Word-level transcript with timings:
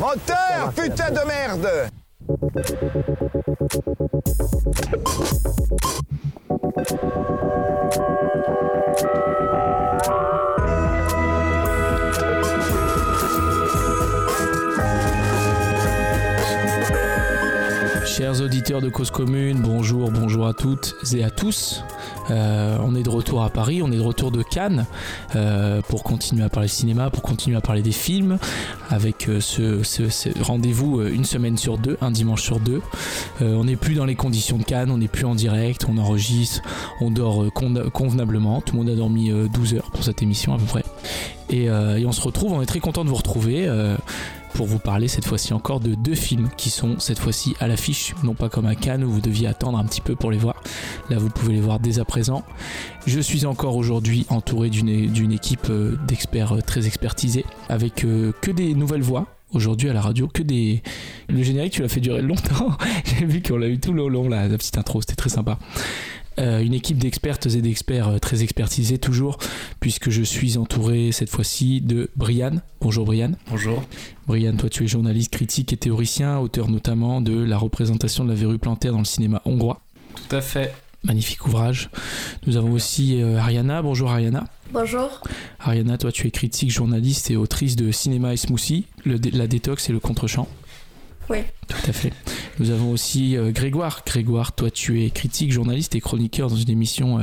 Moteur, 0.00 0.72
putain 0.74 1.10
de 1.10 1.26
merde 1.26 1.90
Chers 18.20 18.42
auditeurs 18.42 18.82
de 18.82 18.90
Cause 18.90 19.10
Commune, 19.10 19.62
bonjour, 19.62 20.10
bonjour 20.10 20.46
à 20.46 20.52
toutes 20.52 20.94
et 21.14 21.24
à 21.24 21.30
tous. 21.30 21.82
Euh, 22.28 22.76
on 22.84 22.94
est 22.94 23.02
de 23.02 23.08
retour 23.08 23.42
à 23.42 23.48
Paris, 23.48 23.80
on 23.82 23.90
est 23.90 23.96
de 23.96 24.02
retour 24.02 24.30
de 24.30 24.42
Cannes 24.42 24.84
euh, 25.36 25.80
pour 25.88 26.02
continuer 26.02 26.44
à 26.44 26.50
parler 26.50 26.68
cinéma, 26.68 27.08
pour 27.08 27.22
continuer 27.22 27.56
à 27.56 27.62
parler 27.62 27.80
des 27.80 27.92
films, 27.92 28.36
avec 28.90 29.26
euh, 29.30 29.40
ce, 29.40 30.42
rendez-vous 30.42 31.00
une 31.00 31.24
semaine 31.24 31.56
sur 31.56 31.78
deux, 31.78 31.96
un 32.02 32.10
dimanche 32.10 32.42
sur 32.42 32.60
deux. 32.60 32.82
on 33.40 33.64
n'est 33.64 33.76
plus 33.76 33.94
dans 33.94 34.04
les 34.04 34.16
conditions 34.16 34.58
de 34.58 34.64
Cannes, 34.64 34.90
on 34.90 34.98
n'est 34.98 35.08
plus 35.08 35.24
en 35.24 35.34
direct, 35.34 35.86
on 35.88 35.96
enregistre, 35.96 36.60
on 37.00 37.10
dort 37.10 37.50
convenablement. 37.54 38.60
Tout 38.60 38.76
le 38.76 38.82
monde 38.82 38.90
a 38.90 38.96
dormi 38.96 39.30
12 39.30 39.76
heures 39.76 39.90
pour 39.92 40.04
cette 40.04 40.20
émission 40.20 40.52
à 40.52 40.58
peu 40.58 40.66
près. 40.66 40.84
Et, 41.48 41.64
et 41.64 42.04
on 42.04 42.12
se 42.12 42.20
retrouve, 42.20 42.52
on 42.52 42.60
est 42.60 42.66
très 42.66 42.80
content 42.80 43.02
de 43.02 43.08
vous 43.08 43.16
retrouver 43.16 43.66
pour 44.54 44.66
vous 44.66 44.78
parler 44.78 45.08
cette 45.08 45.24
fois-ci 45.24 45.52
encore 45.52 45.80
de 45.80 45.94
deux 45.94 46.14
films 46.14 46.48
qui 46.56 46.70
sont 46.70 46.98
cette 46.98 47.18
fois-ci 47.18 47.54
à 47.60 47.68
l'affiche, 47.68 48.14
non 48.22 48.34
pas 48.34 48.48
comme 48.48 48.66
à 48.66 48.74
Cannes 48.74 49.04
où 49.04 49.10
vous 49.10 49.20
deviez 49.20 49.46
attendre 49.46 49.78
un 49.78 49.84
petit 49.84 50.00
peu 50.00 50.16
pour 50.16 50.30
les 50.30 50.38
voir. 50.38 50.62
Là, 51.08 51.18
vous 51.18 51.28
pouvez 51.28 51.54
les 51.54 51.60
voir 51.60 51.80
dès 51.80 51.98
à 51.98 52.04
présent. 52.04 52.44
Je 53.06 53.20
suis 53.20 53.46
encore 53.46 53.76
aujourd'hui 53.76 54.26
entouré 54.28 54.70
d'une 54.70 55.32
équipe 55.32 55.68
euh, 55.70 55.96
d'experts 56.06 56.56
euh, 56.56 56.60
très 56.60 56.86
expertisés 56.86 57.44
avec 57.68 58.04
euh, 58.04 58.32
que 58.40 58.50
des 58.50 58.74
nouvelles 58.74 59.02
voix 59.02 59.26
aujourd'hui 59.52 59.88
à 59.90 59.92
la 59.92 60.00
radio 60.00 60.28
que 60.28 60.42
des. 60.42 60.82
Le 61.28 61.42
générique, 61.42 61.72
tu 61.72 61.82
l'as 61.82 61.88
fait 61.88 62.00
durer 62.00 62.22
longtemps. 62.22 62.76
J'ai 63.04 63.26
vu 63.26 63.42
qu'on 63.42 63.56
l'a 63.56 63.68
eu 63.68 63.78
tout 63.78 63.92
le 63.92 64.08
long, 64.08 64.28
là, 64.28 64.48
la 64.48 64.56
petite 64.56 64.78
intro, 64.78 65.00
c'était 65.00 65.16
très 65.16 65.30
sympa. 65.30 65.58
Euh, 66.38 66.60
une 66.60 66.74
équipe 66.74 66.96
d'expertes 66.98 67.46
et 67.46 67.60
d'experts 67.60 68.08
euh, 68.08 68.18
très 68.18 68.42
expertisés 68.42 68.98
toujours, 68.98 69.38
puisque 69.80 70.10
je 70.10 70.22
suis 70.22 70.56
entouré 70.56 71.12
cette 71.12 71.28
fois-ci 71.28 71.80
de 71.80 72.08
Brian. 72.16 72.62
Bonjour 72.80 73.04
Brian. 73.04 73.32
Bonjour. 73.50 73.82
Brian, 74.26 74.56
toi 74.56 74.68
tu 74.70 74.84
es 74.84 74.86
journaliste, 74.86 75.32
critique 75.32 75.72
et 75.72 75.76
théoricien, 75.76 76.38
auteur 76.38 76.68
notamment 76.68 77.20
de 77.20 77.42
La 77.42 77.58
représentation 77.58 78.24
de 78.24 78.30
la 78.30 78.36
verrue 78.36 78.58
plantaire 78.58 78.92
dans 78.92 79.00
le 79.00 79.04
cinéma 79.04 79.42
hongrois. 79.44 79.80
Tout 80.14 80.36
à 80.36 80.40
fait. 80.40 80.72
Magnifique 81.02 81.46
ouvrage. 81.46 81.90
Nous 82.46 82.56
avons 82.56 82.72
aussi 82.72 83.20
euh, 83.20 83.38
Ariana. 83.38 83.82
Bonjour 83.82 84.10
Ariana. 84.10 84.44
Bonjour. 84.72 85.22
Ariana, 85.58 85.98
toi 85.98 86.12
tu 86.12 86.26
es 86.28 86.30
critique, 86.30 86.70
journaliste 86.70 87.30
et 87.30 87.36
autrice 87.36 87.74
de 87.74 87.90
Cinéma 87.90 88.32
et 88.34 88.36
Smoothie, 88.36 88.86
La 89.04 89.46
Détox 89.46 89.88
et 89.90 89.92
le 89.92 89.98
Contre-champ. 89.98 90.46
Oui. 91.30 91.38
Tout 91.68 91.76
à 91.88 91.92
fait. 91.92 92.12
Nous 92.58 92.70
avons 92.72 92.90
aussi 92.90 93.36
euh, 93.36 93.52
Grégoire. 93.52 94.02
Grégoire, 94.04 94.52
toi 94.52 94.68
tu 94.68 95.04
es 95.04 95.10
critique, 95.10 95.52
journaliste 95.52 95.94
et 95.94 96.00
chroniqueur 96.00 96.50
dans 96.50 96.56
une 96.56 96.70
émission 96.70 97.20
euh, 97.20 97.22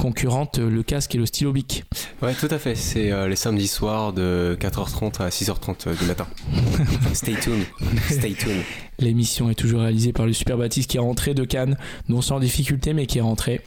concurrente, 0.00 0.60
euh, 0.60 0.70
Le 0.70 0.84
Casque 0.84 1.16
et 1.16 1.18
le 1.18 1.26
Stylo 1.26 1.52
Bic. 1.52 1.84
Ouais, 2.22 2.34
tout 2.34 2.46
à 2.52 2.58
fait. 2.58 2.76
C'est 2.76 3.10
les 3.28 3.36
samedis 3.36 3.66
soirs 3.66 4.12
de 4.12 4.56
4h30 4.60 5.22
à 5.22 5.28
6h30 5.30 5.98
du 5.98 6.04
matin. 6.04 6.28
Stay 7.14 7.34
tuned. 7.34 7.64
Stay 8.08 8.34
tuned. 8.34 8.62
L'émission 9.00 9.50
est 9.50 9.54
toujours 9.54 9.80
réalisée 9.80 10.12
par 10.12 10.26
le 10.26 10.32
Super 10.32 10.56
Baptiste 10.56 10.90
qui 10.90 10.96
est 10.96 11.00
rentré 11.00 11.34
de 11.34 11.44
Cannes, 11.44 11.76
non 12.08 12.22
sans 12.22 12.38
difficulté 12.38 12.92
mais 12.94 13.06
qui 13.06 13.18
est 13.18 13.22
rentré. 13.22 13.60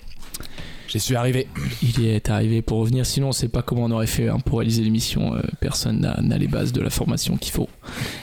J'y 0.92 1.00
suis 1.00 1.16
arrivé. 1.16 1.48
Il 1.82 2.06
est 2.06 2.30
arrivé 2.30 2.62
pour 2.62 2.80
revenir. 2.80 3.06
Sinon, 3.06 3.28
on 3.28 3.30
ne 3.30 3.34
sait 3.34 3.48
pas 3.48 3.62
comment 3.62 3.86
on 3.86 3.92
aurait 3.92 4.08
fait 4.08 4.28
hein, 4.28 4.40
pour 4.44 4.60
réaliser 4.60 4.84
l'émission. 4.84 5.34
Euh, 5.36 5.42
personne 5.62 6.02
n'a 6.02 6.38
les 6.38 6.50
bases 6.50 6.74
de 6.74 6.82
la 6.82 6.90
formation 6.90 7.38
qu'il 7.38 7.54
faut. 7.54 7.70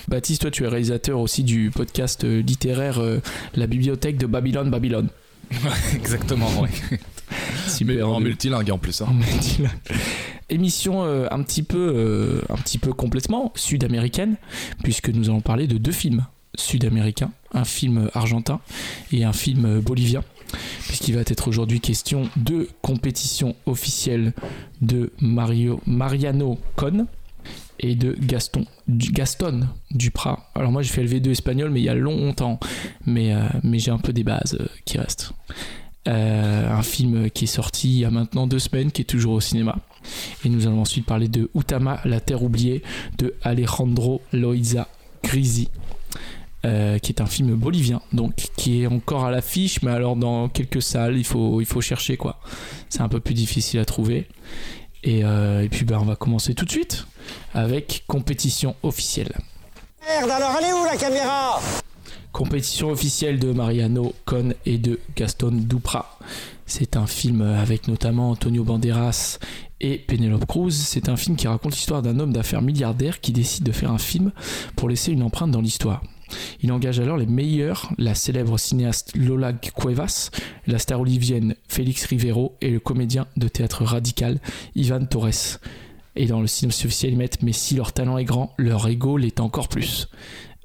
Baptiste, 0.08 0.40
toi, 0.40 0.50
tu 0.50 0.64
es 0.64 0.68
réalisateur 0.68 1.20
aussi 1.20 1.44
du 1.44 1.70
podcast 1.70 2.24
euh, 2.24 2.40
littéraire 2.40 2.98
euh, 2.98 3.20
La 3.54 3.66
bibliothèque 3.66 4.16
de 4.16 4.26
Babylone, 4.26 4.70
Babylone. 4.70 5.08
Exactement, 5.94 6.48
oui. 6.62 8.00
en 8.02 8.18
multilingue 8.18 8.70
en 8.70 8.78
plus. 8.78 9.02
Hein. 9.02 9.08
En 9.10 9.12
multilingue. 9.12 9.70
Émission 10.48 11.02
un 11.02 11.42
petit 11.42 11.62
peu, 11.62 12.40
un 12.48 12.56
petit 12.56 12.78
peu 12.78 12.94
complètement 12.94 13.52
sud-américaine, 13.54 14.36
puisque 14.82 15.10
nous 15.10 15.28
allons 15.28 15.42
parler 15.42 15.66
de 15.66 15.76
deux 15.76 15.92
films 15.92 16.24
sud-américains, 16.56 17.30
un 17.52 17.64
film 17.66 18.08
argentin 18.14 18.60
et 19.12 19.24
un 19.24 19.34
film 19.34 19.80
bolivien 19.80 20.24
puisqu'il 20.86 21.14
va 21.14 21.20
être 21.20 21.48
aujourd'hui 21.48 21.80
question 21.80 22.30
de 22.36 22.68
compétition 22.80 23.54
officielle 23.66 24.32
de 24.80 25.12
Mario, 25.20 25.82
Mariano 25.86 26.58
Con 26.76 27.06
et 27.80 27.94
de 27.94 28.16
Gaston, 28.18 28.64
Gaston 28.88 29.68
Duprat. 29.90 30.50
Alors 30.54 30.72
moi 30.72 30.82
j'ai 30.82 30.92
fait 30.92 31.02
le 31.02 31.08
V2 31.08 31.30
espagnol 31.30 31.70
mais 31.70 31.80
il 31.80 31.84
y 31.84 31.88
a 31.88 31.94
longtemps, 31.94 32.58
mais, 33.06 33.32
euh, 33.32 33.42
mais 33.62 33.78
j'ai 33.78 33.90
un 33.90 33.98
peu 33.98 34.12
des 34.12 34.24
bases 34.24 34.56
euh, 34.60 34.66
qui 34.84 34.98
restent. 34.98 35.32
Euh, 36.06 36.70
un 36.70 36.82
film 36.82 37.30
qui 37.30 37.44
est 37.44 37.48
sorti 37.48 37.88
il 37.88 37.98
y 37.98 38.04
a 38.04 38.10
maintenant 38.10 38.46
deux 38.46 38.58
semaines, 38.58 38.90
qui 38.90 39.02
est 39.02 39.06
toujours 39.06 39.34
au 39.34 39.40
cinéma. 39.40 39.76
Et 40.44 40.48
nous 40.48 40.66
allons 40.66 40.80
ensuite 40.80 41.04
parler 41.04 41.28
de 41.28 41.50
Utama, 41.54 42.00
la 42.04 42.20
terre 42.20 42.42
oubliée, 42.42 42.82
de 43.18 43.34
Alejandro 43.42 44.22
Loiza 44.32 44.88
Grisi. 45.22 45.68
Qui 46.62 47.12
est 47.12 47.22
un 47.22 47.26
film 47.26 47.54
bolivien, 47.54 48.02
donc 48.12 48.34
qui 48.56 48.82
est 48.82 48.86
encore 48.86 49.24
à 49.24 49.30
l'affiche, 49.30 49.80
mais 49.80 49.90
alors 49.90 50.16
dans 50.16 50.50
quelques 50.50 50.82
salles, 50.82 51.16
il 51.16 51.24
faut, 51.24 51.62
il 51.62 51.66
faut 51.66 51.80
chercher 51.80 52.18
quoi. 52.18 52.40
C'est 52.90 53.00
un 53.00 53.08
peu 53.08 53.20
plus 53.20 53.32
difficile 53.32 53.80
à 53.80 53.86
trouver. 53.86 54.26
Et, 55.04 55.24
euh, 55.24 55.62
et 55.62 55.68
puis 55.68 55.84
ben, 55.84 55.98
on 56.00 56.04
va 56.04 56.16
commencer 56.16 56.54
tout 56.54 56.64
de 56.64 56.70
suite 56.70 57.06
avec 57.54 58.04
compétition 58.06 58.74
officielle. 58.82 59.32
Merde, 60.06 60.30
alors 60.30 60.56
elle 60.58 60.66
est 60.66 60.72
où 60.72 60.84
la 60.84 60.96
caméra? 60.96 61.60
Compétition 62.32 62.90
officielle 62.90 63.38
de 63.38 63.52
Mariano 63.52 64.14
Con 64.24 64.54
et 64.66 64.78
de 64.78 65.00
Gaston 65.16 65.52
Dupra. 65.52 66.18
C'est 66.66 66.96
un 66.96 67.06
film 67.06 67.40
avec 67.40 67.88
notamment 67.88 68.30
Antonio 68.30 68.64
Banderas 68.64 69.38
et 69.80 69.98
Penelope 69.98 70.46
Cruz. 70.46 70.72
C'est 70.72 71.08
un 71.08 71.16
film 71.16 71.36
qui 71.36 71.48
raconte 71.48 71.74
l'histoire 71.74 72.02
d'un 72.02 72.18
homme 72.20 72.32
d'affaires 72.32 72.62
milliardaire 72.62 73.20
qui 73.20 73.32
décide 73.32 73.64
de 73.64 73.72
faire 73.72 73.90
un 73.90 73.98
film 73.98 74.32
pour 74.76 74.88
laisser 74.88 75.12
une 75.12 75.22
empreinte 75.22 75.50
dans 75.50 75.62
l'histoire. 75.62 76.02
Il 76.62 76.72
engage 76.72 77.00
alors 77.00 77.16
les 77.16 77.26
meilleurs, 77.26 77.92
la 77.98 78.14
célèbre 78.14 78.58
cinéaste 78.58 79.12
Lola 79.16 79.52
Cuevas, 79.52 80.30
la 80.66 80.78
star 80.78 81.00
olivienne 81.00 81.54
Félix 81.68 82.04
Rivero 82.06 82.56
et 82.60 82.70
le 82.70 82.80
comédien 82.80 83.26
de 83.36 83.48
théâtre 83.48 83.84
radical 83.84 84.38
Ivan 84.74 85.04
Torres. 85.04 85.58
Et 86.16 86.26
dans 86.26 86.40
le 86.40 86.46
cinéma 86.46 86.72
officiel, 86.72 87.12
ils 87.12 87.18
mettent 87.18 87.42
Mais 87.42 87.52
si 87.52 87.76
leur 87.76 87.92
talent 87.92 88.18
est 88.18 88.24
grand, 88.24 88.52
leur 88.58 88.88
ego 88.88 89.16
l'est 89.16 89.40
encore 89.40 89.68
plus. 89.68 90.08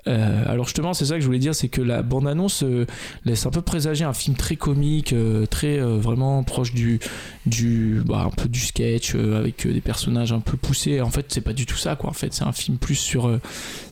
Euh, 0.08 0.44
alors 0.48 0.66
justement, 0.66 0.94
c'est 0.94 1.06
ça 1.06 1.16
que 1.16 1.22
je 1.22 1.26
voulais 1.26 1.40
dire, 1.40 1.56
c'est 1.56 1.70
que 1.70 1.82
la 1.82 2.02
bande-annonce 2.02 2.64
euh, 2.64 2.86
laisse 3.26 3.46
un 3.46 3.52
peu 3.52 3.62
présager 3.62 4.04
un 4.04 4.14
film 4.14 4.36
très 4.36 4.56
comique, 4.56 5.14
euh, 5.14 5.46
très 5.46 5.80
vraiment 5.80 6.44
proche 6.44 6.74
du, 6.74 7.00
du 7.46 8.02
bah, 8.06 8.30
du 8.50 8.60
sketch, 8.60 9.16
avec 9.16 9.68
des 9.68 9.82
personnages 9.82 10.34
un 10.34 10.40
peu 10.40 10.58
poussés. 10.58 11.02
En 11.02 11.10
fait, 11.10 11.28
c'est 11.30 11.42
pas 11.42 11.54
du 11.54 11.66
tout 11.66 11.78
ça, 11.78 11.96
quoi. 11.96 12.10
En 12.10 12.14
fait, 12.14 12.34
c'est 12.34 12.44
un 12.44 12.52
film 12.52 12.78
plus 12.78 12.96
sur, 12.96 13.40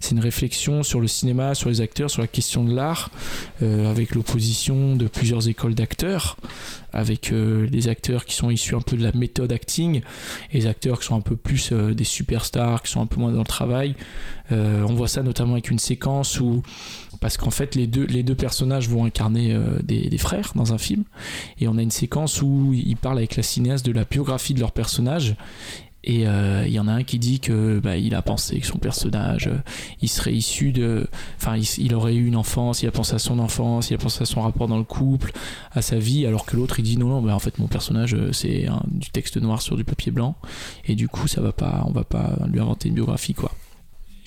c'est 0.02 0.12
une 0.12 0.20
réflexion 0.20 0.84
sur 0.84 1.00
le 1.00 1.08
cinéma, 1.08 1.56
sur 1.56 1.70
les 1.70 1.82
acteurs, 1.82 2.10
sur 2.10 2.22
la 2.22 2.28
question 2.28 2.64
de 2.64 2.74
l'art, 2.74 3.10
avec 3.62 4.16
l'opposition 4.16 4.96
de 4.96 5.08
plusieurs 5.08 5.48
écoles 5.48 5.76
d'acteurs 5.76 6.38
avec 6.94 7.32
euh, 7.32 7.68
les 7.72 7.88
acteurs 7.88 8.26
qui 8.26 8.36
sont 8.36 8.50
issus 8.50 8.76
un 8.76 8.82
peu 8.82 8.98
de 8.98 9.04
la 9.04 9.12
méthode 9.14 9.52
acting 9.52 10.02
et 10.52 10.58
les 10.60 10.68
acteurs 10.68 11.00
qui 11.00 11.08
sont 11.08 11.16
un 11.16 11.22
peu 11.22 11.36
plus 11.36 11.72
euh, 11.72 11.94
des 11.94 12.04
superstars, 12.04 12.82
qui 12.82 12.92
sont 12.92 13.02
un 13.02 13.06
peu 13.06 13.20
moins 13.20 13.32
dans 13.32 13.40
le 13.40 13.46
travail. 13.46 13.96
Euh, 14.52 14.86
on 14.88 14.94
voit 14.94 15.08
ça 15.08 15.24
notamment 15.24 15.54
avec 15.54 15.72
une 15.72 15.80
séquence 15.80 16.40
où, 16.40 16.62
parce 17.22 17.38
qu'en 17.38 17.52
fait 17.52 17.76
les 17.76 17.88
deux, 17.88 18.06
les 18.06 18.24
deux 18.24 18.36
personnages 18.36 18.90
vont 18.90 19.06
incarner 19.06 19.58
des, 19.84 20.10
des, 20.10 20.18
frères 20.18 20.52
dans 20.56 20.74
un 20.74 20.78
film, 20.78 21.04
et 21.60 21.68
on 21.68 21.78
a 21.78 21.82
une 21.82 21.92
séquence 21.92 22.42
où 22.42 22.74
ils 22.74 22.98
parlent 22.98 23.18
avec 23.18 23.36
la 23.36 23.44
cinéaste 23.44 23.86
de 23.86 23.92
la 23.92 24.04
biographie 24.04 24.54
de 24.54 24.60
leur 24.60 24.72
personnage 24.72 25.36
et 26.04 26.28
euh, 26.28 26.64
il 26.66 26.74
y 26.74 26.80
en 26.80 26.88
a 26.88 26.94
un 26.94 27.04
qui 27.04 27.20
dit 27.20 27.40
que 27.40 27.80
bah, 27.80 27.96
il 27.96 28.16
a 28.16 28.22
pensé 28.22 28.60
que 28.60 28.66
son 28.66 28.80
personnage, 28.80 29.48
euh, 29.48 29.58
il 30.02 30.10
serait 30.10 30.34
issu 30.34 30.72
de, 30.72 31.08
enfin, 31.38 31.58
il, 31.58 31.94
aurait 31.94 32.16
eu 32.16 32.26
une 32.26 32.36
enfance, 32.36 32.82
il 32.82 32.88
a 32.88 32.92
pensé 32.92 33.14
à 33.14 33.20
son 33.20 33.38
enfance, 33.38 33.92
il 33.92 33.94
a 33.94 33.98
pensé 33.98 34.24
à 34.24 34.26
son 34.26 34.42
rapport 34.42 34.68
dans 34.68 34.80
le 34.80 34.84
couple, 34.84 35.32
à 35.72 35.82
sa 35.84 35.98
vie, 35.98 36.26
alors 36.26 36.46
que 36.46 36.56
l'autre 36.56 36.80
il 36.80 36.84
dit 36.84 36.98
non 36.98 37.08
non, 37.08 37.22
bah, 37.22 37.36
en 37.36 37.40
fait 37.40 37.60
mon 37.60 37.68
personnage 37.68 38.16
euh, 38.16 38.32
c'est 38.32 38.68
du 38.88 39.12
texte 39.12 39.38
noir 39.38 39.62
sur 39.62 39.76
du 39.76 39.84
papier 39.84 40.12
blanc, 40.12 40.36
et 40.86 40.96
du 40.96 41.08
coup 41.08 41.28
ça 41.28 41.42
va 41.42 41.52
pas, 41.52 41.84
on 41.88 41.92
va 41.92 42.04
pas 42.04 42.38
lui 42.48 42.60
inventer 42.60 42.90
une 42.90 42.96
biographie 42.96 43.36
quoi. 43.36 43.52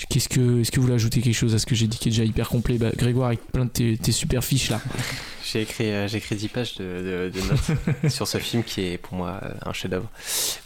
Qu'est-ce 0.09 0.29
que, 0.29 0.61
est-ce 0.61 0.73
que 0.73 0.77
vous 0.77 0.83
voulez 0.83 0.95
ajouter 0.95 1.21
quelque 1.21 1.35
chose 1.35 1.55
à 1.55 1.59
ce 1.59 1.67
que 1.67 1.75
j'ai 1.75 1.87
dit 1.87 1.99
qui 1.99 2.09
est 2.09 2.13
déjà 2.13 2.25
hyper 2.25 2.49
complet? 2.49 2.79
Bah, 2.79 2.91
Grégoire, 2.97 3.29
avec 3.29 3.41
plein 3.53 3.65
de 3.65 3.71
tes, 3.71 4.13
super 4.13 4.45
fiches 4.45 4.71
là. 4.71 4.81
j'ai 5.45 5.63
écrit, 5.63 5.91
euh, 5.91 6.09
j'ai 6.09 6.19
écrit 6.19 6.35
10 6.35 6.49
pages 6.49 6.75
de, 6.77 7.31
notes 7.31 8.11
sur 8.13 8.27
ce 8.27 8.39
film 8.39 8.65
qui 8.65 8.83
est 8.83 8.99
pour 8.99 9.15
moi 9.15 9.39
euh, 9.43 9.51
un 9.65 9.73
chef-d'œuvre. 9.73 10.09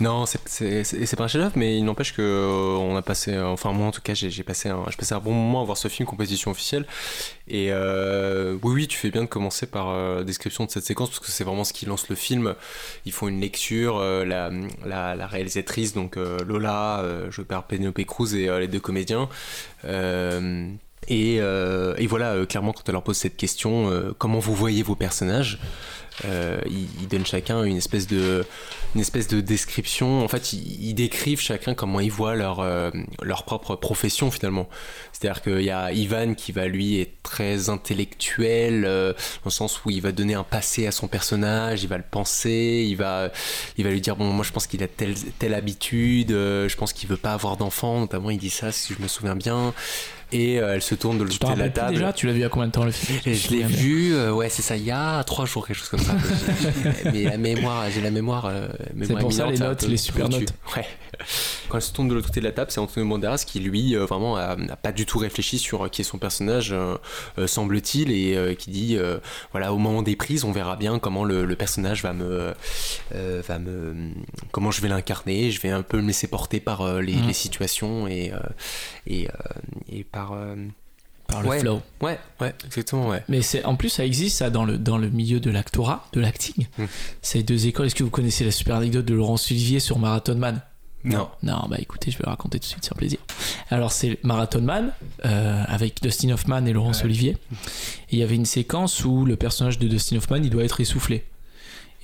Non, 0.00 0.24
c'est, 0.24 0.84
c'est, 0.84 1.16
pas 1.16 1.24
un 1.24 1.28
chef-d'œuvre, 1.28 1.52
mais 1.56 1.76
il 1.76 1.84
n'empêche 1.84 2.14
que 2.14 2.22
euh, 2.22 2.76
on 2.78 2.96
a 2.96 3.02
passé, 3.02 3.38
enfin 3.38 3.72
moi 3.72 3.88
en 3.88 3.90
tout 3.90 4.00
cas, 4.00 4.14
j'ai, 4.14 4.42
passé 4.42 4.70
un, 4.70 4.84
passé 4.96 5.14
un 5.14 5.20
bon 5.20 5.34
moment 5.34 5.60
à 5.60 5.64
voir 5.64 5.76
ce 5.76 5.88
film 5.88 6.06
compétition 6.06 6.50
officielle. 6.50 6.86
Et 7.48 7.70
oui, 7.72 8.72
oui, 8.74 8.88
tu 8.88 8.96
fais 8.96 9.10
bien 9.10 9.22
de 9.22 9.26
commencer 9.26 9.66
par 9.66 9.94
la 9.94 10.24
description 10.24 10.64
de 10.64 10.70
cette 10.70 10.84
séquence 10.84 11.08
parce 11.10 11.20
que 11.20 11.30
c'est 11.30 11.44
vraiment 11.44 11.64
ce 11.64 11.72
qui 11.72 11.86
lance 11.86 12.08
le 12.08 12.16
film. 12.16 12.54
Ils 13.06 13.12
font 13.12 13.28
une 13.28 13.40
lecture, 13.40 14.00
la, 14.00 14.50
la, 14.84 15.26
réalisatrice, 15.26 15.94
donc 15.94 16.16
Lola, 16.16 17.02
je 17.30 17.42
perds 17.42 17.64
Penelope 17.64 18.04
Cruz 18.04 18.34
et 18.34 18.48
les 18.60 18.68
deux 18.68 18.80
comédiens. 18.80 19.27
Et, 21.08 21.38
euh, 21.40 21.94
et, 21.96 22.06
voilà, 22.06 22.32
euh, 22.32 22.46
clairement, 22.46 22.72
quand 22.72 22.82
elle 22.86 22.92
leur 22.92 23.02
pose 23.02 23.16
cette 23.16 23.36
question, 23.36 23.90
euh, 23.90 24.14
comment 24.18 24.38
vous 24.38 24.54
voyez 24.54 24.82
vos 24.82 24.94
personnages? 24.94 25.58
Euh, 26.24 26.60
ils, 26.66 27.08
donnent 27.08 27.26
chacun 27.26 27.64
une 27.64 27.76
espèce 27.76 28.06
de, 28.06 28.44
une 28.94 29.00
espèce 29.00 29.28
de 29.28 29.40
description. 29.40 30.24
En 30.24 30.28
fait, 30.28 30.52
ils, 30.52 30.94
décrivent 30.94 31.40
chacun 31.40 31.74
comment 31.74 32.00
ils 32.00 32.10
voient 32.10 32.34
leur, 32.34 32.60
euh, 32.60 32.90
leur 33.22 33.44
propre 33.44 33.76
profession 33.76 34.30
finalement. 34.30 34.68
C'est-à-dire 35.12 35.42
qu'il 35.42 35.62
y 35.62 35.70
a 35.70 35.92
Ivan 35.92 36.34
qui 36.34 36.52
va 36.52 36.66
lui 36.66 37.00
être 37.00 37.22
très 37.22 37.68
intellectuel, 37.70 38.84
euh, 38.84 39.12
dans 39.12 39.46
le 39.46 39.50
sens 39.50 39.84
où 39.84 39.90
il 39.90 40.00
va 40.00 40.12
donner 40.12 40.34
un 40.34 40.44
passé 40.44 40.86
à 40.86 40.92
son 40.92 41.08
personnage, 41.08 41.82
il 41.82 41.88
va 41.88 41.98
le 41.98 42.04
penser, 42.08 42.86
il 42.88 42.96
va, 42.96 43.30
il 43.76 43.84
va 43.84 43.90
lui 43.90 44.00
dire 44.00 44.16
bon 44.16 44.32
moi 44.32 44.44
je 44.44 44.52
pense 44.52 44.66
qu'il 44.66 44.82
a 44.82 44.88
telle, 44.88 45.14
telle 45.38 45.54
habitude, 45.54 46.30
je 46.30 46.76
pense 46.76 46.92
qu'il 46.92 47.08
veut 47.08 47.16
pas 47.16 47.32
avoir 47.32 47.56
d'enfant, 47.56 48.00
notamment 48.00 48.30
il 48.30 48.38
dit 48.38 48.50
ça 48.50 48.72
si 48.72 48.94
je 48.94 49.02
me 49.02 49.08
souviens 49.08 49.36
bien 49.36 49.74
et 50.32 50.54
elle 50.54 50.82
se 50.82 50.94
tourne 50.94 51.18
de 51.18 51.24
l'autre 51.24 51.38
côté 51.38 51.54
de 51.54 51.58
la 51.58 51.68
table. 51.70 51.94
déjà, 51.94 52.12
tu 52.12 52.26
l'as 52.26 52.32
vu 52.32 52.44
à 52.44 52.48
combien 52.48 52.66
de 52.66 52.72
temps 52.72 52.84
le 52.84 52.90
film 52.90 53.18
Je 53.24 53.50
l'ai 53.50 53.62
vu, 53.62 54.30
ouais, 54.30 54.48
c'est 54.48 54.62
ça, 54.62 54.76
il 54.76 54.84
y 54.84 54.90
a 54.90 55.22
trois 55.24 55.46
jours, 55.46 55.66
quelque 55.66 55.76
chose 55.76 55.88
comme 55.88 56.00
ça. 56.00 56.14
mais 57.04 57.24
la 57.24 57.38
mémoire, 57.38 57.84
j'ai 57.90 58.00
la 58.00 58.10
mémoire. 58.10 58.46
Euh, 58.46 58.68
c'est 59.02 59.18
pour 59.18 59.32
ça 59.32 59.46
les 59.46 59.58
notes, 59.58 59.82
les 59.82 59.96
super 59.96 60.28
notes. 60.28 60.52
Ouais. 60.76 60.86
Quand 61.68 61.78
elle 61.78 61.82
se 61.82 61.92
tourne 61.92 62.08
de 62.08 62.14
l'autre 62.14 62.28
côté 62.28 62.40
de 62.40 62.44
la 62.44 62.52
table, 62.52 62.70
c'est 62.70 62.80
Antonio 62.80 63.08
Banderas 63.08 63.44
qui 63.46 63.60
lui 63.60 63.96
euh, 63.96 64.04
vraiment 64.04 64.36
n'a 64.56 64.76
pas 64.76 64.92
du 64.92 65.06
tout 65.06 65.18
réfléchi 65.18 65.58
sur 65.58 65.84
euh, 65.84 65.88
qui 65.88 66.02
est 66.02 66.04
son 66.04 66.18
personnage, 66.18 66.74
semble-t-il, 67.46 68.10
et 68.10 68.56
qui 68.56 68.70
dit 68.70 68.98
voilà 69.52 69.72
au 69.72 69.78
moment 69.78 70.02
des 70.02 70.16
prises, 70.16 70.44
on 70.44 70.52
verra 70.52 70.76
bien 70.76 70.98
comment 70.98 71.24
le, 71.24 71.56
personnage 71.56 72.02
va 72.02 72.12
me, 72.12 72.54
va 73.12 73.58
me, 73.58 74.12
comment 74.52 74.70
je 74.70 74.80
vais 74.80 74.88
l'incarner. 74.88 75.50
Je 75.50 75.60
vais 75.60 75.70
un 75.70 75.82
peu 75.82 76.00
me 76.00 76.06
laisser 76.08 76.28
porter 76.28 76.60
par 76.60 77.00
les, 77.00 77.14
les, 77.14 77.32
situations 77.32 78.08
et 78.08 78.32
et, 79.06 79.28
et 79.90 80.04
par 80.04 80.34
par 81.28 81.42
le 81.42 81.58
flow. 81.58 81.82
Ouais, 82.00 82.18
ouais, 82.40 82.54
exactement, 82.64 83.08
ouais. 83.08 83.22
Mais 83.28 83.42
c'est 83.42 83.64
en 83.64 83.76
plus 83.76 83.90
ça 83.90 84.04
existe 84.04 84.38
ça 84.38 84.50
dans 84.50 84.64
le 84.64 84.78
dans 84.78 84.98
le 84.98 85.10
milieu 85.10 85.40
de 85.40 85.50
l'actorat, 85.50 86.08
de 86.12 86.20
l'acting. 86.20 86.66
Mm. 86.78 86.84
Ces 87.22 87.42
deux 87.42 87.66
écoles. 87.66 87.86
Est-ce 87.86 87.94
que 87.94 88.02
vous 88.02 88.10
connaissez 88.10 88.44
la 88.44 88.50
super 88.50 88.76
anecdote 88.76 89.04
de 89.04 89.14
Laurence 89.14 89.50
Olivier 89.50 89.78
sur 89.78 89.98
Marathon 89.98 90.36
Man 90.36 90.62
non. 91.04 91.28
Non, 91.42 91.66
bah 91.68 91.76
écoutez, 91.78 92.10
je 92.10 92.18
vais 92.18 92.24
le 92.24 92.30
raconter 92.30 92.58
tout 92.58 92.64
de 92.64 92.68
suite, 92.68 92.84
c'est 92.84 92.92
un 92.92 92.96
plaisir. 92.96 93.18
Alors 93.70 93.92
c'est 93.92 94.18
Marathon 94.24 94.60
Man 94.60 94.92
euh, 95.24 95.64
avec 95.66 96.02
Dustin 96.02 96.30
Hoffman 96.30 96.64
et 96.66 96.72
Laurence 96.72 97.04
Olivier. 97.04 97.36
Et 98.10 98.16
il 98.16 98.18
y 98.18 98.22
avait 98.22 98.34
une 98.34 98.44
séquence 98.44 99.04
où 99.04 99.24
le 99.24 99.36
personnage 99.36 99.78
de 99.78 99.86
Dustin 99.86 100.16
Hoffman, 100.16 100.36
il 100.36 100.50
doit 100.50 100.64
être 100.64 100.80
essoufflé. 100.80 101.24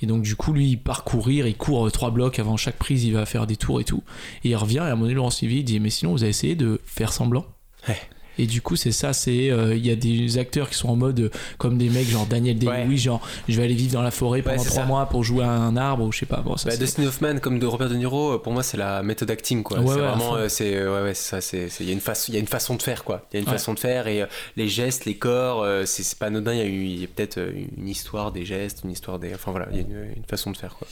Et 0.01 0.05
donc 0.05 0.23
du 0.23 0.35
coup, 0.35 0.53
lui, 0.53 0.71
il 0.71 0.77
part 0.77 1.03
courir, 1.03 1.47
il 1.47 1.55
court 1.55 1.91
trois 1.91 2.11
blocs 2.11 2.39
avant 2.39 2.57
chaque 2.57 2.77
prise, 2.77 3.03
il 3.03 3.13
va 3.13 3.25
faire 3.25 3.47
des 3.47 3.57
tours 3.57 3.81
et 3.81 3.85
tout. 3.85 4.03
Et 4.43 4.49
il 4.49 4.55
revient 4.55 4.77
et 4.77 4.79
à 4.79 4.85
un 4.85 4.89
moment 4.91 5.03
donné, 5.03 5.13
Laurence 5.15 5.41
Olivier 5.43 5.59
il 5.59 5.65
dit 5.65 5.79
mais 5.79 5.89
sinon 5.89 6.11
vous 6.13 6.23
avez 6.23 6.29
essayé 6.29 6.55
de 6.55 6.81
faire 6.85 7.11
semblant? 7.11 7.45
Ouais. 7.87 7.99
Et 8.37 8.45
du 8.45 8.61
coup, 8.61 8.75
c'est 8.75 8.91
ça, 8.91 9.13
c'est 9.13 9.49
euh, 9.49 9.75
il 9.75 9.85
y 9.85 9.91
a 9.91 9.95
des 9.95 10.37
acteurs 10.37 10.69
qui 10.69 10.75
sont 10.75 10.89
en 10.89 10.95
mode 10.95 11.19
euh, 11.19 11.29
comme 11.57 11.77
des 11.77 11.89
mecs 11.89 12.07
genre 12.07 12.25
Daniel 12.25 12.57
Day-Lewis, 12.57 12.97
genre 12.97 13.21
je 13.47 13.57
vais 13.57 13.63
aller 13.63 13.73
vivre 13.73 13.93
dans 13.93 14.01
la 14.01 14.11
forêt 14.11 14.41
pendant 14.41 14.63
trois 14.63 14.85
mois 14.85 15.05
pour 15.07 15.23
jouer 15.23 15.43
à 15.43 15.51
un 15.51 15.77
arbre 15.77 16.03
ou 16.05 16.11
je 16.11 16.19
sais 16.19 16.25
pas. 16.25 16.41
Bon, 16.41 16.57
ça, 16.57 16.69
bah, 16.69 16.77
Dustin 16.77 17.03
Hoffman 17.05 17.39
comme 17.39 17.59
de 17.59 17.65
Robert 17.65 17.89
De 17.89 17.95
Niro, 17.95 18.33
euh, 18.33 18.37
pour 18.37 18.53
moi 18.53 18.63
c'est 18.63 18.77
la 18.77 19.03
méthode 19.03 19.31
acting 19.31 19.63
quoi. 19.63 19.77
c'est 19.77 19.99
vraiment 19.99 20.35
c'est 20.47 20.87
ouais 20.87 21.03
ouais 21.03 21.13
ça 21.13 21.41
c'est 21.41 21.69
il 21.79 21.85
y 21.85 21.89
a 21.89 21.93
une 21.93 21.99
façon 21.99 22.31
il 22.31 22.35
y 22.35 22.37
a 22.37 22.39
une 22.39 22.47
façon 22.47 22.75
de 22.75 22.81
faire 22.81 23.03
quoi. 23.03 23.25
Il 23.31 23.35
y 23.35 23.37
a 23.37 23.39
une 23.41 23.51
façon 23.51 23.73
de 23.73 23.79
faire 23.79 24.07
et 24.07 24.25
les 24.55 24.67
gestes, 24.67 25.05
les 25.05 25.15
corps, 25.15 25.65
c'est 25.85 26.17
pas 26.17 26.27
anodin. 26.27 26.53
Il 26.53 26.99
y 26.99 27.03
a, 27.03 27.07
peut-être 27.07 27.39
une 27.77 27.87
histoire 27.87 28.31
des 28.31 28.45
gestes, 28.45 28.81
une 28.83 28.91
histoire 28.91 29.19
des 29.19 29.33
enfin 29.33 29.51
voilà 29.51 29.67
il 29.71 29.77
y 29.77 29.79
a 29.79 29.81
une, 29.81 30.13
une 30.17 30.23
façon 30.27 30.51
de 30.51 30.57
faire 30.57 30.75
quoi. 30.75 30.87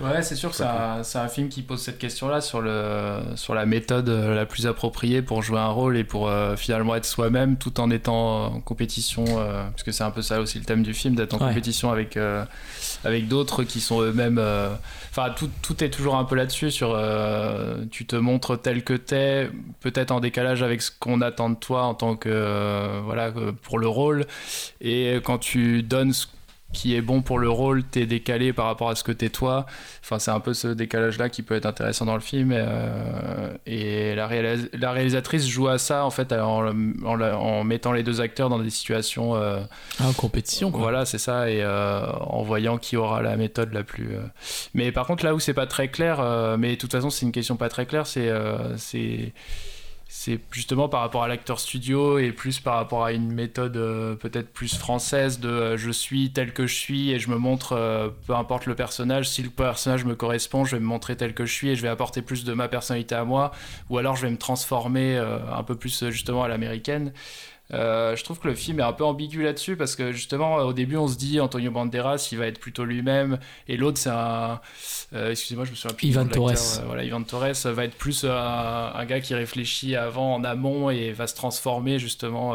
Ouais, 0.00 0.22
c'est 0.22 0.34
sûr 0.34 0.50
que 0.50 0.56
c'est 0.56 0.64
un, 0.64 1.02
un, 1.14 1.28
film 1.28 1.48
qui 1.48 1.62
pose 1.62 1.80
cette 1.80 1.98
question-là 1.98 2.40
sur, 2.40 2.60
le, 2.60 3.20
sur 3.36 3.54
la 3.54 3.64
méthode 3.64 4.08
euh, 4.08 4.34
la 4.34 4.44
plus 4.44 4.66
appropriée 4.66 5.22
pour 5.22 5.42
jouer 5.42 5.60
un 5.60 5.68
rôle 5.68 5.96
et 5.96 6.04
pour 6.04 6.28
euh, 6.28 6.56
finalement 6.56 6.96
être 6.96 7.04
soi-même 7.04 7.56
tout 7.56 7.78
en 7.80 7.90
étant 7.90 8.46
en 8.46 8.60
compétition, 8.60 9.24
euh, 9.28 9.68
parce 9.70 9.84
que 9.84 9.92
c'est 9.92 10.02
un 10.02 10.10
peu 10.10 10.22
ça 10.22 10.40
aussi 10.40 10.58
le 10.58 10.64
thème 10.64 10.82
du 10.82 10.94
film, 10.94 11.14
d'être 11.14 11.34
en 11.34 11.38
compétition 11.38 11.92
avec, 11.92 12.18
avec 13.04 13.28
d'autres 13.28 13.62
qui 13.62 13.80
sont 13.80 14.00
eux-mêmes. 14.00 14.42
Enfin, 15.10 15.30
tout, 15.30 15.50
tout, 15.62 15.84
est 15.84 15.90
toujours 15.90 16.16
un 16.16 16.24
peu 16.24 16.34
là-dessus, 16.34 16.70
sur 16.70 16.98
tu 17.90 18.06
te 18.06 18.16
montres 18.16 18.60
tel 18.60 18.82
que 18.82 18.94
t'es, 18.94 19.50
peut-être 19.80 20.10
en 20.10 20.20
décalage 20.20 20.62
avec 20.62 20.82
ce 20.82 20.90
qu'on 20.98 21.20
attend 21.20 21.50
de 21.50 21.56
toi 21.56 21.84
en 21.84 21.94
tant 21.94 22.16
que. 22.16 23.00
voilà, 23.04 23.32
pour 23.62 23.78
le 23.78 23.86
rôle. 23.86 24.26
Et 24.80 25.20
quand 25.24 25.38
tu 25.38 25.82
donnes 25.82 26.12
ce 26.12 26.26
qui 26.74 26.94
est 26.94 27.00
bon 27.00 27.22
pour 27.22 27.38
le 27.38 27.48
rôle, 27.48 27.82
t'es 27.84 28.04
décalé 28.04 28.52
par 28.52 28.66
rapport 28.66 28.90
à 28.90 28.96
ce 28.96 29.02
que 29.02 29.12
t'es 29.12 29.30
toi. 29.30 29.64
Enfin, 30.02 30.18
c'est 30.18 30.30
un 30.30 30.40
peu 30.40 30.52
ce 30.52 30.68
décalage-là 30.68 31.30
qui 31.30 31.42
peut 31.42 31.54
être 31.54 31.64
intéressant 31.64 32.04
dans 32.04 32.14
le 32.14 32.20
film. 32.20 32.52
Et, 32.52 32.56
euh, 32.58 34.14
la, 34.14 34.28
la, 34.78 34.92
réalisatrice 34.92 35.46
joue 35.46 35.68
à 35.68 35.78
ça, 35.78 36.04
en 36.04 36.10
fait, 36.10 36.32
en, 36.32 36.74
en, 37.06 37.64
mettant 37.64 37.92
les 37.92 38.02
deux 38.02 38.20
acteurs 38.20 38.50
dans 38.50 38.58
des 38.58 38.68
situations. 38.70 39.36
Euh, 39.36 39.60
ah, 40.00 40.08
en 40.08 40.12
compétition, 40.12 40.70
quoi. 40.70 40.80
Voilà, 40.80 41.06
c'est 41.06 41.18
ça. 41.18 41.48
Et 41.48 41.62
euh, 41.62 42.04
en 42.20 42.42
voyant 42.42 42.76
qui 42.76 42.96
aura 42.96 43.22
la 43.22 43.36
méthode 43.36 43.72
la 43.72 43.84
plus. 43.84 44.10
Mais 44.74 44.92
par 44.92 45.06
contre, 45.06 45.24
là 45.24 45.34
où 45.34 45.40
c'est 45.40 45.54
pas 45.54 45.66
très 45.66 45.88
clair, 45.88 46.20
mais 46.58 46.72
de 46.72 46.80
toute 46.80 46.92
façon, 46.92 47.08
c'est 47.08 47.24
une 47.24 47.32
question 47.32 47.56
pas 47.56 47.70
très 47.70 47.86
claire, 47.86 48.06
c'est. 48.06 48.30
c'est 48.76 49.32
c'est 50.16 50.38
justement 50.52 50.88
par 50.88 51.00
rapport 51.00 51.24
à 51.24 51.28
l'acteur 51.28 51.58
studio 51.58 52.20
et 52.20 52.30
plus 52.30 52.60
par 52.60 52.76
rapport 52.76 53.04
à 53.04 53.10
une 53.10 53.32
méthode 53.32 53.76
euh, 53.76 54.14
peut-être 54.14 54.52
plus 54.52 54.76
française 54.76 55.40
de 55.40 55.48
euh, 55.48 55.76
je 55.76 55.90
suis 55.90 56.30
tel 56.30 56.52
que 56.52 56.68
je 56.68 56.74
suis 56.74 57.10
et 57.10 57.18
je 57.18 57.28
me 57.30 57.36
montre 57.36 57.72
euh, 57.72 58.10
peu 58.28 58.32
importe 58.32 58.66
le 58.66 58.76
personnage. 58.76 59.28
Si 59.28 59.42
le 59.42 59.50
personnage 59.50 60.04
me 60.04 60.14
correspond 60.14 60.64
je 60.64 60.76
vais 60.76 60.80
me 60.80 60.86
montrer 60.86 61.16
tel 61.16 61.34
que 61.34 61.44
je 61.44 61.52
suis 61.52 61.70
et 61.70 61.74
je 61.74 61.82
vais 61.82 61.88
apporter 61.88 62.22
plus 62.22 62.44
de 62.44 62.52
ma 62.54 62.68
personnalité 62.68 63.16
à 63.16 63.24
moi. 63.24 63.50
Ou 63.90 63.98
alors 63.98 64.14
je 64.14 64.22
vais 64.22 64.30
me 64.30 64.38
transformer 64.38 65.16
un 65.16 65.62
peu 65.64 65.74
plus 65.74 66.08
justement 66.10 66.44
à 66.44 66.48
l'américaine 66.48 67.12
euh, 67.72 68.14
je 68.14 68.22
trouve 68.24 68.38
que 68.38 68.48
le 68.48 68.54
film 68.54 68.80
est 68.80 68.82
un 68.84 68.92
peu 68.92 69.04
ambigu 69.04 69.42
là-dessus 69.42 69.74
parce 69.76 69.96
que 69.96 70.12
justement 70.12 70.56
au 70.56 70.74
début 70.74 70.98
on 70.98 71.08
se 71.08 71.16
dit 71.16 71.40
Antonio 71.40 71.70
Banderas 71.70 72.28
il 72.30 72.36
va 72.36 72.46
être 72.46 72.60
plutôt 72.60 72.84
lui-même 72.84 73.38
et 73.68 73.78
l'autre 73.78 73.96
c'est 73.96 74.10
un 74.10 74.60
euh, 75.14 75.30
excusez-moi 75.30 75.64
je 75.64 75.70
me 75.70 75.74
souviens 75.74 75.96
plus 75.96 76.08
Ivan 76.08 76.26
Torres. 76.26 76.50
euh, 76.50 76.82
voilà 76.84 77.04
Ivan 77.04 77.22
Torres 77.22 77.54
va 77.64 77.84
être 77.84 77.96
plus 77.96 78.24
un, 78.24 79.04
gars 79.06 79.20
qui 79.20 79.34
réfléchit 79.34 79.96
avant 79.96 80.34
en 80.34 80.44
amont 80.44 80.90
et 80.90 81.12
va 81.12 81.26
se 81.26 81.34
transformer 81.34 81.98
justement 81.98 82.54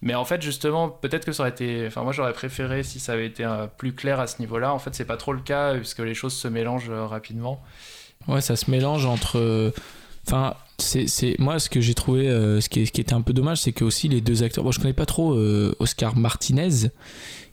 mais 0.00 0.14
en 0.14 0.24
fait 0.24 0.40
justement 0.40 0.88
peut-être 0.88 1.26
que 1.26 1.32
ça 1.32 1.42
aurait 1.42 1.50
été 1.50 1.84
enfin 1.86 2.02
moi 2.02 2.12
j'aurais 2.12 2.32
préféré 2.32 2.82
si 2.82 2.98
ça 2.98 3.12
avait 3.12 3.26
été 3.26 3.46
plus 3.76 3.94
clair 3.94 4.20
à 4.20 4.26
ce 4.26 4.38
niveau-là. 4.40 4.72
En 4.72 4.78
fait 4.78 4.94
c'est 4.94 5.04
pas 5.04 5.18
trop 5.18 5.34
le 5.34 5.42
cas 5.42 5.74
puisque 5.74 5.98
les 5.98 6.14
choses 6.14 6.32
se 6.32 6.48
mélangent 6.48 6.90
rapidement. 6.90 7.62
Ouais 8.26 8.40
ça 8.40 8.56
se 8.56 8.70
mélange 8.70 9.04
entre 9.04 9.72
enfin 10.30 10.54
c'est 10.78 11.38
moi 11.38 11.58
ce 11.58 11.68
que 11.68 11.80
j'ai 11.80 11.94
trouvé 11.94 12.28
euh, 12.28 12.60
ce, 12.60 12.68
qui, 12.68 12.86
ce, 12.86 12.92
qui, 12.92 13.00
était 13.00 13.12
un 13.12 13.20
peu 13.20 13.32
dommage 13.32 13.58
c'est 13.60 13.72
que 13.72 13.84
aussi 13.84 14.08
les 14.08 14.20
deux 14.20 14.42
acteurs 14.42 14.64
bon 14.64 14.72
je 14.72 14.80
connais 14.80 14.94
pas 14.94 15.06
trop 15.06 15.34
euh, 15.34 15.74
Oscar 15.78 16.16
Martinez 16.16 16.88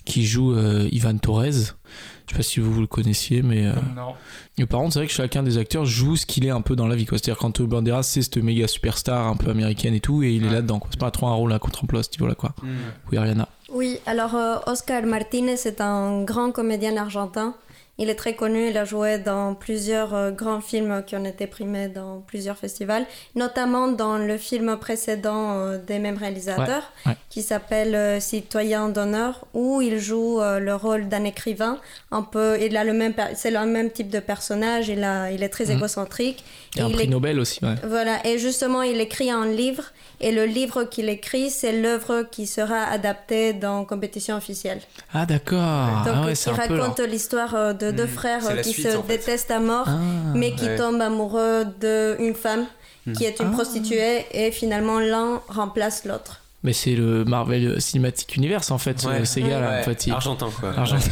qui 0.06 0.26
joue 0.26 0.54
euh, 0.54 0.88
Ivan 0.94 1.18
Torres. 1.18 1.44
Je 1.44 2.34
sais 2.34 2.38
pas 2.38 2.44
si 2.44 2.62
vous, 2.62 2.80
le 2.80 2.88
connaissiez 2.88 3.42
mais 3.42 3.64
non. 3.96 4.14
mais 4.58 4.66
par 4.66 4.80
contre 4.80 4.94
c'est 4.94 5.00
vrai 5.00 5.08
que 5.08 5.14
chacun 5.14 5.44
des 5.44 5.58
acteurs 5.58 5.86
joue 5.86 6.16
ce 6.16 6.26
qu'il 6.26 6.46
est 6.46 6.50
un 6.50 6.62
peu 6.62 6.76
dans 6.76 6.88
la 6.88 6.96
vie 6.96 7.06
c'est 7.10 7.16
à 7.16 7.20
dire 7.20 7.38
quand 7.38 7.62
Banderas 7.62 8.04
c'est 8.04 8.22
cette 8.22 8.38
méga 8.38 8.68
superstar 8.68 9.28
un 9.28 9.36
peu 9.36 9.50
américaine 9.50 9.94
et 9.94 10.00
tout 10.00 10.24
et 10.24 10.34
il 10.34 10.46
est 10.46 10.50
là 10.50 10.62
dedans 10.62 10.82
c'est 10.90 11.00
pas 11.00 11.12
trop 11.12 11.28
un 11.28 11.34
rôle 11.34 11.52
à 11.54 11.60
contre-emploi 11.60 12.04
ce 12.04 12.10
niveau 12.12 12.28
là 12.28 12.36
quoi. 12.36 12.54
Mm. 12.62 12.68
oui 13.12 13.18
Ariana. 13.18 13.50
Oui 13.70 14.00
alors 14.06 14.36
Oscar 14.68 15.04
Martinez 15.04 15.58
c'est 15.58 15.82
un 15.82 16.24
grand 16.24 16.52
comédien 16.52 16.96
argentin 16.96 17.56
il 18.00 18.10
est 18.10 18.16
très 18.16 18.36
connu, 18.36 18.70
il 18.70 18.78
a 18.78 18.86
joué 18.86 19.18
dans 19.18 19.56
plusieurs 19.56 20.14
euh, 20.14 20.30
grands 20.30 20.62
films 20.62 21.04
qui 21.06 21.16
ont 21.16 21.26
été 21.26 21.48
primés 21.48 21.88
dans 21.88 22.22
plusieurs 22.28 22.58
festivals, 22.58 23.06
notamment 23.34 23.88
dans 23.88 24.18
le 24.18 24.38
film 24.38 24.78
précédent 24.78 25.54
euh, 25.54 25.78
des 25.80 25.98
mêmes 25.98 26.18
réalisateurs, 26.18 26.92
qui 27.30 27.42
s'appelle 27.42 27.96
euh, 27.96 28.20
Citoyen 28.20 28.90
d'honneur, 28.90 29.46
où 29.56 29.82
il 29.82 30.00
joue 30.00 30.40
le 30.40 30.76
rôle 30.76 31.08
d'un 31.08 31.24
écrivain. 31.24 31.80
Un 32.12 32.22
peu, 32.22 32.58
il 32.62 32.78
a 32.78 32.84
le 32.84 32.94
même, 32.94 33.14
c'est 33.36 33.52
le 33.52 33.66
même 33.66 33.90
type 33.90 34.10
de 34.10 34.20
personnage. 34.20 34.90
Il 34.90 35.04
a, 35.04 35.32
il 35.32 35.42
est 35.42 35.50
très 35.50 35.66
mhm. 35.66 35.78
égocentrique. 35.78 36.44
Et, 36.76 36.82
un 36.82 36.90
prix 36.90 37.08
Nobel 37.08 37.40
aussi. 37.40 37.60
Voilà, 37.84 38.26
et 38.26 38.38
justement, 38.38 38.84
il 38.84 39.02
écrit 39.02 39.32
un 39.32 39.48
livre 39.48 39.86
et 40.20 40.32
le 40.32 40.46
livre 40.46 40.84
qu'il 40.84 41.10
écrit, 41.10 41.50
c'est 41.50 41.72
l'œuvre 41.72 42.24
qui 42.30 42.48
sera 42.48 42.84
adaptée 42.84 43.54
dans 43.54 43.86
compétition 43.86 44.36
officielle. 44.36 44.82
Ah 45.14 45.26
d'accord. 45.26 46.04
Donc 46.06 46.16
ah 46.28 46.32
il 46.32 46.52
raconte 46.52 47.00
l'histoire 47.00 47.76
de 47.76 47.87
deux 47.92 48.06
hmm. 48.06 48.08
frères 48.08 48.62
qui 48.62 48.74
se 48.74 49.08
détestent 49.08 49.52
à 49.52 49.60
mort, 49.60 49.88
ah. 49.88 49.98
mais 50.36 50.54
qui 50.54 50.68
tombent 50.78 51.02
amoureux 51.02 51.66
d'une 51.80 52.36
femme 52.36 52.66
hmm. 53.06 53.14
qui 53.14 53.26
est 53.26 53.40
une 53.40 53.50
ah. 53.50 53.54
prostituée 53.54 54.26
et 54.32 54.52
finalement 54.52 55.00
l'un 55.00 55.42
remplace 55.48 56.06
l'autre. 56.06 56.42
Mais 56.64 56.74
c'est 56.74 56.96
le 56.96 57.24
Marvel 57.24 57.80
Cinematic 57.80 58.36
Universe 58.36 58.72
en 58.72 58.78
fait, 58.78 59.04
Ouais. 59.06 59.26
ces 59.26 59.42
gars-là. 59.42 59.80
En 59.80 59.84
fait, 59.84 60.10
Argentin, 60.12 60.50
quoi. 60.60 60.74
Argentin. 60.76 61.10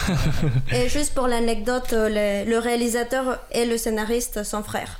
Et 0.73 0.89
juste 0.89 1.13
pour 1.13 1.27
l'anecdote, 1.27 1.93
euh, 1.93 2.43
le, 2.45 2.49
le 2.49 2.57
réalisateur 2.57 3.39
et 3.51 3.65
le 3.65 3.77
scénariste 3.77 4.43
sont 4.43 4.63
frères. 4.63 4.99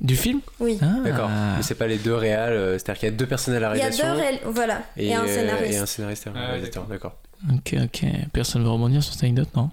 Du 0.00 0.14
film 0.14 0.40
Oui. 0.60 0.78
Ah. 0.82 1.00
D'accord. 1.02 1.30
Mais 1.56 1.62
c'est 1.62 1.74
pas 1.74 1.86
les 1.86 1.96
deux 1.96 2.14
réals, 2.14 2.52
euh, 2.52 2.72
c'est-à-dire 2.74 3.00
qu'il 3.00 3.08
y 3.08 3.12
a 3.12 3.14
deux 3.16 3.26
personnes 3.26 3.54
à 3.54 3.60
la 3.60 3.74
Il 3.74 3.78
y 3.78 3.80
a 3.80 3.84
réalisation. 3.84 4.14
deux 4.14 4.20
réal- 4.20 4.40
voilà, 4.44 4.82
et, 4.96 5.14
un 5.14 5.24
euh, 5.24 5.26
scénariste. 5.26 5.72
et 5.72 5.78
un 5.78 5.86
scénariste 5.86 6.26
et 6.26 6.30
un 6.30 6.32
Ah, 6.36 6.46
réalisateur, 6.48 6.84
d'accord. 6.84 7.16
Ok, 7.50 7.74
ok. 7.82 8.04
Personne 8.32 8.62
veut 8.62 8.68
rebondir 8.70 9.02
sur 9.02 9.14
cette 9.14 9.24
anecdote, 9.24 9.48
non? 9.56 9.70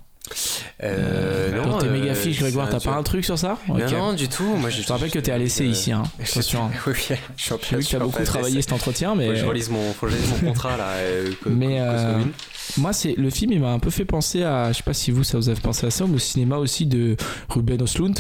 Euh, 0.84 1.52
non, 1.52 1.68
Dans 1.72 1.78
tes 1.80 1.88
euh, 1.88 1.92
méga 1.92 2.16
fiches, 2.16 2.40
Grégoire, 2.40 2.70
t'as 2.70 2.80
pas 2.80 2.92
un 2.96 3.04
truc 3.04 3.26
sur 3.26 3.38
ça 3.38 3.58
Non, 3.68 3.76
Ok. 3.76 3.92
non, 3.92 4.14
du 4.14 4.28
tout. 4.30 4.56
Moi, 4.56 4.70
Je 4.70 4.82
te 4.82 4.92
rappelle 4.92 5.12
que 5.12 5.20
t'es 5.20 5.32
à 5.32 5.38
l'essai 5.38 5.64
euh, 5.64 5.68
ici, 5.68 5.92
hein. 5.92 6.04
je-. 6.20 6.24
Oui, 6.24 6.94
oui, 7.10 7.18
je 7.38 7.44
suis 7.44 7.54
en 7.54 7.60
J'ai 7.70 7.78
vu 7.78 7.84
que 7.84 7.90
t'as 7.92 8.00
beaucoup 8.00 8.24
travaillé 8.24 8.62
cet 8.62 8.72
entretien, 8.74 9.16
mais 9.16 9.28
Faut 9.28 9.34
que 9.34 9.40
je 9.40 9.46
relise 9.46 9.70
mon, 9.70 9.94
faut 9.94 10.06
que 10.08 10.12
je 10.14 10.18
relise 10.18 10.32
mon 10.44 10.50
contrat 10.50 10.78
là. 10.78 10.88
euh, 10.98 11.30
Mais, 11.46 11.80
moi, 12.78 12.94
c'est 12.94 13.16
le 13.16 13.30
film, 13.30 13.52
il 13.52 13.60
m'a 13.60 13.72
un 13.72 13.80
peu 13.80 13.90
fait 13.90 14.06
penser 14.06 14.44
à, 14.44 14.72
je 14.72 14.78
sais 14.78 14.84
pas 14.84 14.94
si 14.94 15.12
vous, 15.12 15.24
ça 15.24 15.38
vous 15.38 15.50
avez 15.50 15.60
pensé 15.60 15.86
à 15.86 15.92
ça, 15.92 16.06
mais 16.08 16.16
au 16.16 16.20
cinéma 16.20 16.58
aussi 16.58 16.86
de 16.86 17.16
Ruben 17.50 17.82
Östlund. 17.82 18.20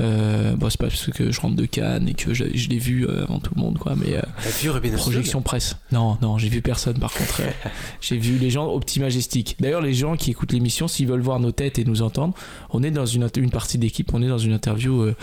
Euh, 0.00 0.56
bon, 0.56 0.70
c'est 0.70 0.78
pas 0.78 0.88
parce 0.88 1.10
que 1.10 1.30
je 1.30 1.40
rentre 1.40 1.56
de 1.56 1.66
Cannes 1.66 2.08
et 2.08 2.14
que 2.14 2.34
je, 2.34 2.44
je 2.54 2.68
l'ai 2.68 2.78
vu 2.78 3.06
euh, 3.06 3.24
avant 3.24 3.38
tout 3.38 3.52
le 3.54 3.60
monde, 3.60 3.78
quoi, 3.78 3.94
mais 3.96 4.16
euh, 4.16 4.22
vu 4.60 4.70
Ruben 4.70 4.94
projection 4.94 5.42
presse. 5.42 5.76
Non, 5.92 6.18
non, 6.22 6.38
j'ai 6.38 6.48
vu 6.48 6.62
personne 6.62 6.98
par 6.98 7.12
contre. 7.12 7.42
Euh, 7.42 7.50
j'ai 8.00 8.16
vu 8.16 8.38
les 8.38 8.50
gens 8.50 8.66
au 8.66 8.80
petit 8.80 9.00
majestic. 9.00 9.56
D'ailleurs, 9.60 9.82
les 9.82 9.94
gens 9.94 10.16
qui 10.16 10.30
écoutent 10.30 10.52
l'émission, 10.52 10.88
s'ils 10.88 11.06
veulent 11.06 11.20
voir 11.20 11.40
nos 11.40 11.52
têtes 11.52 11.78
et 11.78 11.84
nous 11.84 12.02
entendre, 12.02 12.34
on 12.70 12.82
est 12.82 12.90
dans 12.90 13.06
une, 13.06 13.28
une 13.36 13.50
partie 13.50 13.78
d'équipe, 13.78 14.12
on 14.14 14.22
est 14.22 14.28
dans 14.28 14.38
une 14.38 14.52
interview 14.52 15.02
euh, 15.02 15.16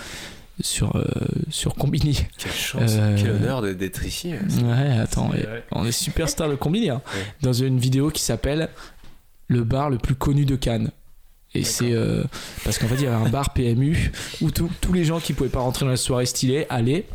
sur, 0.61 0.95
euh, 0.95 1.03
sur 1.49 1.75
Combini. 1.75 2.25
Quelle 2.37 2.51
chance, 2.51 2.91
Euh, 2.97 3.15
quel 3.17 3.31
honneur 3.31 3.61
d'être 3.61 4.03
ici. 4.05 4.33
Ouais, 4.63 4.97
attends, 4.99 5.27
vrai. 5.27 5.63
on 5.71 5.85
est 5.85 5.91
superstar 5.91 6.49
de 6.49 6.55
Combini. 6.55 6.89
hein. 6.89 7.01
Ouais. 7.13 7.21
Dans 7.41 7.53
une 7.53 7.77
vidéo 7.79 8.09
qui 8.09 8.21
s'appelle 8.23 8.69
Le 9.47 9.63
bar 9.63 9.89
le 9.89 9.97
plus 9.97 10.15
connu 10.15 10.45
de 10.45 10.55
Cannes. 10.55 10.91
Et 11.53 11.63
c'est 11.63 11.93
euh, 11.93 12.23
parce 12.63 12.77
qu'en 12.77 12.87
fait, 12.87 12.95
il 12.95 13.03
y 13.03 13.07
avait 13.07 13.15
un 13.25 13.29
bar 13.29 13.53
PMU 13.53 14.11
où 14.41 14.51
tous 14.51 14.69
tous 14.81 14.93
les 14.93 15.05
gens 15.05 15.19
qui 15.19 15.33
pouvaient 15.33 15.49
pas 15.49 15.61
rentrer 15.61 15.85
dans 15.85 15.91
la 15.91 15.97
soirée 15.97 16.25
stylée 16.25 16.65
allaient. 16.69 17.05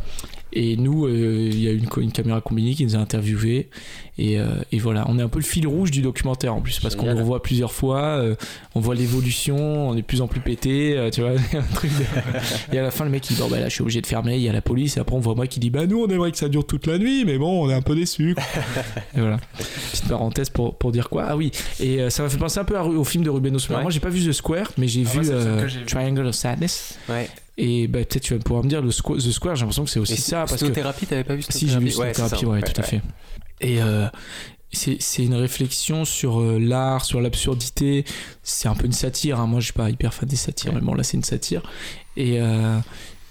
Et 0.54 0.76
nous, 0.76 1.06
euh, 1.06 1.48
il 1.50 1.60
y 1.60 1.68
a 1.68 1.72
une, 1.72 1.86
une 1.98 2.12
caméra 2.12 2.40
combinée 2.40 2.74
qui 2.74 2.84
nous 2.84 2.96
a 2.96 2.98
interviewés. 2.98 3.70
Et, 4.18 4.38
euh, 4.38 4.46
et 4.70 4.78
voilà, 4.78 5.06
on 5.08 5.18
est 5.18 5.22
un 5.22 5.28
peu 5.28 5.38
le 5.38 5.44
fil 5.44 5.66
rouge 5.66 5.90
du 5.90 6.02
documentaire 6.02 6.54
en 6.54 6.60
plus, 6.60 6.78
parce 6.80 6.96
qu'on 6.96 7.06
le 7.06 7.14
revoit 7.14 7.42
plusieurs 7.42 7.72
fois, 7.72 8.02
euh, 8.02 8.34
on 8.74 8.80
voit 8.80 8.94
l'évolution, 8.94 9.88
on 9.88 9.94
est 9.94 10.02
de 10.02 10.06
plus 10.06 10.20
en 10.20 10.26
plus 10.28 10.40
pété, 10.40 10.98
euh, 10.98 11.08
tu 11.10 11.22
vois, 11.22 11.30
il 11.52 11.54
y 11.54 11.56
a 11.56 11.60
un 11.60 11.74
truc 11.74 11.90
de- 11.96 12.04
Et 12.74 12.78
à 12.78 12.82
la 12.82 12.90
fin, 12.90 13.04
le 13.04 13.10
mec 13.10 13.28
il 13.30 13.36
dit 13.36 13.40
Bon, 13.42 13.48
bah 13.48 13.58
là, 13.58 13.68
je 13.70 13.72
suis 13.74 13.80
obligé 13.82 14.02
de 14.02 14.06
fermer, 14.06 14.36
il 14.36 14.42
y 14.42 14.48
a 14.50 14.52
la 14.52 14.60
police. 14.60 14.98
Et 14.98 15.00
après, 15.00 15.16
on 15.16 15.20
voit 15.20 15.34
moi 15.34 15.46
qui 15.46 15.60
dit 15.60 15.70
Bah, 15.70 15.86
nous, 15.86 16.02
on 16.02 16.08
aimerait 16.08 16.30
que 16.30 16.36
ça 16.36 16.48
dure 16.50 16.66
toute 16.66 16.86
la 16.86 16.98
nuit, 16.98 17.24
mais 17.24 17.38
bon, 17.38 17.64
on 17.64 17.70
est 17.70 17.74
un 17.74 17.80
peu 17.80 17.94
déçus. 17.94 18.34
quoi. 18.34 18.44
et 19.16 19.20
voilà. 19.20 19.38
Petite 19.90 20.08
parenthèse 20.08 20.50
pour, 20.50 20.74
pour 20.76 20.92
dire 20.92 21.08
quoi 21.08 21.24
Ah 21.28 21.36
oui, 21.36 21.50
et 21.80 22.10
ça 22.10 22.22
m'a 22.22 22.28
fait 22.28 22.36
penser 22.38 22.60
un 22.60 22.64
peu 22.64 22.76
à- 22.76 22.84
au 22.84 23.04
film 23.04 23.24
de 23.24 23.30
Ruben 23.30 23.54
Östlund. 23.56 23.78
Ouais. 23.78 23.82
Moi, 23.82 23.90
j'ai 23.90 24.00
pas 24.00 24.10
vu 24.10 24.26
The 24.28 24.32
Square, 24.32 24.72
mais 24.76 24.88
j'ai 24.88 25.04
Ah, 25.06 25.20
vu. 25.20 25.84
Triangle 25.86 26.26
of 26.26 26.34
Sadness. 26.34 26.98
Ouais. 27.08 27.30
Et 27.58 27.86
bah, 27.86 27.98
peut-être 28.00 28.20
tu 28.22 28.34
vas 28.34 28.40
pouvoir 28.40 28.62
me 28.64 28.68
dire 28.68 28.80
le 28.82 28.90
Squ- 28.90 29.16
The 29.16 29.30
Square, 29.30 29.56
j'ai 29.56 29.60
l'impression 29.62 29.84
que 29.84 29.90
c'est 29.90 30.00
aussi 30.00 30.14
Et 30.14 30.16
ça. 30.16 30.44
Parce 30.46 30.60
que 30.62 30.66
t'avais 31.04 31.24
pas 31.24 31.34
vu 31.34 31.42
si 31.48 31.68
j'ai 31.68 31.78
vu 31.78 31.90
Snow-thérapie 31.90 32.14
cette 32.14 32.28
thérapie, 32.28 32.46
ouais, 32.46 32.60
ça. 32.60 32.72
tout 32.72 32.80
à 32.80 32.84
fait. 32.84 33.00
Et 33.62 33.80
euh, 33.82 34.06
c'est 34.72 35.22
une 35.22 35.34
réflexion 35.34 36.04
sur 36.04 36.40
euh, 36.40 36.58
l'art, 36.58 37.04
sur 37.04 37.20
l'absurdité. 37.20 38.04
C'est 38.42 38.68
un 38.68 38.74
peu 38.74 38.86
une 38.86 38.92
satire. 38.92 39.38
hein. 39.40 39.46
Moi, 39.46 39.60
je 39.60 39.66
suis 39.66 39.72
pas 39.74 39.90
hyper 39.90 40.12
fan 40.14 40.28
des 40.28 40.36
satires, 40.36 40.72
mais 40.74 40.80
bon, 40.80 40.94
là, 40.94 41.02
c'est 41.02 41.16
une 41.16 41.24
satire. 41.24 41.62
Et, 42.16 42.40
euh, 42.40 42.78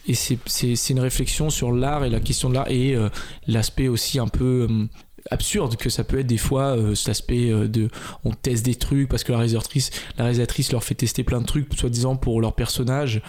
et 0.08 0.14
c'est- 0.14 0.90
une 0.90 1.00
réflexion 1.00 1.50
sur 1.50 1.72
l'art 1.72 2.04
et 2.06 2.10
la 2.10 2.20
question 2.20 2.50
de 2.50 2.56
l'art 2.56 2.70
et 2.70 2.96
euh, 2.96 3.10
l'aspect 3.48 3.88
aussi 3.88 4.20
un 4.20 4.28
peu. 4.28 4.68
euh, 4.70 4.86
absurde 5.30 5.76
que 5.76 5.92
ça 5.92 6.04
peut 6.04 6.18
être 6.20 6.26
des 6.26 6.40
fois 6.40 6.76
euh, 6.76 6.96
cet 6.96 7.10
aspect 7.10 7.52
euh, 7.52 7.68
de 7.68 7.90
on 8.24 8.32
teste 8.32 8.66
des 8.66 8.74
trucs 8.74 9.08
parce 9.08 9.24
que 9.24 9.32
la 9.32 9.38
réalisatrice 9.38 9.92
la 10.18 10.24
réalisatrice 10.24 10.72
leur 10.72 10.84
fait 10.84 10.96
tester 10.96 11.24
plein 11.24 11.40
de 11.42 11.46
trucs 11.46 11.72
soi-disant 11.78 12.16
pour 12.16 12.42
leur 12.42 12.54
personnage 12.56 13.22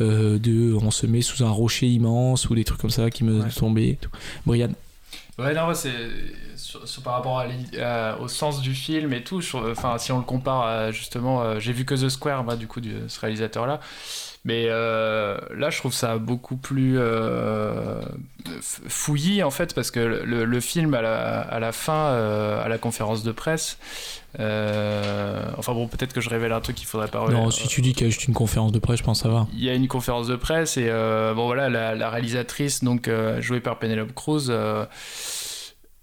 euh, 0.00 0.38
de 0.38 0.72
on 0.80 0.92
se 0.92 1.06
met 1.08 1.22
sous 1.22 1.42
un 1.42 1.50
rocher 1.50 1.88
immense 1.88 2.48
ou 2.48 2.54
des 2.54 2.62
trucs 2.62 2.80
comme 2.80 2.88
ça 2.90 3.10
qui 3.10 3.24
me 3.24 3.40
Ouais. 3.40 3.48
tombaient 3.50 3.88
et 3.88 3.96
tout. 4.00 4.10
Brian 4.46 4.70
Ouais, 5.40 5.52
non, 5.52 5.74
c'est 5.74 5.90
sur- 6.70 6.86
sur- 6.88 7.02
par 7.02 7.14
rapport 7.14 7.38
à 7.40 7.46
au 8.20 8.28
sens 8.28 8.60
du 8.60 8.74
film 8.74 9.12
et 9.12 9.22
tout. 9.22 9.40
Enfin, 9.70 9.98
si 9.98 10.12
on 10.12 10.18
le 10.18 10.24
compare 10.24 10.62
à, 10.62 10.90
justement, 10.90 11.42
euh, 11.42 11.58
j'ai 11.60 11.72
vu 11.72 11.84
que 11.84 11.94
The 11.94 12.08
Square, 12.08 12.44
du 12.56 12.66
coup, 12.66 12.80
de 12.80 13.08
ce 13.08 13.20
réalisateur-là. 13.20 13.80
Mais 14.46 14.66
euh, 14.68 15.36
là, 15.54 15.68
je 15.68 15.76
trouve 15.78 15.92
ça 15.92 16.16
beaucoup 16.16 16.56
plus 16.56 16.94
euh, 16.98 18.00
fouillis, 18.62 19.42
en 19.42 19.50
fait, 19.50 19.74
parce 19.74 19.90
que 19.90 20.00
le, 20.00 20.44
le 20.46 20.60
film, 20.60 20.94
à 20.94 21.02
la, 21.02 21.40
à 21.42 21.58
la 21.60 21.72
fin, 21.72 22.06
à 22.64 22.66
la 22.68 22.78
conférence 22.78 23.22
de 23.22 23.32
presse, 23.32 23.76
enfin 24.38 25.72
bon, 25.74 25.88
peut-être 25.88 26.14
que 26.14 26.20
je 26.22 26.30
révèle 26.30 26.52
un 26.52 26.60
truc 26.60 26.76
qu'il 26.76 26.86
faudrait 26.86 27.08
pas 27.08 27.28
Non, 27.28 27.50
si 27.50 27.68
tu 27.68 27.82
dis 27.82 27.92
qu'il 27.92 28.06
y 28.06 28.06
a 28.06 28.10
juste 28.10 28.24
une 28.28 28.34
conférence 28.34 28.72
de 28.72 28.78
presse, 28.78 28.98
je 29.00 29.04
pense 29.04 29.18
que 29.22 29.28
ça 29.28 29.34
va. 29.34 29.46
il 29.52 29.62
y 29.62 29.68
a 29.68 29.74
une 29.74 29.88
conférence 29.88 30.26
de 30.28 30.36
presse 30.36 30.76
et 30.78 30.88
bon 30.88 31.44
voilà 31.46 31.68
la, 31.68 31.94
la 31.94 32.08
réalisatrice 32.10 32.82
donc 32.82 33.10
jouée 33.40 33.60
par 33.60 33.78
Penelope 33.78 34.14
Cruz 34.14 34.48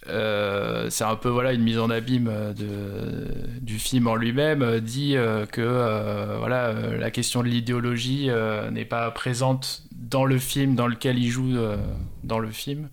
euh, 0.10 0.90
c'est 0.90 1.04
un 1.04 1.16
peu 1.16 1.30
voilà 1.30 1.54
une 1.54 1.62
mise 1.64 1.80
en 1.80 1.90
abîme 1.90 2.30
euh, 2.32 2.54
de, 2.54 3.60
du 3.62 3.80
film 3.80 4.08
en 4.08 4.16
lui-même 4.16 4.62
euh, 4.62 4.80
dit 4.80 5.16
euh, 5.16 5.46
que 5.46 5.62
euh, 5.62 6.36
voilà 6.40 6.74
la 6.74 7.12
question 7.12 7.44
de 7.44 7.48
l'idéologie 7.48 8.30
n'est 8.72 8.86
pas 8.86 9.10
présente 9.12 9.84
dans 9.92 10.26
le 10.26 10.38
film 10.38 10.76
dans 10.76 10.88
lequel 10.88 11.18
il 11.20 11.30
joue 11.30 11.54
dans 12.24 12.40
le 12.40 12.50
film 12.50 12.90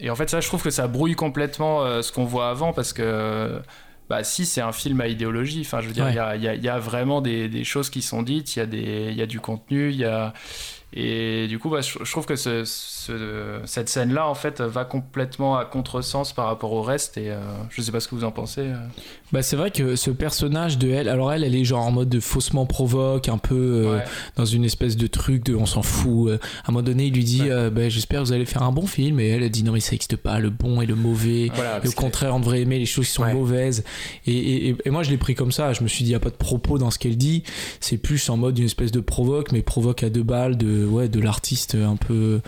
et 0.00 0.10
en 0.10 0.14
fait 0.14 0.30
ça 0.30 0.40
je 0.40 0.46
trouve 0.46 0.62
que 0.62 0.70
ça 0.70 0.86
brouille 0.86 1.14
complètement 1.14 2.02
ce 2.02 2.12
qu'on 2.12 2.24
voit 2.24 2.50
avant 2.50 2.72
parce 2.72 2.92
que 2.92 3.60
bah 4.08 4.22
si 4.24 4.46
c'est 4.46 4.60
un 4.60 4.72
film 4.72 5.00
à 5.00 5.08
idéologie 5.08 5.62
enfin 5.64 5.80
je 5.80 5.88
veux 5.88 5.92
dire 5.92 6.08
il 6.10 6.18
Ouais. 6.18 6.38
y, 6.38 6.48
a, 6.48 6.54
y 6.54 6.64
y 6.66 6.80
vraiment 6.80 7.20
des, 7.20 7.48
des 7.48 7.64
choses 7.64 7.90
qui 7.90 8.02
sont 8.02 8.22
dites 8.22 8.54
il 8.56 8.58
y 8.60 8.62
a 8.62 8.66
des 8.66 9.08
il 9.10 9.16
y 9.16 9.22
a 9.22 9.26
du 9.26 9.40
contenu 9.40 9.90
il 9.90 9.96
y 9.96 10.04
a 10.04 10.32
et 10.92 11.46
du 11.48 11.58
coup 11.58 11.68
bah, 11.70 11.80
je, 11.82 11.98
je 12.02 12.10
trouve 12.10 12.24
que 12.26 12.36
ce, 12.36 12.64
ce- 12.64 12.97
cette 13.64 13.88
scène 13.88 14.12
là 14.12 14.28
en 14.28 14.34
fait 14.34 14.60
va 14.60 14.84
complètement 14.84 15.56
à 15.56 15.64
contresens 15.64 16.32
par 16.32 16.46
rapport 16.46 16.72
au 16.72 16.82
reste 16.82 17.16
et 17.16 17.30
euh, 17.30 17.38
je 17.70 17.82
sais 17.82 17.92
pas 17.92 18.00
ce 18.00 18.08
que 18.08 18.14
vous 18.14 18.24
en 18.24 18.30
pensez 18.30 18.62
euh. 18.62 18.76
Bah, 19.32 19.42
c'est 19.42 19.56
vrai 19.56 19.70
que 19.70 19.94
ce 19.94 20.10
personnage 20.10 20.78
de 20.78 20.88
elle, 20.90 21.08
alors 21.08 21.30
elle, 21.32 21.44
elle 21.44 21.54
est 21.54 21.64
genre 21.64 21.84
en 21.86 21.90
mode 21.90 22.08
de 22.08 22.18
faussement 22.20 22.64
provoque, 22.64 23.28
un 23.28 23.36
peu 23.36 23.54
euh, 23.86 23.96
Ouais. 23.98 24.04
dans 24.36 24.46
une 24.46 24.64
espèce 24.64 24.96
de 24.96 25.06
truc 25.06 25.44
de 25.44 25.54
on 25.54 25.66
s'en 25.66 25.82
fout. 25.82 26.30
Euh, 26.30 26.38
À 26.64 26.70
un 26.70 26.72
moment 26.72 26.82
donné, 26.82 27.06
il 27.06 27.12
lui 27.14 27.24
dit 27.24 27.42
Ouais. 27.42 27.68
bah, 27.70 27.88
J'espère 27.90 28.20
que 28.22 28.26
vous 28.26 28.32
allez 28.32 28.46
faire 28.46 28.62
un 28.62 28.72
bon 28.72 28.86
film. 28.86 29.20
Et 29.20 29.28
elle, 29.28 29.42
elle 29.42 29.50
dit 29.50 29.62
Non, 29.64 29.72
mais 29.72 29.80
ça 29.80 29.90
n'existe 29.92 30.16
pas, 30.16 30.38
le 30.38 30.48
bon 30.48 30.80
et 30.80 30.86
le 30.86 30.94
mauvais. 30.94 31.50
Voilà, 31.54 31.74
Et 31.74 31.78
au 31.78 31.80
parce 31.82 31.94
que- 31.94 32.00
contraire, 32.00 32.34
on 32.34 32.40
devrait 32.40 32.62
aimer 32.62 32.78
les 32.78 32.86
choses 32.86 33.04
qui 33.06 33.12
sont 33.12 33.22
Ouais. 33.24 33.34
mauvaises. 33.34 33.84
Et, 34.26 34.32
et- 34.32 34.68
et- 34.70 34.76
et 34.86 34.90
moi, 34.90 35.02
je 35.02 35.10
l'ai 35.10 35.18
pris 35.18 35.34
comme 35.34 35.52
ça. 35.52 35.74
Je 35.74 35.82
me 35.82 35.88
suis 35.88 36.04
dit, 36.04 36.10
il 36.10 36.12
n'y 36.12 36.16
a 36.16 36.20
pas 36.20 36.30
de 36.30 36.34
propos 36.36 36.78
dans 36.78 36.90
ce 36.90 36.98
qu'elle 36.98 37.18
dit. 37.18 37.42
C'est 37.80 37.98
plus 37.98 38.30
en 38.30 38.38
mode 38.38 38.58
une 38.58 38.64
espèce 38.64 38.92
de 38.92 39.00
provoque, 39.00 39.52
mais 39.52 39.60
provoque 39.60 40.02
à 40.04 40.08
deux 40.08 40.22
balles 40.22 40.56
de, 40.56 40.86
ouais, 40.86 41.08
de 41.10 41.20
l'artiste 41.20 41.74
un 41.74 41.96
peu 41.96 42.40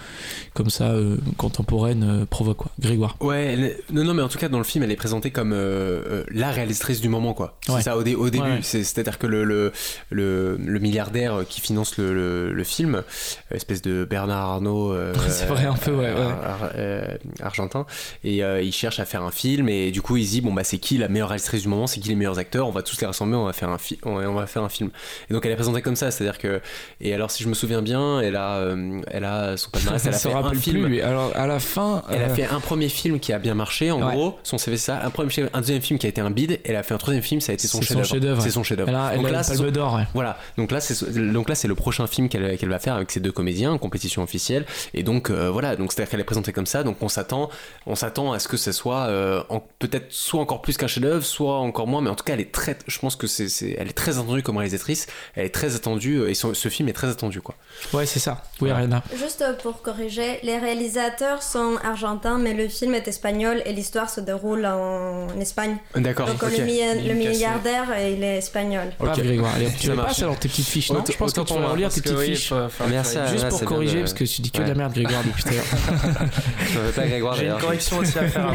comme 0.54 0.70
ça, 0.70 0.90
euh, 0.90 1.16
contemporaine, 1.36 2.02
euh, 2.22 2.26
provoque 2.26 2.56
quoi. 2.58 2.70
Grégoire. 2.80 3.16
Ouais, 3.20 3.44
elle- 3.54 3.76
non, 3.92 4.04
non, 4.04 4.14
mais 4.14 4.22
en 4.22 4.28
tout 4.28 4.38
cas, 4.38 4.48
dans 4.48 4.58
le 4.58 4.64
film, 4.64 4.84
elle 4.84 4.90
est 4.90 4.96
présentée 4.96 5.30
comme 5.30 5.52
euh, 5.52 6.02
euh, 6.06 6.24
la 6.30 6.50
réalisatrice 6.50 7.00
du 7.00 7.08
moment, 7.08 7.34
quoi. 7.34 7.56
C'est 7.66 7.72
Ouais. 7.72 7.82
ça, 7.82 7.96
au, 7.96 8.02
dé- 8.02 8.14
au 8.14 8.30
début. 8.30 8.44
Ouais, 8.44 8.50
ouais. 8.52 8.58
C'est- 8.62 8.82
C'est-à-dire 8.84 9.18
que 9.18 9.26
le, 9.26 9.44
le, 9.44 9.72
le, 10.10 10.56
le 10.58 10.78
milliardaire 10.78 11.40
qui 11.48 11.60
finance 11.60 11.96
le, 11.98 12.12
le, 12.14 12.52
le 12.52 12.64
film, 12.64 13.02
espèce 13.50 13.82
de 13.82 14.04
Bernard 14.04 14.48
Arnault. 14.50 14.92
euh, 14.92 15.12
C'est 15.28 15.46
vrai, 15.46 15.64
un 15.66 15.74
peu, 15.74 15.92
ouais, 15.92 16.12
ouais. 16.12 16.20
ar- 16.20 16.44
ar- 16.64 16.70
euh, 16.76 17.16
argentin. 17.42 17.86
Et 18.24 18.42
euh, 18.42 18.60
il 18.62 18.72
cherche 18.72 19.00
à 19.00 19.04
faire 19.04 19.22
un 19.22 19.30
film, 19.30 19.68
et 19.68 19.90
du 19.90 20.02
coup, 20.02 20.16
il 20.16 20.24
se 20.26 20.30
dit 20.32 20.40
bon, 20.40 20.52
bah, 20.52 20.64
c'est 20.64 20.78
qui 20.78 20.98
la 20.98 21.08
meilleure 21.08 21.28
réalisatrice 21.28 21.62
du 21.62 21.68
moment? 21.68 21.86
C'est 21.86 22.00
qui 22.00 22.08
les 22.08 22.14
meilleurs 22.16 22.38
acteurs? 22.38 22.66
On 22.68 22.72
va 22.72 22.82
tous 22.82 23.00
les 23.00 23.06
rassembler, 23.06 23.36
on 23.36 23.44
va 23.44 23.52
faire 23.52 23.68
un, 23.70 23.78
fi- 23.78 23.98
on 24.04 24.14
va- 24.16 24.28
on 24.28 24.34
va 24.34 24.46
faire 24.46 24.62
un 24.62 24.68
film. 24.68 24.90
Et 25.30 25.34
donc, 25.34 25.44
elle 25.46 25.52
est 25.52 25.56
présentée 25.56 25.82
comme 25.82 25.96
ça, 25.96 26.10
c'est-à-dire 26.10 26.38
que. 26.38 26.60
Et 27.00 27.14
alors, 27.14 27.30
si 27.30 27.42
je 27.44 27.48
me 27.48 27.54
souviens 27.54 27.82
bien, 27.82 28.20
elle 28.20 28.36
a, 28.36 28.56
euh, 28.58 29.00
elle 29.08 29.24
a 29.24 29.56
son 29.56 29.70
palmarès, 29.70 30.04
elle 30.06 30.14
a 30.14 30.18
se 30.18 30.28
un 30.40 30.42
rappelle 30.44 30.58
film. 30.60 30.84
plus. 30.86 31.00
Alors, 31.02 31.30
à 31.34 31.46
la 31.46 31.60
fin. 31.60 32.02
Elle 32.10 32.22
a 32.22 32.26
euh, 32.26 32.34
fait 32.34 32.44
un 32.46 32.60
premier 32.60 32.88
film 32.88 33.20
qui 33.20 33.32
a 33.32 33.38
bien 33.38 33.54
marché, 33.54 33.90
en 33.90 34.02
Ouais. 34.02 34.14
gros, 34.14 34.38
son 34.42 34.58
CV 34.58 34.76
c'est 34.76 34.86
ça, 34.86 35.02
un 35.04 35.10
premier 35.10 35.30
un 35.52 35.60
deuxième 35.60 35.80
film 35.82 35.98
qui 35.98 36.06
a 36.06 36.08
été 36.08 36.20
un 36.20 36.30
bide, 36.30 36.60
elle 36.64 36.76
a 36.76 36.82
fait 36.82 36.94
un 36.94 36.98
troisième 36.98 37.22
film, 37.22 37.40
ça 37.40 37.52
a 37.52 37.54
été 37.54 37.66
son 37.68 37.80
chef-d'œuvre. 37.82 38.42
C'est 38.42 38.50
son 38.50 38.62
chef-d'œuvre. 38.62 38.88
Elle 38.90 38.96
a, 38.96 39.10
elle 39.12 39.18
Donc 39.18 39.28
a 39.28 39.30
là, 39.30 39.38
une 39.38 39.44
c'est 39.44 39.54
son- 39.56 39.70
d'or, 39.70 39.94
ouais. 39.94 40.06
voilà, 40.14 40.38
donc 40.56 40.70
là 40.72 40.80
c'est 40.80 41.12
donc 41.32 41.48
là 41.48 41.54
c'est 41.54 41.68
le 41.68 41.74
prochain 41.74 42.06
film 42.06 42.28
qu'elle 42.28 42.56
qu'elle 42.58 42.68
va 42.68 42.78
faire 42.78 42.94
avec 42.94 43.10
ces 43.10 43.20
deux 43.20 43.32
comédiens 43.32 43.72
en 43.72 43.78
compétition 43.78 44.22
officielle 44.22 44.64
et 44.94 45.02
donc 45.02 45.30
euh, 45.30 45.50
voilà 45.50 45.76
donc 45.76 45.92
c'est 45.92 46.00
à 46.00 46.04
dire 46.04 46.10
qu'elle 46.10 46.20
est 46.20 46.24
présentée 46.24 46.52
comme 46.52 46.66
ça 46.66 46.82
donc 46.82 46.96
on 47.02 47.08
s'attend 47.08 47.50
on 47.86 47.94
s'attend 47.94 48.32
à 48.32 48.38
ce 48.38 48.48
que 48.48 48.56
ce 48.56 48.72
soit 48.72 49.02
euh, 49.06 49.42
en- 49.48 49.60
peut-être 49.78 50.06
soit 50.10 50.40
encore 50.40 50.62
plus 50.62 50.76
qu'un 50.76 50.86
chef-d'œuvre 50.86 51.24
soit 51.24 51.58
encore 51.58 51.86
moins 51.86 52.00
mais 52.00 52.10
en 52.10 52.14
tout 52.14 52.24
cas 52.24 52.34
elle 52.34 52.40
est 52.40 52.52
très 52.52 52.76
je 52.86 52.98
pense 52.98 53.16
que 53.16 53.26
c'est 53.26 53.48
c'est- 53.48 53.76
elle 53.78 53.88
est 53.88 53.92
très 53.92 54.18
attendue 54.18 54.42
comme 54.42 54.56
réalisatrice 54.56 55.06
elle 55.34 55.46
est 55.46 55.50
très 55.50 55.74
attendue 55.76 56.22
et 56.28 56.34
son- 56.34 56.54
ce 56.54 56.68
film 56.68 56.88
est 56.88 56.92
très 56.92 57.08
attendu 57.08 57.40
quoi. 57.40 57.54
Ouais, 57.92 58.06
c'est 58.06 58.18
ça. 58.20 58.42
Oui, 58.60 58.70
Ariana. 58.70 59.02
Juste 59.16 59.44
pour 59.62 59.82
corriger, 59.82 60.29
les 60.42 60.58
réalisateurs 60.58 61.42
sont 61.42 61.76
argentins, 61.82 62.38
mais 62.38 62.54
le 62.54 62.68
film 62.68 62.94
est 62.94 63.08
espagnol 63.08 63.62
et 63.64 63.72
l'histoire 63.72 64.10
se 64.10 64.20
déroule 64.20 64.66
en 64.66 65.28
Espagne. 65.40 65.76
D'accord. 65.96 66.26
Donc 66.28 66.42
le, 66.42 67.08
le, 67.08 67.14
milliardaire, 67.14 67.86
il 67.98 68.22
est 68.22 68.38
espagnol. 68.38 68.92
Ok, 68.98 69.20
Grégoire. 69.20 69.54
Allez, 69.54 69.68
tu 69.78 69.88
veux 69.88 69.96
pas 69.96 70.10
alors 70.20 70.38
tes 70.38 70.48
petites 70.48 70.66
fiches, 70.66 70.90
non 70.90 71.02
Je 71.10 71.16
pense 71.16 71.32
que 71.32 71.40
tu 71.40 71.54
vas 71.54 71.68
relire 71.68 71.90
tes 71.90 72.00
petites 72.00 72.18
fiches. 72.18 72.52
Merci. 72.88 73.18
Juste 73.30 73.48
pour 73.48 73.64
corriger, 73.64 74.00
parce 74.00 74.14
que 74.14 74.24
tu 74.24 74.42
dis 74.42 74.50
que 74.50 74.62
de 74.62 74.68
la 74.68 74.74
merde, 74.74 74.92
Grégoire, 74.92 75.22
depuis 75.24 75.42
tout 75.42 75.48
à 75.48 75.52
l'heure. 75.52 77.34
J'ai 77.36 77.46
une 77.46 77.58
correction 77.58 77.98
aussi 77.98 78.18
à 78.18 78.28
faire. 78.28 78.52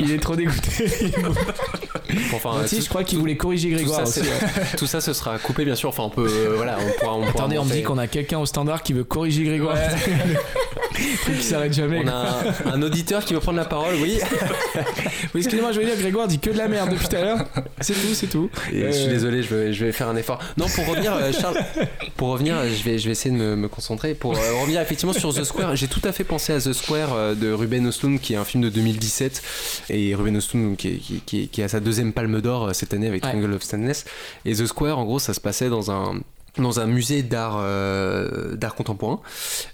Il 0.00 0.10
est 0.12 0.18
trop 0.18 0.36
dégoûté. 0.36 1.12
Enfin, 2.34 2.66
si, 2.66 2.82
je 2.82 2.88
crois 2.88 3.04
qu'il 3.04 3.18
voulait 3.18 3.36
corriger 3.36 3.70
Grégoire 3.70 4.02
aussi. 4.02 4.20
Tout 4.76 4.86
ça, 4.86 5.00
ce 5.00 5.12
sera 5.12 5.38
coupé, 5.38 5.64
bien 5.64 5.74
sûr. 5.74 5.88
Enfin, 5.88 6.04
on 6.04 6.10
peut. 6.10 6.52
Voilà, 6.56 6.76
on 6.78 7.00
pourra. 7.00 7.16
On 7.16 7.28
Attendez, 7.28 7.58
on 7.58 7.64
me 7.64 7.72
dit 7.72 7.82
qu'on 7.82 7.98
a 7.98 8.06
quelqu'un 8.06 8.38
au 8.38 8.46
standard 8.46 8.82
qui 8.82 8.92
veut 8.92 9.04
corriger 9.04 9.44
Grégoire. 9.44 9.76
qui 10.96 11.42
s'arrête 11.42 11.72
jamais. 11.72 12.02
On 12.04 12.08
a 12.08 12.42
un, 12.72 12.82
auditeur 12.82 13.24
qui 13.24 13.34
veut 13.34 13.40
prendre 13.40 13.58
la 13.58 13.64
parole, 13.64 13.94
oui. 14.00 14.18
oui, 15.34 15.40
excusez-moi, 15.40 15.72
je 15.72 15.80
veux 15.80 15.86
dire, 15.86 15.96
Grégoire 15.96 16.28
dit 16.28 16.38
que 16.38 16.50
de 16.50 16.58
la 16.58 16.68
merde 16.68 16.90
depuis 16.90 17.08
tout 17.08 17.16
à 17.16 17.20
l'heure. 17.20 17.44
C'est 17.80 17.94
tout, 17.94 18.14
c'est 18.14 18.26
tout. 18.26 18.50
Et 18.72 18.86
Je 18.86 18.92
suis 18.92 19.08
désolé, 19.08 19.42
je 19.42 19.54
vais, 19.54 19.72
je 19.72 19.84
vais 19.84 19.92
faire 19.92 20.08
un 20.08 20.16
effort. 20.16 20.38
Non, 20.56 20.66
pour 20.74 20.86
revenir, 20.86 21.14
euh, 21.14 21.32
Charles, 21.32 21.58
pour 22.16 22.28
revenir, 22.28 22.56
je 22.64 22.82
vais, 22.84 22.98
je 22.98 23.06
vais 23.06 23.12
essayer 23.12 23.34
de 23.34 23.40
me, 23.40 23.56
me 23.56 23.68
concentrer. 23.68 24.14
Pour 24.14 24.36
euh, 24.36 24.60
revenir 24.60 24.80
effectivement 24.80 25.12
sur 25.12 25.34
The 25.34 25.44
Square, 25.44 25.76
j'ai 25.76 25.88
tout 25.88 26.02
à 26.04 26.12
fait 26.12 26.24
pensé 26.24 26.52
à 26.52 26.60
The 26.60 26.72
Square 26.72 27.14
euh, 27.14 27.34
de 27.34 27.52
Ruben 27.52 27.86
Östlund, 27.86 28.20
qui 28.20 28.34
est 28.34 28.36
un 28.36 28.44
film 28.44 28.62
de 28.62 28.68
2017. 28.68 29.42
Et 29.90 30.14
Ruben 30.14 30.36
Östlund, 30.36 30.76
qui, 30.76 30.98
qui, 30.98 31.20
qui, 31.24 31.48
qui 31.48 31.62
a 31.62 31.68
sa 31.68 31.80
deuxième 31.80 32.12
palme 32.12 32.40
d'or 32.40 32.74
cette 32.74 32.94
année 32.94 33.08
avec 33.08 33.22
Triangle 33.22 33.52
of 33.52 33.62
Sadness. 33.62 34.04
Et 34.44 34.54
The 34.54 34.66
Square, 34.66 34.98
en 34.98 35.04
gros, 35.04 35.18
ça 35.18 35.34
se 35.34 35.40
passait 35.40 35.68
dans 35.68 35.90
un 35.90 36.20
dans 36.58 36.80
un 36.80 36.86
musée 36.86 37.22
d'art 37.22 37.58
euh, 37.60 38.56
d'art 38.56 38.74
contemporain. 38.74 39.20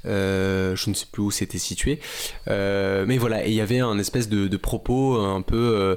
Euh, 0.07 0.77
je 0.77 0.91
ne 0.91 0.95
sais 0.95 1.07
plus 1.11 1.23
où 1.23 1.31
c'était 1.31 1.59
situé, 1.59 1.99
euh, 2.49 3.05
mais 3.07 3.19
voilà. 3.19 3.47
Et 3.47 3.51
il 3.51 3.55
y 3.55 3.61
avait 3.61 3.81
un 3.81 3.99
espèce 3.99 4.29
de, 4.29 4.47
de 4.47 4.57
propos 4.57 5.21
un 5.21 5.43
peu. 5.43 5.97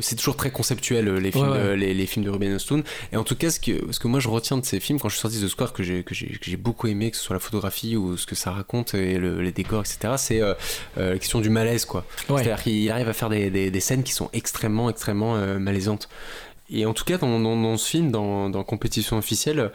C'est 0.00 0.16
toujours 0.16 0.36
très 0.36 0.50
conceptuel 0.50 1.12
les 1.16 1.32
films, 1.32 1.42
Ouais, 1.42 1.58
ouais. 1.58 1.68
De, 1.68 1.72
les, 1.72 1.94
les 1.94 2.06
films 2.06 2.24
de 2.24 2.30
Ruben 2.30 2.52
Östlund. 2.54 2.84
Et 3.12 3.16
en 3.16 3.24
tout 3.24 3.34
cas, 3.34 3.50
ce 3.50 3.58
que 3.58 3.90
ce 3.90 3.98
que 3.98 4.06
moi 4.06 4.20
je 4.20 4.28
retiens 4.28 4.58
de 4.58 4.64
ces 4.64 4.78
films 4.78 5.00
quand 5.00 5.08
je 5.08 5.14
suis 5.14 5.22
sorti 5.22 5.40
de 5.40 5.48
Square 5.48 5.72
que 5.72 5.82
j'ai 5.82 6.04
que 6.04 6.14
j'ai 6.14 6.56
beaucoup 6.56 6.86
aimé, 6.86 7.10
que 7.10 7.16
ce 7.16 7.24
soit 7.24 7.34
la 7.34 7.40
photographie 7.40 7.96
ou 7.96 8.16
ce 8.16 8.26
que 8.26 8.34
ça 8.34 8.52
raconte 8.52 8.94
et 8.94 9.18
le, 9.18 9.40
les 9.42 9.52
décors, 9.52 9.80
etc. 9.80 10.14
C'est 10.18 10.40
la 10.96 11.18
question 11.18 11.40
du 11.40 11.50
malaise, 11.50 11.84
quoi. 11.84 12.04
Ouais. 12.28 12.42
C'est-à-dire 12.42 12.62
qu'il 12.62 12.90
arrive 12.90 13.08
à 13.08 13.12
faire 13.12 13.28
des, 13.28 13.50
des, 13.50 13.70
des 13.70 13.80
scènes 13.80 14.04
qui 14.04 14.12
sont 14.12 14.30
extrêmement 14.32 14.88
extrêmement 14.88 15.36
malaisantes. 15.58 16.08
Et 16.72 16.86
en 16.86 16.94
tout 16.94 17.04
cas, 17.04 17.18
dans, 17.18 17.38
dans, 17.38 17.56
dans 17.60 17.76
ce 17.76 17.88
film, 17.88 18.10
dans, 18.10 18.48
dans 18.50 18.62
Compétition 18.64 19.18
officielle, 19.18 19.58
euh, 19.60 19.68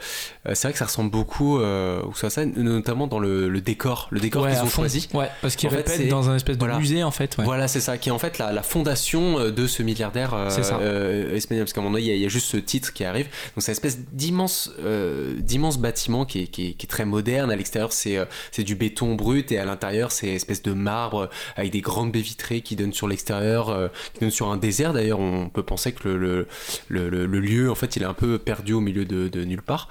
c'est 0.54 0.62
vrai 0.68 0.72
que 0.72 0.78
ça 0.78 0.86
ressemble 0.86 1.10
beaucoup 1.10 1.58
euh, 1.60 2.02
ou 2.04 2.14
ça, 2.14 2.30
ça, 2.30 2.44
notamment 2.44 3.06
dans 3.06 3.18
le, 3.18 3.48
le 3.48 3.60
décor, 3.60 4.08
le 4.10 4.20
décor 4.20 4.42
Ouais, 4.44 4.50
qu'ils 4.52 4.62
ont 4.62 4.66
fond. 4.66 4.82
choisi. 4.82 5.08
Ouais, 5.14 5.28
parce 5.42 5.56
qu'il 5.56 5.68
En 5.68 5.70
fait, 5.70 5.76
répète 5.78 5.96
c'est- 5.96 6.06
dans 6.08 6.28
un 6.30 6.36
espèce 6.36 6.56
de 6.56 6.64
voilà. 6.64 6.78
musée 6.78 7.02
en 7.04 7.10
fait. 7.10 7.36
Ouais. 7.38 7.44
Voilà, 7.44 7.68
c'est 7.68 7.80
ça, 7.80 7.98
qui 7.98 8.08
est 8.08 8.12
en 8.12 8.18
fait 8.18 8.38
la, 8.38 8.52
la 8.52 8.62
fondation 8.62 9.38
euh, 9.38 9.50
de 9.50 9.66
ce 9.66 9.82
milliardaire 9.82 10.34
euh, 10.34 10.48
euh, 10.80 11.34
espagnol. 11.34 11.64
Parce 11.64 11.72
qu'à 11.72 11.80
un 11.80 11.84
moment 11.84 11.94
donné, 11.96 12.06
il 12.10 12.16
y, 12.16 12.20
y 12.20 12.26
a 12.26 12.28
juste 12.28 12.46
ce 12.46 12.56
titre 12.56 12.92
qui 12.92 13.04
arrive. 13.04 13.26
Donc 13.26 13.62
c'est 13.62 13.70
une 13.70 13.72
espèce 13.72 13.98
d'immense, 14.12 14.72
euh, 14.80 15.34
d'immense 15.38 15.78
bâtiment 15.78 16.24
qui 16.24 16.42
est, 16.42 16.46
qui, 16.46 16.68
est, 16.68 16.72
qui 16.72 16.86
est 16.86 16.88
très 16.88 17.04
moderne. 17.04 17.50
À 17.50 17.56
l'extérieur, 17.56 17.92
c'est 17.92 18.16
euh, 18.16 18.24
c'est 18.50 18.64
du 18.64 18.74
béton 18.74 19.14
brut 19.14 19.52
et 19.52 19.58
à 19.58 19.64
l'intérieur, 19.64 20.10
c'est 20.12 20.28
espèce 20.28 20.62
de 20.62 20.72
marbre 20.72 21.22
euh, 21.22 21.26
avec 21.56 21.70
des 21.72 21.80
grandes 21.80 22.12
baies 22.12 22.20
vitrées 22.20 22.60
qui 22.60 22.74
donnent 22.76 22.92
sur 22.92 23.06
l'extérieur, 23.08 23.68
euh, 23.70 23.88
qui 24.14 24.20
donnent 24.20 24.30
sur 24.30 24.50
un 24.50 24.56
désert. 24.56 24.92
D'ailleurs, 24.92 25.20
on 25.20 25.48
peut 25.48 25.62
penser 25.62 25.92
que 25.92 26.08
le, 26.08 26.16
le, 26.16 26.46
le, 26.88 27.08
le- 27.08 27.26
le 27.26 27.40
lieu, 27.40 27.70
en 27.70 27.74
fait, 27.74 27.96
il 27.96 28.02
est 28.02 28.06
un 28.06 28.14
peu 28.14 28.38
perdu 28.38 28.72
au 28.72 28.80
milieu 28.80 29.04
de, 29.04 29.28
de 29.28 29.44
nulle 29.44 29.62
part. 29.62 29.88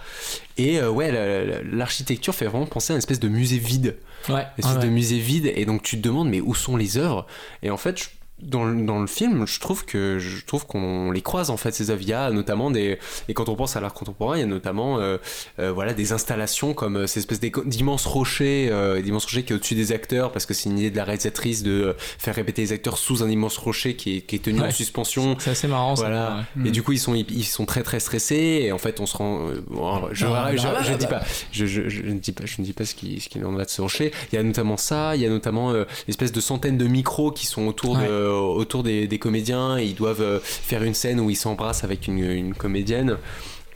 Et 0.57 0.79
euh, 0.79 0.89
ouais, 0.89 1.11
la- 1.11 1.45
la- 1.45 1.63
l'architecture 1.63 2.33
fait 2.35 2.45
vraiment 2.45 2.65
penser 2.65 2.93
à 2.93 2.95
une 2.95 2.99
espèce 2.99 3.19
de 3.19 3.27
musée 3.29 3.57
vide 3.59 3.97
Ouais. 4.29 4.41
une 4.57 4.63
espèce 4.65 4.77
ouais. 4.77 4.83
de 4.83 4.89
musée 4.89 5.19
vide 5.19 5.51
et 5.55 5.65
donc 5.65 5.83
tu 5.83 5.95
te 5.97 6.01
demandes 6.01 6.27
mais 6.29 6.41
où 6.41 6.53
sont 6.55 6.75
les 6.75 6.97
œuvres? 6.97 7.27
Et 7.63 7.69
en 7.69 7.77
fait 7.77 7.97
je- 8.01 8.09
dans 8.41 8.65
le, 8.65 8.85
dans 8.85 8.99
le 8.99 9.07
film, 9.07 9.47
je 9.47 9.59
trouve 9.59 9.83
que 9.85 10.19
je 10.19 10.45
trouve 10.45 10.67
qu'on 10.67 11.11
les 11.11 11.21
croise 11.21 11.49
en 11.49 11.57
fait 11.57 11.71
ces 11.71 11.89
œuvres. 11.89 12.01
Il 12.03 12.09
y 12.09 12.13
a 12.13 12.29
notamment 12.29 12.69
des 12.69 12.99
et 13.27 13.33
quand 13.33 13.49
on 13.49 13.55
pense 13.55 13.75
à 13.75 13.81
l'art 13.81 13.93
contemporain, 13.93 14.37
il 14.37 14.41
y 14.41 14.43
a 14.43 14.45
notamment 14.45 14.99
euh, 14.99 15.17
euh, 15.59 15.71
voilà 15.71 15.93
des 15.93 16.11
installations 16.13 16.73
comme 16.73 16.97
euh, 16.97 17.07
ces 17.07 17.19
espèces 17.21 17.39
d'immenses 17.39 18.05
rochers, 18.05 18.69
euh, 18.71 19.01
d'immenses 19.01 19.25
rochers 19.25 19.43
qui 19.43 19.53
est 19.53 19.55
au-dessus 19.55 19.75
des 19.75 19.91
acteurs 19.91 20.31
parce 20.31 20.45
que 20.45 20.53
c'est 20.53 20.69
une 20.69 20.77
idée 20.77 20.91
de 20.91 20.97
la 20.97 21.03
réalisatrice 21.03 21.63
de 21.63 21.71
euh, 21.71 21.93
faire 21.97 22.35
répéter 22.35 22.61
les 22.61 22.71
acteurs 22.73 22.97
sous 22.97 23.23
un 23.23 23.29
immense 23.29 23.57
rocher 23.57 23.95
qui 23.95 24.17
est, 24.17 24.21
qui 24.21 24.35
est 24.35 24.39
tenu 24.39 24.61
en 24.61 24.69
suspension. 24.71 25.35
C'est 25.39 25.51
assez 25.51 25.67
marrant 25.67 25.95
ça. 25.95 26.03
Voilà. 26.03 26.45
Ouais. 26.57 26.67
Et 26.67 26.71
du 26.71 26.83
coup, 26.83 26.91
ils 26.91 26.99
sont, 26.99 27.15
ils 27.15 27.43
sont 27.45 27.65
très 27.65 27.81
très 27.83 27.99
stressés. 27.99 28.59
Et 28.63 28.71
en 28.71 28.77
fait, 28.77 28.99
on 28.99 29.05
se 29.05 29.17
rend. 29.17 29.47
euh, 29.49 29.63
bon, 29.67 30.07
je, 30.11 30.25
je, 30.27 30.57
je 30.83 30.93
dis 30.93 31.07
pas. 31.07 31.21
Je, 31.51 31.63
ne 32.11 32.19
dis 32.19 32.31
pas. 32.31 32.45
Je 32.45 32.55
ne 32.61 32.65
dis 32.65 32.73
pas 32.73 32.85
ce 32.85 32.93
qui, 32.95 33.19
ce 33.19 33.29
qui 33.29 33.43
en 33.43 33.51
va 33.53 33.65
de 33.65 33.69
ce 33.69 33.81
rocher. 33.81 34.11
Il 34.31 34.35
y 34.35 34.37
a 34.37 34.43
notamment 34.43 34.77
ça. 34.77 35.15
Il 35.15 35.21
y 35.21 35.25
a 35.25 35.29
notamment 35.29 35.71
euh, 35.71 35.85
l'espèce 36.07 36.31
de 36.31 36.39
centaines 36.41 36.77
de 36.77 36.85
micros 36.85 37.31
qui 37.31 37.45
sont 37.47 37.65
autour 37.67 37.97
Ouais. 37.97 38.05
de, 38.07 38.26
autour 38.27 38.83
des, 38.83 39.07
des 39.07 39.19
comédiens. 39.19 39.77
Et 39.77 39.85
ils 39.85 39.95
doivent 39.95 40.21
euh, 40.21 40.39
faire 40.41 40.83
une 40.83 40.93
scène 40.93 41.19
où 41.19 41.29
ils 41.29 41.35
s'embrassent 41.35 41.83
avec 41.83 42.07
une, 42.07 42.19
une 42.19 42.53
comédienne. 42.53 43.17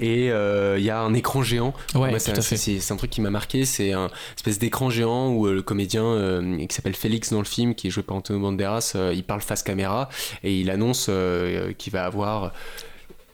Et 0.01 0.31
euh, 0.31 0.79
il 0.79 0.83
y 0.83 0.89
a 0.89 0.99
un 0.99 1.13
écran 1.13 1.43
géant. 1.43 1.73
Ouais, 1.93 2.17
c'est, 2.17 2.91
un 2.91 2.95
truc 2.95 3.11
qui 3.11 3.21
m'a 3.21 3.29
marqué. 3.29 3.65
C'est 3.65 3.93
un 3.93 4.09
espèce 4.35 4.57
d'écran 4.57 4.89
géant 4.89 5.29
où 5.29 5.45
euh, 5.45 5.53
le 5.53 5.61
comédien 5.61 6.03
euh, 6.03 6.65
qui 6.65 6.75
s'appelle 6.75 6.95
Félix 6.95 7.31
dans 7.31 7.39
le 7.39 7.45
film, 7.45 7.75
qui 7.75 7.87
est 7.87 7.89
joué 7.91 8.01
par 8.03 8.17
Antonio 8.17 8.41
Banderas, 8.41 8.93
euh, 8.95 9.13
il 9.15 9.23
parle 9.23 9.41
face 9.41 9.61
caméra 9.61 10.09
et 10.43 10.59
il 10.59 10.71
annonce 10.71 11.05
euh, 11.09 11.71
qu'il 11.73 11.93
va 11.93 12.05
avoir. 12.05 12.51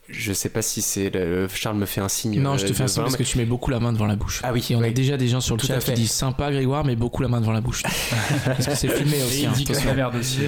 Je 0.09 0.31
sais 0.31 0.47
pas 0.49 0.61
si 0.61 0.81
c'est. 0.81 1.09
le- 1.13 1.47
Charles 1.53 1.75
me 1.77 1.85
fait 1.85 1.99
un 1.99 2.07
signe. 2.07 2.39
Non, 2.39 2.57
je 2.57 2.65
te 2.65 2.71
euh, 2.71 2.73
fais 2.73 2.83
un 2.83 2.87
signe 2.87 3.03
parce 3.03 3.17
que 3.17 3.23
tu 3.23 3.37
mets 3.37 3.45
beaucoup 3.45 3.71
la 3.71 3.79
main 3.81 3.91
devant 3.91 4.05
la 4.05 4.15
bouche. 4.15 4.39
Ah 4.43 4.53
oui, 4.53 4.65
Et 4.69 4.75
on 4.75 4.81
a 4.81 4.89
déjà 4.89 5.17
des 5.17 5.27
gens 5.27 5.41
sur 5.41 5.55
le 5.55 5.59
Tout 5.61 5.67
chat 5.67 5.79
qui 5.79 5.91
disent 5.93 6.11
sympa 6.11 6.49
Grégoire, 6.51 6.85
mais 6.85 6.95
beaucoup 6.95 7.21
la 7.21 7.27
main 7.27 7.41
devant 7.41 7.51
la 7.51 7.59
bouche. 7.61 7.83
parce 8.45 8.65
que 8.67 8.75
c'est 8.75 8.87
filmé 8.87 9.17
Et 9.19 9.23
aussi. 9.23 9.41
il 9.41 9.45
hein, 9.47 9.51
dit 9.55 9.65
que 9.65 9.73
la 9.73 9.93
merde 9.93 10.15
aussi. 10.15 10.39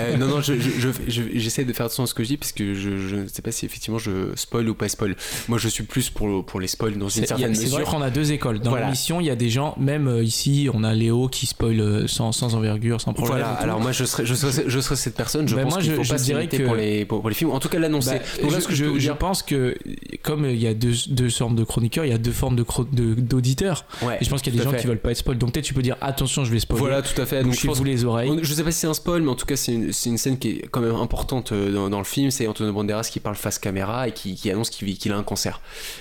Euh, 0.00 0.16
non, 0.16 0.26
non, 0.26 0.40
je- 0.40 0.54
je- 0.58 0.70
je- 0.80 0.90
je- 1.08 1.22
j'essaie 1.38 1.64
de 1.64 1.72
faire 1.72 1.86
attention 1.86 2.02
à 2.04 2.06
ce 2.06 2.14
que 2.14 2.22
je 2.22 2.28
dis 2.28 2.36
parce 2.36 2.52
que 2.52 2.74
je, 2.74 2.96
je 3.08 3.16
ne 3.16 3.28
sais 3.28 3.42
pas 3.42 3.52
si 3.52 3.66
effectivement 3.66 3.98
je 3.98 4.32
spoil 4.34 4.68
ou 4.68 4.74
pas 4.74 4.88
spoil. 4.88 5.16
Moi, 5.48 5.58
je 5.58 5.68
suis 5.68 5.84
plus 5.84 6.10
pour, 6.10 6.44
pour 6.44 6.60
les 6.60 6.66
spoils 6.66 6.96
dans 6.98 7.08
une 7.08 7.22
y 7.22 7.24
a- 7.24 7.28
certaine 7.28 7.54
c'est 7.54 7.66
vrai 7.66 7.80
mesure. 7.80 7.90
qu'on 7.90 8.02
a 8.02 8.10
deux 8.10 8.32
écoles. 8.32 8.58
Dans 8.60 8.70
Voilà. 8.70 8.86
l'émission, 8.86 9.20
il 9.20 9.26
y 9.26 9.30
a 9.30 9.36
des 9.36 9.48
gens, 9.50 9.74
même 9.78 10.08
euh, 10.08 10.22
ici, 10.22 10.68
on 10.72 10.82
a 10.84 10.92
Léo 10.94 11.28
qui 11.28 11.46
spoil 11.46 12.08
sans, 12.08 12.32
sans 12.32 12.54
envergure, 12.54 13.00
sans 13.00 13.12
problème. 13.12 13.38
Voilà, 13.38 13.52
alors 13.54 13.80
moi 13.80 13.92
je 13.92 14.04
serais, 14.04 14.26
je 14.26 14.34
serais, 14.34 14.64
je 14.66 14.80
serais 14.80 14.96
cette 14.96 15.14
personne, 15.14 15.46
je 15.48 15.54
Ben 15.56 15.64
pense 15.64 15.74
moi, 15.74 15.82
je- 15.82 15.92
faut 15.92 16.02
je 16.02 16.08
pas 16.12 16.18
dirais 16.18 16.46
que- 16.48 16.62
pour, 16.64 16.74
les, 16.74 17.04
pour, 17.04 17.20
pour 17.20 17.28
les 17.28 17.34
films, 17.34 17.50
en 17.50 17.60
tout 17.60 17.68
cas 17.68 17.78
l'annoncer. 17.78 18.18
Bah, 18.42 18.45
Donc 18.46 18.54
là, 18.54 18.60
ce 18.60 18.68
que 18.68 18.74
je, 18.74 18.84
vous 18.84 19.14
pense 19.16 19.42
que 19.42 19.76
comme 20.22 20.44
il 20.46 20.58
y 20.60 20.66
a 20.66 20.74
deux, 20.74 20.92
deux 21.08 21.30
sortes 21.30 21.54
de 21.54 21.64
chroniqueurs, 21.64 22.04
il 22.04 22.10
y 22.10 22.14
a 22.14 22.18
deux 22.18 22.32
formes 22.32 22.56
de 22.56 22.64
de- 22.92 23.14
d'auditeurs. 23.14 23.84
ouais, 24.02 24.18
Et 24.20 24.24
je 24.24 24.30
pense 24.30 24.42
qu'il 24.42 24.54
y 24.54 24.56
a 24.56 24.58
des 24.58 24.64
gens 24.64 24.70
fait. 24.72 24.80
qui 24.80 24.86
veulent 24.86 24.98
pas 24.98 25.10
être 25.10 25.18
spoil. 25.18 25.38
Donc 25.38 25.52
peut-être 25.52 25.64
tu 25.64 25.74
peux 25.74 25.82
dire 25.82 25.96
attention, 26.00 26.44
je 26.44 26.52
vais 26.52 26.60
spoiler. 26.60 26.80
Voilà, 26.80 27.02
tout 27.02 27.20
à 27.20 27.26
fait. 27.26 27.42
Donc, 27.42 27.52
je 27.54 27.60
pense 27.66 27.78
Bouchez-vous 27.78 27.84
les 27.84 28.04
oreilles. 28.04 28.30
Je 28.42 28.52
sais 28.54 28.64
pas 28.64 28.70
si 28.70 28.80
c'est 28.80 28.86
un 28.86 28.94
spoil, 28.94 29.22
mais 29.22 29.30
en 29.30 29.34
tout 29.34 29.46
cas, 29.46 29.56
c'est 29.56 29.72
une, 29.72 29.90
une 30.06 30.18
scène 30.18 30.38
qui 30.38 30.48
est 30.50 30.68
quand 30.70 30.80
même 30.80 30.94
importante 30.96 31.52
euh, 31.52 31.72
dans, 31.72 31.88
dans 31.90 31.98
le 31.98 32.04
film. 32.04 32.30
C'est 32.30 32.46
Antonio 32.46 32.72
Banderas 32.72 33.08
qui 33.10 33.20
parle 33.20 33.36
face 33.36 33.58
caméra 33.58 34.08
et 34.08 34.12
qui, 34.12 34.34
qui 34.34 34.50
annonce 34.50 34.70
qu'il 34.70 35.12
a 35.12 35.16
un 35.16 35.22
cancer. 35.22 35.60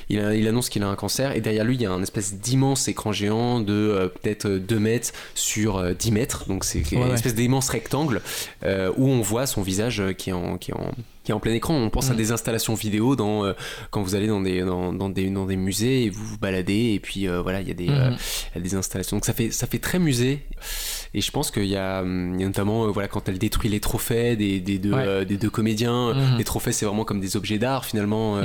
Il, 0.10 0.19
a- 0.19 0.36
il 0.36 0.47
annonce 0.47 0.69
qu'il 0.69 0.84
a 0.84 0.88
un 0.88 0.95
cancer 0.95 1.36
et 1.36 1.41
derrière 1.41 1.63
lui, 1.65 1.75
il 1.75 1.81
y 1.81 1.86
a 1.86 1.91
un 1.91 2.01
espèce 2.01 2.36
d'immense 2.36 2.88
écran 2.88 3.12
géant 3.12 3.60
de 3.60 3.73
euh, 3.73 4.08
peut-être 4.08 4.47
2 4.49 4.79
mètres 4.79 5.12
sur 5.36 5.77
euh, 5.77 5.93
10 5.93 6.12
mètres. 6.12 6.45
Donc 6.47 6.63
c'est 6.65 6.79
Ouais, 6.91 6.97
une 7.01 7.03
ouais. 7.08 7.13
espèce 7.13 7.36
d'immense 7.36 7.69
rectangle 7.69 8.21
euh, 8.63 8.91
où 8.97 9.08
on 9.10 9.21
voit 9.21 9.45
son 9.47 9.62
visage 9.62 9.99
euh, 10.01 10.13
qui 10.13 10.29
est 10.29 10.34
en. 10.34 10.58
Qui 10.58 10.71
est 10.71 10.75
en 10.75 10.91
qui 11.25 11.31
est 11.31 11.35
en 11.35 11.39
plein 11.41 11.53
écran, 11.53 11.73
on 11.73 11.89
pense 11.89 12.09
à 12.09 12.13
Mm. 12.13 12.17
des 12.17 12.31
installations 12.31 12.73
vidéo 12.75 13.15
dans, 13.17 13.43
euh, 13.43 13.53
quand 13.91 14.01
vous 14.01 14.15
allez 14.15 14.27
dans 14.27 14.39
des, 14.41 14.61
dans, 14.61 14.93
dans 14.93 15.09
des, 15.09 15.29
dans 15.29 15.45
des 15.45 15.57
musées 15.57 16.03
et 16.05 16.09
vous 16.09 16.23
vous 16.23 16.38
baladez 16.38 16.93
et 16.93 16.99
puis 16.99 17.27
euh, 17.27 17.41
voilà 17.41 17.59
il 17.61 17.67
y 17.67 17.71
a 17.71 17.73
des, 17.73 17.89
euh, 17.89 18.11
Mhm. 18.11 18.17
il 18.53 18.57
y 18.57 18.59
a 18.59 18.61
des 18.61 18.75
installations. 18.75 19.17
Donc 19.17 19.25
ça 19.25 19.33
fait, 19.33 19.51
ça 19.51 19.67
fait 19.67 19.79
très 19.79 19.99
musée. 19.99 20.39
Et 21.13 21.21
je 21.21 21.31
pense 21.31 21.49
qu'il 21.51 21.65
y, 21.65 21.75
a 21.75 22.01
hum, 22.01 22.33
il 22.35 22.41
y 22.41 22.43
a 22.43 22.47
notamment, 22.47 22.85
euh, 22.85 22.91
voilà, 22.91 23.07
quand 23.07 23.27
elle 23.27 23.38
détruit 23.39 23.69
les 23.69 23.79
trophées 23.79 24.35
des, 24.35 24.59
des, 24.59 24.77
deux, 24.77 24.93
Ouais. 24.93 25.03
euh, 25.05 25.25
des 25.25 25.38
deux 25.38 25.49
comédiens, 25.49 26.13
Mhm. 26.13 26.38
les 26.38 26.43
trophées 26.43 26.71
c'est 26.71 26.85
vraiment 26.85 27.03
comme 27.05 27.19
des 27.19 27.35
objets 27.35 27.57
d'art 27.57 27.83
finalement. 27.85 28.38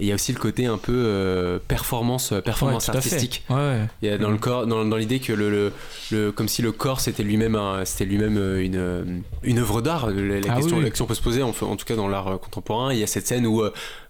Et 0.00 0.04
il 0.04 0.06
y 0.06 0.12
a 0.12 0.14
aussi 0.16 0.32
le 0.32 0.38
côté 0.38 0.66
un 0.66 0.78
peu 0.78 0.92
euh, 0.92 1.58
performance, 1.68 2.32
euh, 2.32 2.40
performance 2.40 2.88
Ouais, 2.88 2.96
artistique. 2.96 3.44
Ouais, 3.50 3.56
ouais. 3.56 3.80
Il 4.02 4.08
y 4.08 4.12
a 4.12 4.18
dans 4.18 4.30
le 4.30 4.38
corps, 4.38 4.66
dans, 4.66 4.84
dans 4.84 4.96
l'idée 4.96 5.20
que 5.20 5.32
le, 5.32 5.50
le, 5.50 5.72
le- 6.10 6.32
comme 6.32 6.48
si 6.48 6.62
le 6.62 6.72
corps 6.72 7.00
c'était 7.00 7.22
lui-même, 7.22 7.54
un- 7.54 7.84
c'était 7.84 8.04
lui-même 8.04 8.36
euh, 8.38 8.62
une, 8.64 9.22
une 9.42 9.58
œuvre 9.58 9.80
d'art. 9.82 10.08
La, 10.10 10.40
la 10.40 10.46
Ah 10.50 10.56
question, 10.56 10.76
oui, 10.78 10.82
la 10.82 10.88
question 10.90 11.06
peut 11.06 11.14
se 11.14 11.22
poser, 11.22 11.42
en, 11.42 11.52
tout 11.52 11.84
cas 11.84 11.96
dans 11.96 12.08
l'art 12.08 12.38
contemporain. 12.40 12.92
Il 12.92 12.98
y 12.98 13.02
a 13.02 13.06
cette 13.06 13.26
scène 13.26 13.46
où, 13.46 13.62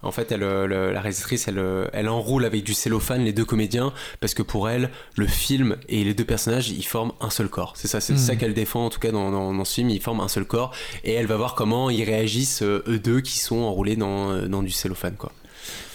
en 0.03 0.11
fait, 0.11 0.33
elle, 0.33 0.40
le- 0.40 0.92
la 0.92 1.01
réalisatrice, 1.01 1.49
elle, 1.49 1.62
elle 1.92 2.09
enroule 2.09 2.44
avec 2.44 2.64
du 2.64 2.75
cellophane 2.75 3.23
les 3.25 3.33
deux 3.33 3.44
comédiens 3.44 3.92
parce 4.20 4.35
que 4.35 4.42
pour 4.42 4.68
elle, 4.68 4.90
le 5.16 5.27
film 5.27 5.77
et 5.88 6.05
les 6.05 6.14
deux 6.14 6.25
personnages, 6.25 6.70
ils 6.70 6.83
forment 6.85 7.12
un 7.20 7.31
seul 7.31 7.49
corps. 7.49 7.75
C'est 7.77 7.88
ça, 7.88 8.01
c'est 8.01 8.16
ça 8.16 8.37
qu'elle 8.37 8.55
défend 8.55 8.87
en 8.87 8.90
tout 8.90 9.01
cas 9.01 9.11
dans, 9.12 9.31
dans, 9.31 9.53
dans 9.53 9.64
ce 9.64 9.75
film. 9.75 9.90
Ils 9.90 10.01
forment 10.01 10.20
un 10.20 10.29
seul 10.29 10.44
corps 10.44 10.73
et 11.05 11.12
elle 11.12 11.27
va 11.27 11.37
voir 11.37 11.55
comment 11.55 11.90
ils 11.90 12.05
réagissent 12.05 12.62
eux 12.62 12.83
deux 13.03 13.20
qui 13.20 13.38
sont 13.38 13.57
enroulés 13.59 13.97
dans, 13.97 14.47
dans 14.49 14.62
du 14.62 14.70
cellophane, 14.70 15.16
quoi. 15.16 15.33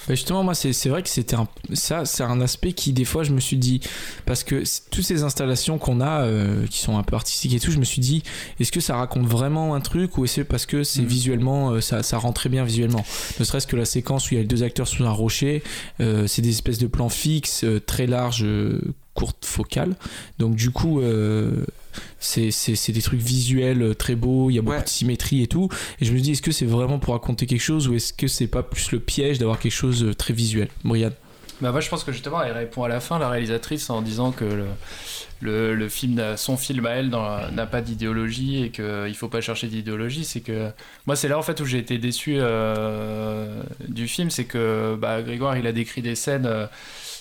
Bah, 0.10 0.15
justement, 0.15 0.43
moi, 0.43 0.56
c'est 0.56 0.89
vrai 0.89 1.04
que 1.04 1.08
c'était 1.08 1.36
un, 1.36 1.48
ça, 1.74 2.04
c'est 2.04 2.24
un 2.24 2.41
aspect 2.41 2.74
qui, 2.74 2.93
des 2.93 3.06
fois, 3.06 3.22
je 3.22 3.32
me 3.32 3.39
suis 3.39 3.58
dit, 3.58 3.80
parce 4.26 4.43
que 4.43 4.63
toutes 4.89 5.06
ces 5.06 5.22
installations 5.22 5.78
qu'on 5.78 6.02
a, 6.02 6.24
euh, 6.24 6.65
qui 6.65 6.80
sont 6.80 6.98
un 6.98 7.04
peu 7.04 7.15
artistiques 7.15 7.54
et 7.54 7.60
tout, 7.60 7.69
je 7.69 7.78
me 7.78 7.84
suis 7.84 8.02
dit, 8.02 8.24
est-ce 8.60 8.72
que 8.72 8.80
ça 8.80 8.95
raconte 8.95 9.28
vraiment 9.28 9.76
un 9.76 9.82
truc 9.82 10.17
ou 10.17 10.26
est-ce 10.26 10.41
parce 10.41 10.65
que 10.65 10.84
c'est 10.84 11.04
mm. 11.04 11.06
visuellement, 11.06 11.69
euh, 11.69 11.82
ça, 11.82 12.02
ça 12.02 12.17
rend 12.17 12.34
très 12.34 12.50
bien 12.50 12.63
visuellement? 12.63 13.06
Ne 13.39 13.45
serait-ce 13.45 13.67
que 13.67 13.76
la 13.76 13.86
séquence 13.86 14.32
où 14.32 14.34
il 14.34 14.38
y 14.38 14.39
a 14.39 14.41
les 14.41 14.48
deux 14.48 14.63
acteurs 14.63 14.88
sous 14.88 15.04
un 15.04 15.12
rocher, 15.12 15.62
euh, 16.00 16.26
c'est 16.26 16.41
des 16.41 16.50
espèces 16.50 16.80
de 16.80 16.88
plans 16.88 17.10
fixes, 17.10 17.63
très 17.86 18.08
larges, 18.08 18.48
courtes 19.13 19.45
focales. 19.45 19.95
Donc, 20.39 20.56
du 20.56 20.72
coup, 20.72 21.04
c'est 22.19 22.91
des 22.91 23.02
trucs 23.02 23.21
visuels 23.21 23.95
très 23.95 24.15
beaux, 24.15 24.49
il 24.49 24.56
y 24.56 24.60
a 24.60 24.62
beaucoup 24.62 24.82
de 24.82 24.89
symétrie 24.89 25.43
et 25.43 25.47
tout. 25.47 25.69
Et 25.99 26.06
je 26.06 26.13
me 26.13 26.19
dis, 26.19 26.32
est-ce 26.32 26.41
que 26.41 26.52
c'est 26.52 26.65
vraiment 26.65 26.99
pour 26.99 27.13
raconter 27.13 27.45
quelque 27.45 27.62
chose 27.62 27.88
ou 27.88 27.95
est-ce 27.95 28.13
que 28.13 28.28
c'est 28.28 28.47
pas 28.47 28.63
plus 28.63 28.91
le 28.91 28.99
piège 28.99 29.39
d'avoir 29.39 29.60
quelque 29.60 29.71
chose 29.71 30.02
de 30.02 30.13
très 30.13 30.34
visuel? 30.34 30.69
Brian 30.84 31.12
bah 31.62 31.73
moi 31.73 31.82
je 31.82 31.89
pense 31.89 32.06
que 32.06 32.13
justement 32.13 32.41
elle 32.41 32.54
répond 32.54 32.84
à 32.84 32.88
la 32.88 33.02
fin 33.02 33.19
la 33.19 33.28
réalisatrice 33.28 33.89
en 33.89 34.02
disant 34.02 34.32
que 34.32 34.45
le, 35.41 35.75
le, 35.75 35.89
film 35.89 36.38
son 36.38 36.56
film 36.56 36.86
à 36.86 36.91
elle 36.91 37.10
n'a 37.10 37.65
pas 37.65 37.82
d'idéologie 37.82 38.63
et 38.63 38.69
qu'il 38.69 39.15
faut 39.15 39.28
pas 39.28 39.41
chercher 39.41 39.67
d'idéologie. 39.67 40.23
C'est 40.23 40.41
que 40.41 40.71
moi 41.06 41.15
c'est 41.15 41.28
là 41.28 41.38
en 41.38 41.41
fait 41.41 41.60
où 41.60 41.65
j'ai 41.65 41.78
été 41.78 41.97
déçu 41.97 42.36
euh, 42.38 43.62
du 43.88 44.08
film. 44.08 44.30
C'est 44.30 44.45
que 44.45 44.95
bah, 44.95 45.21
Grégoire 45.21 45.58
il 45.58 45.67
a 45.67 45.71
décrit 45.71 46.02
des 46.02 46.15
scènes 46.15 46.45
euh, 46.45 46.65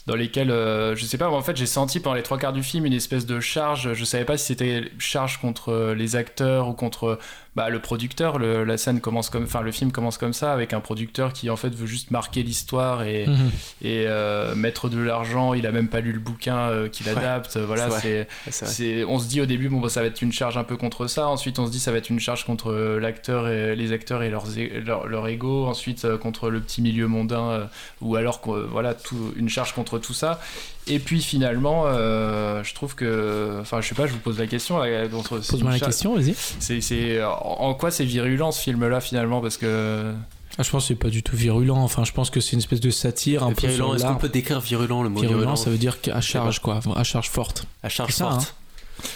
dans 0.09 0.17
lesquels, 0.17 0.51
euh, 0.51 0.97
je 0.97 1.05
sais 1.05 1.19
pas, 1.19 1.29
en 1.29 1.43
fait, 1.43 1.55
j'ai 1.55 1.67
senti 1.67 2.01
pendant 2.01 2.17
les 2.17 2.23
trois 2.23 2.39
quarts 2.39 2.55
du 2.55 2.63
film 2.63 2.87
une 2.87 2.95
espèce 2.95 3.27
de 3.27 3.41
charge. 3.41 3.93
Je 3.93 4.05
savais 4.07 4.25
pas 4.25 4.39
si 4.39 4.47
c'était 4.47 4.91
charge 4.99 5.37
contre 5.39 5.93
les 5.95 6.17
acteurs 6.17 6.67
ou 6.69 6.73
contre 6.73 7.19
bah, 7.57 7.71
le 7.71 7.81
producteur, 7.81 8.39
la 8.39 8.77
scène 8.79 9.01
commence 9.01 9.31
comme, 9.31 9.45
enfin 9.45 9.63
le 9.63 9.73
film 9.73 9.91
commence 9.91 10.19
comme 10.19 10.33
ça 10.33 10.53
avec 10.53 10.73
un 10.73 10.81
producteur 10.81 11.33
qui 11.33 11.51
en 11.51 11.57
fait 11.57 11.75
veut 11.75 11.87
juste 11.87 12.11
marquer 12.11 12.43
l'histoire 12.43 13.03
et, 13.03 13.27
mhm. 13.27 13.51
et 13.83 14.05
euh, 14.07 14.55
mettre 14.55 14.89
de 14.89 15.01
l'argent. 15.01 15.55
Il 15.55 15.67
a 15.67 15.73
même 15.73 15.89
pas 15.89 16.01
lu 16.01 16.13
le 16.13 16.21
bouquin 16.21 16.57
euh, 16.57 16.89
qu'il 16.89 17.09
adapte. 17.09 17.57
Voilà, 17.57 17.91
c'est, 17.91 18.29
c'est, 18.51 19.05
on 19.05 19.19
se 19.19 19.27
dit 19.27 19.41
au 19.41 19.47
début 19.47 19.69
bon 19.69 19.81
bah, 19.81 19.89
ça 19.89 20.01
va 20.01 20.07
être 20.07 20.23
une 20.23 20.33
charge 20.33 20.57
un 20.57 20.65
peu 20.65 20.77
contre 20.77 21.07
ça. 21.07 21.27
Ensuite 21.29 21.59
on 21.59 21.67
se 21.67 21.73
dit 21.73 21.81
ça 21.81 21.91
va 21.91 21.99
être 21.99 22.11
une 22.11 22.21
charge 22.21 22.45
contre 22.45 22.73
l'acteur 23.01 23.49
et 23.49 23.75
les 23.75 23.93
acteurs 23.93 24.23
et 24.23 24.31
leurs, 24.31 24.47
leur, 24.85 25.07
leur 25.07 25.27
ego. 25.27 25.67
Ensuite 25.67 26.05
euh, 26.05 26.17
contre 26.17 26.51
le 26.51 26.61
petit 26.61 26.83
milieu 26.83 27.09
mondain 27.09 27.69
ou 28.01 28.17
alors 28.17 28.41
voilà 28.71 28.95
tout, 28.95 29.33
une 29.37 29.49
charge 29.49 29.73
contre 29.73 29.99
tout 29.99 30.15
ça. 30.15 30.41
Et 30.89 30.99
puis 30.99 31.23
finalement, 31.23 31.85
euh, 31.87 32.63
je 32.65 32.75
trouve 32.75 32.95
que. 32.95 33.59
Enfin, 33.61 33.81
je 33.81 33.89
sais 33.89 33.95
pas, 33.95 34.07
je 34.07 34.13
vous 34.13 34.19
pose 34.19 34.39
la 34.39 34.47
question. 34.47 34.81
Pose-moi 35.11 35.73
la 35.73 35.81
question, 35.81 36.15
vas-y. 36.15 36.35
C'est, 36.61 37.23
en 37.23 37.75
quoi 37.75 37.91
c'est 37.91 38.05
virulent 38.05 38.53
ce 38.53 38.63
film-là 38.63 39.01
finalement 39.01 39.41
Parce 39.41 39.57
que. 39.57 40.13
Ah, 40.61 40.65
je 40.65 40.71
pense 40.71 40.85
que 40.85 40.89
c'est 40.89 40.95
pas 40.97 41.11
du 41.11 41.23
tout 41.23 41.37
virulent. 41.37 41.77
Enfin, 41.77 42.03
je 42.05 42.13
pense 42.13 42.31
que 42.31 42.41
c'est 42.41 42.53
une 42.53 42.59
espèce 42.59 42.81
de 42.81 42.91
satire 42.91 43.45
un 43.45 43.53
peu 43.53 43.69
Est-ce 43.69 44.07
qu'on 44.07 44.17
peut 44.17 44.29
décrire 44.29 44.61
virulent 44.61 45.03
le 45.03 45.09
mot 45.09 45.21
virulent 45.21 45.39
Virulent, 45.39 45.57
ça 45.57 45.71
veut 45.71 45.79
dire 45.79 45.97
à 46.13 46.21
charge, 46.21 46.61
quoi. 46.61 46.81
À 46.97 47.05
charge 47.05 47.29
forte. 47.29 47.67
À 47.83 47.89
charge 47.89 48.13
forte. 48.13 48.43
Hein. 48.43 48.55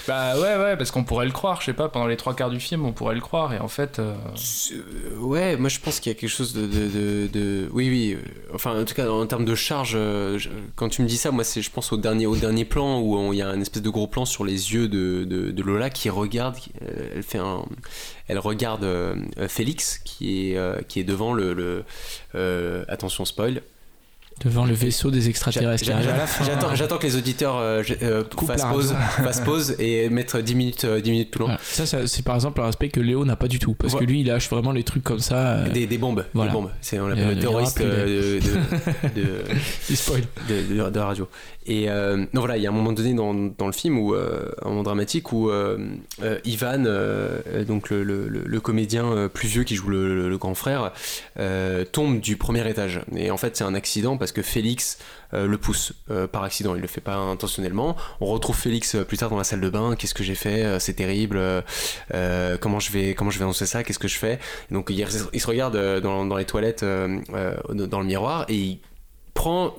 Bah 0.06 0.34
ouais, 0.36 0.56
ouais, 0.56 0.76
parce 0.76 0.90
qu'on 0.90 1.04
pourrait 1.04 1.26
le 1.26 1.32
croire, 1.32 1.60
je 1.60 1.66
sais 1.66 1.72
pas, 1.72 1.88
pendant 1.88 2.06
les 2.06 2.16
trois 2.16 2.34
quarts 2.34 2.50
du 2.50 2.60
film, 2.60 2.84
on 2.84 2.92
pourrait 2.92 3.14
le 3.14 3.20
croire, 3.20 3.52
et 3.52 3.58
en 3.58 3.68
fait. 3.68 3.98
Euh, 3.98 4.14
ouais, 5.18 5.56
moi 5.56 5.68
je 5.68 5.80
pense 5.80 6.00
qu'il 6.00 6.12
y 6.12 6.14
a 6.14 6.18
quelque 6.18 6.30
chose 6.30 6.52
de. 6.52 6.66
de, 6.66 7.28
de, 7.28 7.68
Oui, 7.72 7.88
oui, 7.88 8.16
euh, 8.16 8.54
enfin 8.54 8.80
en 8.80 8.84
tout 8.84 8.94
cas 8.94 9.08
en 9.08 9.26
termes 9.26 9.44
de 9.44 9.54
charge, 9.54 9.92
euh, 9.94 10.38
quand 10.76 10.88
tu 10.88 11.02
me 11.02 11.06
dis 11.06 11.16
ça, 11.16 11.30
moi 11.30 11.44
c'est, 11.44 11.62
je 11.62 11.70
pense 11.70 11.92
au 11.92 11.96
dernier, 11.96 12.26
au 12.26 12.36
dernier 12.36 12.64
plan 12.64 13.00
où 13.00 13.32
il 13.32 13.38
y 13.38 13.42
a 13.42 13.48
un 13.48 13.60
espèce 13.60 13.82
de 13.82 13.90
gros 13.90 14.06
plan 14.06 14.24
sur 14.24 14.44
les 14.44 14.74
yeux 14.74 14.88
de, 14.88 15.62
Lola 15.62 15.90
qui 15.90 16.10
regarde, 16.10 16.56
elle 17.14 17.22
fait. 17.22 17.38
Elle 18.28 18.38
regarde 18.38 18.86
Félix 19.48 19.98
qui 19.98 20.52
est, 20.52 20.86
qui 20.88 21.00
est 21.00 21.04
devant 21.04 21.32
le. 21.32 21.54
le 21.54 22.84
attention 22.88 23.24
spoil, 23.24 23.62
devant 24.44 24.64
le 24.64 24.74
vaisseau 24.74 25.10
des 25.10 25.28
extraterrestres. 25.28 25.90
J'attends 26.74 26.98
que 26.98 27.06
les 27.06 27.16
auditeurs 27.16 27.56
euh, 27.56 27.82
euh, 28.02 28.24
fassent, 28.46 28.64
pause, 28.64 28.94
pause, 29.44 29.76
et 29.78 30.08
mettre 30.08 30.40
10 30.40 30.54
minutes, 30.54 30.86
10 30.86 30.86
euh, 30.86 31.12
minutes 31.12 31.30
plus 31.30 31.40
loin. 31.44 31.56
Ça, 31.62 31.86
c'est 32.06 32.24
par 32.24 32.34
exemple 32.34 32.60
un 32.60 32.68
aspect 32.68 32.88
que 32.88 33.00
Léo 33.00 33.24
n'a 33.24 33.36
pas 33.36 33.48
du 33.48 33.58
tout. 33.58 33.74
Parce 33.74 33.94
que 33.94 34.04
lui, 34.04 34.20
il 34.20 34.26
lâche 34.26 34.48
vraiment 34.48 34.72
les 34.72 34.84
trucs 34.84 35.04
comme 35.04 35.20
ça. 35.20 35.62
Des, 35.68 35.86
des, 35.86 35.98
bombes. 35.98 36.24
Des 36.34 36.48
bombes. 36.48 36.70
C'est 36.80 36.98
on 36.98 37.08
l'appelle 37.08 37.34
le 37.34 37.38
terroriste 37.38 37.78
de, 37.82 38.40
de, 39.14 39.44
de, 40.48 40.90
de, 40.90 41.00
radio. 41.00 41.28
Et 41.66 41.86
non, 41.86 42.40
voilà, 42.40 42.56
il 42.56 42.62
y 42.62 42.66
a 42.66 42.70
un 42.70 42.74
moment 42.74 42.92
donné 42.92 43.14
dans, 43.14 43.34
dans 43.34 43.66
le 43.66 43.72
film, 43.72 43.98
où, 43.98 44.14
un 44.14 44.68
moment 44.68 44.82
dramatique, 44.82 45.32
où 45.32 45.50
Ivan, 46.44 46.84
donc 47.66 47.90
le, 47.90 48.02
le, 48.02 48.28
le, 48.28 48.60
comédien 48.60 49.28
plus 49.32 49.48
vieux 49.48 49.64
qui 49.64 49.76
joue 49.76 49.88
le, 49.88 50.36
grand 50.36 50.54
frère, 50.54 50.92
tombe 51.92 52.20
du 52.20 52.36
premier 52.36 52.68
étage. 52.68 53.00
Et 53.16 53.30
en 53.30 53.36
fait, 53.36 53.56
c'est 53.56 53.64
un 53.64 53.74
accident 53.74 54.16
parce 54.16 54.31
que 54.32 54.42
Félix 54.42 54.98
euh, 55.34 55.46
le 55.46 55.58
pousse 55.58 55.92
euh, 56.10 56.26
par 56.26 56.42
accident, 56.42 56.74
il 56.74 56.82
le 56.82 56.88
fait 56.88 57.00
pas 57.00 57.16
intentionnellement. 57.16 57.96
On 58.20 58.26
retrouve 58.26 58.56
Félix 58.56 58.94
euh, 58.94 59.04
plus 59.04 59.16
tard 59.16 59.30
dans 59.30 59.38
la 59.38 59.44
salle 59.44 59.60
de 59.60 59.70
bain, 59.70 59.96
qu'est-ce 59.96 60.14
que 60.14 60.24
j'ai 60.24 60.34
fait, 60.34 60.78
c'est 60.80 60.94
terrible, 60.94 61.40
comment 62.60 62.80
je 62.80 62.92
vais 62.92 63.14
comment 63.14 63.30
je 63.30 63.38
vais 63.38 63.44
annoncer 63.44 63.66
ça, 63.66 63.84
qu'est-ce 63.84 63.98
que 63.98 64.08
je 64.08 64.18
fais? 64.18 64.38
donc 64.70 64.90
il, 64.90 65.06
se 65.06 65.46
regarde 65.46 66.00
dans, 66.00 66.26
dans 66.26 66.36
les 66.36 66.44
toilettes 66.44 66.84
dans 66.84 68.00
le 68.00 68.04
miroir 68.04 68.44
et 68.48 68.56
il 68.56 68.80
prend, 69.34 69.74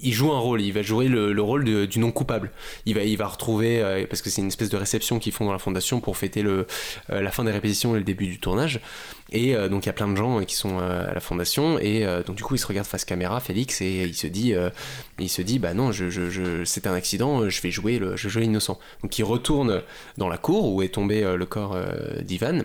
il 0.00 0.12
joue 0.12 0.32
un 0.32 0.38
rôle, 0.38 0.60
il 0.60 0.72
va 0.72 0.82
jouer 0.82 1.08
le, 1.08 1.40
rôle 1.40 1.64
du 1.64 1.98
non 1.98 2.10
coupable. 2.10 2.50
Il 2.86 2.94
va, 2.94 3.02
il 3.02 3.16
va 3.16 3.26
retrouver, 3.26 3.80
euh, 3.80 4.06
parce 4.08 4.22
que 4.22 4.30
c'est 4.30 4.40
une 4.40 4.48
espèce 4.48 4.70
de 4.70 4.76
réception 4.76 5.18
qu'ils 5.18 5.32
font 5.32 5.44
dans 5.44 5.52
la 5.52 5.58
fondation 5.58 6.00
pour 6.00 6.16
fêter 6.16 6.42
le, 6.42 6.66
euh, 7.10 7.20
la 7.20 7.30
fin 7.30 7.44
des 7.44 7.50
répétitions 7.50 7.94
et 7.94 7.98
le 7.98 8.04
début 8.04 8.26
du 8.26 8.38
tournage. 8.38 8.80
Et 9.30 9.54
euh, 9.54 9.68
donc 9.68 9.84
il 9.84 9.88
y 9.88 9.90
a 9.90 9.94
plein 9.94 10.08
de 10.08 10.16
gens 10.16 10.42
qui 10.44 10.54
sont 10.54 10.78
à 10.78 11.12
la 11.12 11.20
fondation 11.20 11.78
et 11.78 12.06
donc 12.26 12.36
du 12.36 12.42
coup 12.42 12.54
il 12.54 12.58
se 12.58 12.66
regarde 12.66 12.86
face 12.86 13.04
caméra, 13.04 13.40
Félix, 13.40 13.80
et 13.80 14.04
il 14.04 14.14
se 14.14 14.26
dit, 14.26 14.54
il 15.18 15.28
se 15.28 15.42
dit 15.42 15.58
bah 15.58 15.74
non, 15.74 15.92
je, 15.92 16.08
je, 16.08 16.64
c'est 16.64 16.86
un 16.86 16.94
accident, 16.94 17.48
je 17.48 17.60
vais 17.60 17.70
jouer 17.70 17.98
le, 17.98 18.16
je 18.16 18.28
vais 18.28 18.40
l'innocent. 18.40 18.78
Donc 19.02 19.18
il 19.18 19.24
retourne 19.24 19.82
dans 20.16 20.28
la 20.28 20.38
cour 20.38 20.72
où 20.72 20.82
est 20.82 20.88
tombé 20.88 21.22
le 21.22 21.46
corps 21.46 21.76
d'Ivan 22.22 22.62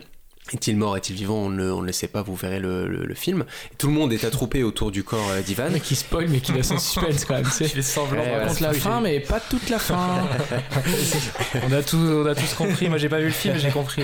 est-il 0.52 0.76
mort, 0.76 0.98
est-il 0.98 1.16
vivant 1.16 1.38
on 1.38 1.50
ne, 1.50 1.72
on 1.72 1.82
le 1.82 1.92
sait 1.94 2.10
pas, 2.10 2.22
vous 2.22 2.36
verrez 2.36 2.60
le, 2.60 2.86
le, 2.88 3.16
film. 3.16 3.46
tout 3.78 3.88
le 3.88 3.94
monde 3.94 4.12
est 4.12 4.26
attroupé 4.26 4.64
autour 4.64 4.92
du 4.92 5.04
corps 5.04 5.30
euh, 5.32 5.42
d'Ivan. 5.42 5.70
Qui 5.84 5.96
spoil, 5.96 6.28
mais 6.28 6.42
qui 6.42 6.52
laisse 6.52 6.72
un 6.72 6.78
suspense 6.80 7.26
quand 7.26 7.36
même. 7.36 7.46
Il 7.60 7.80
est 7.80 7.82
semblant. 7.82 8.22
On 8.26 8.40
raconte 8.40 8.60
la 8.60 8.74
fin, 8.74 9.00
mais 9.00 9.20
pas 9.22 9.40
toute 9.40 9.70
la 9.70 9.80
fin. 9.80 10.28
on, 11.68 11.72
a 11.72 11.82
tout, 11.82 11.98
on 11.98 12.26
a 12.26 12.36
tous 12.36 12.54
compris. 12.56 12.90
Moi, 12.90 12.98
j'ai 12.98 13.10
pas 13.10 13.20
vu 13.20 13.28
le 13.28 13.32
film, 13.32 13.56
j'ai 13.58 13.70
compris. 13.70 14.04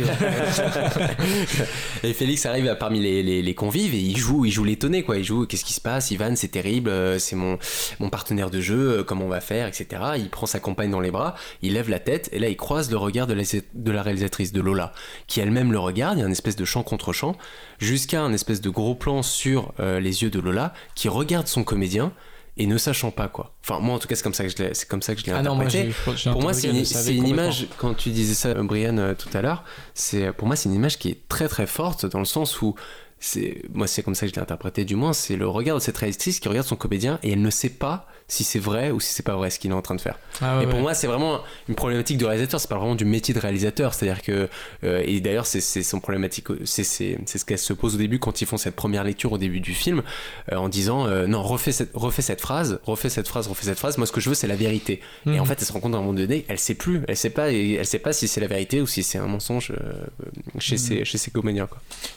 et 2.04 2.14
Félix 2.14 2.46
arrive 2.46 2.76
parmi 2.80 3.02
les, 3.02 3.22
les, 3.22 3.42
les, 3.42 3.54
convives 3.54 3.94
et 3.94 4.00
il 4.00 4.18
joue, 4.18 4.46
il 4.46 4.52
joue 4.52 4.64
l'étonné, 4.64 5.04
quoi. 5.04 5.18
Il 5.18 5.26
joue, 5.26 5.46
qu'est-ce 5.46 5.66
qui 5.66 5.74
se 5.74 5.82
passe? 5.82 6.12
Ivan, 6.12 6.36
c'est 6.36 6.48
terrible, 6.48 6.90
euh, 6.90 7.20
c'est 7.20 7.36
mon, 7.36 7.60
mon 8.00 8.10
partenaire 8.10 8.50
de 8.50 8.62
jeu, 8.62 9.00
euh, 9.00 9.04
comment 9.04 9.26
on 9.26 9.30
va 9.30 9.42
faire, 9.42 9.68
etc. 9.68 10.02
Il 10.18 10.30
prend 10.30 10.46
sa 10.46 10.60
compagne 10.60 10.90
dans 10.90 11.02
les 11.02 11.12
bras, 11.12 11.36
il 11.62 11.74
lève 11.74 11.90
la 11.90 12.00
tête 12.00 12.30
et 12.32 12.40
là, 12.40 12.48
il 12.48 12.58
croise 12.58 12.90
le 12.90 12.98
regard 12.98 13.28
de 13.28 13.34
la, 13.34 13.44
de 13.74 13.92
la 13.92 14.02
réalisatrice, 14.02 14.54
de 14.54 14.62
Lola, 14.62 14.94
qui 15.28 15.42
elle-même 15.42 15.72
le 15.72 15.80
regarde 15.80 16.29
espèce 16.32 16.56
de 16.56 16.66
champ 16.66 16.84
contre 16.84 17.14
champ, 17.14 17.36
jusqu'à 17.80 18.22
un 18.22 18.34
espèce 18.34 18.62
de 18.62 18.70
gros 18.70 18.96
plan 18.96 19.24
sur 19.24 19.74
euh, 19.80 20.00
les 20.00 20.24
yeux 20.24 20.30
de 20.30 20.40
Lola 20.40 20.74
qui 20.96 21.10
regarde 21.10 21.48
son 21.48 21.64
comédien 21.64 22.12
et 22.58 22.68
ne 22.68 22.78
sachant 22.78 23.12
pas 23.12 23.28
quoi. 23.30 23.54
Enfin 23.64 23.80
moi 23.80 23.96
en 23.96 24.00
tout 24.00 24.08
cas 24.08 24.16
c'est 24.16 24.24
comme 24.24 24.34
ça 24.34 24.44
que 24.44 24.50
je 24.50 24.58
l'ai 24.58 24.74
c'est 24.74 24.88
comme 24.88 25.02
ça 25.02 25.16
que 25.16 25.22
je 25.22 25.26
l'ai 25.26 25.32
ah 25.32 25.40
interprété. 25.40 25.92
pour 26.32 26.42
moi 26.42 26.54
c'est 26.54 26.68
une, 26.68 27.28
image 27.28 27.68
quand 27.78 27.94
tu 27.94 28.10
disais 28.10 28.34
ça 28.34 28.54
Brian 28.56 28.98
euh, 28.98 29.14
tout 29.14 29.30
à 29.34 29.42
l'heure, 29.42 29.64
c'est 29.94 30.34
pour 30.34 30.46
moi 30.46 30.56
c'est 30.56 30.68
une 30.68 30.76
image 30.76 31.00
qui 31.00 31.10
est 31.10 31.28
très 31.30 31.48
très 31.48 31.68
forte 31.68 32.06
dans 32.06 32.20
le 32.20 32.26
sens 32.26 32.62
où 32.62 32.76
c'est 33.20 33.62
moi 33.74 33.88
c'est 33.88 34.04
comme 34.04 34.16
ça 34.16 34.26
que 34.26 34.32
je 34.32 34.36
l'ai 34.36 34.42
interprété 34.42 34.86
du 34.86 34.96
moins, 34.96 35.14
c'est 35.14 35.36
le 35.36 35.48
regard 35.48 35.76
de 35.78 35.82
cette 35.82 35.98
réalisatrice 35.98 36.40
qui 36.40 36.48
regarde 36.48 36.68
son 36.68 36.76
comédien 36.76 37.20
et 37.24 37.32
elle 37.32 37.42
ne 37.42 37.50
sait 37.50 37.70
pas 37.70 38.08
si 38.30 38.44
c'est 38.44 38.60
vrai 38.60 38.92
ou 38.92 39.00
si 39.00 39.12
c'est 39.12 39.24
pas 39.24 39.36
vrai 39.36 39.50
ce 39.50 39.60
qu'il 39.60 39.72
est 39.72 39.74
en 39.74 39.82
train 39.82 39.96
de 39.96 40.02
faire. 40.02 40.18
Ah 40.40 40.62
et 40.62 40.68
pour 40.68 40.80
moi, 40.80 40.94
c'est 40.94 41.08
vraiment 41.08 41.42
une 41.68 41.76
problématique 41.76 42.18
de 42.18 42.26
réalisateur, 42.26 42.60
c'est 42.60 42.70
pas 42.70 42.78
vraiment 42.78 42.96
du 42.96 43.04
métier 43.04 43.34
de 43.34 43.40
réalisateur. 43.40 43.94
C'est-à-dire 43.94 44.22
que, 44.22 44.48
euh, 44.84 45.04
et 45.04 45.20
d'ailleurs, 45.20 45.48
c'est 45.48 45.60
son 45.62 46.00
problématique, 46.00 46.48
c'est 46.64 46.84
ce 46.84 47.46
qu'elle 47.46 47.58
se 47.58 47.74
pose 47.74 47.96
au 47.96 47.98
début 47.98 48.20
quand 48.20 48.42
ils 48.42 48.46
font 48.46 48.58
cette 48.58 48.76
première 48.76 49.04
lecture 49.04 49.32
au 49.32 49.38
début 49.38 49.60
du 49.60 49.74
film, 49.74 50.04
euh, 50.52 50.58
en 50.58 50.70
disant 50.70 51.08
euh, 51.08 51.26
non, 51.26 51.42
refais 51.42 51.72
cette, 51.72 51.90
refais 51.96 52.22
cette 52.22 52.40
phrase, 52.40 52.80
refais 52.84 53.10
cette 53.10 53.28
phrase, 53.28 53.48
refais 53.48 53.66
cette 53.66 53.80
phrase. 53.80 53.98
Moi, 53.98 54.06
ce 54.06 54.12
que 54.12 54.22
je 54.22 54.30
veux, 54.30 54.36
c'est 54.36 54.48
la 54.48 54.56
vérité. 54.56 55.02
Et 55.26 55.40
en 55.40 55.44
mhm. 55.44 55.46
fait, 55.48 55.58
elle 55.60 55.66
se 55.66 55.74
rend 55.74 55.80
compte 55.80 55.96
à 55.96 55.98
un 55.98 56.02
moment 56.02 56.14
donné, 56.14 56.46
elle 56.48 56.60
sait 56.60 56.76
plus, 56.76 57.02
elle 57.08 57.18
sait 57.18 57.32
pas, 57.32 57.52
elle 57.52 57.86
sait 57.86 58.00
pas 58.00 58.14
si 58.14 58.28
c'est 58.28 58.42
la 58.42 58.48
vérité 58.48 58.80
ou 58.80 58.88
si 58.88 59.02
c'est 59.02 59.18
un 59.18 59.28
mensonge 59.28 59.74
chez, 60.60 60.76
mhm. 60.76 60.80
ses, 60.80 61.06
chez 61.06 61.18
ses 61.18 61.32
comédiens. 61.32 61.68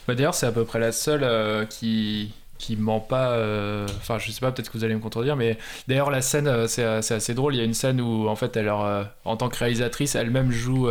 Bah, 0.06 0.14
d'ailleurs, 0.14 0.34
c'est 0.34 0.46
à 0.46 0.52
peu 0.52 0.64
près 0.64 0.78
la 0.78 0.91
seule 0.92 1.66
qui 1.68 2.32
qui 2.62 2.76
ment 2.76 3.00
pas. 3.00 3.32
Euh, 3.32 3.86
enfin, 3.98 4.18
je 4.18 4.30
sais 4.30 4.40
pas, 4.40 4.52
peut-être 4.52 4.70
que 4.70 4.78
vous 4.78 4.84
allez 4.84 4.94
me 4.94 5.00
contredire, 5.00 5.36
mais 5.36 5.58
d'ailleurs, 5.88 6.10
la 6.10 6.22
scène, 6.22 6.46
euh, 6.46 6.66
c'est 6.68 6.84
assez 6.84 7.34
drôle. 7.34 7.54
Il 7.54 7.58
y 7.58 7.60
a 7.60 7.64
une 7.64 7.74
scène 7.74 8.00
où, 8.00 8.28
en 8.28 8.36
fait, 8.36 8.56
elle, 8.56 8.70
en 8.70 9.36
tant 9.36 9.48
que 9.48 9.58
réalisatrice, 9.58 10.14
elle-même 10.14 10.50
joue 10.50 10.88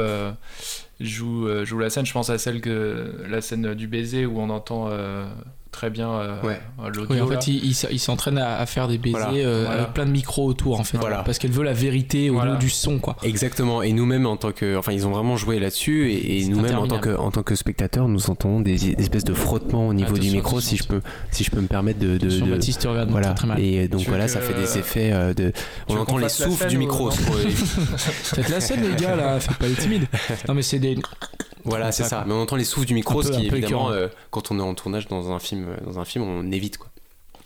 joue, 1.00 1.66
joue 1.66 1.80
la 1.80 1.90
scène. 1.90 2.06
Je 2.06 2.14
pense 2.14 2.30
à 2.30 2.38
celle 2.38 2.62
que 2.62 3.26
la 3.28 3.42
scène 3.42 3.74
du 3.74 3.88
baiser 3.88 4.26
où 4.26 4.40
on 4.40 4.50
entend 4.50 4.90
très 5.72 5.90
bien 5.90 6.10
euh, 6.10 6.36
l'audio. 6.94 7.06
Oui, 7.10 7.22
en 7.22 7.28
fait, 7.28 7.48
il, 7.48 7.66
il, 7.66 8.00
s'entraîne 8.00 8.38
à, 8.38 8.66
faire 8.66 8.88
des 8.88 8.98
baisers 8.98 9.20
euh, 9.46 9.70
avec 9.70 9.94
plein 9.94 10.06
de 10.06 10.12
micros 10.12 10.46
autour, 10.46 10.80
en 10.80 10.84
fait. 10.84 10.98
Parce 11.00 11.40
qu'elle 11.40 11.52
veut 11.52 11.64
la 11.64 11.74
vérité 11.74 12.30
au 12.30 12.44
lieu 12.44 12.58
du 12.58 12.70
son, 12.70 13.00
quoi. 13.00 13.16
Exactement. 13.24 13.82
Et 13.82 13.94
nous-mêmes, 13.94 14.26
en 14.26 14.38
tant 14.38 14.52
que. 14.52 14.78
Enfin, 14.78 14.92
ils 14.92 15.08
ont 15.08 15.12
vraiment 15.12 15.38
joué 15.38 15.60
là-dessus. 15.60 16.12
Et, 16.12 16.46
nous-mêmes, 16.46 16.78
en 16.78 16.88
tant, 16.88 17.00
que, 17.00 17.16
en 17.18 17.32
tant 17.32 17.44
que 17.44 17.56
spectateurs, 17.56 18.08
nous 18.08 18.30
entendons 18.30 18.60
des, 18.60 18.92
espèces 18.92 19.24
de 19.24 19.34
frottements 19.34 19.88
au 19.88 19.94
niveau 19.94 20.18
du 20.18 20.30
micro, 20.32 20.60
si 20.60 20.78
je, 20.78 20.84
peux, 20.84 21.02
si 21.32 21.44
je 21.44 21.52
peux 21.52 21.62
me 21.62 21.68
permettre 21.68 22.00
de. 22.00 22.18
de, 22.18 22.40
de 22.40 22.52
Baptiste, 22.52 22.88
voilà. 23.10 23.34
très 23.34 23.48
mal. 23.48 23.60
Et 23.60 23.88
donc, 23.88 24.02
voilà, 24.08 24.28
ça 24.28 24.42
fait 24.42 24.54
des 24.54 24.78
effets 24.78 25.12
euh, 25.14 25.34
de. 25.34 25.54
On 25.88 25.98
entend 25.98 26.18
les 26.18 26.30
souffles 26.30 26.68
du 26.68 26.78
micro. 26.78 27.10
Faites 27.12 28.50
la 28.50 28.60
scène, 28.60 28.82
les 28.82 28.96
gars, 28.96 29.16
là. 29.16 29.40
Faites 29.40 29.58
pas 29.58 29.68
les 29.68 29.76
timides. 29.76 30.08
Non, 30.48 30.54
mais 30.54 30.62
c'est 30.62 30.80
des. 30.80 30.98
Voilà, 31.64 31.92
c'est 31.92 32.04
ça. 32.04 32.24
Mais 32.28 32.34
on 32.34 32.42
entend 32.42 32.56
les 32.56 32.64
souffles 32.64 32.88
du 32.88 32.94
micro, 32.94 33.22
ce 33.22 33.32
qui 33.32 33.48
évidemment, 33.48 33.92
euh, 33.92 34.08
quand 34.30 34.52
on 34.52 34.60
est 34.60 34.64
en 34.64 34.74
tournage 34.74 35.08
dans 35.08 35.32
un 35.32 35.40
film, 35.40 35.68
euh, 35.70 35.86
dans 35.86 36.00
un 36.00 36.06
film, 36.06 36.24
on 36.24 36.52
évite 36.52 36.78
quoi. 36.78 36.88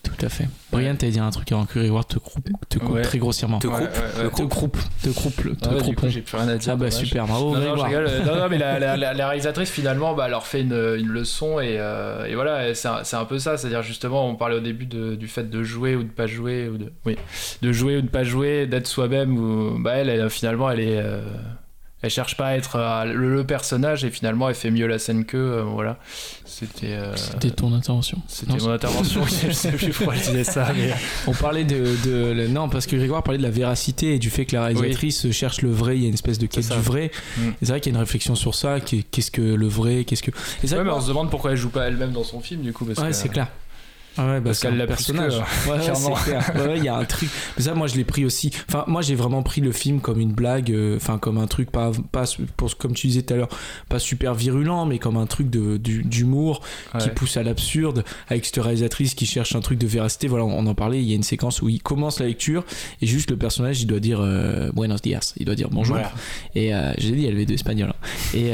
Tout 0.05 0.25
à 0.25 0.29
fait. 0.29 0.47
Brian, 0.71 0.95
t'allais 0.95 1.11
dire 1.11 1.23
un 1.23 1.31
truc 1.31 1.51
avant 1.51 1.65
que 1.65 1.79
Grégoire 1.79 2.05
te 2.05 2.19
coupe, 2.19 2.47
te 2.69 2.77
coupe 2.77 3.01
très 3.01 3.17
grossièrement. 3.17 3.57
Te 3.57 3.67
coupe, 3.67 3.89
te 3.89 4.43
coupe, 4.43 4.77
te 5.01 5.09
coupe, 5.09 5.59
te 5.59 5.81
coupe. 5.81 6.07
J'ai 6.09 6.21
plus 6.21 6.37
rien 6.37 6.47
à 6.47 6.57
dire. 6.57 6.73
Ah 6.73 6.75
bah 6.75 6.91
super, 6.91 7.25
bravo. 7.25 7.55
Non, 7.57 7.75
non, 7.75 7.75
non, 7.75 8.35
non, 8.35 8.49
mais 8.49 8.57
la, 8.59 8.79
la, 8.79 9.13
la, 9.13 9.27
réalisatrice 9.27 9.69
finalement, 9.69 10.13
bah, 10.13 10.27
leur 10.27 10.45
fait 10.45 10.61
une, 10.61 10.73
une 10.73 11.07
leçon 11.07 11.59
et, 11.59 11.77
euh, 11.79 12.25
et 12.25 12.35
voilà, 12.35 12.75
c'est 12.75 12.87
un, 12.87 13.01
un, 13.19 13.25
peu 13.25 13.39
ça. 13.39 13.57
C'est-à-dire 13.57 13.81
justement, 13.81 14.29
on 14.29 14.35
parlait 14.35 14.57
au 14.57 14.61
début 14.61 14.85
de, 14.85 15.15
du 15.15 15.27
fait 15.27 15.49
de 15.49 15.63
jouer 15.63 15.95
ou 15.95 16.03
de 16.03 16.11
pas 16.11 16.27
jouer 16.27 16.69
ou 16.69 16.77
de, 16.77 16.91
oui, 17.05 17.17
de 17.63 17.71
jouer 17.71 17.97
ou 17.97 18.01
de 18.01 18.09
pas 18.09 18.23
jouer, 18.23 18.67
d'être 18.67 18.87
soi-même. 18.87 19.37
Ou 19.37 19.79
bah 19.79 19.93
elle, 19.95 20.09
elle, 20.09 20.29
finalement, 20.29 20.69
elle 20.69 20.81
est 20.81 21.03
elle 22.05 22.11
cherche 22.11 22.37
pas 22.37 22.47
à 22.47 22.55
être 22.55 22.75
euh, 22.75 23.05
le, 23.05 23.43
personnage 23.43 24.05
et 24.05 24.11
finalement 24.11 24.47
elle 24.47 24.55
fait 24.55 24.71
mieux 24.71 24.87
la 24.87 24.99
scène 24.99 25.25
que 25.25 25.37
euh, 25.37 25.63
voilà. 25.63 25.97
C'était 26.45 26.93
euh, 26.93 27.15
c'était 27.15 27.51
ton 27.51 27.73
intervention. 27.73 28.21
c'était 28.27 28.53
mon 28.53 28.69
intervention 28.69 29.23
je 29.25 29.51
sais 29.51 29.71
plus 29.71 29.89
pourquoi 29.89 30.13
je 30.15 30.21
disais 30.21 30.43
ça 30.43 30.71
mais... 30.77 30.93
on 31.27 31.33
parlait 31.33 31.63
de, 31.63 31.95
de, 32.05 32.47
non 32.47 32.69
parce 32.69 32.85
que 32.85 32.95
Grégoire 32.95 33.23
parlait 33.23 33.39
de 33.39 33.43
la 33.43 33.49
véracité 33.49 34.15
et 34.15 34.19
du 34.19 34.29
fait 34.29 34.45
que 34.45 34.55
la 34.55 34.65
réalisatrice 34.65 35.31
cherche 35.31 35.61
le 35.61 35.71
vrai 35.71 35.97
il 35.97 36.03
y 36.03 36.05
a 36.05 36.07
une 36.07 36.13
espèce 36.13 36.37
de 36.37 36.45
quête 36.45 36.69
du 36.69 36.79
vrai. 36.79 37.11
Mm. 37.37 37.41
c'est 37.59 37.69
vrai 37.69 37.81
qu'il 37.81 37.91
y 37.91 37.95
a 37.95 37.97
une 37.97 38.03
réflexion 38.03 38.35
sur 38.35 38.55
ça 38.55 38.79
qu'est-ce 38.79 39.31
que 39.31 39.41
le 39.41 39.67
vrai 39.67 40.05
qu'est-ce 40.05 40.23
que 40.23 40.31
ouais, 40.31 40.83
mais 40.83 40.91
on 40.91 41.01
se 41.01 41.07
demande 41.07 41.29
pourquoi 41.29 41.51
elle 41.51 41.57
joue 41.57 41.69
pas 41.69 41.87
elle-même 41.87 42.11
dans 42.11 42.23
son 42.23 42.39
film 42.39 42.61
du 42.61 42.71
coup 42.71 42.85
parce 42.85 42.99
ouais 42.99 43.13
c'est 43.13 43.29
clair 43.29 43.47
ah 44.17 44.27
ouais, 44.27 44.41
parce 44.41 44.59
qu'elle 44.59 44.77
l'a 44.77 44.87
personnage. 44.87 45.33
Que, 45.33 45.69
ouais, 45.69 46.61
ouais, 46.61 46.67
ouais, 46.67 46.77
il 46.77 46.83
y 46.83 46.87
a 46.87 46.95
un 46.95 47.03
truc. 47.05 47.29
Mais 47.57 47.63
ça, 47.63 47.73
moi, 47.73 47.87
je 47.87 47.95
l'ai 47.95 48.05
pris 48.05 48.23
aussi. 48.23 48.51
Enfin, 48.69 48.85
moi, 48.87 49.01
j'ai 49.01 49.15
vraiment 49.15 49.43
pris 49.43 49.61
le 49.61 49.71
film 49.71 49.99
comme 49.99 50.19
une 50.19 50.31
blague, 50.31 50.71
euh, 50.71 50.95
enfin, 50.95 51.17
comme 51.17 51.37
un 51.37 51.47
truc 51.47 51.69
pas, 51.71 51.91
pas 52.11 52.23
pour, 52.55 52.77
comme 52.77 52.93
tu 52.93 53.07
disais 53.07 53.23
tout 53.23 53.33
à 53.33 53.37
l'heure, 53.37 53.49
pas 53.89 53.99
super 53.99 54.33
virulent, 54.33 54.85
mais 54.85 54.99
comme 54.99 55.17
un 55.17 55.25
truc 55.25 55.49
de 55.49 55.77
d'humour 55.77 56.61
qui 56.99 57.09
pousse 57.09 57.37
à 57.37 57.43
l'absurde, 57.43 58.03
avec 58.27 58.45
cette 58.45 58.57
réalisatrice 58.57 59.13
qui 59.15 59.25
cherche 59.25 59.55
un 59.55 59.61
truc 59.61 59.79
de 59.79 59.87
véracité. 59.87 60.27
Voilà, 60.27 60.45
on, 60.45 60.65
en 60.65 60.75
parlait. 60.75 61.01
Il 61.01 61.09
y 61.09 61.13
a 61.13 61.15
une 61.15 61.23
séquence 61.23 61.61
où 61.61 61.69
il 61.69 61.81
commence 61.81 62.19
la 62.19 62.27
lecture 62.27 62.63
et 63.01 63.07
juste 63.07 63.31
le 63.31 63.37
personnage, 63.37 63.81
il 63.81 63.87
doit 63.87 63.99
dire 63.99 64.19
euh, 64.21 64.71
Buenos 64.71 65.01
dias, 65.01 65.33
il 65.37 65.45
doit 65.45 65.55
dire 65.55 65.69
bonjour. 65.69 65.97
Et 66.55 66.73
euh, 66.73 66.93
j'ai 66.97 67.11
dit, 67.11 67.25
elle 67.25 67.33
avait 67.33 67.45
deux 67.45 67.55
espagnols. 67.55 67.89
Hein. 67.89 68.33
Et, 68.33 68.51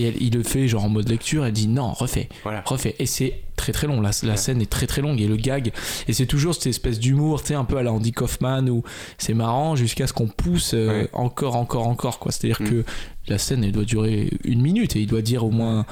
et 0.00 0.14
il 0.20 0.34
le 0.34 0.42
fait 0.42 0.68
genre 0.68 0.84
en 0.84 0.88
mode 0.88 1.08
lecture. 1.08 1.44
Elle 1.44 1.52
dit 1.52 1.68
non, 1.68 1.92
refais, 1.92 2.28
refais. 2.64 2.94
Et 2.98 3.06
c'est 3.06 3.42
très 3.60 3.72
très 3.72 3.86
long. 3.86 4.00
La, 4.00 4.10
la 4.22 4.36
scène 4.36 4.60
est 4.62 4.70
très 4.70 4.86
très 4.86 5.02
longue 5.02 5.20
et 5.20 5.28
le 5.28 5.36
gag. 5.36 5.72
Et 6.08 6.12
c'est 6.12 6.26
toujours 6.26 6.54
cette 6.54 6.66
espèce 6.66 6.98
d'humour, 6.98 7.42
tu 7.42 7.48
sais, 7.48 7.54
un 7.54 7.64
peu 7.64 7.76
à 7.76 7.82
la 7.82 7.92
Andy 7.92 8.12
Kaufman 8.12 8.68
où 8.68 8.82
c'est 9.18 9.34
marrant 9.34 9.76
jusqu'à 9.76 10.06
ce 10.06 10.12
qu'on 10.12 10.28
pousse 10.28 10.72
euh, 10.74 11.06
encore, 11.12 11.56
encore, 11.56 11.86
encore. 11.86 12.18
quoi. 12.18 12.32
C'est-à-dire 12.32 12.62
mm. 12.62 12.70
que 12.70 12.84
la 13.28 13.38
scène, 13.38 13.62
elle 13.62 13.72
doit 13.72 13.84
durer 13.84 14.30
une 14.44 14.62
minute 14.62 14.96
et 14.96 15.00
il 15.00 15.06
doit 15.06 15.22
dire 15.22 15.44
au 15.44 15.50
moins 15.50 15.84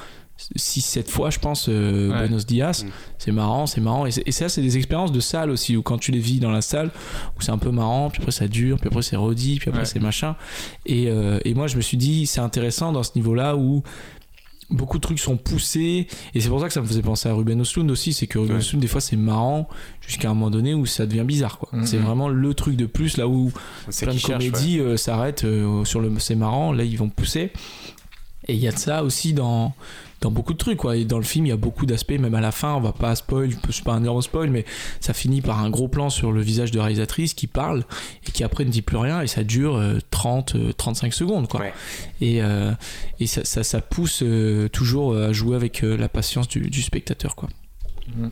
6-7 0.57 1.09
fois, 1.09 1.29
je 1.29 1.39
pense, 1.39 1.67
euh, 1.69 2.09
Buenos 2.17 2.45
Dias. 2.45 2.83
Mm. 2.85 2.89
C'est 3.17 3.31
marrant, 3.31 3.67
c'est 3.67 3.81
marrant. 3.81 4.05
Et, 4.07 4.31
ça, 4.31 4.49
c'est 4.49 4.61
des 4.61 4.77
expériences 4.77 5.11
de 5.11 5.19
salle 5.19 5.51
aussi, 5.51 5.77
où 5.77 5.83
quand 5.83 5.97
tu 5.99 6.11
les 6.11 6.19
vis 6.19 6.39
dans 6.39 6.51
la 6.51 6.61
salle, 6.61 6.91
où 7.37 7.41
c'est 7.41 7.51
un 7.51 7.57
peu 7.57 7.71
marrant, 7.71 8.09
puis 8.09 8.21
après 8.21 8.31
ça 8.31 8.47
dure, 8.47 8.77
puis 8.79 8.87
après 8.87 9.03
c'est 9.03 9.15
redit, 9.15 9.59
puis 9.59 9.69
après 9.69 9.85
c'est 9.85 9.99
machin. 9.99 10.35
Et, 10.85 11.09
euh, 11.09 11.39
et 11.45 11.53
moi, 11.53 11.67
je 11.67 11.75
me 11.75 11.81
suis 11.81 11.97
dit, 11.97 12.25
c'est 12.25 12.41
intéressant 12.41 12.91
dans 12.91 13.03
ce 13.03 13.11
niveau-là 13.15 13.55
où 13.55 13.83
beaucoup 14.69 14.97
de 14.97 15.01
trucs 15.01 15.19
sont 15.19 15.37
poussés. 15.37 16.07
Et 16.33 16.41
c'est 16.41 16.49
pour 16.49 16.59
ça 16.59 16.67
que 16.67 16.73
ça 16.73 16.81
me 16.81 16.85
faisait 16.85 17.01
penser 17.01 17.29
à 17.29 17.33
Ruben 17.33 17.61
Östlund 17.61 17.89
aussi 17.91 18.13
c'est 18.13 18.27
que 18.27 18.39
Ruben 18.39 18.57
Östlund 18.57 18.81
des 18.81 18.87
fois 18.87 19.01
c'est 19.01 19.15
marrant 19.15 19.67
jusqu'à 20.01 20.29
un 20.29 20.33
moment 20.33 20.49
donné 20.49 20.73
où 20.73 20.85
ça 20.85 21.05
devient 21.05 21.23
bizarre 21.23 21.57
quoi. 21.57 21.69
Mm-hmm. 21.73 21.85
c'est 21.85 21.97
vraiment 21.97 22.29
le 22.29 22.53
truc 22.53 22.75
de 22.75 22.85
plus 22.85 23.17
là 23.17 23.27
où 23.27 23.51
plein 23.99 24.13
de 24.13 24.21
comédies 24.21 24.79
euh, 24.79 24.97
s'arrêtent 24.97 25.43
euh, 25.43 25.85
sur 25.85 26.01
le 26.01 26.11
c'est 26.19 26.35
marrant 26.35 26.71
là 26.71 26.83
ils 26.83 26.97
vont 26.97 27.09
pousser. 27.09 27.51
Et 28.47 28.53
il 28.53 28.59
y 28.59 28.67
a 28.67 28.71
de 28.71 28.77
ça 28.77 29.03
aussi 29.03 29.33
dans 29.33 29.73
dans 30.21 30.31
beaucoup 30.31 30.53
de 30.53 30.57
trucs 30.57 30.77
quoi. 30.77 30.95
Et 30.95 31.05
dans 31.05 31.17
le 31.17 31.23
film 31.23 31.45
il 31.45 31.49
y 31.49 31.53
a 31.53 31.57
beaucoup 31.57 31.85
d'aspects 31.85 32.11
même 32.11 32.35
à 32.35 32.41
la 32.41 32.51
fin 32.51 32.73
on 32.73 32.81
va 32.81 32.91
pas 32.91 33.15
spoil 33.15 33.51
c'est 33.69 33.83
pas 33.83 33.93
un 33.93 34.01
euro 34.01 34.21
spoil 34.21 34.49
mais 34.49 34.65
ça 34.99 35.13
finit 35.13 35.41
par 35.41 35.59
un 35.59 35.69
gros 35.69 35.87
plan 35.87 36.09
sur 36.09 36.31
le 36.31 36.41
visage 36.41 36.71
de 36.71 36.79
réalisatrice 36.79 37.33
qui 37.33 37.47
parle 37.47 37.83
et 38.27 38.31
qui 38.31 38.43
après 38.43 38.65
ne 38.65 38.69
dit 38.69 38.81
plus 38.81 38.97
rien 38.97 39.21
et 39.21 39.27
ça 39.27 39.43
dure 39.43 39.81
30 40.11 40.55
euh, 40.55 40.73
35 40.73 41.07
euh, 41.07 41.11
secondes 41.11 41.47
quoi. 41.47 41.65
Et, 42.21 42.41
euh, 42.41 42.71
et 43.19 43.27
ça, 43.27 43.45
ça, 43.45 43.63
ça 43.63 43.81
pousse 43.81 44.23
toujours 44.71 45.15
à 45.15 45.31
jouer 45.31 45.55
avec 45.55 45.81
la 45.81 46.09
patience 46.09 46.47
du, 46.47 46.69
du 46.69 46.81
spectateur 46.81 47.35
quoi. 47.35 47.49
Mm. 48.15 48.27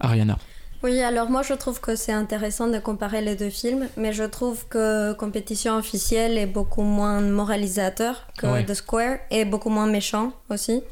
Ariana 0.00 0.38
oui, 0.82 1.00
alors 1.00 1.28
moi 1.28 1.42
je 1.42 1.54
trouve 1.54 1.80
que 1.80 1.96
c'est 1.96 2.12
intéressant 2.12 2.68
de 2.68 2.78
comparer 2.78 3.20
les 3.20 3.34
deux 3.34 3.50
films, 3.50 3.88
mais 3.96 4.12
je 4.12 4.24
trouve 4.24 4.66
que 4.68 5.12
Compétition 5.14 5.76
officielle 5.76 6.38
est 6.38 6.46
beaucoup 6.46 6.82
moins 6.82 7.20
moralisateur 7.20 8.26
que 8.38 8.62
The 8.62 8.74
Square 8.74 9.18
et 9.30 9.44
beaucoup 9.44 9.70
moins 9.70 9.86
méchant 9.86 10.32
aussi. 10.50 10.82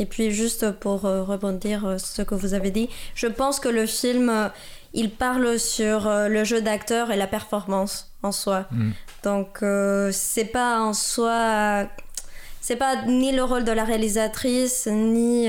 Et 0.00 0.06
puis 0.06 0.30
juste 0.30 0.70
pour 0.72 1.06
euh, 1.06 1.22
rebondir 1.22 1.80
sur 1.80 1.88
euh, 1.88 1.98
ce 1.98 2.22
que 2.22 2.34
vous 2.34 2.54
avez 2.54 2.70
dit, 2.70 2.88
je 3.14 3.26
pense 3.26 3.58
que 3.60 3.68
le 3.68 3.86
film, 3.86 4.28
euh, 4.28 4.48
il 4.94 5.10
parle 5.10 5.58
sur 5.58 6.08
le 6.08 6.44
jeu 6.44 6.62
d'acteur 6.62 7.10
et 7.10 7.16
la 7.16 7.26
performance 7.26 8.10
en 8.22 8.32
soi. 8.32 8.66
Mm. 8.70 8.90
Donc 9.22 9.58
c'est 10.12 10.46
pas 10.46 10.80
en 10.80 10.94
soi... 10.94 11.86
C'est 12.60 12.76
pas 12.76 13.02
ni 13.06 13.32
le 13.32 13.44
rôle 13.44 13.64
de 13.64 13.72
la 13.72 13.84
réalisatrice, 13.84 14.86
ni 14.90 15.48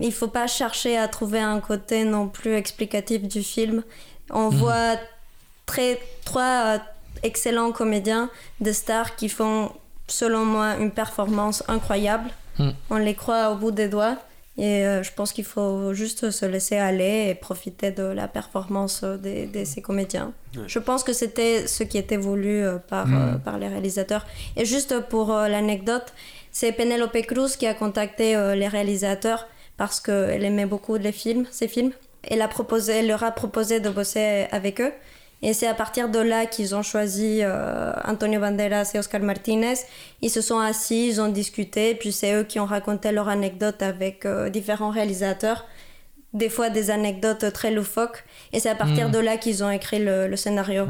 il 0.00 0.12
faut 0.12 0.28
pas 0.28 0.46
chercher 0.46 0.96
à 0.96 1.08
trouver 1.08 1.40
un 1.40 1.60
côté 1.60 2.04
non 2.04 2.28
plus 2.28 2.54
explicatif 2.54 3.22
du 3.22 3.42
film. 3.42 3.82
On 4.30 4.50
mhm. 4.50 4.58
voit 4.58 4.96
très, 5.66 5.98
trois 6.24 6.74
euh, 6.74 6.78
excellents 7.22 7.72
comédiens 7.72 8.30
de 8.60 8.72
stars 8.72 9.16
qui 9.16 9.28
font, 9.28 9.70
selon 10.08 10.44
moi, 10.44 10.76
une 10.76 10.90
performance 10.90 11.62
incroyable. 11.68 12.30
Mhm. 12.58 12.74
On 12.90 12.96
les 12.96 13.14
croit 13.14 13.50
au 13.50 13.56
bout 13.56 13.70
des 13.70 13.88
doigts. 13.88 14.16
Et 14.56 14.86
euh, 14.86 15.02
je 15.02 15.10
pense 15.12 15.32
qu'il 15.32 15.44
faut 15.44 15.94
juste 15.94 16.30
se 16.30 16.46
laisser 16.46 16.76
aller 16.76 17.26
et 17.28 17.34
profiter 17.34 17.90
de 17.90 18.04
la 18.04 18.28
performance 18.28 19.02
de, 19.02 19.64
ces 19.64 19.82
comédiens. 19.82 20.32
Je 20.68 20.78
pense 20.78 21.02
que 21.02 21.12
c'était 21.12 21.66
ce 21.66 21.82
qui 21.82 21.98
était 21.98 22.16
voulu 22.16 22.62
euh, 22.62 22.78
par, 22.78 23.08
mhm. 23.08 23.40
par 23.40 23.58
les 23.58 23.66
réalisateurs. 23.66 24.24
Et 24.56 24.64
juste 24.64 25.00
pour 25.08 25.32
l'anecdote, 25.32 26.12
c'est 26.52 26.70
Penelope 26.70 27.20
Cruz 27.26 27.56
qui 27.58 27.66
a 27.66 27.74
contacté 27.74 28.36
les 28.54 28.68
réalisateurs 28.68 29.48
parce 29.76 30.00
qu'elle 30.00 30.44
aimait 30.44 30.66
beaucoup 30.66 30.96
les 30.96 31.12
films, 31.12 31.46
ces 31.50 31.68
films. 31.68 31.92
Elle, 32.22 32.42
a 32.42 32.48
proposé, 32.48 32.94
elle 32.94 33.08
leur 33.08 33.22
a 33.22 33.32
proposé 33.32 33.80
de 33.80 33.90
bosser 33.90 34.46
avec 34.50 34.80
eux. 34.80 34.92
Et 35.42 35.52
c'est 35.52 35.66
à 35.66 35.74
partir 35.74 36.08
de 36.08 36.18
là 36.18 36.46
qu'ils 36.46 36.74
ont 36.74 36.82
choisi 36.82 37.40
euh, 37.42 37.92
Antonio 38.04 38.40
Banderas 38.40 38.90
et 38.94 38.98
Oscar 38.98 39.20
Martinez. 39.20 39.74
Ils 40.22 40.30
se 40.30 40.40
sont 40.40 40.58
assis, 40.58 41.08
ils 41.08 41.20
ont 41.20 41.28
discuté, 41.28 41.94
puis 41.94 42.12
c'est 42.12 42.34
eux 42.34 42.44
qui 42.44 42.58
ont 42.60 42.64
raconté 42.64 43.12
leurs 43.12 43.28
anecdotes 43.28 43.82
avec 43.82 44.24
euh, 44.24 44.48
différents 44.48 44.90
réalisateurs. 44.90 45.66
Des 46.32 46.48
fois 46.48 46.70
des 46.70 46.90
anecdotes 46.90 47.52
très 47.52 47.70
loufoques. 47.70 48.24
Et 48.52 48.60
c'est 48.60 48.70
à 48.70 48.74
partir 48.74 49.08
hmm. 49.08 49.12
de 49.12 49.18
là 49.18 49.36
qu'ils 49.36 49.62
ont 49.62 49.70
écrit 49.70 49.98
le, 50.02 50.34
scénario. 50.34 50.86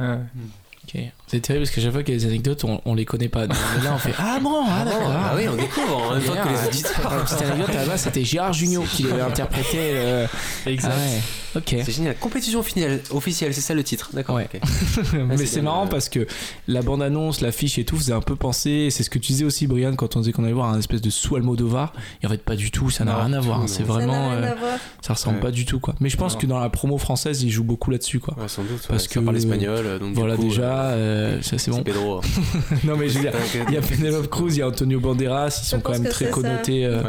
C'est 1.26 1.40
terrible 1.40 1.64
parce 1.64 1.74
que 1.74 1.80
chaque 1.80 1.92
fois 1.92 2.02
qu'il 2.02 2.14
y 2.14 2.16
a 2.16 2.20
des 2.20 2.26
anecdotes, 2.26 2.64
on, 2.64 2.80
on 2.84 2.94
les 2.94 3.04
connaît 3.04 3.28
pas. 3.28 3.46
Donc 3.46 3.56
là, 3.84 3.92
on 3.94 3.98
fait 3.98 4.14
Ah 4.18 4.38
bon, 4.40 4.64
ah, 4.66 4.78
ah 4.80 4.84
d'accord. 4.84 5.10
Ah, 5.10 5.32
oui, 5.36 5.48
on 5.48 5.56
découvre 5.56 5.96
en 5.96 6.14
même 6.14 6.22
temps 6.22 6.34
que 6.34 6.48
les 6.48 6.68
auditeurs. 6.68 7.10
La 7.10 7.24
petite 7.24 7.42
anecdote 7.42 7.70
à 7.70 7.80
la 7.80 7.86
base, 7.86 8.02
c'était 8.02 8.24
Gérard 8.24 8.52
Junior 8.52 8.84
qui 8.84 9.04
l'avait 9.04 9.22
interprété. 9.22 9.78
Euh... 9.78 10.26
Exact. 10.66 10.92
Ah 10.94 10.98
ouais. 10.98 11.20
C'est 11.60 11.92
génial. 11.92 12.16
Compétition 12.16 12.60
officielle, 12.60 13.54
c'est 13.54 13.60
ça 13.60 13.74
le 13.74 13.84
titre. 13.84 14.10
D'accord. 14.12 14.36
Ouais. 14.36 14.48
Mais 15.28 15.46
c'est 15.46 15.62
marrant 15.62 15.86
parce 15.86 16.08
que 16.08 16.26
la 16.66 16.82
bande-annonce, 16.82 17.40
l'affiche 17.40 17.78
et 17.78 17.84
tout 17.84 17.96
faisait 17.96 18.12
un 18.12 18.20
peu 18.20 18.36
penser. 18.36 18.88
C'est 18.90 19.02
ce 19.02 19.10
que 19.10 19.18
tu 19.18 19.32
disais 19.32 19.44
aussi, 19.44 19.66
Brian, 19.66 19.94
quand 19.94 20.16
on 20.16 20.20
disait 20.20 20.32
qu'on 20.32 20.44
allait 20.44 20.52
voir 20.52 20.68
un 20.68 20.78
espèce 20.78 21.00
de 21.00 21.10
sous 21.10 21.36
Almodovar. 21.36 21.92
Et 22.22 22.26
en 22.26 22.30
fait, 22.30 22.42
pas 22.42 22.56
du 22.56 22.70
tout. 22.70 22.90
Ça 22.90 23.04
n'a 23.04 23.16
rien 23.16 23.32
à 23.32 23.40
voir. 23.40 23.62
C'est 23.66 23.82
vraiment. 23.82 24.30
Ça, 24.30 24.36
euh, 24.36 24.54
ça 25.00 25.12
ressemble 25.14 25.40
pas 25.40 25.50
du 25.50 25.64
tout, 25.64 25.80
quoi. 25.80 25.94
Mais 26.00 26.08
je 26.08 26.16
pense 26.16 26.36
que 26.36 26.46
dans 26.46 26.58
la 26.58 26.68
promo 26.70 26.98
française, 26.98 27.42
ils 27.42 27.50
jouent 27.50 27.64
beaucoup 27.64 27.90
là-dessus, 27.90 28.20
quoi. 28.20 28.36
Ouais, 28.38 28.48
sans 28.48 28.62
doute. 28.62 28.86
Parce 28.88 29.08
que. 29.08 29.20
parle 29.20 29.36
espagnol. 29.36 29.98
Donc 30.00 30.14
voilà, 30.14 30.36
déjà. 30.36 30.96
Euh, 31.24 31.42
ça, 31.42 31.58
c'est 31.58 31.70
bon. 31.70 31.82
Pedro. 31.82 32.20
non, 32.84 32.96
mais 32.96 33.08
je 33.08 33.18
veux 33.18 33.20
dire, 33.22 33.32
il 33.68 33.74
y 33.74 33.76
a 33.76 33.80
Penelope 33.80 34.28
Cruz, 34.28 34.54
il 34.54 34.58
y 34.58 34.62
a 34.62 34.68
Antonio 34.68 35.00
Banderas. 35.00 35.60
Ils 35.62 35.66
sont 35.66 35.80
quand 35.80 35.92
même 35.92 36.08
très 36.08 36.30
connotés. 36.30 36.86
Euh, 36.86 37.02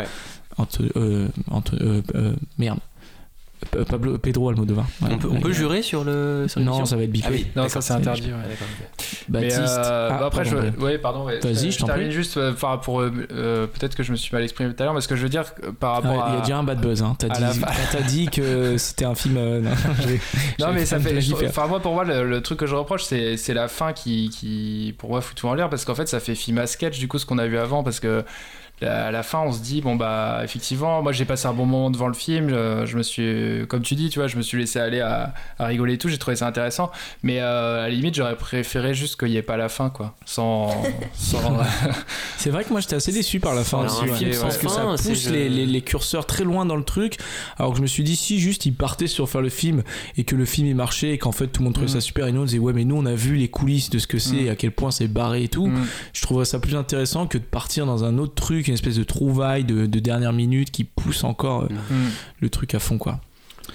entre, 0.58 0.84
euh, 0.96 1.28
entre, 1.52 1.76
euh, 1.82 2.34
merde 2.58 2.80
Pablo, 3.88 4.18
Pedro 4.18 4.50
Almodovar. 4.50 4.86
on 5.02 5.18
peut, 5.18 5.30
on 5.32 5.40
peut 5.40 5.52
jurer 5.52 5.82
sur 5.82 6.04
le. 6.04 6.46
Sur 6.48 6.62
non, 6.62 6.86
ça 6.86 6.96
va 6.96 7.04
être 7.04 7.12
bipé. 7.12 7.28
Ah 7.28 7.32
oui, 7.34 7.48
non, 7.56 7.70
ça 7.70 7.82
c'est 7.82 7.94
interdit. 7.94 8.32
Ouais. 8.32 8.56
Baptiste. 9.28 9.60
Euh, 9.60 10.10
ah, 10.12 10.26
après, 10.26 10.44
pardon, 10.44 10.72
je, 10.78 10.84
ouais, 10.84 10.98
pardon. 10.98 11.26
Ouais, 11.26 11.40
Vas-y, 11.40 11.72
je, 11.72 11.84
prie. 11.86 12.12
juste 12.12 12.38
euh, 12.38 12.54
pour 12.82 13.02
euh, 13.02 13.68
peut-être 13.68 13.96
que 13.96 14.04
je 14.04 14.12
me 14.12 14.18
suis 14.18 14.34
mal 14.34 14.44
exprimé 14.44 14.74
tout 14.74 14.82
à 14.82 14.86
l'heure, 14.86 14.94
parce 14.94 15.08
que 15.08 15.16
je 15.16 15.24
veux 15.24 15.30
dire 15.30 15.46
par 15.80 15.94
rapport 15.94 16.24
à. 16.24 16.30
Il 16.30 16.36
y 16.36 16.38
a 16.38 16.42
déjà 16.42 16.58
un 16.58 16.64
bad 16.64 16.80
buzz. 16.80 17.02
Hein. 17.02 17.16
T'as 17.18 17.28
dit, 18.08 18.28
que 18.28 18.78
c'était 18.78 19.06
un 19.06 19.16
film. 19.16 19.36
non, 19.36 19.72
non 20.60 20.74
mais 20.74 20.86
ça 20.86 21.00
fait. 21.00 21.18
Enfin 21.48 21.68
moi, 21.68 21.80
pour 21.80 21.94
moi, 21.94 22.04
le, 22.04 22.30
le, 22.30 22.42
truc 22.42 22.60
que 22.60 22.68
je 22.68 22.76
reproche, 22.76 23.04
c'est 23.04 23.54
la 23.54 23.68
fin 23.68 23.94
qui, 23.94 24.30
qui, 24.30 24.94
pour 24.98 25.10
moi, 25.10 25.22
fout 25.22 25.36
tout 25.36 25.48
en 25.48 25.54
l'air, 25.54 25.70
parce 25.70 25.86
qu'en 25.86 25.96
fait, 25.96 26.08
ça 26.08 26.20
fait 26.20 26.36
film 26.36 26.58
à 26.58 26.68
sketch 26.68 27.00
du 27.00 27.08
coup 27.08 27.18
ce 27.18 27.26
qu'on 27.26 27.38
a 27.38 27.48
vu 27.48 27.58
avant, 27.58 27.84
parce 27.84 28.00
que 28.00 28.24
à 28.82 29.12
la 29.12 29.24
fin, 29.24 29.40
on 29.40 29.52
se 29.52 29.62
dit 29.62 29.82
bon 29.82 29.96
bah 29.96 30.42
effectivement, 30.44 31.02
moi 31.02 31.12
j'ai 31.12 31.26
passé 31.26 31.48
un 31.48 31.54
bon 31.54 31.66
moment 31.66 31.90
devant 31.90 32.08
le 32.08 32.14
film. 32.14 32.50
Je, 32.50 32.98
me 32.98 33.04
suis, 33.04 33.66
comme 33.68 33.82
tu 33.82 33.96
dis, 33.96 34.10
tu 34.10 34.20
vois, 34.20 34.28
je 34.28 34.38
me 34.38 34.42
suis 34.42 34.58
laissé 34.60 34.80
aller 34.80 35.02
à, 35.02 35.34
rigoler 35.60 35.94
et 35.94 35.98
tout. 35.98 36.10
J'ai 36.10 36.18
trouvé 36.18 36.36
ça 36.36 36.48
intéressant, 36.48 36.92
mais 37.24 37.40
euh, 37.40 37.86
à 37.86 37.88
la 37.88 37.90
limite, 37.90 38.16
j'aurais 38.16 38.36
préféré 38.36 38.94
juste 38.94 39.20
qu'il 39.20 39.30
n'y 39.30 39.38
ait 39.38 39.42
pas 39.42 39.58
la 39.58 39.70
fin, 39.70 39.90
quoi. 39.90 40.16
Sans. 40.26 40.70
c'est 42.38 42.50
vrai 42.50 42.64
que 42.64 42.70
moi 42.70 42.82
j'étais 42.82 42.96
assez 42.96 43.12
déçu 43.12 43.40
par 43.40 43.56
la 43.56 43.64
fin 43.64 43.86
du 43.86 44.14
film 44.14 44.32
parce 44.40 44.58
que 44.58 44.68
ça 44.68 44.84
pousse 44.84 45.30
les, 45.30 45.50
les, 45.50 45.82
curseurs 45.82 46.26
très 46.26 46.44
loin 46.44 46.66
dans 46.66 46.76
le 46.76 46.84
truc. 46.84 47.18
Alors 47.58 47.72
que 47.72 47.78
je 47.78 47.82
me 47.82 47.88
suis 47.88 48.04
dit 48.04 48.16
si 48.16 48.40
juste 48.40 48.66
ils 48.66 48.74
partaient 48.74 49.08
sur 49.08 49.30
faire 49.30 49.42
le 49.42 49.50
film 49.50 49.84
et 50.18 50.24
que 50.24 50.36
le 50.36 50.46
film 50.46 50.68
est 50.68 50.74
marché 50.74 51.12
et 51.12 51.18
qu'en 51.18 51.32
fait 51.32 51.48
tout 51.48 51.62
le 51.62 51.66
monde 51.66 51.74
trouvait 51.74 51.90
ça 51.90 51.98
mm. 51.98 52.02
super 52.02 52.28
et 52.28 52.32
nous 52.32 52.42
on 52.42 52.46
disait 52.46 52.60
ouais 52.60 52.74
mais 52.74 52.86
nous 52.86 52.96
on 52.96 53.06
a 53.06 53.14
vu 53.14 53.36
les 53.36 53.48
coulisses 53.48 53.90
de 53.90 54.00
ce 54.00 54.08
que 54.08 54.20
c'est, 54.20 54.46
mm. 54.46 54.50
à 54.50 54.56
quel 54.56 54.72
point 54.72 54.92
c'est 54.92 55.08
barré 55.08 55.44
et 55.44 55.48
tout. 55.48 55.68
Mm. 55.68 55.86
Je 56.14 56.22
trouverais 56.22 56.46
ça 56.46 56.60
plus 56.60 56.76
intéressant 56.76 57.28
que 57.28 57.38
de 57.38 57.44
partir 57.44 57.86
dans 57.86 58.04
un 58.04 58.18
autre 58.18 58.36
truc 58.36 58.65
une 58.68 58.74
espèce 58.74 58.96
de 58.96 59.04
trouvaille 59.04 59.64
de, 59.64 59.86
dernière 60.00 60.34
minute 60.34 60.72
qui 60.72 60.84
pousse 60.84 61.24
encore 61.24 61.64
euh, 61.64 61.70
mm. 61.90 62.10
le 62.42 62.50
truc 62.50 62.76
à 62.76 62.80
fond 62.80 62.98
quoi. 62.98 63.20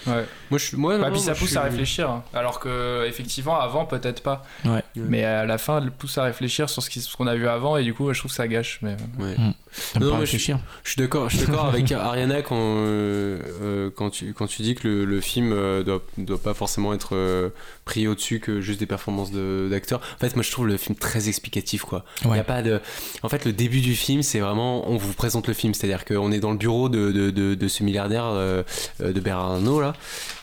Ouais. 0.06 0.24
Moi, 0.50 0.58
je, 0.58 0.76
moi, 0.76 0.98
bah, 0.98 1.10
puis 1.10 1.20
ça 1.20 1.34
pousse 1.34 1.56
à 1.56 1.62
réfléchir. 1.62 2.08
Hein. 2.10 2.22
Alors 2.32 2.60
que, 2.60 3.04
effectivement, 3.06 3.58
avant, 3.60 3.84
peut-être 3.84 4.22
pas. 4.22 4.44
Ouais. 4.64 4.82
Mais 4.96 5.24
à 5.24 5.44
la 5.44 5.58
fin, 5.58 5.80
elle 5.80 5.90
pousse 5.90 6.16
à 6.18 6.24
réfléchir 6.24 6.70
sur 6.70 6.82
ce 6.82 7.16
qu'on 7.16 7.26
a 7.26 7.34
vu 7.34 7.48
avant, 7.48 7.76
et 7.76 7.84
du 7.84 7.94
coup, 7.94 8.12
je 8.12 8.18
trouve 8.18 8.30
que 8.30 8.36
ça 8.36 8.48
gâche. 8.48 8.78
Mais... 8.82 8.96
Ouais. 9.18 9.36
Mm. 9.36 9.52
Non, 10.00 10.18
réfléchir. 10.18 10.58
Je, 10.84 10.90
suis 10.90 11.00
d'accord. 11.00 11.28
Je 11.30 11.36
suis 11.36 11.46
d'accord 11.46 11.66
avec 11.66 11.90
Ariana 11.92 12.42
quand 12.42 12.56
euh, 12.58 13.40
euh, 13.62 13.90
quand 13.94 14.10
tu 14.10 14.32
quand 14.32 14.46
tu 14.46 14.62
dis 14.62 14.74
que 14.74 14.88
le, 14.88 15.04
le 15.04 15.20
film 15.20 15.50
doit 15.84 16.02
doit 16.18 16.42
pas 16.42 16.54
forcément 16.54 16.92
être 16.92 17.52
pris 17.84 18.06
au-dessus 18.06 18.40
que 18.40 18.60
juste 18.60 18.80
des 18.80 18.86
performances 18.86 19.32
d'acteurs. 19.32 20.00
En 20.16 20.18
fait, 20.18 20.34
moi, 20.36 20.42
je 20.42 20.50
trouve 20.50 20.66
le 20.66 20.76
film 20.76 20.96
très 20.96 21.28
explicatif, 21.28 21.82
quoi. 21.82 22.04
Il 22.24 22.30
y 22.36 22.38
a 22.38 22.44
pas 22.44 22.62
de. 22.62 22.80
En 23.22 23.28
fait, 23.28 23.44
le 23.44 23.52
début 23.52 23.80
du 23.80 23.94
film, 23.94 24.22
c'est 24.22 24.40
vraiment 24.40 24.88
on 24.90 24.96
vous 24.96 25.12
présente 25.12 25.48
le 25.48 25.54
film, 25.54 25.74
c'est-à-dire 25.74 26.04
qu'on 26.04 26.32
est 26.32 26.40
dans 26.40 26.52
le 26.52 26.58
bureau 26.58 26.88
de, 26.88 27.10
de, 27.10 27.30
de, 27.30 27.54
de 27.54 27.68
ce 27.68 27.82
milliardaire 27.82 28.32
de 28.32 29.20
Bernardo 29.20 29.80
là 29.80 29.92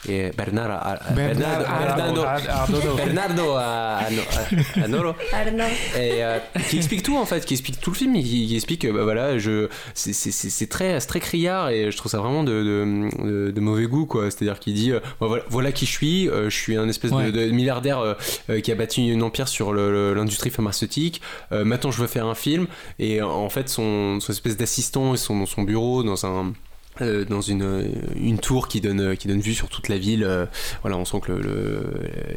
et 0.08 0.30
Bernardo 0.36 0.74
Bernardo 1.14 2.24
Bernardo 2.96 3.54
Anoro 4.76 5.14
et 5.98 6.22
qui 6.68 6.76
explique 6.76 7.02
tout 7.02 7.16
en 7.16 7.26
fait 7.26 7.44
qui 7.44 7.54
explique 7.54 7.80
tout 7.80 7.90
le 7.90 7.96
film 7.96 8.14
il, 8.14 8.54
explique 8.54 8.86
bah 8.86 9.02
voilà 9.02 9.17
je 9.38 9.68
c'est 9.94 10.68
très 10.68 10.98
très 11.00 11.20
criard 11.20 11.70
et 11.70 11.90
je 11.90 11.96
trouve 11.96 12.10
ça 12.10 12.18
vraiment 12.18 12.44
de, 12.44 13.08
de, 13.22 13.50
de 13.50 13.60
mauvais 13.60 13.86
goût 13.86 14.06
quoi. 14.06 14.30
C'est 14.30 14.42
à 14.42 14.44
dire 14.44 14.60
qu'il 14.60 14.74
dit 14.74 14.92
voilà, 15.20 15.44
voilà, 15.48 15.72
qui 15.72 15.86
je 15.86 15.90
suis 15.90 16.24
je 16.26 16.48
suis 16.48 16.76
un 16.76 16.88
espèce 16.88 17.10
de, 17.10 17.50
milliardaire 17.50 18.16
qui 18.62 18.72
a 18.72 18.74
bâti 18.74 19.08
une 19.08 19.22
empire 19.22 19.48
sur 19.48 19.72
l'industrie 19.72 20.50
pharmaceutique. 20.50 21.20
Maintenant 21.50 21.90
je 21.90 22.00
veux 22.00 22.06
faire 22.06 22.26
un 22.26 22.34
film 22.34 22.66
et 22.98 23.22
en 23.22 23.48
fait 23.48 23.68
son, 23.68 24.20
son 24.20 24.32
espèce 24.32 24.56
d'assistant 24.56 25.14
et 25.14 25.16
son, 25.16 25.46
son 25.46 25.62
bureau 25.62 26.02
dans 26.02 26.26
un 26.26 26.52
euh, 27.00 27.24
dans 27.24 27.40
une, 27.40 27.86
une 28.16 28.38
tour 28.38 28.68
qui 28.68 28.80
donne, 28.80 29.16
qui 29.16 29.28
donne 29.28 29.40
vue 29.40 29.54
sur 29.54 29.68
toute 29.68 29.88
la 29.88 29.98
ville. 29.98 30.24
Euh, 30.24 30.46
voilà, 30.82 30.96
on 30.96 31.04
sent 31.04 31.20
que 31.20 31.32
le, 31.32 31.82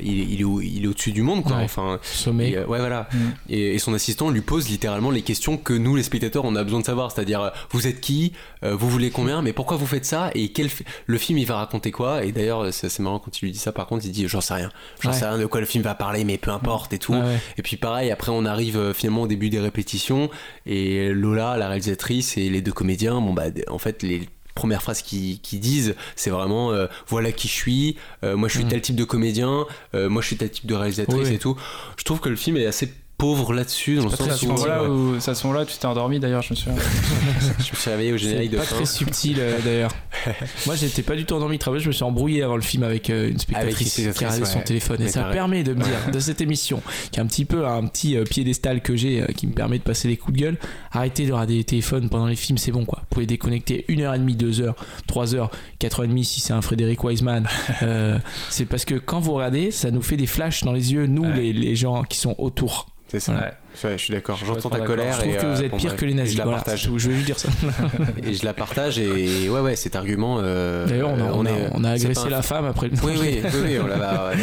il, 0.02 0.32
il, 0.32 0.42
est, 0.42 0.66
il 0.66 0.84
est 0.84 0.88
au-dessus 0.88 1.12
du 1.12 1.22
monde, 1.22 1.44
quoi. 1.44 1.58
enfin, 1.58 2.00
sommet. 2.04 2.56
Euh, 2.56 2.66
ouais, 2.66 2.80
voilà. 2.80 3.08
Mm. 3.14 3.18
Et, 3.50 3.80
son 3.80 3.94
assistant 3.94 4.30
lui 4.30 4.42
pose 4.42 4.70
littéralement 4.70 5.10
les 5.10 5.24
questions 5.24 5.58
que 5.58 5.74
nous, 5.74 5.96
les 5.96 6.04
spectateurs, 6.04 6.46
on 6.46 6.56
a 6.56 6.64
besoin 6.64 6.82
de 6.82 6.86
savoir. 6.86 7.12
C'est-à-dire, 7.12 7.52
vous 7.72 7.88
êtes 7.88 8.00
qui? 8.00 8.34
Vous 8.62 8.90
voulez 8.90 9.10
combien? 9.10 9.42
Mais 9.42 9.54
pourquoi 9.54 9.76
vous 9.78 9.88
faites 9.88 10.06
ça? 10.06 10.30
Et 10.36 10.50
quel 10.50 10.70
le 11.08 11.18
film, 11.18 11.40
il 11.40 11.48
va 11.48 11.56
raconter 11.56 11.90
quoi? 11.90 12.24
Et 12.24 12.32
d'ailleurs, 12.32 12.72
c'est 12.72 12.88
assez 12.88 13.02
marrant 13.02 13.18
quand 13.18 13.42
il 13.42 13.46
lui 13.46 13.52
dit 13.52 13.58
ça. 13.58 13.72
Par 13.72 13.88
contre, 13.88 14.06
il 14.06 14.12
dit, 14.12 14.28
j'en 14.28 14.42
sais 14.42 14.54
rien. 14.54 14.70
J'en 15.00 15.14
sais 15.14 15.26
rien 15.26 15.40
de 15.40 15.46
quoi 15.48 15.60
le 15.60 15.66
film 15.66 15.84
va 15.84 15.96
parler, 15.96 16.24
mais 16.24 16.38
peu 16.38 16.52
importe 16.52 16.94
et 16.94 17.00
tout. 17.00 17.16
Et 17.58 17.64
puis 17.64 17.78
pareil, 17.78 18.12
après, 18.12 18.32
on 18.32 18.46
arrive 18.46 18.94
finalement 18.94 19.24
au 19.24 19.28
début 19.28 19.50
des 19.50 19.60
répétitions 19.60 20.30
et 20.66 21.10
Lola, 21.14 21.58
la 21.58 21.68
réalisatrice, 21.68 22.38
et 22.38 22.50
les 22.50 22.62
deux 22.62 22.72
comédiens, 22.72 23.20
bon 23.22 23.34
bah, 23.34 23.46
en 23.68 23.78
fait, 23.78 24.04
les 24.04 24.28
première 24.56 24.82
phrase 24.82 25.02
qu'ils 25.02 25.40
disent, 25.60 25.96
c'est 26.16 26.30
vraiment 26.30 26.72
euh, 26.72 26.88
voilà 27.08 27.32
qui 27.32 27.48
je 27.48 27.54
suis, 27.54 27.98
euh, 28.24 28.36
moi 28.36 28.48
je 28.48 28.56
suis 28.56 28.66
mm. 28.66 28.70
tel 28.70 28.82
type 28.82 28.96
de 28.96 29.04
comédien, 29.04 29.66
euh, 29.96 30.10
moi 30.10 30.22
je 30.22 30.28
suis 30.28 30.38
tel 30.38 30.50
type 30.50 30.66
de 30.66 30.76
réalisatrice 30.76 31.30
et 31.30 31.38
tout. 31.38 31.58
Je 31.98 32.04
trouve 32.04 32.20
que 32.20 32.30
le 32.30 32.36
film 32.36 32.58
est 32.58 32.66
assez 32.66 32.94
pauvre 33.22 33.54
là-dessus 33.54 33.98
dans 33.98 34.06
le 34.06 34.10
sens 34.10 34.42
où, 34.42 34.66
là 34.66 34.84
où 34.84 35.20
ça 35.20 35.36
sont 35.36 35.54
là 35.54 35.64
tu 35.64 35.78
t'es 35.78 35.86
endormi 35.86 36.20
d'ailleurs 36.20 36.42
je 36.42 36.54
me 36.54 36.56
suis 36.56 36.72
je 37.60 37.72
me 37.72 37.76
suis 37.76 37.90
réveillé 37.92 38.14
au 38.14 38.18
générique 38.18 38.50
de 38.50 38.58
pas 38.58 38.64
très 38.64 38.88
subtil 38.88 39.40
d'ailleurs. 39.64 39.92
Moi 40.66 40.74
j'étais 40.74 41.04
pas 41.04 41.16
du 41.16 41.24
tout 41.26 41.36
endormi 41.36 41.60
travail 41.60 41.82
je 41.82 41.88
me 41.88 41.92
suis 41.92 42.04
embrouillé 42.04 42.42
avant 42.42 42.56
le 42.56 42.64
film 42.64 42.82
avec 42.82 43.10
une 43.10 43.38
spectatrice 43.38 43.94
qui 43.94 44.08
a 44.08 44.12
regardé 44.12 44.44
son 44.46 44.62
téléphone. 44.62 45.04
Et 45.04 45.08
ça 45.08 45.26
permet 45.26 45.62
de 45.62 45.76
me 45.76 45.84
dire 45.84 46.12
de 46.12 46.20
cette 46.20 46.42
émission 46.42 46.82
qui 47.12 47.20
est 47.20 47.22
un 47.22 47.28
petit 47.28 47.46
peu 47.46 47.68
un 47.68 47.86
petit 47.86 48.18
piédestal 48.28 48.82
que 48.82 48.96
j'ai 48.96 49.24
qui 49.38 49.46
me 49.46 49.54
permet 49.54 49.78
de 49.78 49.84
passer 49.84 50.08
les 50.08 50.18
coups 50.18 50.40
de 50.40 50.44
gueule 50.44 50.58
arrêtez 50.92 51.28
de 51.28 51.32
regarder 51.32 51.58
les 51.58 51.64
téléphones 51.64 52.10
pendant 52.10 52.26
les 52.26 52.36
films 52.36 52.58
c'est 52.58 52.72
bon 52.72 52.86
quoi. 52.86 53.02
Vous 53.02 53.08
pouvez 53.12 53.28
déconnecter 53.28 53.86
une 53.88 54.02
heure 54.02 54.16
et 54.16 54.20
demie 54.20 54.36
deux 54.36 54.62
heures 54.62 54.76
trois 55.06 55.36
heures 55.36 55.52
quatre 55.78 56.00
heures 56.00 56.06
et 56.06 56.10
demie 56.10 56.26
si 56.26 56.42
c'est 56.42 56.54
un 56.54 56.62
Frédéric 56.64 57.04
Wiseman. 57.04 57.48
C'est 58.50 58.66
parce 58.66 58.86
que 58.86 58.96
quand 58.96 59.20
vous 59.20 59.34
regardez 59.34 59.70
ça 59.70 59.92
nous 59.92 60.02
fait 60.02 60.18
des 60.18 60.26
flashs 60.26 60.64
dans 60.64 60.74
les 60.74 60.94
yeux 60.94 61.06
nous 61.06 61.32
les, 61.32 61.54
les 61.54 61.76
gens 61.76 62.02
qui 62.04 62.18
sont 62.18 62.34
autour 62.40 62.88
c'est 63.12 63.20
ça. 63.20 63.52
Je 63.76 63.98
suis 63.98 64.14
d'accord. 64.14 64.40
J'entends 64.46 64.70
ta 64.70 64.80
colère. 64.80 65.16
Je 65.16 65.22
trouve 65.22 65.38
que 65.38 65.56
vous 65.56 65.64
êtes 65.64 65.78
pire 65.78 65.96
que 65.96 66.06
les 66.06 66.14
nazis. 66.14 66.34
Je 66.34 66.40
la 66.40 66.46
partage. 66.46 66.90
Je 66.96 67.10
vais 67.10 67.16
juste 67.16 67.26
dire 67.26 67.40
ça. 67.40 67.50
et 68.24 68.34
je 68.34 68.46
la 68.46 68.54
partage. 68.54 69.00
Et 69.00 69.50
ouais, 69.50 69.60
ouais, 69.60 69.76
cet 69.76 69.96
argument. 69.96 70.38
Euh, 70.40 70.88
D'ailleurs, 70.88 71.10
on, 71.10 71.20
a, 71.20 71.32
on, 71.34 71.46
a, 71.46 71.50
on 71.74 71.84
a 71.84 71.92
agressé 71.92 72.30
la 72.30 72.42
femme 72.42 72.66
après 72.66 72.90
le. 72.90 72.94
Oui, 73.04 73.14
oui, 73.20 73.42
oui, 73.64 73.80
on 73.82 73.88
l'a. 73.88 74.32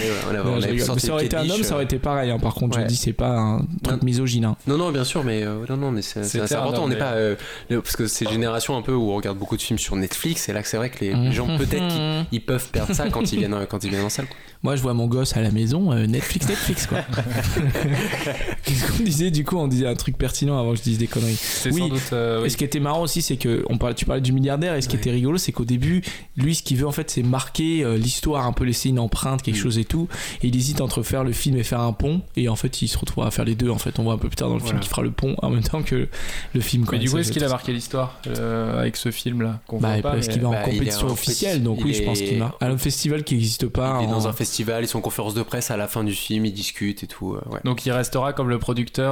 On 0.88 0.98
ça 0.98 1.12
aurait 1.12 1.26
été 1.26 1.36
un 1.36 1.48
homme, 1.48 1.62
ça 1.62 1.74
aurait 1.74 1.84
été 1.84 1.98
pareil. 1.98 2.30
Hein. 2.30 2.38
Par 2.38 2.54
contre, 2.54 2.80
je 2.80 2.86
dis, 2.86 2.96
c'est 2.96 3.12
pas 3.12 3.36
un 3.36 3.66
truc 3.82 4.02
misogyne. 4.02 4.44
Hein. 4.44 4.56
Non, 4.66 4.76
non, 4.76 4.90
bien 4.90 5.04
sûr, 5.04 5.24
mais 5.24 5.42
euh, 5.42 5.64
non, 5.68 5.76
non, 5.76 5.90
mais 5.90 6.02
c'est 6.02 6.52
important. 6.52 6.84
On 6.84 6.88
n'est 6.88 6.96
pas 6.96 7.12
euh, 7.12 7.36
parce 7.70 7.96
que 7.96 8.06
c'est 8.06 8.28
génération 8.28 8.76
un 8.76 8.82
peu 8.82 8.92
où 8.92 9.10
on 9.10 9.16
regarde 9.16 9.38
beaucoup 9.38 9.56
de 9.56 9.62
films 9.62 9.78
sur 9.78 9.96
Netflix. 9.96 10.48
Et 10.48 10.52
là, 10.52 10.60
c'est 10.64 10.76
vrai 10.76 10.90
que 10.90 11.04
les 11.04 11.32
gens 11.32 11.46
peut-être 11.56 11.94
ils 12.32 12.40
peuvent 12.40 12.68
perdre 12.70 12.94
ça 12.94 13.08
quand 13.10 13.32
ils 13.32 13.38
viennent 13.38 13.66
quand 13.68 13.84
ils 13.84 13.90
viennent 13.90 14.04
en 14.04 14.10
salle. 14.10 14.26
Moi, 14.62 14.74
je 14.74 14.82
vois 14.82 14.92
mon 14.94 15.06
gosse 15.06 15.36
à 15.36 15.40
la 15.40 15.52
maison, 15.52 15.94
Netflix, 15.94 16.48
Netflix, 16.48 16.86
quoi. 16.86 16.98
Qu'est-ce 18.64 18.92
qu'on 18.92 19.04
du 19.30 19.44
coup 19.44 19.56
On 19.56 19.68
disait 19.68 19.86
un 19.86 19.94
truc 19.94 20.16
pertinent 20.16 20.58
avant 20.58 20.72
que 20.72 20.78
je 20.78 20.82
dise 20.82 20.98
des 20.98 21.06
conneries. 21.06 21.38
Oui. 21.70 21.92
Euh, 22.12 22.44
et 22.44 22.50
ce 22.50 22.56
qui 22.56 22.64
était 22.64 22.80
marrant 22.80 23.02
aussi, 23.02 23.22
c'est 23.22 23.36
que 23.36 23.64
on 23.68 23.78
parlait, 23.78 23.94
tu 23.94 24.04
parlais 24.04 24.20
du 24.20 24.32
milliardaire, 24.32 24.74
et 24.74 24.82
ce 24.82 24.88
qui 24.88 24.96
était 24.96 25.10
rigolo, 25.10 25.38
c'est 25.38 25.52
qu'au 25.52 25.64
début, 25.64 26.02
lui, 26.36 26.54
ce 26.54 26.62
qu'il 26.62 26.76
veut 26.76 26.86
en 26.86 26.92
fait, 26.92 27.10
c'est 27.10 27.22
marquer 27.22 27.84
euh, 27.84 27.96
l'histoire, 27.96 28.46
un 28.46 28.52
peu 28.52 28.64
laisser 28.64 28.88
une 28.88 28.98
empreinte, 28.98 29.42
quelque 29.42 29.56
mm. 29.56 29.62
chose 29.62 29.78
et 29.78 29.84
tout. 29.84 30.08
Et 30.42 30.48
il 30.48 30.56
hésite 30.56 30.80
entre 30.80 31.02
faire 31.02 31.24
le 31.24 31.32
film 31.32 31.56
et 31.56 31.62
faire 31.62 31.80
un 31.80 31.92
pont, 31.92 32.22
et 32.36 32.48
en 32.48 32.56
fait, 32.56 32.82
il 32.82 32.88
se 32.88 32.98
retrouve 32.98 33.24
à 33.24 33.30
faire 33.30 33.44
les 33.44 33.54
deux. 33.54 33.70
En 33.70 33.78
fait, 33.78 33.98
on 33.98 34.04
voit 34.04 34.14
un 34.14 34.18
peu 34.18 34.28
plus 34.28 34.36
tard 34.36 34.48
dans 34.48 34.54
le 34.54 34.60
film 34.60 34.80
qu'il 34.80 34.88
fera 34.88 35.02
le 35.02 35.10
pont 35.10 35.34
en 35.42 35.50
même 35.50 35.62
temps 35.62 35.82
que 35.82 36.08
le 36.54 36.60
film. 36.60 36.86
Mais 36.90 36.98
du 36.98 37.10
coup, 37.10 37.18
est-ce 37.18 37.32
qu'il 37.32 37.44
a 37.44 37.48
marqué 37.48 37.72
l'histoire 37.72 38.20
euh, 38.26 38.80
avec 38.80 38.96
ce 38.96 39.10
film-là 39.10 39.60
bah, 39.72 39.96
Parce 40.02 40.28
qu'il 40.28 40.40
va 40.40 40.48
en 40.48 40.52
bah, 40.52 40.62
compétition 40.62 41.08
officielle, 41.08 41.62
donc 41.62 41.80
oui, 41.84 41.94
je 41.94 42.02
pense 42.02 42.20
qu'il. 42.20 42.38
À 42.60 42.66
un 42.66 42.78
festival 42.78 43.24
qui 43.24 43.34
n'existe 43.34 43.66
pas. 43.66 43.98
Il 44.00 44.04
est 44.04 44.10
dans 44.10 44.28
un 44.28 44.32
festival, 44.32 44.84
ils 44.84 44.88
sont 44.88 44.98
en 44.98 45.02
conférence 45.02 45.34
de 45.34 45.42
presse 45.42 45.70
à 45.70 45.76
la 45.76 45.88
fin 45.88 46.04
du 46.04 46.12
film, 46.12 46.46
ils 46.46 46.52
discutent 46.52 47.02
et 47.02 47.06
tout. 47.06 47.36
Donc 47.64 47.86
il 47.86 47.92
restera 47.92 48.32
comme 48.32 48.48
le 48.48 48.58
producteur 48.58 49.07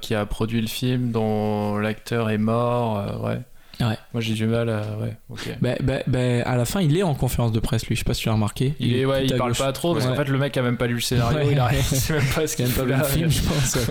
qui 0.00 0.14
a 0.14 0.26
produit 0.26 0.60
le 0.60 0.66
film 0.66 1.10
dont 1.12 1.78
l'acteur 1.78 2.30
est 2.30 2.38
mort. 2.38 2.98
Euh, 2.98 3.28
ouais. 3.28 3.38
Ouais. 3.78 3.98
Moi 4.14 4.22
j'ai 4.22 4.32
du 4.32 4.46
mal 4.46 4.70
à. 4.70 4.80
Ouais, 4.98 5.16
ok. 5.28 5.50
Bah, 5.60 5.74
bah, 5.82 5.98
bah, 6.06 6.42
à 6.44 6.56
la 6.56 6.64
fin, 6.64 6.80
il 6.80 6.96
est 6.96 7.02
en 7.02 7.14
conférence 7.14 7.52
de 7.52 7.60
presse, 7.60 7.86
lui. 7.86 7.94
Je 7.94 8.00
sais 8.00 8.04
pas 8.04 8.14
si 8.14 8.22
tu 8.22 8.28
as 8.30 8.32
remarqué. 8.32 8.74
Il, 8.80 8.96
est, 8.96 9.04
ouais, 9.04 9.26
il 9.26 9.36
parle 9.36 9.54
pas 9.54 9.72
trop 9.72 9.92
parce 9.92 10.06
qu'en 10.06 10.14
fait, 10.14 10.28
le 10.28 10.38
mec 10.38 10.56
a 10.56 10.62
même 10.62 10.78
pas 10.78 10.86
lu 10.86 10.94
le 10.94 11.00
scénario. 11.00 11.50
Il 11.50 11.58
a 11.58 11.66
rien. 11.66 11.82
C'est 11.82 12.14
même 12.14 12.24
pas 12.34 12.46
ce 12.46 12.56
qu'il 12.56 12.64
a 12.64 12.68
pas 12.68 12.84
vu 12.84 12.94
le 12.94 13.04
film, 13.04 13.30
je 13.30 13.42
pense. 13.42 13.78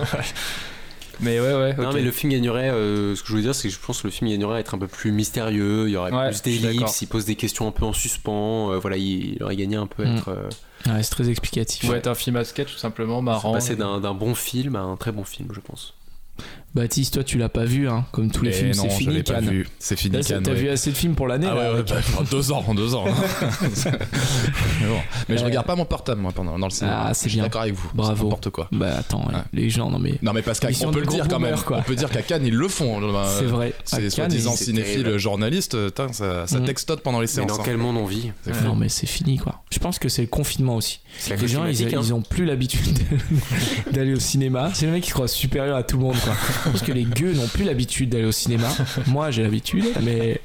Mais 1.20 1.40
ouais, 1.40 1.54
ouais. 1.54 1.74
Non, 1.78 1.94
mais 1.94 2.02
le 2.02 2.10
film 2.10 2.30
gagnerait. 2.30 2.68
Euh, 2.68 3.14
ce 3.14 3.22
que 3.22 3.28
je 3.28 3.32
voulais 3.32 3.44
dire, 3.44 3.54
c'est 3.54 3.68
que 3.68 3.74
je 3.74 3.80
pense 3.80 4.02
que 4.02 4.06
le 4.06 4.10
film 4.10 4.30
gagnerait 4.30 4.56
à 4.56 4.60
être 4.60 4.74
un 4.74 4.78
peu 4.78 4.86
plus 4.86 5.12
mystérieux. 5.12 5.88
Il 5.88 5.92
y 5.92 5.96
aurait 5.96 6.10
plus 6.10 6.42
d'ellipses. 6.42 7.00
Il 7.00 7.06
pose 7.06 7.24
des 7.24 7.36
questions 7.36 7.66
un 7.66 7.70
peu 7.70 7.86
en 7.86 7.94
suspens. 7.94 8.72
Euh, 8.72 8.78
voilà, 8.78 8.98
il, 8.98 9.42
aurait 9.42 9.56
gagné 9.56 9.76
un 9.76 9.86
peu 9.86 10.04
à 10.04 10.06
mm. 10.06 10.16
être. 10.16 10.48
Ouais, 10.86 11.02
c'est 11.02 11.10
très 11.10 11.28
explicatif. 11.28 11.84
Il 11.84 11.92
être 11.92 12.06
un 12.06 12.14
film 12.14 12.36
à 12.36 12.44
sketch, 12.44 12.72
tout 12.72 12.78
simplement, 12.78 13.22
marrant. 13.22 13.52
Passer 13.52 13.76
d'un 13.76 14.14
bon 14.14 14.34
film 14.34 14.76
à 14.76 14.80
un 14.80 14.96
très 14.96 15.12
bon 15.12 15.24
film, 15.24 15.48
je 15.52 15.60
pense. 15.60 15.94
Baptiste, 16.76 17.14
toi 17.14 17.24
tu 17.24 17.38
l'as 17.38 17.48
pas 17.48 17.64
vu, 17.64 17.88
hein, 17.88 18.04
comme 18.12 18.30
tous 18.30 18.44
les 18.44 18.50
Eh 18.50 18.52
films, 18.52 18.74
c'est 18.74 18.90
fini 18.90 19.22
Cannes. 19.24 19.48
vu. 19.48 19.68
C'est 19.78 19.96
fini 19.96 20.20
Cannes. 20.20 20.42
T'as 20.44 20.50
ouais. 20.52 20.56
vu 20.56 20.68
assez 20.68 20.90
de 20.90 20.96
films 20.96 21.14
pour 21.14 21.26
l'année 21.26 21.46
Ah 21.50 21.54
là, 21.54 21.60
ouais, 21.60 21.66
ouais, 21.68 21.74
avec- 21.80 21.88
bah, 21.88 21.96
en 22.18 22.22
deux 22.30 22.52
ans, 22.52 22.64
en 22.66 22.74
deux 22.74 22.94
ans. 22.94 23.04
mais 23.84 24.86
bon. 24.88 25.00
Mais 25.28 25.36
je 25.38 25.42
Euh, 25.42 25.46
regarde 25.46 25.66
pas 25.66 25.74
mon 25.76 25.84
portable 25.84 26.20
moi 26.20 26.32
pendant 26.32 26.58
dans 26.58 26.66
le 26.66 26.70
cinéma. 26.72 27.04
Ah, 27.06 27.14
c'est 27.14 27.24
Je 27.24 27.30
suis 27.30 27.36
bien. 27.38 27.44
D'accord 27.44 27.62
avec 27.62 27.74
vous. 27.74 27.88
Bravo. 27.94 28.14
C'est 28.16 28.22
N'importe 28.24 28.50
quoi. 28.50 28.68
Bah 28.72 28.96
attends, 28.98 29.26
Ouais. 29.26 29.34
les 29.52 29.70
gens, 29.70 29.90
non 29.90 29.98
mais. 29.98 30.14
Non 30.22 30.32
mais 30.32 30.42
parce 30.42 30.60
Ils 30.68 30.74
sont 30.74 30.86
qu'on 30.86 30.92
peut 30.92 31.00
le 31.00 31.06
dire 31.06 31.20
gros 31.26 31.28
quand 31.30 31.40
même. 31.40 31.56
On 31.70 31.82
peut 31.82 31.94
dire 31.96 32.10
qu'à 32.10 32.22
Cannes 32.22 32.44
ils 32.46 32.54
le 32.54 32.68
font. 32.68 33.00
Euh, 33.02 33.24
C'est 33.38 33.44
vrai. 33.46 33.68
À 33.68 33.80
C'est 33.84 33.96
Cannes, 34.02 34.10
soi-disant 34.10 34.52
cinéphile, 34.56 35.16
journaliste, 35.18 35.76
putain, 35.86 36.12
ça, 36.12 36.46
ça 36.46 36.58
Mm. 36.60 36.64
textote 36.64 37.00
pendant 37.02 37.20
les 37.20 37.24
Mais 37.24 37.32
séances. 37.32 37.46
dans 37.48 37.54
hein. 37.58 37.62
quel 37.64 37.76
monde 37.78 37.96
on 37.96 38.06
vit 38.06 38.32
fou. 38.50 38.64
Non 38.64 38.74
mais 38.74 38.88
c'est 38.88 39.06
fini 39.06 39.38
quoi. 39.38 39.62
Je 39.70 39.78
pense 39.78 39.98
que 39.98 40.08
c'est 40.08 40.22
le 40.22 40.28
confinement 40.28 40.76
aussi. 40.76 41.00
C'est 41.18 41.30
la 41.30 41.36
Les 41.36 41.48
gens 41.48 41.62
hein. 41.64 41.70
ils 41.70 42.12
ont 42.14 42.20
plus 42.22 42.44
l'habitude 42.44 42.98
d'aller 43.92 44.14
au 44.14 44.20
cinéma. 44.20 44.70
C'est 44.74 44.86
le 44.86 44.92
mec 44.92 45.02
qui 45.02 45.08
se 45.10 45.14
croit 45.14 45.28
supérieur 45.28 45.76
à 45.76 45.82
tout 45.82 45.96
le 45.96 46.02
monde 46.04 46.16
quoi. 46.22 46.65
Parce 46.72 46.82
que 46.82 46.92
les 46.92 47.04
gueux 47.04 47.32
n'ont 47.32 47.46
plus 47.48 47.64
l'habitude 47.64 48.10
d'aller 48.10 48.24
au 48.24 48.32
cinéma. 48.32 48.68
Moi 49.06 49.30
j'ai 49.30 49.42
l'habitude, 49.42 49.84
mais 50.02 50.40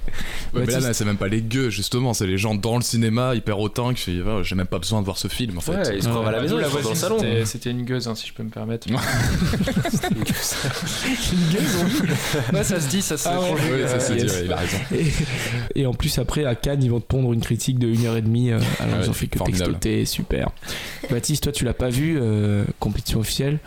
Ouais, 0.53 0.61
mais 0.65 0.65
là, 0.65 0.65
Baptiste- 0.79 0.93
c'est 0.93 1.05
même 1.05 1.17
pas 1.17 1.27
les 1.27 1.41
gueux, 1.41 1.69
justement, 1.69 2.13
c'est 2.13 2.27
les 2.27 2.37
gens 2.37 2.55
dans 2.55 2.75
le 2.75 2.81
cinéma 2.83 3.33
hyper 3.35 3.59
autant 3.59 3.93
qui 3.93 4.19
font 4.19 4.39
ah, 4.39 4.43
j'ai 4.43 4.55
même 4.55 4.67
pas 4.67 4.79
besoin 4.79 4.99
de 4.99 5.05
voir 5.05 5.17
ce 5.17 5.27
film 5.27 5.57
en 5.57 5.61
fait. 5.61 5.71
Ouais, 5.71 5.95
ils 5.97 6.03
se 6.03 6.09
croient 6.09 6.27
à 6.27 6.31
la 6.31 6.41
maison, 6.41 6.57
la 6.57 6.65
sont 6.65 6.69
dans 6.71 6.77
le 6.77 6.81
voisine, 6.83 6.95
salon. 7.01 7.19
c'était- 7.19 7.45
C'était 7.45 7.71
une 7.71 7.83
gueuse, 7.85 8.07
hein, 8.07 8.15
si 8.15 8.27
je 8.27 8.33
peux 8.33 8.43
me 8.43 8.49
permettre. 8.49 8.87
ouais, 12.53 12.63
ça 12.63 12.79
se 12.79 12.87
dit, 12.89 13.01
ça 13.01 13.17
se 13.17 13.27
Ah 13.29 13.39
ouais. 13.39 13.49
conjugue, 13.51 13.71
Ouais, 13.71 13.87
ça, 13.99 14.11
euh, 14.11 14.15
yes. 14.17 14.25
dit, 14.25 14.31
ouais, 14.39 14.45
il 14.45 14.53
a 14.53 14.55
raison. 14.57 14.77
et, 15.75 15.81
et 15.81 15.85
en 15.85 15.93
plus 15.93 16.17
après 16.19 16.45
à 16.45 16.55
Cannes 16.55 16.83
ils 16.83 16.91
vont 16.91 16.99
te 16.99 17.05
pondre 17.05 17.33
une 17.33 17.41
critique 17.41 17.79
de 17.79 17.87
1h30 17.87 18.51
euh, 18.51 18.59
alors 18.79 18.97
Ouais, 18.99 19.03
ils 19.05 19.09
ont 19.09 19.13
fait 19.13 19.27
que 19.27 19.39
textoter, 19.39 20.05
super. 20.05 20.49
Baptiste, 21.09 21.43
toi 21.43 21.51
tu 21.51 21.65
l'as 21.65 21.73
pas 21.73 21.89
vu, 21.89 22.17
euh, 22.19 22.63
compétition 22.79 23.19
officielle? 23.19 23.59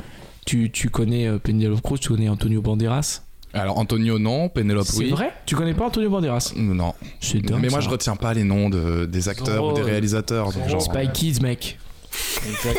Tu, 0.47 0.71
tu 0.71 0.91
connais 0.91 1.27
euh, 1.27 1.39
Penelope 1.39 1.81
Cruz, 1.81 1.99
tu 1.99 2.09
connais 2.09 2.29
Antonio 2.29 2.61
Banderas? 2.61 3.23
Alors 3.53 3.79
Antonio 3.79 4.19
non, 4.19 4.49
Penelope 4.49 4.87
C'est 4.87 4.99
oui. 4.99 5.11
vrai? 5.11 5.33
Tu 5.47 5.55
connais 5.55 5.75
pas 5.75 5.87
Antonio 5.87 6.11
Banderas? 6.11 6.53
Non. 6.57 6.93
C'est 7.21 7.41
dingue. 7.41 7.61
Mais 7.63 7.69
moi 7.69 7.79
ça. 7.81 7.85
je 7.87 7.91
retiens 7.91 8.17
pas 8.17 8.35
les 8.35 8.43
noms 8.45 8.69
de, 8.69 9.07
des 9.07 9.29
acteurs 9.29 9.55
Zorro, 9.57 9.71
ou 9.71 9.75
des 9.75 9.83
réalisateurs. 9.83 10.47
donc 10.47 10.55
Zorro. 10.55 10.69
genre, 10.69 10.83
Spy 10.83 11.09
Kids, 11.13 11.41
mec. 11.41 11.79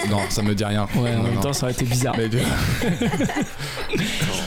Non, 0.10 0.20
ça 0.30 0.42
me 0.44 0.54
dit 0.54 0.64
rien. 0.66 0.88
Ouais, 0.96 1.12
en 1.14 1.18
Non, 1.18 1.24
même 1.24 1.34
non. 1.36 1.42
temps, 1.42 1.54
ça 1.54 1.64
aurait 1.66 1.74
été 1.74 1.86
bizarre. 1.86 2.16
Mais 2.18 2.30
du... 2.30 2.38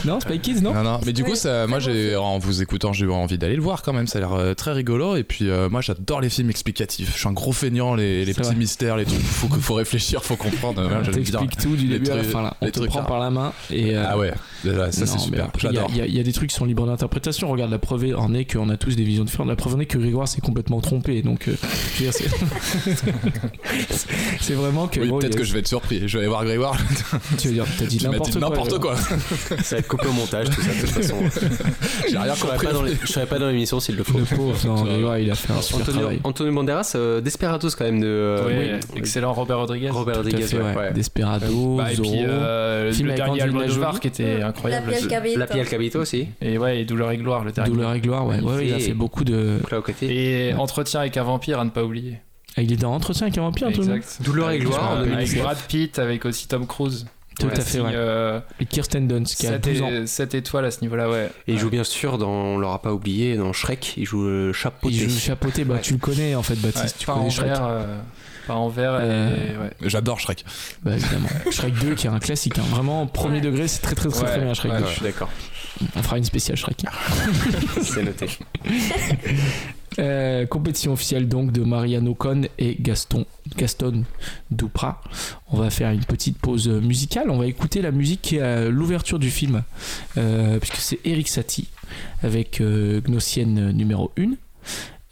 Non, 0.05 0.19
Spy 0.21 0.39
Kids, 0.39 0.61
non 0.61 0.73
non, 0.73 0.83
non. 0.83 0.99
Mais 1.05 1.11
du 1.13 1.23
coup, 1.23 1.35
ça, 1.35 1.67
moi, 1.67 1.79
j'ai, 1.79 2.15
en 2.15 2.39
vous 2.39 2.61
écoutant, 2.61 2.93
j'ai 2.93 3.05
eu 3.05 3.11
envie 3.11 3.37
d'aller 3.37 3.55
le 3.55 3.61
voir 3.61 3.81
quand 3.81 3.91
même. 3.93 4.07
Ça 4.07 4.19
a 4.19 4.21
l'air 4.21 4.33
euh, 4.33 4.53
très 4.53 4.71
rigolo. 4.71 5.15
Et 5.17 5.23
puis, 5.23 5.49
euh, 5.49 5.67
moi, 5.69 5.81
j'adore 5.81 6.21
les 6.21 6.29
films 6.29 6.49
explicatifs. 6.49 7.11
Je 7.13 7.19
suis 7.19 7.27
un 7.27 7.33
gros 7.33 7.51
feignant, 7.51 7.95
les, 7.95 8.25
petits 8.25 8.41
vrai. 8.41 8.55
mystères, 8.55 8.95
les 8.97 9.03
trucs. 9.05 9.19
Faut, 9.21 9.47
faut 9.49 9.73
réfléchir, 9.73 10.23
faut 10.23 10.35
comprendre. 10.37 10.85
Ouais, 10.87 11.11
t'explique 11.11 11.57
tout 11.57 11.75
du 11.75 11.87
début 11.87 12.09
à 12.11 12.15
la 12.15 12.21
trucs- 12.21 12.31
fin 12.31 12.41
là. 12.41 12.53
On 12.61 12.65
les 12.65 12.71
te 12.71 12.79
trucs 12.79 12.89
prend 12.91 13.01
là. 13.01 13.05
par 13.05 13.19
la 13.19 13.29
main 13.29 13.51
et. 13.71 13.95
euh, 13.97 14.05
Ah 14.07 14.17
ouais, 14.17 14.31
ça 14.91 15.05
c'est 15.05 15.19
super. 15.19 15.45
après, 15.45 15.67
Il 15.69 15.73
y, 15.73 15.77
a- 15.77 15.81
J'adore. 15.81 15.89
il 15.91 15.97
y 15.97 16.01
a- 16.01 16.05
il 16.05 16.15
y 16.15 16.19
a 16.19 16.23
des 16.23 16.33
trucs 16.33 16.49
qui 16.49 16.55
sont 16.55 16.65
libres 16.65 16.85
d'interprétation. 16.85 17.49
Regarde, 17.49 17.71
la 17.71 17.79
preuve 17.79 18.05
en 18.17 18.33
est 18.33 18.45
qu'on 18.45 18.69
a 18.69 18.77
tous 18.77 18.95
des 18.95 19.03
visions 19.03 19.25
différentes. 19.25 19.49
La 19.49 19.55
preuve 19.57 19.75
en 19.75 19.79
est 19.79 19.85
que 19.85 19.97
Grégoire 19.97 20.27
s'est 20.27 20.41
complètement 20.41 20.79
trompé. 20.79 21.21
Donc, 21.21 21.47
euh, 21.49 21.55
je 21.97 22.03
veux 22.05 22.11
dire, 22.11 22.13
c'est- 22.13 22.29
c'est 24.39 24.53
vraiment 24.79 24.87
que. 24.87 24.99
Oui, 24.99 25.09
peut-être 25.19 25.35
a- 25.35 25.37
que 25.39 25.43
je 25.43 25.53
vais 25.53 25.59
être 25.59 25.67
surpris. 25.67 26.07
Je 26.07 26.17
vais 26.17 26.19
aller 26.19 26.27
voir 26.29 26.43
Grégoire. 26.45 26.77
Tu 27.37 27.47
veux 27.49 27.53
dire, 27.53 27.65
t'as 27.77 27.85
dit 27.85 28.03
n'importe 28.03 28.31
dit 28.31 28.39
quoi. 28.39 28.49
n'importe 28.49 28.79
quoi. 28.79 28.95
Ça 29.63 29.75
va 29.75 29.79
être 29.79 29.87
coupé 29.87 30.07
au 30.07 30.11
montage, 30.13 30.49
tout 30.49 30.61
ça, 30.61 30.67
de 30.69 30.79
toute 30.79 30.89
façon. 30.89 31.15
J'ai 32.09 32.17
rien 32.17 32.33
Je 32.35 32.41
compris. 32.41 32.65
pas 32.67 32.73
dans 32.73 32.81
les- 32.83 32.95
je 33.01 33.07
serai 33.11 33.25
pas 33.25 33.39
dans 33.39 33.47
l'émission 33.47 33.79
s'il 33.79 33.95
le 33.95 34.03
faut. 34.03 34.17
Le 34.17 34.25
pauvre, 34.25 34.55
non, 34.65 34.83
Grégoire, 34.83 35.17
il 35.19 35.29
a 35.31 35.35
fait 35.35 35.53
un 35.53 35.61
super 35.61 35.81
Antonio, 35.81 35.99
travail. 36.01 36.19
Antonio 36.23 36.53
Banderas, 36.53 36.91
euh, 36.95 37.21
Desperados 37.21 37.69
quand 37.77 37.85
même 37.85 37.99
de 38.01 38.07
euh, 38.07 38.79
oui, 38.81 38.97
excellent 38.97 39.33
Robert 39.33 39.59
Rodriguez. 39.59 39.89
Robert 39.89 40.17
Rodriguez. 40.17 40.41
fait, 40.43 40.57
ouais, 40.57 40.63
ouais. 40.63 40.75
ouais. 40.75 40.93
Desperado, 40.93 41.75
Bah, 41.77 41.91
et 41.91 41.95
Zorro. 41.95 42.09
puis 42.11 42.23
euh, 42.25 42.91
Film 42.93 43.07
le 43.07 43.13
avec 43.13 43.23
dernier 43.25 43.41
Almodovar 43.41 43.99
qui 43.99 44.07
était 44.07 44.41
incroyable. 44.41 44.91
piel. 44.91 45.37
La 45.39 45.47
Pia 45.47 45.65
Cabito 45.65 45.99
aussi. 45.99 46.27
Et 46.41 46.57
ouais, 46.57 46.81
et 46.81 46.85
Douleur 46.85 47.11
et 47.11 47.17
gloire, 47.17 47.43
le 47.43 47.51
dernier. 47.51 47.71
Douleur 47.71 47.93
et 47.93 47.99
gloire, 48.01 48.25
ouais. 48.27 48.39
il 48.65 48.73
a 48.73 48.79
fait 48.79 48.93
beaucoup 48.93 49.23
de. 49.23 49.59
Et 50.01 50.53
Entretien 50.57 51.01
avec 51.01 51.17
un 51.17 51.23
vampire 51.23 51.59
à 51.59 51.65
ne 51.65 51.69
pas 51.69 51.83
oublier. 51.83 52.17
Ah, 52.57 52.61
il 52.61 52.73
est 52.73 52.77
dans 52.77 52.93
Entretien 52.93 53.27
avec 53.27 53.37
un 53.37 53.41
vampire, 53.41 53.67
Antonio 53.67 53.95
Exact. 53.95 54.21
Douleur 54.23 54.51
et 54.51 54.59
gloire, 54.59 54.91
euh, 54.93 54.95
en 54.95 54.99
Avec 55.01 55.11
2017. 55.11 55.41
Brad 55.43 55.57
Pitt, 55.67 55.99
avec 55.99 56.25
aussi 56.25 56.47
Tom 56.47 56.65
Cruise. 56.67 57.05
Tout 57.39 57.45
Ouais, 57.47 57.57
à 57.57 57.61
fait, 57.61 57.79
ouais. 57.79 57.91
Euh, 57.93 58.41
Et 58.59 58.65
Kirsten 58.65 59.07
Dunst, 59.07 59.37
qui 59.37 59.47
a 59.47 59.51
7, 59.51 59.61
12 59.61 59.81
ans. 59.81 60.25
étoiles 60.33 60.65
à 60.65 60.71
ce 60.71 60.81
niveau-là, 60.81 61.09
ouais. 61.09 61.29
Et 61.47 61.53
il 61.53 61.57
joue 61.59 61.69
bien 61.69 61.85
sûr 61.85 62.17
dans, 62.17 62.29
on 62.29 62.57
l'aura 62.57 62.81
pas 62.81 62.91
oublié, 62.93 63.37
dans 63.37 63.53
Shrek, 63.53 63.93
il 63.95 64.05
joue 64.05 64.25
le 64.25 64.51
chapeau. 64.51 64.89
Il 64.89 64.99
joue 65.09 65.17
chapeauté, 65.17 65.63
bah 65.63 65.75
Ouais. 65.75 65.81
tu 65.81 65.93
le 65.93 65.99
connais 65.99 66.35
en 66.35 66.43
fait, 66.43 66.55
Baptiste. 66.55 66.83
Ouais, 66.83 66.91
tu 66.99 67.05
connais 67.05 67.19
en 67.25 67.29
Shrek. 67.29 67.47
vert. 67.47 67.65
euh, 67.65 67.97
pas 68.45 68.55
en 68.55 68.67
vert 68.67 68.97
Euh, 68.99 69.29
ouais. 69.63 69.69
J'adore 69.83 70.19
Shrek. 70.19 70.43
Bah 70.83 70.97
évidemment. 70.97 71.29
Shrek 71.51 71.75
2 71.75 71.95
qui 71.95 72.07
est 72.07 72.09
un 72.09 72.19
classique. 72.19 72.57
hein. 72.59 72.63
Vraiment, 72.71 73.07
premier 73.07 73.35
Ouais. 73.35 73.41
degré, 73.41 73.69
c'est 73.69 73.81
très 73.83 73.95
très 73.95 74.09
très, 74.09 74.25
très 74.25 74.39
bien 74.41 74.53
Shrek 74.53 74.73
ouais, 74.73 74.79
2. 74.79 74.85
Je 74.87 74.91
suis 74.91 75.03
d'accord, 75.03 75.29
On 75.95 76.03
fera 76.03 76.17
une 76.17 76.25
spéciale 76.25 76.57
Shrek. 76.57 76.83
c'est 77.81 78.03
noté. 78.03 78.27
Euh, 79.99 80.45
compétition 80.45 80.93
officielle 80.93 81.27
donc 81.27 81.51
de 81.51 81.61
Mariano 81.61 82.15
Con 82.15 82.43
et 82.57 82.77
Gaston, 82.79 83.25
Gaston 83.57 84.03
Duprat. 84.49 85.01
On 85.51 85.57
va 85.57 85.69
faire 85.69 85.91
une 85.91 86.05
petite 86.05 86.37
pause 86.37 86.69
musicale. 86.69 87.29
On 87.29 87.37
va 87.37 87.47
écouter 87.47 87.81
la 87.81 87.91
musique 87.91 88.21
qui 88.21 88.37
est 88.37 88.41
à 88.41 88.69
l'ouverture 88.69 89.19
du 89.19 89.29
film, 89.29 89.63
euh, 90.17 90.57
puisque 90.59 90.77
c'est 90.77 90.99
Eric 91.03 91.27
Satie 91.27 91.67
avec 92.23 92.61
euh, 92.61 93.01
Gnossienne 93.01 93.71
numéro 93.71 94.11
1. 94.17 94.31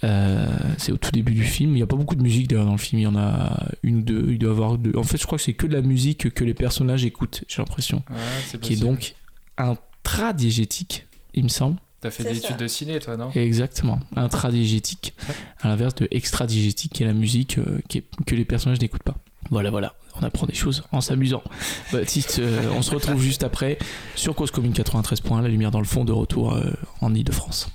Euh, 0.04 0.48
c'est 0.78 0.92
au 0.92 0.98
tout 0.98 1.12
début 1.12 1.34
du 1.34 1.44
film. 1.44 1.72
Il 1.72 1.76
n'y 1.76 1.82
a 1.82 1.88
pas 1.88 1.96
beaucoup 1.96 2.16
de 2.16 2.22
musique 2.22 2.48
d'ailleurs 2.48 2.66
dans 2.66 2.72
le 2.74 2.78
film. 2.78 3.02
Il 3.02 3.04
y 3.04 3.08
en 3.08 3.18
a 3.18 3.68
une 3.84 3.98
ou 3.98 4.02
deux. 4.02 4.26
Il 4.30 4.40
doit 4.40 4.52
y 4.52 4.54
avoir 4.54 4.78
deux. 4.78 4.94
En 4.96 5.04
fait, 5.04 5.18
je 5.18 5.26
crois 5.26 5.38
que 5.38 5.44
c'est 5.44 5.54
que 5.54 5.68
de 5.68 5.74
la 5.74 5.82
musique 5.82 6.34
que 6.34 6.44
les 6.44 6.54
personnages 6.54 7.04
écoutent. 7.04 7.44
J'ai 7.48 7.62
l'impression. 7.62 8.04
C'est 8.46 8.62
Qui 8.62 8.74
est 8.74 8.82
donc 8.82 9.16
intradiégétique, 9.58 11.08
il 11.34 11.44
me 11.44 11.50
semble. 11.50 11.78
T'as 12.02 12.12
fait 12.12 12.24
des 12.24 12.36
ça. 12.36 12.48
études 12.50 12.58
de 12.58 12.68
ciné, 12.68 13.00
toi, 13.00 13.18
non? 13.18 13.32
Exactement, 13.34 14.00
intradigétique, 14.16 15.14
à 15.62 15.68
l'inverse 15.68 15.96
de 15.96 16.08
extradigétique, 16.12 16.94
qui 16.94 17.04
est 17.04 17.08
la 17.08 17.14
musique 17.14 17.58
euh, 17.58 17.80
qui 17.90 18.00
est- 18.00 18.06
que 18.26 18.36
les 18.36 18.46
personnages 18.46 18.80
n'écoutent 18.80 19.02
pas. 19.04 19.16
Voilà, 19.50 19.72
voilà, 19.72 19.96
on 20.20 20.24
apprend 20.24 20.46
des 20.46 20.54
choses 20.54 20.84
en 20.92 21.02
s'amusant. 21.02 21.42
Baptiste, 21.92 22.38
euh, 22.40 22.70
on 22.76 22.82
se 22.84 22.92
retrouve 22.94 23.20
juste 23.22 23.44
après 23.44 23.80
sur 24.16 24.36
Cause 24.36 24.52
Commune 24.52 24.74
93.1, 24.74 25.42
la 25.42 25.48
lumière 25.48 25.72
dans 25.72 25.80
le 25.80 25.86
fond, 25.86 26.06
de 26.06 26.12
retour 26.12 26.54
euh, 26.54 26.72
en 27.02 27.16
Ile-de-France. 27.16 27.70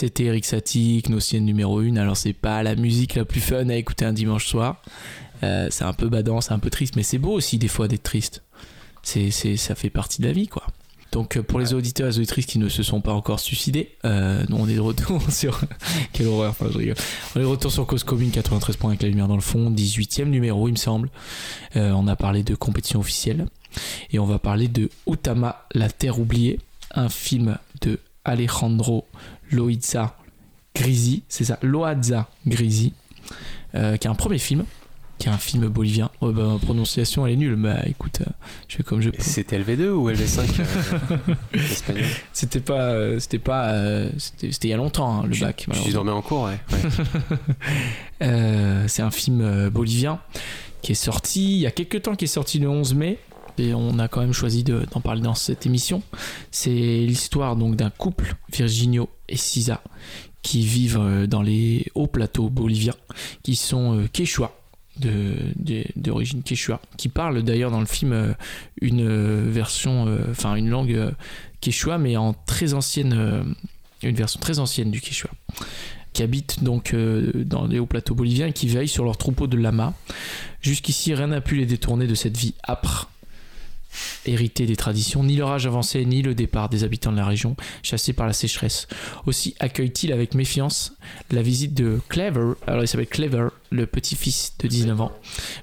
C'était 0.00 0.26
Eric 0.26 0.44
Satie, 0.44 1.02
Nocienne 1.08 1.44
numéro 1.44 1.80
1. 1.80 1.96
Alors, 1.96 2.16
c'est 2.16 2.32
pas 2.32 2.62
la 2.62 2.76
musique 2.76 3.16
la 3.16 3.24
plus 3.24 3.40
fun 3.40 3.68
à 3.68 3.74
écouter 3.74 4.04
un 4.04 4.12
dimanche 4.12 4.46
soir. 4.46 4.80
Euh, 5.42 5.66
c'est 5.72 5.82
un 5.82 5.92
peu 5.92 6.08
badant, 6.08 6.40
c'est 6.40 6.52
un 6.52 6.60
peu 6.60 6.70
triste, 6.70 6.94
mais 6.94 7.02
c'est 7.02 7.18
beau 7.18 7.32
aussi 7.32 7.58
des 7.58 7.66
fois 7.66 7.88
d'être 7.88 8.04
triste. 8.04 8.44
C'est, 9.02 9.32
c'est, 9.32 9.56
ça 9.56 9.74
fait 9.74 9.90
partie 9.90 10.22
de 10.22 10.28
la 10.28 10.32
vie, 10.32 10.46
quoi. 10.46 10.62
Donc 11.10 11.36
euh, 11.36 11.42
pour 11.42 11.58
les 11.58 11.74
auditeurs 11.74 12.06
et 12.06 12.10
les 12.10 12.18
auditrices 12.18 12.46
qui 12.46 12.60
ne 12.60 12.68
se 12.68 12.84
sont 12.84 13.00
pas 13.00 13.12
encore 13.12 13.40
suicidés, 13.40 13.96
euh, 14.04 14.44
nous 14.48 14.56
on 14.56 14.68
est 14.68 14.76
de 14.76 14.80
retour 14.80 15.20
sur... 15.32 15.60
Quelle 16.12 16.28
horreur, 16.28 16.50
enfin 16.50 16.66
je 16.70 16.78
rigole. 16.78 16.96
On 17.34 17.40
est 17.40 17.42
de 17.42 17.48
retour 17.48 17.72
sur 17.72 17.84
Cause 17.84 18.04
Commune 18.04 18.30
93 18.30 18.76
points 18.76 18.90
avec 18.90 19.02
la 19.02 19.08
lumière 19.08 19.26
dans 19.26 19.34
le 19.34 19.40
fond, 19.40 19.68
18ème 19.68 20.26
numéro 20.26 20.68
il 20.68 20.72
me 20.72 20.76
semble. 20.76 21.10
Euh, 21.74 21.90
on 21.90 22.06
a 22.06 22.14
parlé 22.14 22.44
de 22.44 22.54
compétition 22.54 23.00
officielle. 23.00 23.46
Et 24.12 24.20
on 24.20 24.26
va 24.26 24.38
parler 24.38 24.68
de 24.68 24.90
Utama, 25.10 25.66
la 25.74 25.90
terre 25.90 26.20
oubliée, 26.20 26.60
un 26.94 27.08
film 27.08 27.58
de 27.80 27.98
Alejandro 28.24 29.06
Loiza 29.50 30.16
Grisi, 30.74 31.22
c'est 31.28 31.44
ça, 31.44 31.58
Loaiza 31.62 32.28
Grisi, 32.46 32.92
euh, 33.74 33.96
qui 33.96 34.06
est 34.06 34.10
un 34.10 34.14
premier 34.14 34.38
film, 34.38 34.64
qui 35.18 35.26
est 35.28 35.30
un 35.32 35.38
film 35.38 35.66
bolivien. 35.68 36.10
Oh, 36.20 36.30
bah, 36.30 36.44
ma 36.52 36.58
prononciation 36.58 37.26
elle 37.26 37.32
est 37.32 37.36
nulle, 37.36 37.56
bah 37.56 37.80
écoute, 37.86 38.20
euh, 38.20 38.30
je 38.68 38.76
fais 38.76 38.82
comme 38.84 39.00
je 39.00 39.10
peux. 39.10 39.16
C'était 39.22 39.58
LV2 39.58 39.88
ou 39.90 40.08
LV5 40.10 40.60
euh, 40.60 42.04
C'était 42.32 42.60
pas, 42.60 43.18
c'était 43.20 43.38
pas, 43.38 43.74
c'était 44.18 44.68
il 44.68 44.70
y 44.70 44.72
a 44.72 44.76
longtemps 44.76 45.20
hein, 45.22 45.26
le 45.26 45.32
Je- 45.34 45.44
bac. 45.44 45.56
Je 45.56 45.62
suis 45.62 45.70
malheureusement. 45.70 46.04
dormi 46.04 46.10
en 46.18 46.22
cours, 46.22 46.42
ouais. 46.44 46.58
ouais. 48.20 48.84
C'est 48.88 49.02
un 49.02 49.10
film 49.10 49.68
bolivien 49.70 50.20
qui 50.82 50.92
est 50.92 50.94
sorti 50.94 51.54
il 51.56 51.58
y 51.60 51.66
a 51.66 51.70
quelques 51.72 52.02
temps, 52.02 52.14
qui 52.14 52.26
est 52.26 52.28
sorti 52.28 52.58
le 52.60 52.68
11 52.68 52.94
mai. 52.94 53.18
Et 53.58 53.74
on 53.74 53.98
a 53.98 54.08
quand 54.08 54.20
même 54.20 54.32
choisi 54.32 54.64
de- 54.64 54.86
d'en 54.92 55.00
parler 55.00 55.20
dans 55.22 55.34
cette 55.34 55.66
émission. 55.66 56.02
C'est 56.50 56.70
l'histoire 56.70 57.56
donc 57.56 57.76
d'un 57.76 57.90
couple, 57.90 58.34
Virginio 58.52 59.08
et 59.28 59.36
Cisa, 59.36 59.82
qui 60.42 60.62
vivent 60.62 60.98
euh, 61.00 61.26
dans 61.26 61.42
les 61.42 61.86
hauts 61.94 62.06
plateaux 62.06 62.48
boliviens, 62.48 62.94
qui 63.42 63.56
sont 63.56 63.98
euh, 63.98 64.08
quechua, 64.12 64.54
d'origine 65.96 66.42
quechua, 66.42 66.80
qui 66.96 67.08
parlent 67.08 67.42
d'ailleurs 67.42 67.70
dans 67.70 67.80
le 67.80 67.86
film 67.86 68.12
euh, 68.12 68.32
une 68.80 69.48
version, 69.50 70.18
enfin 70.30 70.54
une 70.56 70.68
langue 70.68 71.12
quechua, 71.60 71.98
mais 71.98 72.16
en 72.16 72.32
très 72.32 72.74
ancienne, 72.74 73.54
une 74.02 74.14
version 74.14 74.40
très 74.40 74.58
ancienne 74.58 74.90
du 74.90 75.00
quechua 75.00 75.30
qui 76.14 76.22
habitent 76.24 76.64
donc 76.64 76.96
dans 77.34 77.66
les 77.66 77.78
hauts 77.78 77.86
plateaux 77.86 78.14
boliviens 78.14 78.48
et 78.48 78.52
qui 78.52 78.66
veillent 78.66 78.88
sur 78.88 79.04
leur 79.04 79.16
troupeau 79.16 79.46
de 79.46 79.56
lamas. 79.56 79.92
Jusqu'ici, 80.62 81.14
rien 81.14 81.28
n'a 81.28 81.40
pu 81.40 81.54
les 81.54 81.66
détourner 81.66 82.08
de 82.08 82.14
cette 82.16 82.36
vie 82.36 82.54
âpre, 82.66 83.08
héritée 84.26 84.66
des 84.66 84.76
traditions, 84.76 85.22
ni 85.24 85.36
leur 85.36 85.50
âge 85.50 85.66
avancé, 85.66 86.04
ni 86.04 86.22
le 86.22 86.34
départ 86.34 86.68
des 86.68 86.84
habitants 86.84 87.12
de 87.12 87.16
la 87.16 87.26
région, 87.26 87.56
chassés 87.82 88.12
par 88.12 88.26
la 88.26 88.32
sécheresse. 88.32 88.88
Aussi 89.26 89.54
accueille-t-il 89.60 90.12
avec 90.12 90.34
méfiance 90.34 90.92
la 91.30 91.42
visite 91.42 91.74
de 91.74 92.00
Clever, 92.08 92.52
alors 92.66 92.82
il 92.82 92.88
s'appelle 92.88 93.06
Clever, 93.06 93.48
le 93.70 93.86
petit-fils 93.86 94.54
de 94.58 94.68
19 94.68 95.00
ans, 95.00 95.12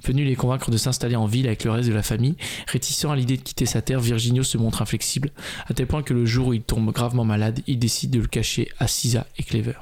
venu 0.05 0.23
les 0.25 0.35
convaincre 0.35 0.69
de 0.71 0.77
s'installer 0.77 1.15
en 1.15 1.25
ville 1.25 1.47
avec 1.47 1.63
le 1.63 1.71
reste 1.71 1.89
de 1.89 1.93
la 1.93 2.03
famille. 2.03 2.35
Réticent 2.67 3.05
à 3.05 3.15
l'idée 3.15 3.37
de 3.37 3.41
quitter 3.41 3.65
sa 3.65 3.81
terre, 3.81 3.99
Virginio 3.99 4.43
se 4.43 4.57
montre 4.57 4.81
inflexible, 4.81 5.31
à 5.67 5.73
tel 5.73 5.87
point 5.87 6.03
que 6.03 6.13
le 6.13 6.25
jour 6.25 6.47
où 6.47 6.53
il 6.53 6.61
tombe 6.61 6.91
gravement 6.91 7.25
malade, 7.25 7.61
il 7.67 7.79
décide 7.79 8.11
de 8.11 8.19
le 8.19 8.27
cacher 8.27 8.69
à 8.79 8.87
Sisa 8.87 9.25
et 9.37 9.43
Clever. 9.43 9.73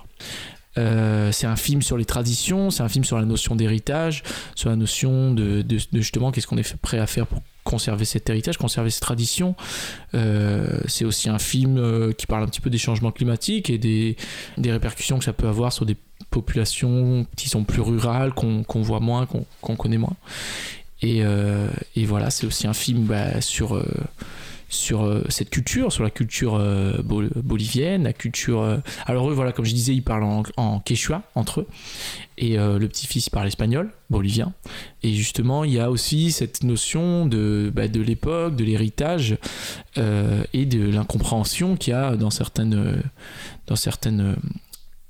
Euh, 0.77 1.31
c'est 1.31 1.45
un 1.45 1.55
film 1.55 1.81
sur 1.83 1.97
les 1.97 2.05
traditions, 2.05 2.71
c'est 2.71 2.81
un 2.81 2.89
film 2.89 3.03
sur 3.03 3.17
la 3.19 3.25
notion 3.25 3.55
d'héritage, 3.55 4.23
sur 4.55 4.69
la 4.69 4.75
notion 4.75 5.31
de, 5.33 5.61
de- 5.61 5.77
justement 5.93 6.31
qu'est-ce 6.31 6.47
qu'on 6.47 6.57
est 6.57 6.75
prêt 6.77 6.97
à 6.97 7.05
faire 7.05 7.27
pour 7.27 7.41
conserver 7.64 8.05
cet 8.05 8.30
héritage, 8.30 8.57
conserver 8.57 8.89
ces 8.89 8.99
traditions. 8.99 9.55
Euh, 10.14 10.80
c'est 10.88 11.05
aussi 11.05 11.30
un 11.30 11.39
film 11.39 11.78
euh, 11.78 12.11
qui 12.11 12.26
parle 12.26 12.43
un 12.43 12.47
petit 12.47 12.61
peu 12.61 12.70
des 12.70 12.78
changements 12.78 13.11
climatiques 13.11 13.70
et 13.70 13.78
des, 13.78 14.18
des 14.57 14.72
répercussions 14.72 15.18
que 15.18 15.26
ça 15.26 15.34
peut 15.34 15.47
avoir 15.47 15.72
sur 15.72 15.86
des 15.86 15.97
populations 16.30 17.26
qui 17.36 17.49
sont 17.49 17.64
plus 17.64 17.82
rurales, 17.82 18.34
qu'on 18.34 18.64
voit 18.82 18.99
moins, 18.99 19.26
qu'on 19.26 19.76
connaît 19.76 19.97
moins. 19.97 20.16
Et, 21.01 21.20
euh, 21.24 21.68
et 21.95 22.05
voilà, 22.05 22.30
c'est 22.30 22.47
aussi 22.47 22.66
un 22.66 22.74
film 22.74 23.03
bah, 23.03 23.41
sur, 23.41 23.82
sur 24.74 25.03
euh, 25.03 25.24
cette 25.30 25.49
culture, 25.49 25.91
sur 25.91 26.03
la 26.03 26.09
culture 26.09 26.55
euh, 26.55 27.01
bol- 27.01 27.32
bolivienne, 27.36 28.03
la 28.03 28.13
culture. 28.13 28.61
euh, 28.61 28.78
alors 29.05 29.30
eux, 29.30 29.34
voilà, 29.34 29.51
comme 29.51 29.65
je 29.65 29.74
disais, 29.74 29.93
ils 29.93 30.01
parlent 30.03 30.24
en, 30.57 30.80
quechua 30.80 31.24
entre 31.36 31.61
eux, 31.61 31.67
et 32.38 32.57
le 32.57 32.88
petit-fils 32.88 33.30
parle 33.30 33.47
espagnol, 33.47 33.91
bolivien. 34.09 34.53
Et 35.03 35.13
justement, 35.13 35.63
il 35.63 35.71
y 35.71 35.80
a 35.80 35.91
aussi 35.91 36.32
cette 36.32 36.63
notion 36.63 37.26
de, 37.28 37.71
bah, 37.74 37.88
de 37.88 38.01
l'époque, 38.01 38.55
de 38.55 38.63
l'héritage 38.63 39.38
et 39.95 40.65
de 40.65 40.89
l'incompréhension 40.89 41.76
qu'il 41.78 41.91
y 41.91 41.95
a 41.95 42.15
dans 42.15 42.32
certaines, 42.32 43.03
dans 43.67 43.76
certaines 43.76 44.36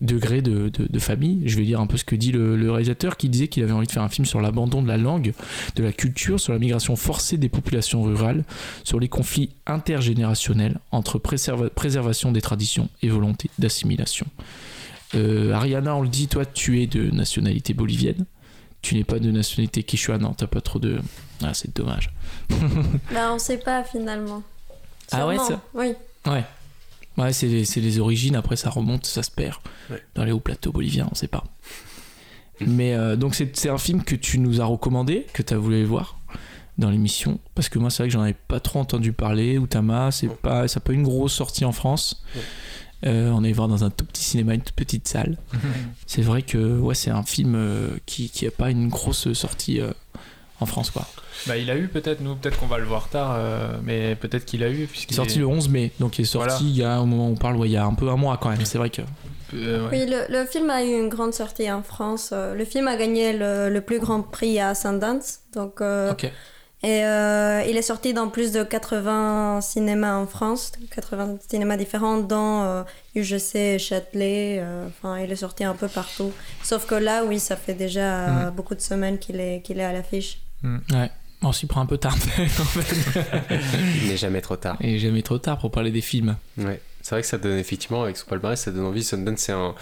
degrés 0.03 0.41
de, 0.41 0.69
de, 0.69 0.85
de 0.87 0.99
famille. 0.99 1.41
Je 1.45 1.57
vais 1.57 1.63
dire 1.65 1.79
un 1.79 1.87
peu 1.87 1.97
ce 1.97 2.03
que 2.03 2.15
dit 2.15 2.31
le, 2.31 2.55
le 2.55 2.69
réalisateur 2.71 3.17
qui 3.17 3.29
disait 3.29 3.47
qu'il 3.47 3.63
avait 3.63 3.71
envie 3.71 3.87
de 3.87 3.91
faire 3.91 4.03
un 4.03 4.09
film 4.09 4.25
sur 4.25 4.39
l'abandon 4.41 4.81
de 4.83 4.87
la 4.87 4.97
langue, 4.97 5.33
de 5.75 5.83
la 5.83 5.91
culture, 5.91 6.39
sur 6.39 6.53
la 6.53 6.59
migration 6.59 6.95
forcée 6.95 7.37
des 7.37 7.49
populations 7.49 8.03
rurales, 8.03 8.43
sur 8.83 8.99
les 8.99 9.07
conflits 9.07 9.49
intergénérationnels 9.65 10.79
entre 10.91 11.17
préserva- 11.19 11.69
préservation 11.69 12.31
des 12.31 12.41
traditions 12.41 12.89
et 13.01 13.09
volonté 13.09 13.49
d'assimilation. 13.59 14.25
Euh, 15.15 15.53
Ariana, 15.53 15.95
on 15.95 16.01
le 16.01 16.07
dit, 16.09 16.27
toi 16.27 16.45
tu 16.45 16.81
es 16.81 16.87
de 16.87 17.09
nationalité 17.11 17.73
bolivienne. 17.73 18.25
Tu 18.81 18.95
n'es 18.95 19.03
pas 19.05 19.19
de 19.19 19.31
nationalité 19.31 19.83
quechua, 19.83 20.17
non, 20.17 20.33
t'as 20.33 20.47
pas 20.47 20.59
trop 20.59 20.79
de. 20.79 20.99
Ah, 21.41 21.53
c'est 21.53 21.73
dommage. 21.75 22.09
Bah, 23.13 23.31
on 23.33 23.39
sait 23.39 23.57
pas 23.57 23.83
finalement. 23.83 24.43
Ah 25.11 25.27
ouais, 25.27 25.37
ça- 25.37 25.61
Oui. 25.73 25.93
Ouais. 26.25 26.43
Ouais, 27.17 27.31
c'est 27.31 27.47
les, 27.47 27.99
origines, 27.99 28.35
après 28.35 28.55
ça 28.55 28.69
remonte, 28.69 29.05
ça 29.05 29.23
se 29.23 29.31
perd. 29.31 29.57
Ouais. 29.89 30.01
Dans 30.15 30.25
les 30.25 30.31
hauts 30.31 30.39
plateaux 30.39 30.71
boliviens, 30.71 31.07
on 31.11 31.15
sait 31.15 31.27
pas. 31.27 31.43
Mais 32.61 32.93
euh, 32.93 33.15
donc 33.15 33.35
c'est 33.35 33.69
un 33.69 33.77
film 33.77 34.03
que 34.03 34.15
tu 34.15 34.39
nous 34.39 34.61
as 34.61 34.65
recommandé, 34.65 35.25
que 35.33 35.41
tu 35.41 35.53
as 35.53 35.57
voulu 35.57 35.83
voir 35.83 36.19
dans 36.77 36.89
l'émission. 36.89 37.39
Parce 37.55 37.69
que 37.69 37.77
moi, 37.77 37.89
c'est 37.89 38.03
vrai 38.03 38.07
que 38.07 38.13
j'en 38.13 38.21
avais 38.21 38.33
pas 38.33 38.59
trop 38.59 38.79
entendu 38.79 39.13
parler. 39.13 39.55
Utama, 39.55 40.11
c'est 40.11 40.27
pas, 40.27 40.67
ça 40.67 40.79
n'a 40.79 40.83
pas 40.83 40.93
eu 40.93 40.95
une 40.95 41.03
grosse 41.03 41.33
sortie 41.33 41.65
en 41.65 41.71
France. 41.71 42.23
Euh, 43.05 43.29
on 43.31 43.43
est 43.43 43.51
voir 43.51 43.67
dans 43.67 43.83
un 43.83 43.89
tout 43.89 44.05
petit 44.05 44.23
cinéma, 44.23 44.55
une 44.55 44.61
toute 44.61 44.75
petite 44.75 45.07
salle. 45.07 45.37
c'est 46.07 46.21
vrai 46.21 46.41
que 46.41 46.79
ouais, 46.79 46.95
c'est 46.95 47.11
un 47.11 47.23
film 47.23 47.53
euh, 47.55 47.89
qui 48.05 48.29
qui 48.29 48.47
a 48.47 48.51
pas 48.51 48.71
une 48.71 48.87
grosse 48.87 49.33
sortie 49.33 49.79
en 50.59 50.65
France, 50.65 50.89
quoi. 50.89 51.07
Bah, 51.47 51.57
il 51.57 51.69
a 51.71 51.75
eu 51.75 51.87
peut-être, 51.87 52.21
nous, 52.21 52.35
peut-être 52.35 52.59
qu'on 52.59 52.67
va 52.67 52.77
le 52.77 52.85
voir 52.85 53.09
tard, 53.09 53.35
euh, 53.37 53.77
mais 53.83 54.15
peut-être 54.15 54.45
qu'il 54.45 54.63
a 54.63 54.69
eu. 54.69 54.75
Il 54.75 54.81
est 54.83 54.87
Puisqu'il 54.87 55.15
sorti 55.15 55.39
le 55.39 55.47
11 55.47 55.69
mai, 55.69 55.91
donc 55.99 56.17
il 56.19 56.23
est 56.23 56.25
sorti 56.25 56.47
Voilà. 56.49 56.59
il 56.63 56.75
y 56.77 56.83
a 56.83 57.01
au 57.01 57.05
moment 57.05 57.27
où 57.29 57.31
on 57.33 57.35
parle, 57.35 57.55
ouais, 57.57 57.67
il 57.69 57.71
y 57.73 57.77
a 57.77 57.85
un 57.85 57.93
peu 57.93 58.07
un 58.09 58.15
mois 58.17 58.37
quand 58.41 58.49
même. 58.49 58.63
C'est 58.65 58.77
vrai 58.77 58.89
que. 58.89 59.01
Euh, 59.53 59.87
ouais. 59.89 60.05
Oui, 60.05 60.05
le, 60.09 60.25
le 60.29 60.45
film 60.45 60.69
a 60.69 60.83
eu 60.83 60.89
une 60.99 61.09
grande 61.09 61.33
sortie 61.33 61.71
en 61.71 61.83
France. 61.83 62.31
Euh, 62.33 62.55
Le 62.55 62.65
film 62.65 62.87
a 62.87 62.95
gagné 62.95 63.33
le, 63.33 63.69
le 63.69 63.81
plus 63.81 63.99
grand 63.99 64.21
prix 64.21 64.59
à 64.59 64.73
Sundance. 64.73 65.39
Donc, 65.53 65.81
euh, 65.81 66.11
Ok. 66.11 66.31
Et 66.85 67.05
euh, 67.05 67.61
il 67.69 67.77
est 67.77 67.81
sorti 67.81 68.13
dans 68.13 68.27
plus 68.27 68.51
de 68.51 68.61
80 68.61 69.61
cinémas 69.61 70.15
en 70.17 70.27
France, 70.27 70.73
80 70.93 71.37
cinémas 71.47 71.77
différents, 71.77 72.17
dont 72.17 72.63
euh, 72.63 72.83
UGC, 73.15 73.77
Châtelet. 73.79 74.57
euh, 74.59 74.87
Enfin, 74.89 75.17
il 75.19 75.31
est 75.31 75.35
sorti 75.37 75.63
un 75.63 75.75
peu 75.75 75.87
partout. 75.87 76.33
Sauf 76.61 76.85
que 76.85 76.95
là, 76.95 77.23
oui, 77.23 77.39
ça 77.39 77.55
fait 77.55 77.73
déjà 77.73 78.47
euh, 78.47 78.51
beaucoup 78.51 78.75
de 78.75 78.81
semaines 78.81 79.17
qu'il 79.17 79.39
est, 79.39 79.61
qu'il 79.61 79.79
est 79.79 79.83
à 79.85 79.93
l'affiche. 79.93 80.39
Ouais, 80.63 81.09
on 81.43 81.51
s'y 81.51 81.65
prend 81.65 81.81
un 81.81 81.85
peu 81.85 81.97
tard 81.97 82.15
en 82.37 82.63
fait. 82.65 82.95
Il 84.03 84.09
n'est 84.09 84.17
jamais 84.17 84.41
trop 84.41 84.55
tard. 84.55 84.77
Et 84.81 84.99
jamais 84.99 85.21
trop 85.21 85.37
tard 85.37 85.57
pour 85.57 85.71
parler 85.71 85.91
des 85.91 86.01
films. 86.01 86.35
Ouais. 86.57 86.79
C'est 87.01 87.15
vrai 87.15 87.21
que 87.21 87.27
ça 87.27 87.37
donne 87.37 87.57
effectivement, 87.57 88.03
avec 88.03 88.15
son 88.15 88.25
palmarès, 88.27 88.57
ça 88.59 88.71
donne 88.71 88.85
envie. 88.85 89.03
Sundance, 89.03 89.39
c'est 89.39 89.51
un, 89.51 89.75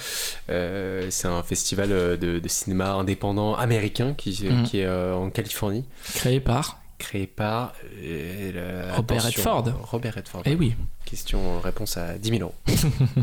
euh, 0.49 1.05
c'est 1.11 1.27
un 1.27 1.43
festival 1.43 1.91
euh, 1.91 2.17
de, 2.17 2.39
de 2.39 2.47
cinéma 2.47 2.93
indépendant 2.93 3.53
américain 3.55 4.13
qui, 4.17 4.43
Mhm. 4.43 4.63
qui 4.63 4.79
est 4.79 4.85
euh, 4.85 5.13
en 5.15 5.29
Californie, 5.29 5.85
Créé 6.15 6.39
par. 6.39 6.79
créé 6.97 7.27
par 7.27 7.73
euh, 8.03 8.91
Robert 8.95 9.23
Redford. 9.23 9.65
Robert 9.83 10.15
Redford. 10.15 10.41
Eh 10.45 10.55
oui. 10.55 10.73
Question, 11.05 11.59
réponse 11.59 11.97
à 11.97 12.17
10 12.17 12.29
000 12.29 12.41
euros. 12.41 12.55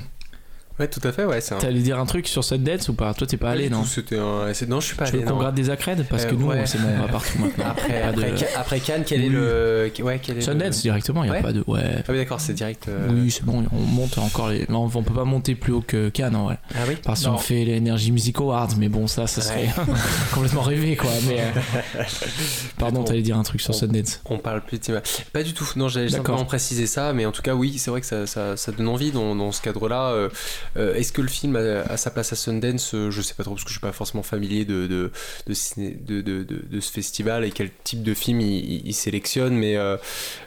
ouais, 0.78 0.88
tout 0.88 1.00
à 1.06 1.12
fait, 1.12 1.24
ouais. 1.24 1.40
C'est 1.40 1.54
un... 1.54 1.58
T'allais 1.58 1.80
dire 1.80 1.98
un 1.98 2.06
truc 2.06 2.26
sur 2.28 2.42
Sundance 2.44 2.88
ou 2.88 2.94
pas? 2.94 3.12
Toi, 3.14 3.26
t'es 3.26 3.36
pas 3.36 3.50
allé, 3.50 3.68
non? 3.70 3.84
C'était 3.84 4.18
un... 4.18 4.46
Non, 4.68 4.80
je 4.80 4.86
suis 4.86 4.96
pas 4.96 5.04
Tu 5.06 5.12
veux 5.12 5.18
allé. 5.22 5.30
qu'on 5.30 5.36
gratte 5.38 5.54
des 5.54 5.70
accrèdes? 5.70 6.06
Parce 6.08 6.24
que 6.24 6.34
Euh, 6.34 6.38
nous, 6.38 6.46
ouais. 6.48 6.66
c'est 6.66 6.78
bon, 6.78 6.88
on 6.98 7.02
va 7.02 7.08
partout 7.08 7.38
maintenant. 7.38 7.64
Après, 7.70 7.88
de- 8.12 8.22
après, 8.22 8.46
après 8.56 8.80
Cannes, 8.80 9.02
quel 9.06 9.22
est 9.24 9.28
le. 9.28 9.90
Ouais, 10.00 10.20
quel 10.22 10.38
est 10.38 10.46
le- 10.46 10.70
directement, 10.70 11.24
il 11.24 11.28
y 11.28 11.30
a 11.30 11.34
Ouais. 11.34 11.42
pas 11.42 11.52
de. 11.52 11.62
Ouais. 11.66 11.80
Ah 11.98 12.02
oui, 12.10 12.16
d'accord, 12.18 12.40
c'est 12.40 12.52
direct. 12.54 12.86
euh, 12.88 13.08
Oui, 13.10 13.30
c'est 13.30 13.44
bon, 13.44 13.64
on 13.72 13.76
monte 13.76 14.18
encore 14.18 14.48
les. 14.50 14.66
Non, 14.68 14.90
on 14.94 15.02
peut 15.02 15.14
pas 15.14 15.24
monter 15.24 15.54
plus 15.54 15.72
haut 15.72 15.80
que 15.86 16.08
Cannes, 16.08 16.36
vrai. 16.36 16.58
Ah 16.74 16.78
oui? 16.88 16.96
Parce 17.02 17.24
qu'on 17.26 17.38
fait 17.38 17.64
l'Energy 17.64 18.12
Music 18.12 18.38
Awards, 18.38 18.70
mais 18.78 18.88
bon, 18.88 19.06
ça, 19.06 19.26
ça 19.26 19.40
serait 19.42 19.68
complètement 20.34 20.62
rêvé, 20.62 20.96
quoi. 20.96 21.10
Mais. 21.28 21.40
euh, 21.40 22.02
Pardon, 22.78 23.00
On- 23.00 23.04
t'allais 23.04 23.22
dire 23.22 23.36
un 23.38 23.42
truc 23.42 23.60
sur 23.60 23.70
on- 23.70 23.78
Sundance. 23.78 24.20
On 24.26 24.38
parle 24.38 24.60
plus 24.62 24.78
de. 24.80 25.00
Pas 25.32 25.42
du 25.42 25.52
tout, 25.54 25.66
non, 25.76 25.88
j'allais 25.88 26.08
simplement 26.08 26.44
préciser 26.44 26.86
ça, 26.86 27.12
mais 27.12 27.26
en 27.26 27.32
tout 27.32 27.42
cas, 27.42 27.54
oui, 27.54 27.78
c'est 27.78 27.90
vrai 27.90 28.00
que 28.00 28.06
ça, 28.06 28.26
ça, 28.26 28.56
ça 28.56 28.72
donne 28.72 28.88
envie 28.88 29.10
dans, 29.10 29.34
dans 29.34 29.52
ce 29.52 29.60
cadre-là. 29.62 30.28
Euh, 30.76 30.94
Est-ce 30.94 31.12
que 31.12 31.22
le 31.22 31.28
film 31.28 31.56
a, 31.56 31.82
a 31.82 31.96
sa 31.96 32.10
place 32.10 32.32
à 32.32 32.36
Sundance? 32.36 32.94
Euh, 32.94 33.10
Je 33.10 33.22
sais 33.22 33.34
pas 33.34 33.42
trop 33.44 33.54
parce 33.54 33.64
que 33.64 33.70
je 33.70 33.74
suis 33.74 33.80
pas 33.80 33.92
forcément 33.92 34.22
familier 34.22 34.64
de, 34.64 34.86
de, 34.86 35.10
de, 35.46 35.54
ciné- 35.54 35.96
de, 36.04 36.20
de- 36.20 36.42
de- 36.44 36.64
de 36.68 36.80
ce 36.80 36.90
festival 36.92 37.44
et 37.44 37.50
quel 37.50 37.70
type 37.84 38.02
de 38.02 38.14
film 38.14 38.40
il, 38.40 38.46
il- 38.58 38.86
il 38.86 38.94
sélectionne. 38.94 39.54
Mais 39.54 39.76
euh, 39.76 39.96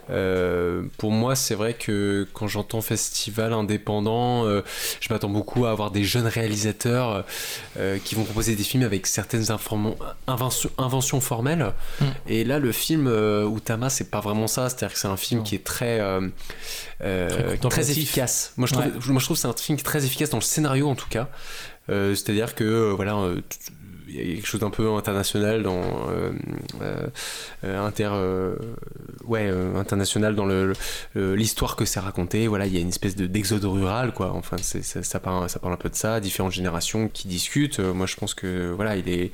euh, 0.09 0.83
pour 0.97 1.11
moi, 1.11 1.35
c'est 1.35 1.55
vrai 1.55 1.73
que 1.73 2.27
quand 2.33 2.47
j'entends 2.47 2.81
festival 2.81 3.53
indépendant, 3.53 4.45
je 4.45 5.07
m'attends 5.13 5.29
beaucoup 5.29 5.65
à 5.65 5.71
avoir 5.71 5.91
des 5.91 6.03
jeunes 6.03 6.27
réalisateurs 6.27 7.25
qui 8.03 8.15
vont 8.15 8.23
proposer 8.23 8.55
des 8.55 8.63
films 8.63 8.83
avec 8.83 9.07
certaines 9.07 9.47
inventions, 10.27 10.69
inventions 10.77 11.21
formelles. 11.21 11.71
Mm. 11.99 12.05
Et 12.27 12.43
là, 12.43 12.59
le 12.59 12.71
film 12.71 13.07
euh, 13.07 13.49
Utama, 13.55 13.89
c'est 13.89 14.09
pas 14.09 14.19
vraiment 14.19 14.47
ça. 14.47 14.69
C'est-à-dire 14.69 14.93
que 14.93 14.99
c'est 14.99 15.07
un 15.07 15.17
film 15.17 15.43
qui 15.43 15.55
est 15.55 15.63
très, 15.63 15.99
euh, 17.03 17.55
Très 17.69 17.91
efficace. 17.91 18.53
Moi, 18.57 18.67
je 18.67 18.73
trouve, 18.73 18.85
Ouais. 18.85 18.91
moi, 19.07 19.19
je 19.19 19.25
trouve 19.25 19.37
que 19.37 19.41
c'est 19.41 19.47
un 19.47 19.53
film 19.53 19.77
très 19.79 20.05
efficace 20.05 20.29
dans 20.29 20.37
le 20.37 20.43
scénario, 20.43 20.87
en 20.89 20.95
tout 20.95 21.09
cas. 21.09 21.29
Euh, 21.89 22.13
C'est-à-dire 22.15 22.55
que, 22.55 22.63
euh, 22.63 22.93
voilà. 22.95 23.15
Y 24.15 24.19
a 24.19 24.35
quelque 24.35 24.47
chose 24.47 24.61
d'un 24.61 24.69
peu 24.69 24.89
international 24.93 25.63
dans 25.63 25.81
euh, 26.09 26.31
euh, 26.81 27.07
euh, 27.63 27.85
inter 27.85 28.11
ouais 29.25 29.51
international 29.75 30.35
dans 30.35 30.45
le 30.45 30.73
l'histoire 31.15 31.75
que 31.75 31.85
c'est 31.85 31.99
raconté. 31.99 32.47
Voilà 32.47 32.65
il 32.67 32.73
y 32.73 32.77
a 32.77 32.81
une 32.81 32.89
espèce 32.89 33.15
de 33.15 33.27
d'exode 33.27 33.65
rural 33.65 34.13
quoi. 34.13 34.33
Enfin 34.33 34.57
c'est 34.61 34.83
ça, 34.83 35.03
ça 35.03 35.19
parle 35.19 35.49
ça 35.49 35.59
parle 35.59 35.73
un 35.73 35.77
peu 35.77 35.89
de 35.89 35.95
ça. 35.95 36.19
Différentes 36.19 36.51
générations 36.51 37.07
qui 37.07 37.27
discutent. 37.27 37.79
Moi 37.79 38.05
je 38.05 38.15
pense 38.15 38.33
que 38.33 38.71
voilà 38.71 38.95
il 38.95 39.09
est 39.09 39.31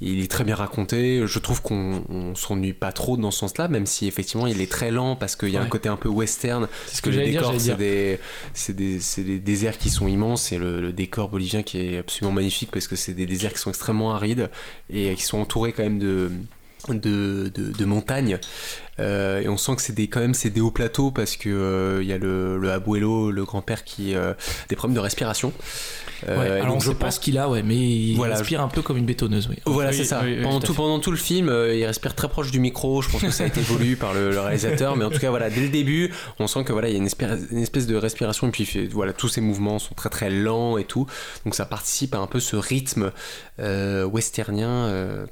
il 0.00 0.22
est 0.22 0.30
très 0.30 0.44
bien 0.44 0.54
raconté. 0.54 1.22
Je 1.26 1.38
trouve 1.38 1.62
qu'on 1.62 2.04
on 2.08 2.34
s'ennuie 2.34 2.72
pas 2.72 2.92
trop 2.92 3.16
dans 3.16 3.30
ce 3.30 3.38
sens-là 3.40 3.68
même 3.68 3.86
si 3.86 4.06
effectivement 4.06 4.46
il 4.46 4.60
est 4.60 4.70
très 4.70 4.90
lent 4.90 5.16
parce 5.16 5.36
qu'il 5.36 5.50
y 5.50 5.56
a 5.56 5.62
un 5.62 5.66
côté 5.66 5.88
un 5.88 5.96
peu 5.96 6.08
western. 6.08 6.68
C'est 6.86 6.96
ce 6.96 7.02
que 7.02 7.10
les 7.10 7.16
j'allais 7.16 7.30
dire, 7.30 7.52
c'est 7.58 7.76
des 7.76 8.18
c'est 8.54 8.76
des 8.76 9.00
c'est 9.00 9.22
des 9.22 9.38
déserts 9.38 9.78
qui 9.78 9.90
sont 9.90 10.08
immenses. 10.08 10.52
Et 10.52 10.58
le, 10.58 10.80
le 10.80 10.92
décor 10.92 11.28
bolivien 11.28 11.62
qui 11.62 11.78
est 11.78 11.98
absolument 11.98 12.32
magnifique 12.32 12.70
parce 12.70 12.86
que 12.86 12.96
c'est 12.96 13.14
des 13.14 13.26
déserts 13.26 13.52
qui 13.52 13.58
sont 13.58 13.70
extrêmement 13.70 14.09
arides 14.10 14.50
et 14.88 15.14
qui 15.14 15.22
sont 15.22 15.38
entourés 15.38 15.72
quand 15.72 15.82
même 15.82 15.98
de 15.98 17.84
montagnes 17.84 18.38
et 19.00 19.48
on 19.48 19.56
sent 19.56 19.76
que 19.76 19.82
c'est 19.82 19.94
des 19.94 20.08
quand 20.08 20.20
même 20.20 20.34
c'est 20.34 20.50
des 20.50 20.60
hauts 20.60 20.70
plateaux 20.70 21.10
parce 21.10 21.36
que 21.36 21.48
euh, 21.48 22.02
il 22.02 22.08
y 22.08 22.12
a 22.12 22.18
le, 22.18 22.58
le 22.58 22.70
abuelo 22.72 23.30
le 23.30 23.44
grand-père 23.44 23.84
qui 23.84 24.14
euh, 24.14 24.32
a 24.32 24.36
des 24.68 24.76
problèmes 24.76 24.94
de 24.96 25.00
respiration 25.00 25.52
Euh, 26.28 26.38
Ouais, 26.38 26.50
alors 26.60 26.74
donc 26.74 26.82
je 26.82 26.90
pense 26.92 27.14
ce 27.14 27.20
qu'il 27.20 27.38
a, 27.38 27.48
ouais, 27.48 27.62
mais 27.62 27.76
il 27.76 28.14
Voilà, 28.16 28.36
respire 28.36 28.60
un 28.60 28.68
peu 28.68 28.82
comme 28.82 28.98
une 28.98 29.06
bétonneuse, 29.06 29.48
oui. 29.48 29.56
voilà, 29.64 29.88
Oui, 29.90 29.96
c'est 29.96 30.04
ça. 30.04 30.20
oui, 30.22 30.34
oui, 30.36 30.42
pendant, 30.42 30.60
tout 30.60 30.74
pendant 30.74 30.98
tout 31.00 31.10
le 31.10 31.16
film, 31.16 31.48
euh, 31.48 31.74
il 31.74 31.82
respire 31.86 32.14
très 32.14 32.28
proche 32.28 32.50
du 32.50 32.60
micro. 32.60 33.00
Je 33.00 33.08
pense 33.08 33.22
que 33.22 33.30
ça 33.30 33.44
a 33.44 33.46
été 33.46 33.62
voulu 33.62 33.96
par 33.96 34.12
le, 34.12 34.30
le 34.30 34.38
réalisateur. 34.40 34.96
Mais 34.96 35.04
en 35.06 35.10
tout 35.10 35.18
cas, 35.18 35.30
voilà, 35.30 35.48
dès 35.48 35.62
le 35.62 35.70
début, 35.70 36.12
on 36.38 36.46
sent 36.46 36.64
que 36.64 36.72
voilà, 36.72 36.88
il 36.88 36.92
y 36.92 36.94
a 36.96 36.98
une 36.98 37.06
espèce, 37.06 37.40
une 37.50 37.62
espèce 37.62 37.86
de 37.86 37.96
respiration. 37.96 38.48
Et 38.48 38.50
puis, 38.50 38.86
voilà, 38.88 39.14
tous 39.14 39.28
ses 39.28 39.40
mouvements 39.40 39.78
sont 39.78 39.94
très 39.94 40.10
très 40.10 40.28
lents 40.28 40.76
et 40.76 40.84
tout. 40.84 41.06
Donc, 41.46 41.54
ça 41.54 41.64
participe 41.64 42.14
à 42.14 42.18
un 42.18 42.26
peu 42.26 42.38
ce 42.38 42.54
rythme 42.56 43.12
euh, 43.58 44.04
westernien 44.06 44.68
euh, 44.68 45.24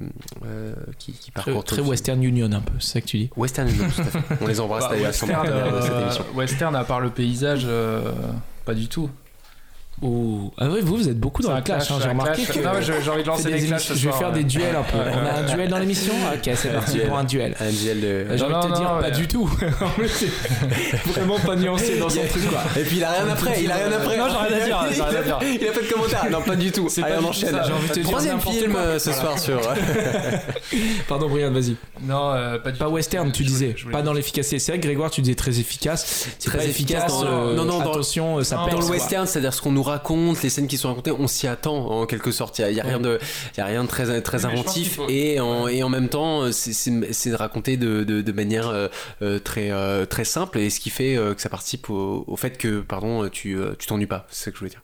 euh, 0.47 0.73
qui, 0.99 1.13
qui 1.13 1.31
Très, 1.33 1.45
parcourt 1.53 1.65
tout 1.65 1.75
très. 1.77 1.85
Western 1.85 2.23
Union 2.23 2.51
un 2.53 2.61
peu, 2.61 2.73
c'est 2.81 2.93
ça 2.95 3.01
que 3.03 3.07
tu 3.07 3.19
dis? 3.19 3.31
Western 3.37 3.58
Union, 3.67 3.85
tout 3.95 4.01
à 4.03 4.05
fait. 4.05 4.19
On 4.41 4.47
les 4.47 4.61
embrasse 4.61 4.85
Bah, 4.85 4.91
d'ailleurs. 4.91 5.07
western, 5.09 5.33
partenaire 5.33 5.73
de 5.73 5.81
cette 5.81 5.93
euh, 5.93 6.03
émission. 6.03 6.25
western, 6.35 6.77
à 6.77 6.85
part 6.85 7.01
le 7.01 7.11
paysage, 7.11 7.63
euh, 7.67 8.13
pas 8.65 8.75
du 8.75 8.89
tout. 8.89 9.11
Ouh. 10.03 10.53
Ah 10.59 10.69
ouais, 10.69 10.81
vous, 10.81 10.97
vous 10.97 11.09
êtes 11.09 11.19
beaucoup 11.19 11.43
dans 11.43 11.51
un 11.51 11.61
clash, 11.61 11.91
hein, 11.91 11.97
j'ai 12.01 12.09
remarqué 12.09 12.43
clash. 12.45 12.57
que... 12.57 12.63
Non, 12.63 12.71
j'ai 12.81 12.93
j'ai 13.03 13.11
envie 13.11 13.23
de 13.23 13.29
lancer 13.29 13.51
des 13.51 13.61
des 13.61 13.67
clashs 13.67 13.93
je 13.95 14.09
vais 14.09 14.13
faire 14.17 14.33
des 14.33 14.45
duels 14.45 14.77
un 14.77 14.83
peu. 14.83 14.97
On 14.97 15.27
a 15.27 15.41
un 15.41 15.55
duel 15.55 15.69
dans 15.69 15.79
l'émission 15.79 16.13
Ok, 16.35 16.51
c'est 16.55 16.69
parti 16.73 16.99
pour 16.99 17.19
un 17.19 17.25
duel. 17.25 17.57
Un 17.61 17.71
duel 17.71 18.01
de. 18.01 18.27
J'ai 18.37 18.45
envie 18.45 18.55
de 18.55 18.61
te 18.73 18.77
dire, 18.79 18.93
non, 18.95 19.01
pas 19.01 19.11
du 19.11 19.27
tout. 19.27 19.47
Vraiment 21.07 21.39
pas 21.41 21.57
nuancé 21.57 21.99
dans 21.99 22.09
son 22.09 22.21
truc, 22.29 22.49
quoi. 22.49 22.63
Et 22.79 22.85
puis 22.85 22.99
il 22.99 23.05
a 23.05 23.11
rien 23.11 23.29
après, 23.29 23.63
il 23.63 23.71
a 23.71 23.75
rien 23.75 23.93
après. 23.93 24.17
Non, 24.17 24.27
j'ai 24.29 24.37
rien 24.37 24.63
à 24.63 24.67
dire, 24.67 24.79
j'ai 24.95 25.03
rien 25.03 25.21
à 25.21 25.23
dire. 25.23 25.39
Il 25.61 25.69
a 25.69 25.73
pas 25.73 25.81
de 25.81 25.93
commentaire. 25.93 26.27
Non, 26.31 26.43
pas 26.43 26.57
du 26.57 26.71
tout. 26.73 26.89
C'est 26.89 27.03
Allez, 27.03 27.17
on 27.21 27.29
enchaîne. 27.29 27.61
j'ai 27.67 27.73
envie 27.73 27.89
de 27.89 27.93
te 27.93 28.01
dire 28.01 28.09
Troisième 28.09 28.41
film 28.41 28.77
euh, 28.77 28.99
ce 28.99 29.13
soir 29.13 29.39
sur. 29.39 29.61
Pardon, 31.09 31.29
Brian, 31.29 31.51
vas-y. 31.51 31.77
Non, 32.03 32.33
euh, 32.33 32.59
pas 32.59 32.71
du 32.71 32.79
Pas 32.79 32.89
western, 32.89 33.33
tu 33.33 33.43
disais. 33.45 33.75
Pas 33.91 34.03
dans 34.03 34.13
l'efficacité. 34.13 34.59
C'est 34.59 34.73
vrai 34.73 34.79
que 34.81 34.85
Grégoire, 34.87 35.11
tu 35.11 35.23
disais 35.23 35.35
très 35.35 35.59
efficace. 35.59 36.29
C'est 36.39 36.49
Très 36.51 36.67
efficace. 36.67 37.13
non, 37.23 37.55
non, 37.55 37.65
dans- 37.65 37.79
Attention, 37.89 38.43
ça 38.45 38.57
dans 38.71 38.79
le 38.79 38.85
western, 38.85 39.27
c'est-à-dire 39.27 39.55
ce 39.55 39.63
qu'on 39.63 39.73
nous 39.73 39.83
raconte, 39.89 40.43
les 40.43 40.51
scènes 40.51 40.67
qui 40.69 40.79
sont 40.79 40.89
racontées, 40.89 41.11
on 41.11 41.27
s'y 41.29 41.47
attend 41.47 41.77
en 41.77 42.07
quelque 42.07 42.31
sorte. 42.31 42.59
Il 42.59 42.73
y 42.73 42.81
a, 42.81 42.85
rien 42.85 43.01
de, 43.01 43.19
y 43.57 43.61
a 43.61 43.67
rien 43.67 43.83
de 43.85 43.89
très 43.89 44.21
très 44.23 44.45
inventif 44.45 44.97
faut- 44.97 45.07
et 45.09 45.41
en 45.41 45.69
et 45.69 45.83
en 45.83 45.89
même 45.89 46.09
temps, 46.09 46.51
c'est- 46.53 47.35
raconté 47.35 47.77
de, 47.77 48.05
de, 48.05 48.23
de 48.23 48.33
manière 48.33 48.69
euh, 48.69 48.89
euh, 49.23 49.39
très 49.39 49.71
euh, 49.71 50.07
très 50.07 50.25
simple 50.25 50.59
et 50.59 50.71
ce 50.71 50.81
qui 50.81 50.91
fait 50.91 51.17
que 51.35 51.41
ça 51.43 51.49
participe 51.49 51.91
au, 51.91 52.25
au 52.27 52.37
fait 52.37 52.57
que 52.59 52.81
pardon, 52.81 53.29
tu 53.29 53.59
tu 53.79 53.87
t'ennuies 53.87 54.07
pas. 54.07 54.27
C'est 54.31 54.45
ce 54.47 54.51
que 54.51 54.57
je 54.57 54.61
voulais 54.61 54.71
dire. 54.71 54.83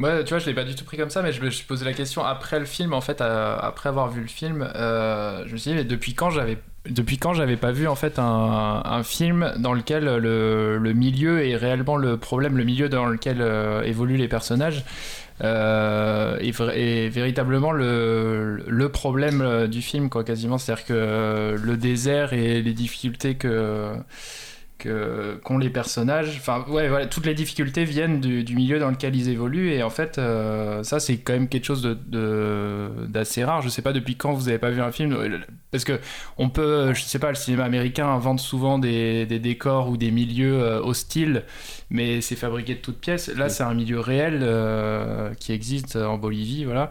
Ouais, 0.00 0.24
tu 0.24 0.30
vois, 0.30 0.38
je 0.38 0.46
l'ai 0.46 0.54
pas 0.54 0.64
du 0.64 0.74
tout 0.74 0.84
pris 0.86 0.96
comme 0.96 1.10
ça, 1.10 1.20
mais 1.20 1.30
je 1.30 1.42
me 1.42 1.50
suis 1.50 1.66
posé 1.66 1.84
la 1.84 1.92
question 1.92 2.24
après 2.24 2.58
le 2.58 2.64
film, 2.64 2.94
en 2.94 3.02
fait, 3.02 3.20
après 3.20 3.90
avoir 3.90 4.08
vu 4.10 4.22
le 4.22 4.28
film, 4.28 4.62
euh, 4.74 5.44
je 5.46 5.52
me 5.52 5.58
suis 5.58 5.72
dit, 5.72 5.76
mais 5.76 5.84
depuis 5.84 6.14
quand 6.14 6.30
j'avais, 6.30 6.56
depuis 6.88 7.18
quand 7.18 7.34
j'avais 7.34 7.58
pas 7.58 7.70
vu 7.70 7.86
en 7.86 7.94
fait 7.96 8.18
un, 8.18 8.80
un 8.82 9.02
film 9.02 9.52
dans 9.58 9.74
lequel 9.74 10.04
le, 10.06 10.78
le 10.78 10.92
milieu 10.94 11.44
est 11.46 11.54
réellement 11.54 11.96
le 11.98 12.16
problème, 12.16 12.56
le 12.56 12.64
milieu 12.64 12.88
dans 12.88 13.04
lequel 13.04 13.42
euh, 13.42 13.82
évoluent 13.82 14.16
les 14.16 14.28
personnages. 14.28 14.84
euh, 15.42 16.38
est, 16.40 17.08
véritablement 17.08 17.72
le, 17.72 18.62
le 18.66 18.88
problème 18.90 19.40
euh, 19.42 19.66
du 19.68 19.82
film, 19.82 20.08
quoi, 20.10 20.24
quasiment. 20.24 20.58
C'est-à-dire 20.58 20.84
que 20.86 21.56
le 21.62 21.76
désert 21.76 22.32
et 22.32 22.62
les 22.62 22.72
difficultés 22.74 23.36
que 23.36 23.94
que 24.80 25.38
qu'ont 25.44 25.58
les 25.58 25.70
personnages. 25.70 26.36
Enfin, 26.38 26.64
ouais, 26.68 26.88
voilà, 26.88 27.06
toutes 27.06 27.26
les 27.26 27.34
difficultés 27.34 27.84
viennent 27.84 28.20
du, 28.20 28.42
du 28.42 28.56
milieu 28.56 28.78
dans 28.80 28.90
lequel 28.90 29.14
ils 29.14 29.28
évoluent. 29.28 29.70
Et 29.72 29.82
en 29.84 29.90
fait, 29.90 30.18
euh, 30.18 30.82
ça, 30.82 30.98
c'est 30.98 31.18
quand 31.18 31.34
même 31.34 31.48
quelque 31.48 31.64
chose 31.66 31.82
de, 31.82 31.94
de- 31.94 33.06
d'assez 33.06 33.44
rare. 33.44 33.62
Je 33.62 33.68
sais 33.68 33.82
pas 33.82 33.92
depuis 33.92 34.16
quand 34.16 34.32
vous 34.32 34.48
avez 34.48 34.58
pas 34.58 34.70
vu 34.70 34.80
un 34.80 34.90
film. 34.90 35.16
Parce 35.70 35.84
que 35.84 36.00
on 36.38 36.48
peut, 36.48 36.92
je 36.94 37.02
sais 37.02 37.18
pas, 37.20 37.28
le 37.28 37.36
cinéma 37.36 37.64
américain 37.64 38.08
invente 38.08 38.40
souvent 38.40 38.78
des, 38.78 39.26
des 39.26 39.38
décors 39.38 39.88
ou 39.88 39.96
des 39.96 40.10
milieux 40.10 40.60
euh, 40.62 40.80
hostiles, 40.80 41.44
mais 41.90 42.20
c'est 42.20 42.36
fabriqué 42.36 42.74
de 42.74 42.80
toutes 42.80 42.98
pièces. 42.98 43.28
Là, 43.28 43.48
c'est 43.48 43.62
un 43.62 43.74
milieu 43.74 44.00
réel 44.00 44.40
euh, 44.42 45.32
qui 45.34 45.52
existe 45.52 45.94
en 45.96 46.18
Bolivie, 46.18 46.64
voilà. 46.64 46.90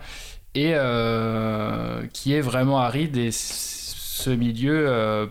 Et 0.56 0.74
qui 2.14 2.34
est 2.34 2.42
vraiment 2.42 2.80
aride. 2.80 3.18
Et 3.18 3.32
ce 3.32 4.30
milieu. 4.30 5.30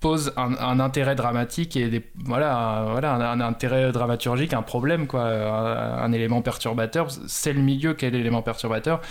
Pose 0.00 0.32
un, 0.36 0.54
un 0.54 0.80
intérêt 0.80 1.14
dramatique 1.14 1.76
et 1.76 1.88
des, 1.88 2.02
voilà, 2.24 2.56
un, 2.56 2.92
voilà 2.92 3.14
un, 3.14 3.20
un 3.20 3.40
intérêt 3.40 3.92
dramaturgique, 3.92 4.54
un 4.54 4.62
problème, 4.62 5.06
quoi, 5.06 5.24
un, 5.24 6.10
élément 6.12 6.40
perturbateur. 6.40 7.08
C'est 7.26 7.52
le 7.52 7.60
milieu 7.60 7.92
qui 7.92 8.06
est 8.06 8.10
l'élément 8.10 8.40
perturbateur. 8.42 9.02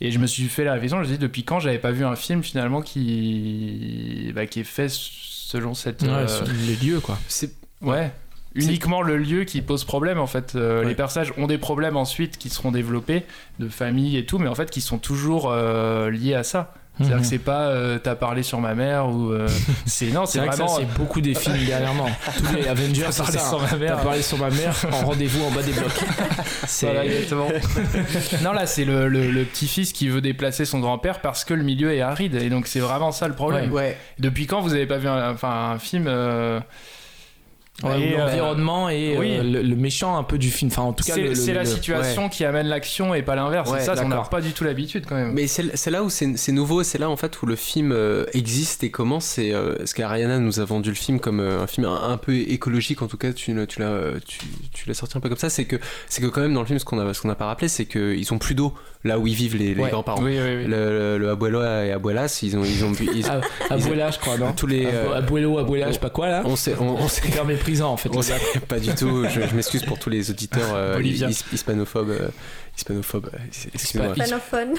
Et 0.00 0.12
je 0.12 0.18
me 0.18 0.26
suis 0.26 0.44
fait 0.44 0.64
la 0.64 0.74
réflexion, 0.74 0.98
je 0.98 1.02
me 1.02 1.06
suis 1.06 1.16
dit 1.18 1.22
depuis 1.22 1.42
quand 1.42 1.58
j'avais 1.58 1.78
pas 1.78 1.90
vu 1.90 2.04
un 2.04 2.16
film 2.16 2.42
finalement 2.44 2.80
qui, 2.80 4.32
bah, 4.34 4.46
qui 4.46 4.60
est 4.60 4.64
fait 4.64 4.88
selon 4.88 5.74
cette. 5.74 6.02
Ouais, 6.02 6.08
euh, 6.10 6.44
les 6.66 6.76
lieux, 6.76 7.00
quoi. 7.00 7.18
C'est 7.28 7.52
ouais. 7.82 8.12
Uniquement 8.54 9.02
le 9.02 9.18
lieu 9.18 9.44
qui 9.44 9.60
pose 9.60 9.84
problème 9.84 10.18
en 10.18 10.26
fait. 10.26 10.54
Euh, 10.54 10.80
Ouais. 10.80 10.88
Les 10.88 10.94
personnages 10.94 11.32
ont 11.36 11.46
des 11.46 11.58
problèmes 11.58 11.96
ensuite 11.96 12.38
qui 12.38 12.48
seront 12.48 12.70
développés 12.70 13.24
de 13.58 13.68
famille 13.68 14.16
et 14.16 14.24
tout, 14.24 14.38
mais 14.38 14.48
en 14.48 14.54
fait 14.54 14.70
qui 14.70 14.80
sont 14.80 14.98
toujours 14.98 15.50
euh, 15.50 16.10
liés 16.10 16.34
à 16.34 16.42
ça. 16.42 16.72
C'est-à-dire 16.98 17.16
Mhm. 17.16 17.22
que 17.22 17.28
c'est 17.28 17.38
pas 17.38 17.60
euh, 17.68 17.98
t'as 17.98 18.14
parlé 18.14 18.42
sur 18.42 18.58
ma 18.58 18.74
mère 18.74 19.06
ou 19.08 19.30
euh, 19.30 19.46
c'est 19.86 20.06
non 20.06 20.24
C'est 20.24 20.32
c'est 20.32 20.38
vrai 20.38 20.48
que 20.48 20.56
ça, 20.56 20.64
vraiment 20.64 20.78
c'est 20.78 20.98
beaucoup 20.98 21.20
des 21.20 21.34
films 21.34 21.58
dernièrement. 21.66 22.06
Tous 22.38 22.54
les 22.54 22.66
Avengers, 22.68 23.02
T'as 23.14 23.22
parlé 23.24 23.38
ça. 23.38 23.48
sur 23.50 23.60
ma 23.60 23.68
T'as 23.68 23.76
mère. 23.76 24.00
parlé 24.00 24.22
sur 24.22 24.38
ma 24.38 24.48
mère 24.50 24.74
en 24.92 25.04
rendez-vous 25.06 25.44
en 25.44 25.50
bas 25.50 25.62
des 25.62 25.72
blocs. 25.72 25.90
C'est 26.66 26.86
Voilà, 26.86 27.04
exactement. 27.04 27.48
non, 28.42 28.52
là, 28.52 28.66
c'est 28.66 28.84
le, 28.84 29.08
le- 29.08 29.30
le 29.30 29.44
petit-fils 29.44 29.92
qui 29.92 30.08
veut 30.08 30.20
déplacer 30.20 30.64
son 30.64 30.80
grand-père 30.80 31.20
parce 31.20 31.44
que 31.44 31.54
le 31.54 31.62
milieu 31.62 31.92
est 31.92 32.00
aride. 32.00 32.34
Et 32.36 32.48
donc, 32.48 32.66
c'est 32.66 32.80
vraiment 32.80 33.12
ça 33.12 33.28
le 33.28 33.34
problème. 33.34 33.70
ouais. 33.72 33.96
Depuis 34.18 34.46
quand 34.46 34.60
vous 34.62 34.72
avez 34.72 34.86
pas 34.86 34.98
vu 34.98 35.06
un, 35.08 35.32
enfin, 35.32 35.72
un 35.74 35.78
film 35.78 36.06
euh, 36.08 36.60
Ouais, 37.82 38.00
et, 38.00 38.14
euh, 38.14 38.18
l'environnement 38.24 38.88
et 38.88 39.18
oui. 39.18 39.36
euh, 39.36 39.42
le, 39.42 39.60
le 39.62 39.76
méchant 39.76 40.16
un 40.16 40.22
peu 40.22 40.38
du 40.38 40.50
film. 40.50 40.70
Enfin, 40.70 40.82
en 40.82 40.92
tout 40.94 41.04
cas, 41.04 41.12
C'est 41.34 41.52
la 41.52 41.64
situation 41.66 42.28
qui 42.30 42.44
amène 42.46 42.68
l'action 42.68 43.14
et 43.14 43.20
pas 43.22 43.34
l'inverse. 43.34 43.70
Ouais, 43.70 43.80
c'est 43.80 43.94
ça, 43.94 44.02
on 44.02 44.08
n'a 44.08 44.22
pas 44.22 44.40
du 44.40 44.52
tout 44.52 44.64
l'habitude 44.64 45.04
quand 45.06 45.14
même. 45.16 45.32
Mais 45.32 45.46
c'est 45.46 45.90
là 45.90 46.02
où 46.02 46.08
c'est 46.08 46.52
nouveau, 46.52 46.82
c'est 46.82 46.98
là 46.98 47.10
en 47.10 47.16
fait 47.16 47.42
où 47.42 47.46
le 47.46 47.54
film 47.56 47.92
euh, 47.92 48.24
existe 48.32 48.82
et 48.82 48.90
commence. 48.90 49.26
C'est 49.26 49.52
euh, 49.52 49.84
ce 49.84 49.94
qu'Ariana 49.94 50.38
nous 50.38 50.58
a 50.60 50.64
vendu 50.64 50.88
le 50.88 50.94
film 50.94 51.20
comme 51.20 51.40
euh, 51.40 51.60
un 51.62 51.66
film 51.66 51.86
un, 51.86 52.10
un 52.12 52.16
peu 52.16 52.34
écologique, 52.34 53.02
en 53.02 53.08
tout 53.08 53.18
cas 53.18 53.32
tu, 53.32 53.52
l'as- 53.52 53.66
tu 53.66 53.80
l'as 53.80 54.12
tu, 54.26 54.38
tu 54.72 54.88
l'as 54.88 54.94
sorti 54.94 55.18
un 55.18 55.20
peu 55.20 55.28
comme 55.28 55.36
ça. 55.36 55.50
C'est 55.50 55.66
que 55.66 55.76
c'est 56.08 56.22
que 56.22 56.28
quand 56.28 56.40
même 56.40 56.54
dans 56.54 56.60
le 56.60 56.66
film 56.66 56.78
ce 56.78 56.84
qu'on 56.86 56.98
a 56.98 57.12
ce 57.12 57.20
qu'on 57.20 57.28
n'a 57.28 57.34
pas 57.34 57.46
rappelé, 57.46 57.68
c'est 57.68 57.84
qu'ils 57.84 58.32
ont 58.32 58.38
plus 58.38 58.54
d'eau 58.54 58.72
là 59.04 59.18
où 59.18 59.26
ils 59.26 59.34
vivent 59.34 59.56
les, 59.56 59.74
les 59.74 59.82
Ouais. 59.82 59.90
grands-parents. 59.90 60.22
Oui, 60.22 60.38
oui, 60.42 60.56
oui. 60.56 60.64
Le, 60.64 61.16
le, 61.16 61.18
le 61.18 61.30
abuelo 61.30 61.62
et 61.62 61.92
abuelas, 61.92 62.40
ils 62.42 62.56
ont 62.56 62.64
ils 62.64 62.84
ont 62.84 62.92
ils- 63.14 63.26
Ah, 63.30 63.40
Abuela, 63.70 64.10
je 64.10 64.18
crois, 64.18 64.38
non 64.38 64.52
tous 64.52 64.66
les 64.66 64.86
Abuelo, 65.14 65.58
Abuela, 65.58 65.88
je 65.88 65.92
sais 65.92 65.98
pas 65.98 66.10
quoi 66.10 66.28
là. 66.28 66.42
on 66.46 66.56
sait 66.56 66.74
on, 66.80 66.96
on 66.96 67.08
méprisant. 67.66 67.92
en 67.92 67.96
fait. 67.96 68.08
Pas 68.68 68.78
du 68.80 68.94
tout. 68.94 69.24
Je, 69.28 69.40
je 69.40 69.54
m'excuse 69.54 69.84
pour 69.84 69.98
tous 69.98 70.10
les 70.10 70.30
auditeurs 70.30 70.74
euh, 70.74 70.96
Olivia. 70.96 71.28
His- 72.76 72.80
hispanophones. 72.80 73.30
euh, 73.32 73.38
hispanophones. 73.50 73.64
euh, 73.64 73.70
Excuse-moi. 73.74 74.06
Hispa- 74.14 74.18
Panophone. 74.30 74.74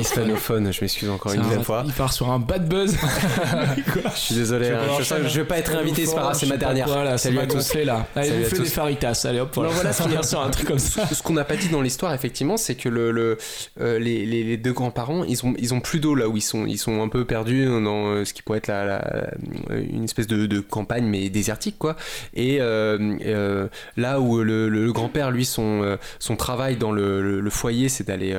Hispanophones. 0.00 0.72
Je 0.72 0.80
m'excuse 0.80 1.08
encore 1.10 1.32
une 1.32 1.40
un- 1.40 1.44
nouvelle 1.44 1.62
fois. 1.64 1.82
Il 1.86 1.92
part 1.92 2.12
sur 2.12 2.30
un 2.30 2.38
bad 2.38 2.68
buzz. 2.68 2.96
Je 4.14 4.18
suis 4.18 4.34
désolé. 4.34 4.66
Je 4.66 4.70
vais 4.70 4.76
hein, 4.76 4.80
pas 4.86 4.98
Je, 4.98 5.04
sens 5.04 5.18
que 5.20 5.28
je 5.28 5.40
vais 5.40 5.46
pas 5.46 5.58
être 5.58 5.74
invité, 5.74 6.06
c'est 6.06 6.14
pas 6.14 6.22
grave, 6.22 6.36
c'est 6.38 6.46
ma 6.46 6.56
dernière. 6.56 6.86
Voilà, 6.88 7.18
Salut 7.18 7.36
c'est 7.36 7.42
à 7.42 7.46
tous. 7.46 7.74
là. 7.84 8.06
Allez, 8.16 8.28
Salut 8.28 8.44
vous 8.44 8.62
des 8.62 8.68
faritas. 8.68 9.26
Allez 9.28 9.40
hop, 9.40 9.50
voilà. 9.54 9.70
Non, 9.70 9.74
voilà, 9.76 9.92
finir 9.92 10.24
sur 10.24 10.40
un 10.40 10.50
truc 10.50 10.66
comme 10.68 10.78
ça. 10.78 11.06
Ce 11.06 11.22
qu'on 11.22 11.32
n'a 11.34 11.44
pas 11.44 11.56
dit 11.56 11.68
dans 11.68 11.82
l'histoire, 11.82 12.12
effectivement, 12.14 12.56
c'est 12.56 12.74
que 12.74 12.88
le, 12.88 13.10
le, 13.10 13.38
euh, 13.80 13.98
les, 13.98 14.26
les, 14.26 14.42
les 14.44 14.56
deux 14.56 14.72
grands-parents, 14.72 15.24
ils 15.24 15.44
ont, 15.44 15.54
ils 15.58 15.74
ont 15.74 15.80
plus 15.80 16.00
d'eau 16.00 16.14
là 16.14 16.28
où 16.28 16.36
ils 16.36 16.40
sont. 16.42 16.66
Ils 16.66 16.78
sont 16.78 17.02
un 17.02 17.08
peu 17.08 17.24
perdus 17.24 17.66
dans 17.66 18.08
euh, 18.08 18.24
ce 18.24 18.32
qui 18.34 18.42
pourrait 18.42 18.58
être 18.58 18.68
la, 18.68 18.84
la- 18.84 19.30
une 19.78 20.04
espèce 20.04 20.26
de, 20.26 20.46
de 20.46 20.60
campagne, 20.60 21.04
mais 21.06 21.28
désertique, 21.28 21.76
quoi. 21.78 21.96
Et 22.34 22.58
euh, 22.60 23.16
euh, 23.24 23.68
là 23.96 24.20
où 24.20 24.38
le, 24.42 24.68
le- 24.68 24.84
le 24.84 24.92
grand-père, 24.92 25.30
lui, 25.30 25.44
son, 25.44 25.96
son 26.18 26.36
travail 26.36 26.76
dans 26.76 26.92
le, 26.92 27.35
le- 27.40 27.50
foyer, 27.50 27.88
c'est 27.88 28.04
d'aller. 28.04 28.34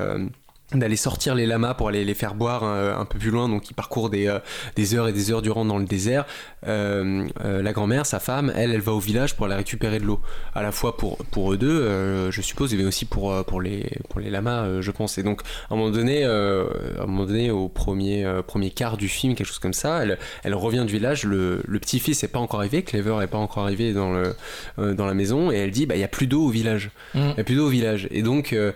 D'aller 0.74 0.98
sortir 0.98 1.34
les 1.36 1.46
lamas 1.46 1.74
pour 1.74 1.88
aller 1.90 2.04
les 2.04 2.14
faire 2.14 2.36
boire 2.36 2.64
euh, 2.64 2.96
un 2.96 3.06
peu 3.06 3.18
plus 3.18 3.32
loin 3.32 3.48
donc 3.48 3.70
il 3.70 3.74
parcourt 3.74 4.10
des, 4.10 4.28
euh, 4.28 4.40
des 4.76 4.96
heures 4.96 5.08
et 5.08 5.14
des 5.14 5.32
heures 5.32 5.42
durant 5.42 5.66
dans 5.66 5.78
le 5.78 5.86
désert 5.86 6.26
Euh, 6.68 7.28
euh, 7.46 7.62
la 7.62 7.72
grand-mère 7.72 8.06
sa 8.06 8.20
femme 8.20 8.52
elle 8.56 8.72
elle 8.72 8.82
va 8.82 8.92
au 8.92 9.00
village 9.00 9.36
pour 9.36 9.46
aller 9.46 9.56
récupérer 9.56 10.00
de 10.00 10.06
l'eau 10.06 10.20
à 10.54 10.62
la 10.62 10.72
fois 10.72 10.98
pour, 10.98 11.18
pour 11.32 11.54
eux 11.54 11.58
deux, 11.58 11.70
euh, 11.70 12.32
je 12.32 12.42
suppose, 12.42 12.74
mais 12.76 12.84
aussi 12.84 13.06
pour, 13.06 13.32
euh, 13.32 13.44
pour, 13.44 13.62
les, 13.62 13.90
pour 14.10 14.20
les 14.20 14.30
lamas, 14.30 14.64
euh, 14.64 14.82
je 14.82 14.92
pense. 14.92 15.18
Et 15.18 15.24
donc, 15.24 15.42
à 15.70 15.74
un 15.74 15.78
moment 15.78 15.92
donné, 15.92 16.24
euh, 16.24 16.66
à 17.00 17.04
un 17.04 17.06
moment 17.06 17.26
donné 17.26 17.52
au 17.52 17.68
premier, 17.68 18.26
premier 18.48 18.72
quart 18.72 18.98
du 18.98 19.08
film, 19.08 19.36
quelque 19.36 19.48
chose 19.48 19.60
comme 19.60 19.74
ça, 19.74 20.04
elle, 20.04 20.18
elle 20.44 20.56
revient 20.56 20.84
du 20.86 20.94
village, 20.94 21.24
le, 21.24 21.62
le 21.68 21.80
petit-fils 21.80 22.22
n'est 22.24 22.30
pas 22.30 22.40
encore 22.40 22.60
arrivé, 22.60 22.84
Clever 22.84 23.18
n'est 23.20 23.28
pas 23.28 23.38
encore 23.38 23.64
arrivé 23.64 23.94
dans, 23.94 24.14
le, 24.14 24.36
euh, 24.80 24.94
dans 24.94 25.06
la 25.06 25.14
maison, 25.14 25.52
et 25.52 25.56
elle 25.56 25.72
dit, 25.72 25.86
bah, 25.86 25.96
il 25.96 26.00
n'y 26.00 26.04
a 26.04 26.10
plus 26.10 26.28
d'eau 26.28 26.46
au 26.46 26.50
village. 26.50 26.90
Mm. 27.14 27.20
Il 27.20 27.34
n'y 27.36 27.40
a 27.40 27.44
plus 27.44 27.56
d'eau 27.56 27.68
au 27.68 27.70
village. 27.70 28.08
Et 28.12 28.22
donc, 28.22 28.54
euh, 28.54 28.72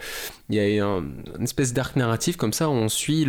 il 0.51 0.75
y 0.75 0.79
a 0.79 0.85
un- 0.85 1.03
une 1.37 1.43
espèce 1.43 1.73
d'arc 1.73 1.95
narratif 1.95 2.37
comme 2.37 2.53
ça, 2.53 2.69
où 2.69 2.73
on 2.73 2.89
suit 2.89 3.25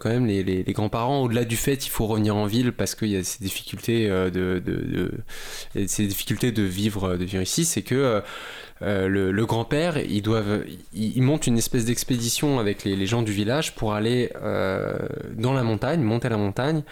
quand 0.00 0.08
même 0.08 0.26
les, 0.26 0.64
grands-parents, 0.68 1.22
au-delà 1.22 1.44
du 1.44 1.56
fait 1.56 1.76
qu'il 1.76 1.90
faut 1.90 2.06
revenir 2.06 2.36
en 2.36 2.46
ville 2.46 2.72
parce 2.72 2.94
qu'il 2.94 3.08
y 3.08 3.16
a 3.16 3.24
ces 3.24 3.42
difficultés 3.42 4.08
euh, 4.10 4.30
de, 4.30 5.12
ces 5.86 6.06
difficultés 6.06 6.52
de 6.52 6.62
vivre, 6.62 7.16
de 7.16 7.24
vivre 7.24 7.42
ici, 7.42 7.64
c'est 7.64 7.82
que 7.82 7.94
euh, 7.94 8.20
euh, 8.82 9.08
le, 9.08 9.46
grand-père, 9.46 9.98
ils 9.98 10.22
doivent, 10.22 10.64
une 10.94 11.58
espèce 11.58 11.84
d'expédition 11.84 12.58
avec 12.58 12.84
les, 12.84 13.06
gens 13.06 13.22
du 13.22 13.32
village 13.32 13.74
pour 13.74 13.94
aller 13.94 14.30
dans 15.36 15.52
la 15.52 15.62
montagne, 15.62 16.00
monter 16.00 16.28
la 16.28 16.36
montagne, 16.36 16.82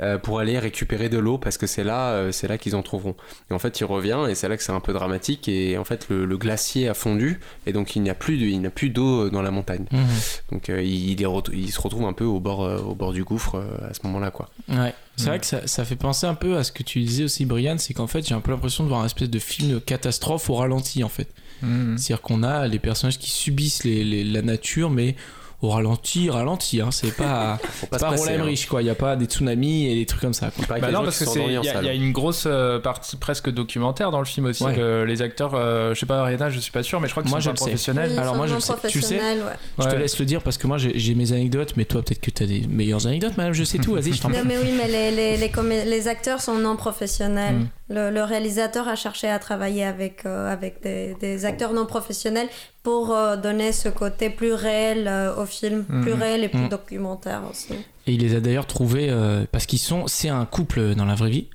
euh, 0.00 0.18
pour 0.18 0.38
aller 0.38 0.58
récupérer 0.58 1.08
de 1.08 1.18
l'eau 1.18 1.38
parce 1.38 1.58
que 1.58 1.66
c'est 1.66 1.84
là, 1.84 2.10
euh, 2.12 2.32
c'est 2.32 2.46
là 2.48 2.56
qu'ils 2.58 2.76
en 2.76 2.82
trouveront. 2.82 3.16
Et 3.50 3.54
en 3.54 3.58
fait, 3.58 3.80
il 3.80 3.84
revient 3.84 4.26
et 4.28 4.34
c'est 4.34 4.48
là 4.48 4.56
que 4.56 4.62
c'est 4.62 4.72
un 4.72 4.80
peu 4.80 4.92
dramatique 4.92 5.48
et 5.48 5.76
en 5.78 5.84
fait 5.84 6.06
le, 6.08 6.24
le 6.24 6.36
glacier 6.38 6.88
a 6.88 6.94
fondu 6.94 7.40
et 7.66 7.72
donc 7.72 7.96
il 7.96 8.02
n'y 8.02 8.10
a 8.10 8.14
plus, 8.14 8.36
de- 8.38 8.46
il 8.46 8.60
n'y 8.60 8.66
a 8.66 8.70
plus 8.70 8.90
d'eau 8.90 9.28
dans 9.30 9.42
la 9.42 9.50
montagne. 9.50 9.86
Mhm. 9.90 10.06
Donc 10.52 10.68
euh, 10.68 10.82
il, 10.82 11.10
il 11.10 11.22
est 11.22 11.26
re- 11.26 11.50
il 11.52 11.70
se 11.72 11.80
retrouve 11.80 12.04
un 12.06 12.12
peu 12.12 12.24
au 12.24 12.40
bord, 12.40 12.64
euh, 12.64 12.78
au 12.78 12.94
bord 12.94 13.12
du 13.12 13.24
gouffre 13.24 13.56
euh, 13.56 13.88
à 13.90 13.94
ce 13.94 14.00
moment-là, 14.04 14.30
quoi. 14.30 14.48
Ouais. 14.68 14.94
C'est 15.16 15.26
vrai 15.30 15.40
que 15.40 15.46
ça, 15.46 15.66
ça 15.66 15.84
fait 15.84 15.96
penser 15.96 16.26
un 16.28 16.34
peu 16.36 16.56
à 16.58 16.62
ce 16.62 16.70
que 16.70 16.84
tu 16.84 17.00
disais 17.00 17.24
aussi, 17.24 17.44
Brian, 17.44 17.76
c'est 17.78 17.92
qu'en 17.92 18.06
fait, 18.06 18.24
j'ai 18.24 18.36
un 18.36 18.40
peu 18.40 18.52
l'impression 18.52 18.84
de 18.84 18.88
voir 18.88 19.00
un 19.00 19.06
espèce 19.06 19.28
de 19.28 19.38
film 19.40 19.72
de 19.72 19.78
catastrophe 19.80 20.48
au 20.48 20.54
ralenti, 20.54 21.02
en 21.02 21.08
fait. 21.08 21.26
Mhm. 21.62 21.98
C'est-à-dire 21.98 22.22
qu'on 22.22 22.44
a 22.44 22.68
les 22.68 22.78
personnages 22.78 23.18
qui 23.18 23.30
subissent 23.30 23.82
les- 23.82 24.04
les- 24.04 24.22
la 24.22 24.42
nature, 24.42 24.90
mais 24.90 25.16
au 25.60 25.70
ralenti, 25.70 26.30
ralenti, 26.30 26.80
hein. 26.80 26.90
C'est 26.92 27.16
pas, 27.16 27.58
pas 27.90 27.98
se 27.98 28.04
Roland 28.04 28.22
hein. 28.22 28.34
Emmerich, 28.34 28.66
quoi. 28.68 28.80
Il 28.80 28.84
n'y 28.84 28.90
a 28.90 28.94
pas 28.94 29.16
des 29.16 29.24
tsunamis 29.26 29.86
et 29.90 29.94
des 29.96 30.06
trucs 30.06 30.20
comme 30.20 30.32
ça, 30.34 30.50
quoi. 30.50 30.64
Bah 30.68 30.76
qu'il 30.76 30.84
y 30.84 30.88
a 30.88 30.92
non, 30.92 31.02
parce 31.02 31.18
que 31.18 31.38
il 31.38 31.52
y, 31.52 31.68
a- 31.68 31.82
y 31.82 31.88
a 31.88 31.92
une 31.94 32.12
grosse 32.12 32.44
euh, 32.46 32.78
partie 32.78 33.16
presque 33.16 33.50
documentaire 33.50 34.10
dans 34.10 34.20
le 34.20 34.24
film 34.24 34.46
aussi 34.46 34.62
Ouais. 34.64 34.74
que 34.74 35.02
les 35.02 35.20
acteurs 35.22 35.52
euh, 35.54 35.94
je 35.94 36.00
sais 36.00 36.06
pas 36.06 36.20
Ariana 36.20 36.50
je 36.50 36.58
suis 36.60 36.70
pas 36.72 36.82
sûr 36.82 37.00
mais 37.00 37.06
je 37.08 37.12
crois 37.12 37.22
qu'ils 37.22 37.30
Moi, 37.30 37.40
je 37.40 37.50
pas 37.50 37.56
Ils 37.70 38.18
Alors 38.18 38.36
moi, 38.36 38.46
je 38.46 38.52
non 38.52 38.56
le 38.58 38.62
sais. 38.62 38.74
Tu 38.88 39.00
sais 39.02 39.16
ouais. 39.18 39.52
Je 39.78 39.84
te 39.88 39.96
laisse 39.96 40.18
le 40.18 40.24
dire 40.24 40.42
parce 40.42 40.58
que 40.58 40.66
moi, 40.66 40.78
j'ai 40.78 41.14
mes 41.14 41.32
anecdotes, 41.32 41.74
mais 41.76 41.84
toi, 41.84 42.02
peut-être 42.02 42.20
que 42.20 42.30
tu 42.30 42.42
as 42.42 42.46
des 42.46 42.66
meilleures 42.68 43.06
anecdotes, 43.06 43.36
madame. 43.36 43.52
Je 43.52 43.64
sais 43.64 43.78
tout. 43.78 43.94
Vas-y, 43.94 44.12
je 44.12 44.20
t'en 44.22 44.28
Non, 44.28 44.38
prie. 44.38 44.46
mais 44.48 44.58
oui, 44.58 44.72
mais 44.76 44.86
les, 44.88 45.10
les, 45.10 45.36
les, 45.36 45.48
comé- 45.48 45.84
les 45.84 46.06
acteurs 46.08 46.40
sont 46.40 46.56
non 46.58 46.76
professionnels. 46.76 47.56
Le, 47.90 48.10
le 48.10 48.22
réalisateur 48.22 48.86
a 48.86 48.96
cherché 48.96 49.28
à 49.28 49.38
travailler 49.38 49.82
avec, 49.84 50.26
euh, 50.26 50.52
avec 50.52 50.82
des, 50.82 51.14
des 51.20 51.44
acteurs 51.46 51.72
non 51.72 51.86
professionnels 51.86 52.48
pour 52.82 53.12
euh, 53.14 53.36
donner 53.36 53.72
ce 53.72 53.88
côté 53.88 54.28
plus 54.28 54.52
réel 54.52 55.06
euh, 55.08 55.34
au 55.36 55.46
film, 55.46 55.84
plus 55.84 56.12
Mm. 56.14 56.22
réel 56.22 56.44
et 56.44 56.48
plus 56.48 56.60
Mm. 56.60 56.68
documentaire 56.68 57.42
aussi. 57.50 57.72
Et 58.06 58.12
il 58.12 58.20
les 58.20 58.34
a 58.34 58.40
d'ailleurs 58.40 58.66
trouvés 58.66 59.10
parce 59.52 59.66
qu'ils 59.66 59.78
sont, 59.78 60.06
c'est 60.06 60.28
un 60.30 60.44
couple 60.46 60.94
dans 60.94 61.04
la 61.04 61.14
vraie 61.14 61.30
vie. 61.30 61.46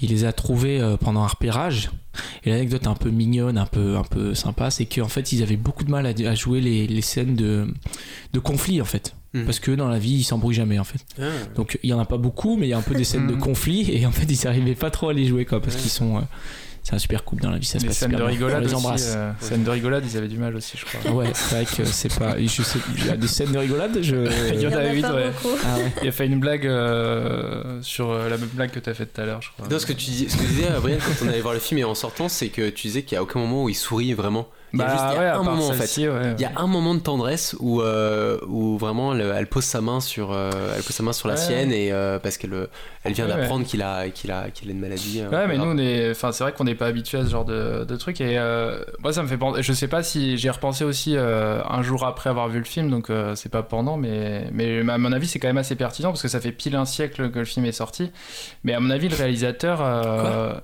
Il 0.00 0.10
les 0.10 0.24
a 0.26 0.32
trouvés 0.32 0.78
pendant 1.00 1.22
un 1.22 1.26
repérage. 1.26 1.90
Et 2.44 2.50
l'anecdote 2.50 2.86
un 2.86 2.94
peu 2.94 3.08
mignonne, 3.10 3.56
un 3.56 3.64
peu, 3.66 3.96
un 3.96 4.02
peu 4.04 4.34
sympa, 4.34 4.70
c'est 4.70 4.84
qu'en 4.84 5.08
fait, 5.08 5.32
ils 5.32 5.42
avaient 5.42 5.56
beaucoup 5.56 5.84
de 5.84 5.90
mal 5.90 6.06
à, 6.06 6.10
à 6.10 6.34
jouer 6.34 6.60
les, 6.60 6.86
les 6.86 7.00
scènes 7.00 7.34
de, 7.34 7.66
de 8.34 8.38
conflit, 8.38 8.80
en 8.82 8.84
fait. 8.84 9.14
Mhm. 9.40 9.44
Parce 9.44 9.60
que 9.60 9.70
dans 9.72 9.88
la 9.88 9.98
vie, 9.98 10.14
ils 10.16 10.24
s'embrouillent 10.24 10.54
jamais, 10.54 10.78
en 10.78 10.84
fait. 10.84 11.00
Ah. 11.20 11.24
Donc 11.54 11.78
il 11.82 11.90
y 11.90 11.92
en 11.92 12.00
a 12.00 12.04
pas 12.04 12.18
beaucoup, 12.18 12.56
mais 12.56 12.66
il 12.66 12.70
y 12.70 12.74
a 12.74 12.78
un 12.78 12.82
peu 12.82 12.94
des 12.94 13.04
scènes 13.04 13.26
de 13.28 13.34
Mhm. 13.34 13.40
conflit. 13.40 13.90
Et 13.92 14.06
en 14.06 14.10
fait, 14.12 14.24
ils 14.24 14.44
n'arrivaient 14.44 14.74
pas 14.74 14.90
trop 14.90 15.08
à 15.08 15.12
les 15.12 15.26
jouer, 15.26 15.44
quoi. 15.44 15.60
Parce 15.60 15.76
qu'ils 15.76 15.90
sont. 15.90 16.16
euh, 16.18 16.20
c'est 16.82 16.94
un 16.94 16.98
super 17.00 17.24
couple 17.24 17.42
dans 17.42 17.50
la 17.50 17.58
vie, 17.58 17.66
ça 17.66 17.78
se 17.80 17.82
les 17.82 17.88
passe 17.88 17.98
scènes 17.98 18.10
super 18.12 18.20
de 18.26 18.30
bien. 18.30 18.32
rigolade 18.32 18.58
On 18.58 18.60
les 18.60 18.66
aussi 18.66 18.74
embrasse. 18.76 19.14
euh, 19.16 19.32
scènes 19.40 19.64
de 19.64 19.70
rigolade 19.70 20.04
ils 20.08 20.16
avaient 20.16 20.28
du 20.28 20.38
mal 20.38 20.54
aussi 20.54 20.78
je 20.78 20.84
crois 20.84 21.10
Ouais, 21.10 21.26
c'est 21.34 21.56
vrai 21.56 21.64
que 21.64 21.84
c'est 21.84 22.16
pas. 22.16 22.36
Je 22.40 22.46
sais, 22.62 22.78
il 22.96 23.06
y 23.06 23.10
a 23.10 23.16
des 23.16 23.26
scènes 23.26 23.50
de 23.50 23.58
rigolade. 23.58 23.98
Je... 24.02 24.14
Il 24.54 24.60
y 24.60 24.66
en 24.68 24.70
a 24.70 24.76
ouais. 24.76 25.02
Ah 25.64 25.78
ouais. 25.78 25.92
il 26.04 26.12
fait 26.12 26.26
une 26.26 26.38
blague 26.38 26.64
euh, 26.64 27.78
sur 27.82 28.10
euh, 28.10 28.28
la 28.28 28.36
même 28.38 28.48
blague 28.52 28.70
que 28.70 28.78
t'as 28.78 28.94
faite 28.94 29.12
tout 29.14 29.20
à 29.20 29.26
l'heure 29.26 29.42
je 29.42 29.48
crois 29.50 29.66
Non, 29.68 29.78
ce 29.80 29.86
que 29.86 29.92
tu 29.92 30.10
dis, 30.10 30.28
ce 30.28 30.36
que 30.36 30.44
disais, 30.44 30.66
Brian, 30.80 30.98
quand 31.04 31.24
on 31.24 31.28
allait 31.28 31.40
voir 31.40 31.54
le 31.54 31.60
film 31.60 31.78
et 31.80 31.84
en 31.84 31.94
sortant, 31.96 32.28
c'est 32.28 32.48
que 32.48 32.70
tu 32.70 32.86
disais 32.86 33.02
qu'il 33.02 33.16
y 33.16 33.18
a 33.18 33.22
aucun 33.22 33.40
moment 33.40 33.64
où 33.64 33.68
il 33.68 33.74
sourit 33.74 34.12
vraiment. 34.14 34.48
Il 34.76 34.80
y 34.80 34.82
a 34.82 34.86
bah 34.86 34.92
juste 34.92 35.04
il 35.10 35.14
y 35.14 35.16
a 35.16 35.20
ouais 35.20 35.26
à 35.26 35.36
un 35.36 35.42
moment 35.42 35.66
en 35.68 35.72
fait. 35.72 35.78
celle-ci, 35.78 36.08
ouais. 36.08 36.34
Il 36.38 36.42
y 36.42 36.44
a 36.44 36.52
un 36.56 36.66
moment 36.66 36.94
de 36.94 37.00
tendresse 37.00 37.56
où, 37.60 37.80
euh, 37.80 38.38
où 38.46 38.76
vraiment 38.78 39.14
elle, 39.14 39.32
elle 39.36 39.46
pose 39.46 39.64
sa 39.64 39.80
main 39.80 40.00
sur, 40.00 40.32
euh, 40.32 40.50
elle 40.76 40.82
pose 40.82 40.94
sa 40.94 41.02
main 41.02 41.12
sur 41.12 41.28
la 41.28 41.36
sienne 41.36 41.72
et 41.72 41.92
euh, 41.92 42.18
parce 42.18 42.36
qu'elle 42.36 42.52
euh, 42.54 42.66
elle 43.04 43.12
vient 43.12 43.26
d'apprendre 43.26 43.64
qu'il 43.64 43.82
a, 43.82 44.08
qu'il 44.08 44.30
a, 44.32 44.50
qu'il 44.50 44.68
a 44.68 44.72
une 44.72 44.80
maladie. 44.80 45.22
Ouais, 45.30 45.46
mais 45.46 45.56
nous, 45.56 45.78
est. 45.78 46.10
Enfin, 46.10 46.32
c'est 46.32 46.44
vrai 46.44 46.52
qu'on 46.52 46.64
n'est 46.64 46.74
pas 46.74 46.86
habitué 46.86 47.18
à 47.18 47.24
ce 47.24 47.30
genre 47.30 47.44
de, 47.44 47.84
de 47.84 47.96
truc. 47.96 48.20
Et 48.20 48.36
moi, 49.00 49.12
ça 49.12 49.22
me 49.22 49.28
fait 49.28 49.36
penser. 49.36 49.62
Je 49.62 49.72
sais 49.72 49.88
pas 49.88 50.02
si 50.02 50.36
j'ai 50.38 50.50
repensé 50.50 50.84
aussi 50.84 51.16
un 51.16 51.82
jour 51.82 52.04
après 52.04 52.30
avoir 52.30 52.48
vu 52.48 52.58
le 52.58 52.64
film, 52.64 52.90
donc 52.90 53.10
c'est 53.34 53.50
pas 53.50 53.62
pendant, 53.62 53.96
mais, 53.96 54.48
mais 54.52 54.80
à 54.88 54.98
mon 54.98 55.12
avis, 55.12 55.26
c'est 55.28 55.38
quand 55.38 55.48
même 55.48 55.56
assez 55.58 55.76
pertinent 55.76 56.10
parce 56.10 56.22
que 56.22 56.28
ça 56.28 56.40
fait 56.40 56.52
pile 56.52 56.74
un 56.76 56.84
siècle 56.84 57.30
que 57.30 57.38
le 57.38 57.44
film 57.44 57.64
est 57.66 57.72
sorti. 57.72 58.10
Mais 58.64 58.74
à 58.74 58.80
mon 58.80 58.90
avis, 58.90 59.08
le 59.08 59.16
réalisateur. 59.16 59.80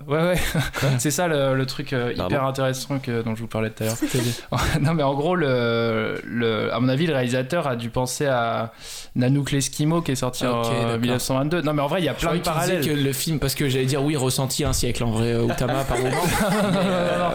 ouais, 0.09 0.21
ouais. 0.23 0.41
c'est 0.99 1.11
ça 1.13 1.29
le, 1.29 1.55
le 1.55 1.67
truc 1.67 1.93
hyper 1.93 2.45
intéressant 2.45 2.99
que, 2.99 3.23
dont 3.23 3.35
je 3.37 3.43
vous 3.43 3.49
parlais 3.49 3.71
tout 3.71 3.85
à 3.85 3.87
l'heure. 3.87 3.97
non, 4.81 4.95
mais 4.95 5.03
en 5.03 5.15
gros, 5.15 5.37
le, 5.37 6.21
le, 6.25 6.73
à 6.73 6.81
mon 6.81 6.89
avis, 6.89 7.07
le 7.07 7.15
réalisateur 7.15 7.67
a 7.67 7.77
dû 7.77 7.91
penser 7.91 8.27
à 8.27 8.73
Nanook 9.15 9.53
l'Eskimo 9.53 10.03
qui 10.03 10.13
est 10.13 10.17
sorti 10.17 10.47
en 10.47 10.63
d'accord. 10.63 10.99
1922. 10.99 11.63
Non, 11.63 11.73
mais 11.73 11.83
en 11.83 11.87
vrai, 11.87 12.01
il 12.01 12.05
y 12.05 12.09
a 12.09 12.15
plein 12.15 12.35
de 12.35 12.41
parallèles. 12.41 12.85
que 12.85 12.91
le 12.91 13.13
film, 13.13 13.39
parce 13.39 13.55
que 13.55 13.69
j'allais 13.69 13.87
dire 13.87 14.03
oui, 14.03 14.17
ressenti 14.17 14.65
un 14.65 14.73
siècle 14.73 15.05
en 15.05 15.11
vrai, 15.11 15.33
euh, 15.33 15.47
Utama 15.47 15.85
par 15.89 15.99
moment. 15.99 16.11
non, 16.11 16.73
non, 16.73 16.81
non. 16.81 17.31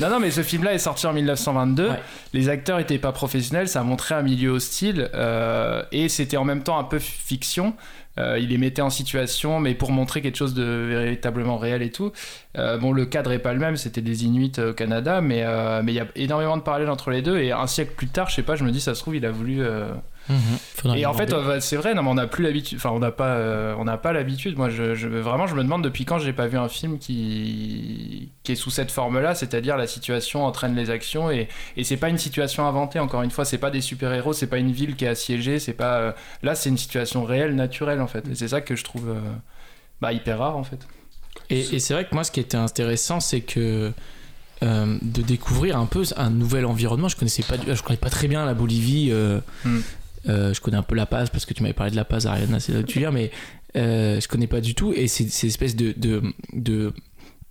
non, 0.00 0.10
non, 0.10 0.20
mais 0.20 0.30
ce 0.30 0.42
film-là 0.42 0.74
est 0.74 0.78
sorti 0.78 1.06
en 1.06 1.12
1922. 1.12 1.88
Ouais. 1.88 2.00
Les 2.32 2.48
acteurs 2.48 2.78
étaient 2.78 2.98
pas 2.98 3.12
professionnels, 3.12 3.68
ça 3.68 3.82
montrait 3.82 4.14
un 4.14 4.22
milieu 4.22 4.50
hostile 4.50 5.10
euh, 5.14 5.82
et 5.92 6.08
c'était 6.08 6.36
en 6.36 6.44
même 6.44 6.62
temps 6.62 6.78
un 6.78 6.84
peu 6.84 6.98
fiction. 6.98 7.74
Euh, 8.18 8.38
il 8.38 8.48
les 8.48 8.58
mettait 8.58 8.82
en 8.82 8.90
situation, 8.90 9.58
mais 9.60 9.74
pour 9.74 9.90
montrer 9.90 10.20
quelque 10.20 10.36
chose 10.36 10.54
de 10.54 10.62
véritablement 10.62 11.56
réel 11.56 11.82
et 11.82 11.90
tout. 11.90 12.12
Euh, 12.58 12.78
bon, 12.78 12.92
le 12.92 13.06
cadre 13.06 13.32
est 13.32 13.38
pas 13.38 13.54
le 13.54 13.58
même, 13.58 13.76
c'était 13.76 14.02
des 14.02 14.24
Inuits 14.24 14.52
au 14.58 14.72
Canada, 14.74 15.20
mais 15.20 15.42
euh, 15.44 15.82
mais 15.82 15.92
il 15.92 15.96
y 15.96 16.00
a 16.00 16.06
énormément 16.16 16.56
de 16.56 16.62
parallèles 16.62 16.90
entre 16.90 17.10
les 17.10 17.22
deux. 17.22 17.38
Et 17.38 17.52
un 17.52 17.66
siècle 17.66 17.92
plus 17.96 18.08
tard, 18.08 18.28
je 18.28 18.34
sais 18.34 18.42
pas, 18.42 18.56
je 18.56 18.64
me 18.64 18.70
dis, 18.70 18.80
ça 18.80 18.94
se 18.94 19.00
trouve, 19.00 19.16
il 19.16 19.24
a 19.26 19.30
voulu. 19.30 19.62
Faudra 20.74 20.96
et 20.96 21.04
en 21.04 21.12
fait, 21.14 21.32
euh, 21.32 21.60
c'est 21.60 21.76
vrai, 21.76 21.94
non, 21.94 22.02
mais 22.02 22.10
on 22.10 22.14
n'a 22.14 22.26
plus 22.26 22.42
l'habitude. 22.44 22.78
Enfin, 22.78 22.90
on 22.90 22.98
n'a 23.00 23.10
pas, 23.10 23.34
euh, 23.36 23.74
on 23.78 23.84
n'a 23.84 23.98
pas 23.98 24.12
l'habitude. 24.12 24.56
Moi, 24.56 24.70
je, 24.70 24.94
je- 24.94 25.08
vraiment, 25.08 25.46
je 25.46 25.54
me 25.54 25.62
demande 25.62 25.82
depuis 25.82 26.04
quand 26.04 26.18
j'ai 26.18 26.32
pas 26.32 26.46
vu 26.46 26.56
un 26.58 26.68
film 26.68 26.98
qui, 26.98 28.30
qui 28.42 28.52
est 28.52 28.56
sous 28.56 28.70
cette 28.70 28.90
forme-là, 28.90 29.34
c'est-à-dire 29.34 29.76
la 29.76 29.86
situation 29.86 30.44
entraîne 30.44 30.74
les 30.74 30.90
actions 30.90 31.30
et, 31.30 31.48
et 31.76 31.84
c'est 31.84 31.96
pas 31.96 32.08
une 32.08 32.18
situation 32.18 32.66
inventée. 32.66 32.98
Encore 32.98 33.22
une 33.22 33.30
fois, 33.30 33.44
c'est 33.44 33.58
pas 33.58 33.70
des 33.70 33.80
super 33.80 34.12
héros, 34.12 34.32
c'est 34.32 34.46
pas 34.46 34.58
une 34.58 34.72
ville 34.72 34.96
qui 34.96 35.04
est 35.04 35.08
assiégée, 35.08 35.58
c'est 35.58 35.72
pas. 35.74 35.98
euh, 35.98 36.12
là, 36.42 36.54
c'est 36.54 36.68
une 36.70 36.78
situation 36.78 37.24
réelle, 37.24 37.54
naturelle 37.54 38.00
en 38.00 38.06
fait. 38.06 38.26
Et 38.28 38.34
c'est 38.34 38.48
ça 38.48 38.60
que 38.60 38.76
je 38.76 38.84
trouve 38.84 39.08
euh, 39.10 39.20
bah, 40.00 40.12
hyper 40.12 40.38
rare 40.38 40.56
en 40.56 40.64
fait. 40.64 40.86
Et, 41.50 41.60
et 41.60 41.78
c'est 41.78 41.94
vrai 41.94 42.04
que 42.06 42.14
moi, 42.14 42.24
ce 42.24 42.30
qui 42.30 42.40
était 42.40 42.56
intéressant, 42.56 43.20
c'est 43.20 43.40
que 43.40 43.92
euh, 44.62 44.96
de 45.02 45.22
découvrir 45.22 45.76
un 45.76 45.86
peu 45.86 46.04
un 46.16 46.30
nouvel 46.30 46.66
environnement. 46.66 47.08
Je 47.08 47.16
connaissais 47.16 47.42
pas, 47.42 47.56
je 47.66 47.82
connais 47.82 47.96
pas 47.96 48.10
très 48.10 48.28
bien 48.28 48.44
la 48.46 48.54
Bolivie. 48.54 49.08
euh, 49.10 49.40
Hmm. 49.64 49.80
Euh, 50.28 50.52
je 50.54 50.60
connais 50.60 50.76
un 50.76 50.82
peu 50.82 50.94
La 50.94 51.06
Paz 51.06 51.30
parce 51.30 51.46
que 51.46 51.54
tu 51.54 51.62
m'avais 51.62 51.74
parlé 51.74 51.90
de 51.90 51.96
La 51.96 52.04
Paz, 52.04 52.26
Ariane, 52.26 52.58
c'est 52.60 52.72
là 52.72 52.80
où 52.80 52.82
tu 52.84 52.98
viens, 52.98 53.10
mais 53.10 53.30
euh, 53.76 54.20
je 54.20 54.28
connais 54.28 54.46
pas 54.46 54.60
du 54.60 54.74
tout. 54.74 54.92
Et 54.94 55.08
c'est 55.08 55.28
ces 55.28 55.46
espèces 55.48 55.76
de, 55.76 55.92
de, 55.96 56.22
de 56.52 56.92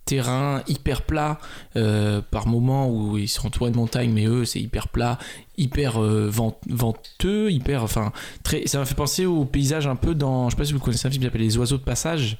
terrain 0.04 0.62
hyper 0.66 1.02
plat 1.02 1.38
euh, 1.76 2.20
par 2.30 2.46
moments 2.48 2.88
où 2.90 3.18
ils 3.18 3.28
sont 3.28 3.46
entourés 3.46 3.70
de 3.70 3.76
montagnes, 3.76 4.10
mais 4.12 4.26
eux, 4.26 4.44
c'est 4.44 4.60
hyper 4.60 4.88
plat, 4.88 5.18
hyper 5.56 6.02
euh, 6.02 6.28
vent- 6.28 6.58
venteux, 6.68 7.50
hyper, 7.52 7.82
enfin, 7.84 8.12
très. 8.42 8.66
Ça 8.66 8.78
m'a 8.78 8.84
fait 8.84 8.96
penser 8.96 9.26
au 9.26 9.44
paysage 9.44 9.86
un 9.86 9.96
peu 9.96 10.14
dans, 10.14 10.48
je 10.48 10.54
sais 10.54 10.58
pas 10.58 10.64
si 10.64 10.72
vous 10.72 10.80
connaissez 10.80 11.06
un 11.06 11.10
film 11.10 11.20
qui 11.22 11.26
s'appelle 11.26 11.42
Les 11.42 11.56
Oiseaux 11.56 11.76
de 11.78 11.82
passage, 11.84 12.38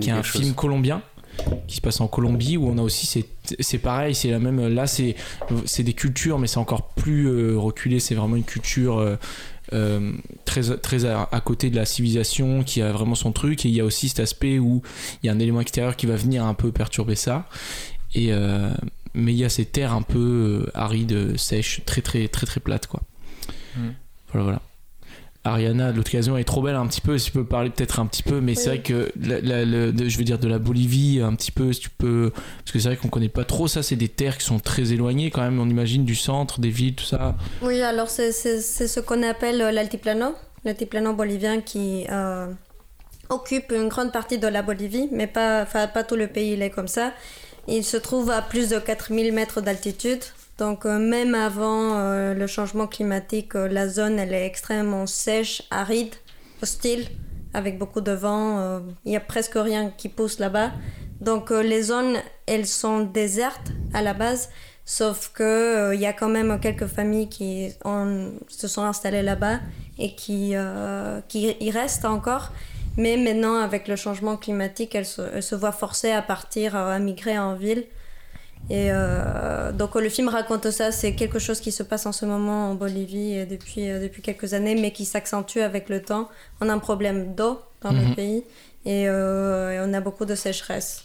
qui 0.00 0.08
est 0.10 0.12
un 0.12 0.22
chose. 0.22 0.42
film 0.42 0.54
colombien. 0.54 1.02
Qui 1.66 1.76
se 1.76 1.80
passe 1.80 2.00
en 2.00 2.08
Colombie 2.08 2.56
où 2.56 2.68
on 2.68 2.78
a 2.78 2.82
aussi 2.82 3.06
c'est 3.06 3.26
c'est 3.60 3.78
pareil 3.78 4.14
c'est 4.14 4.30
la 4.30 4.38
même 4.38 4.66
là 4.68 4.86
c'est 4.86 5.14
c'est 5.64 5.82
des 5.82 5.92
cultures 5.92 6.38
mais 6.38 6.46
c'est 6.46 6.58
encore 6.58 6.88
plus 6.88 7.26
euh, 7.26 7.56
reculé 7.56 8.00
c'est 8.00 8.14
vraiment 8.14 8.36
une 8.36 8.44
culture 8.44 8.98
euh, 8.98 9.16
euh, 9.72 10.12
très 10.44 10.62
très 10.78 11.04
à, 11.04 11.28
à 11.30 11.40
côté 11.40 11.70
de 11.70 11.76
la 11.76 11.84
civilisation 11.84 12.64
qui 12.64 12.82
a 12.82 12.92
vraiment 12.92 13.14
son 13.14 13.32
truc 13.32 13.64
et 13.64 13.68
il 13.68 13.74
y 13.74 13.80
a 13.80 13.84
aussi 13.84 14.08
cet 14.08 14.20
aspect 14.20 14.58
où 14.58 14.82
il 15.22 15.26
y 15.26 15.30
a 15.30 15.32
un 15.32 15.38
élément 15.38 15.60
extérieur 15.60 15.96
qui 15.96 16.06
va 16.06 16.16
venir 16.16 16.44
un 16.44 16.54
peu 16.54 16.72
perturber 16.72 17.14
ça. 17.14 17.46
Et 18.16 18.32
mais 19.14 19.32
il 19.32 19.38
y 19.38 19.44
a 19.44 19.48
ces 19.48 19.64
terres 19.64 19.92
un 19.92 20.02
peu 20.02 20.66
arides 20.74 21.36
sèches 21.36 21.82
très 21.86 22.02
très 22.02 22.26
très 22.26 22.46
très 22.46 22.58
plates 22.58 22.88
quoi. 22.88 23.02
Mm. 23.76 23.90
voilà 24.32 24.44
voilà 24.44 24.62
Ariana, 25.42 25.90
l'occasion 25.90 26.36
est 26.36 26.44
trop 26.44 26.60
belle 26.60 26.74
un 26.74 26.86
petit 26.86 27.00
peu, 27.00 27.16
si 27.16 27.26
tu 27.26 27.32
peux 27.32 27.44
parler 27.46 27.70
peut-être 27.70 27.98
un 27.98 28.04
petit 28.06 28.22
peu, 28.22 28.40
mais 28.42 28.54
c'est 28.54 28.68
vrai 28.68 28.82
que 28.82 29.10
la- 29.18 29.40
la- 29.40 29.64
le- 29.64 29.90
de- 29.92 30.06
je 30.08 30.18
veux 30.18 30.24
dire 30.24 30.38
de 30.38 30.46
la 30.48 30.58
Bolivie 30.58 31.20
un 31.22 31.34
petit 31.34 31.50
peu, 31.50 31.72
si 31.72 31.80
tu 31.80 31.88
peux, 31.90 32.30
parce 32.32 32.72
que 32.72 32.78
c'est 32.78 32.88
vrai 32.88 32.96
qu'on 32.98 33.08
connaît 33.08 33.30
pas 33.30 33.44
trop 33.44 33.66
ça, 33.66 33.82
c'est 33.82 33.96
des 33.96 34.08
terres 34.08 34.36
qui 34.36 34.44
sont 34.44 34.58
très 34.60 34.92
éloignées 34.92 35.30
quand 35.30 35.40
même, 35.40 35.58
on 35.58 35.66
imagine 35.68 36.04
du 36.04 36.14
centre, 36.14 36.60
des 36.60 36.68
villes, 36.68 36.94
tout 36.94 37.04
ça. 37.06 37.36
Oui, 37.62 37.80
alors 37.80 38.10
c'est 38.10 38.32
ce 38.32 39.00
qu'on 39.00 39.22
appelle 39.22 39.62
euh, 39.62 39.70
l'altiplano, 39.72 40.34
l'altiplano 40.64 41.14
bolivien 41.14 41.62
qui 41.62 42.04
euh, 42.10 42.52
occupe 43.30 43.72
une 43.72 43.88
grande 43.88 44.12
partie 44.12 44.38
de 44.38 44.46
la 44.46 44.60
Bolivie, 44.60 45.08
mais 45.10 45.26
pas, 45.26 45.64
pas 45.64 46.04
tout 46.04 46.16
le 46.16 46.26
pays, 46.26 46.52
il 46.52 46.60
est 46.62 46.70
comme 46.70 46.88
ça. 46.88 47.12
Il 47.66 47.84
se 47.84 47.96
trouve 47.96 48.30
à 48.30 48.42
plus 48.42 48.68
de 48.68 48.78
4000 48.78 49.32
mètres 49.32 49.60
d'altitude. 49.62 50.20
Donc 50.60 50.84
euh, 50.84 50.98
même 50.98 51.34
avant 51.34 51.96
euh, 51.96 52.34
le 52.34 52.46
changement 52.46 52.86
climatique, 52.86 53.56
euh, 53.56 53.66
la 53.66 53.88
zone 53.88 54.18
elle 54.18 54.34
est 54.34 54.44
extrêmement 54.44 55.06
sèche, 55.06 55.62
aride, 55.70 56.14
hostile, 56.62 57.06
avec 57.54 57.78
beaucoup 57.78 58.02
de 58.02 58.12
vent. 58.12 58.82
Il 59.06 59.12
y 59.12 59.16
a 59.16 59.20
presque 59.20 59.54
rien 59.54 59.90
qui 59.96 60.10
pousse 60.10 60.38
là-bas. 60.38 60.70
Donc 61.22 61.50
les 61.50 61.82
zones 61.82 62.18
elles 62.46 62.66
sont 62.66 63.00
désertes 63.00 63.72
à 63.94 64.02
la 64.02 64.12
base, 64.12 64.50
sauf 64.84 65.30
que 65.34 65.42
euh, 65.42 65.94
y 65.94 66.04
a 66.04 66.12
quand 66.12 66.28
même 66.28 66.60
quelques 66.60 66.86
familles 66.86 67.30
qui 67.30 67.72
se 68.48 68.68
sont 68.68 68.82
installées 68.82 69.22
là-bas 69.22 69.60
et 69.98 70.14
qui, 70.14 70.54
qui 71.28 71.56
y 71.58 71.70
restent 71.70 72.04
encore. 72.04 72.52
Mais 72.98 73.16
maintenant, 73.16 73.54
avec 73.54 73.88
le 73.88 73.96
changement 73.96 74.36
climatique, 74.36 74.94
elles 74.94 75.06
se, 75.06 75.54
voient 75.54 75.72
forcées 75.72 76.12
à 76.12 76.20
partir, 76.20 76.76
à 76.76 76.98
migrer 76.98 77.38
en 77.38 77.54
ville. 77.54 77.86
Et 78.68 78.92
euh, 78.92 79.72
donc 79.72 79.96
le 79.96 80.08
film 80.08 80.28
raconte 80.28 80.70
ça, 80.70 80.92
c'est 80.92 81.14
quelque 81.16 81.40
chose 81.40 81.60
qui 81.60 81.72
se 81.72 81.82
passe 81.82 82.06
en 82.06 82.12
ce 82.12 82.24
moment 82.24 82.70
en 82.70 82.74
Bolivie 82.74 83.38
euh, 83.38 83.46
depuis, 83.46 83.90
euh, 83.90 84.00
depuis 84.00 84.22
quelques 84.22 84.54
années, 84.54 84.76
mais 84.76 84.92
qui 84.92 85.04
s'accentue 85.04 85.58
avec 85.58 85.88
le 85.88 86.02
temps. 86.02 86.28
On 86.60 86.68
a 86.68 86.72
un 86.72 86.78
problème 86.78 87.34
d'eau 87.34 87.60
dans 87.82 87.92
Mhm. 87.92 88.10
le 88.10 88.14
pays 88.14 88.44
et, 88.84 89.08
euh, 89.08 89.72
et 89.72 89.80
on 89.80 89.92
a 89.92 90.00
beaucoup 90.00 90.24
de 90.24 90.34
sécheresse. 90.36 91.04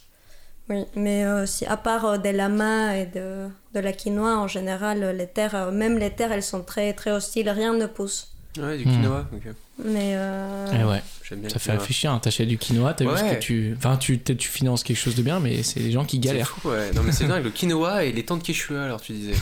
Oui, 0.70 0.86
mais 0.96 1.26
euh, 1.26 1.46
si, 1.46 1.66
à 1.66 1.78
part 1.78 2.20
des 2.20 2.34
lamas 2.34 2.96
et 2.96 3.06
de, 3.08 3.48
de 3.74 3.80
la 3.80 3.94
quinoa, 3.94 4.38
en 4.38 4.48
général, 4.48 5.16
les 5.18 5.28
terres, 5.28 5.72
même 5.72 5.98
les 5.98 6.12
terres, 6.12 6.32
elles 6.32 6.44
sont 6.44 6.64
très, 6.64 6.94
très 6.94 7.12
hostiles, 7.12 7.50
rien 7.50 7.74
ne 7.74 7.86
pousse. 7.88 8.35
Ouais, 8.58 8.78
du 8.78 8.84
quinoa. 8.86 9.28
ok. 9.34 9.54
Mais 9.84 10.14
euh, 10.16 10.66
Eh 10.74 10.84
ouais, 10.86 11.02
J'aime 11.28 11.42
bien 11.42 11.50
ça 11.50 11.60
fait 11.60 11.66
quinoa. 11.72 11.80
réfléchir, 11.80 12.12
hein. 12.12 12.20
t'achètes 12.20 12.48
du 12.48 12.58
quinoa, 12.58 12.94
t'as 12.94 13.04
vu 13.06 13.12
ce 13.18 13.24
Ouais. 13.24 13.36
que 13.36 13.42
tu... 13.42 13.74
Enfin, 13.78 13.98
tu, 13.98 14.18
peut-être 14.18 14.38
tu 14.38 14.48
finances 14.50 14.84
quelque 14.84 14.98
chose 14.98 15.16
de 15.16 15.22
bien, 15.22 15.40
mais 15.42 15.62
c'est 15.64 15.80
les 15.82 15.92
gens 15.92 16.06
qui 16.06 16.18
C'est 16.18 16.24
galèrent. 16.28 16.48
fou, 16.50 16.70
ouais. 16.70 16.92
Non, 16.94 17.04
mais 17.04 17.12
c'est 17.12 17.28
dingue, 17.28 17.44
le 17.44 17.50
quinoa 17.50 18.06
et 18.06 18.12
les 18.14 18.24
temps 18.24 18.38
de 18.38 18.44
Quechua, 18.44 18.84
alors 18.86 19.02
tu 19.02 19.12
disais. 19.14 19.34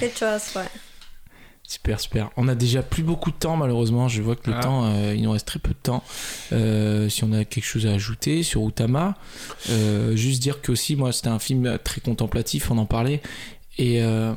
quelque 0.00 0.18
chose, 0.18 0.42
ouais. 0.56 0.68
Super, 1.66 2.00
super. 2.00 2.30
On 2.36 2.48
a 2.48 2.54
déjà 2.54 2.82
plus 2.82 3.02
beaucoup 3.02 3.30
de 3.30 3.36
temps, 3.36 3.56
malheureusement. 3.56 4.06
Je 4.08 4.20
vois 4.20 4.36
que 4.36 4.50
le 4.50 4.56
Ah. 4.56 4.60
temps, 4.60 4.84
euh, 4.84 5.14
il 5.14 5.22
nous 5.22 5.30
reste 5.30 5.46
très 5.46 5.58
peu 5.58 5.70
de 5.70 5.78
temps. 5.82 6.02
Euh, 6.52 7.08
si 7.08 7.24
on 7.24 7.32
a 7.32 7.44
quelque 7.46 7.64
chose 7.64 7.86
à 7.86 7.92
ajouter 7.92 8.42
sur 8.42 8.68
Utama, 8.68 9.14
euh, 9.70 10.14
juste 10.14 10.42
dire 10.42 10.60
que 10.60 10.72
aussi, 10.72 10.96
moi, 10.96 11.12
c'était 11.12 11.28
un 11.28 11.38
film 11.38 11.78
très 11.82 12.02
contemplatif, 12.02 12.70
on 12.70 12.76
en 12.78 12.84
parlait. 12.84 13.22
Et 13.78 14.02
euh, 14.02 14.34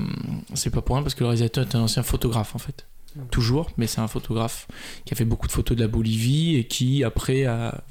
c'est 0.53 0.69
pas 0.69 0.81
pour 0.81 0.95
rien 0.95 1.03
parce 1.03 1.13
que 1.15 1.21
le 1.21 1.27
réalisateur 1.27 1.65
est 1.67 1.75
un 1.75 1.81
ancien 1.81 2.03
photographe, 2.03 2.55
en 2.55 2.59
fait. 2.59 2.85
Toujours, 3.31 3.69
mais 3.77 3.87
c'est 3.87 4.01
un 4.01 4.07
photographe 4.07 4.67
qui 5.05 5.13
a 5.13 5.17
fait 5.17 5.25
beaucoup 5.25 5.47
de 5.47 5.51
photos 5.53 5.75
de 5.77 5.81
la 5.81 5.87
Bolivie 5.87 6.55
et 6.57 6.65
qui, 6.65 7.03
après, 7.03 7.45
a 7.45 7.81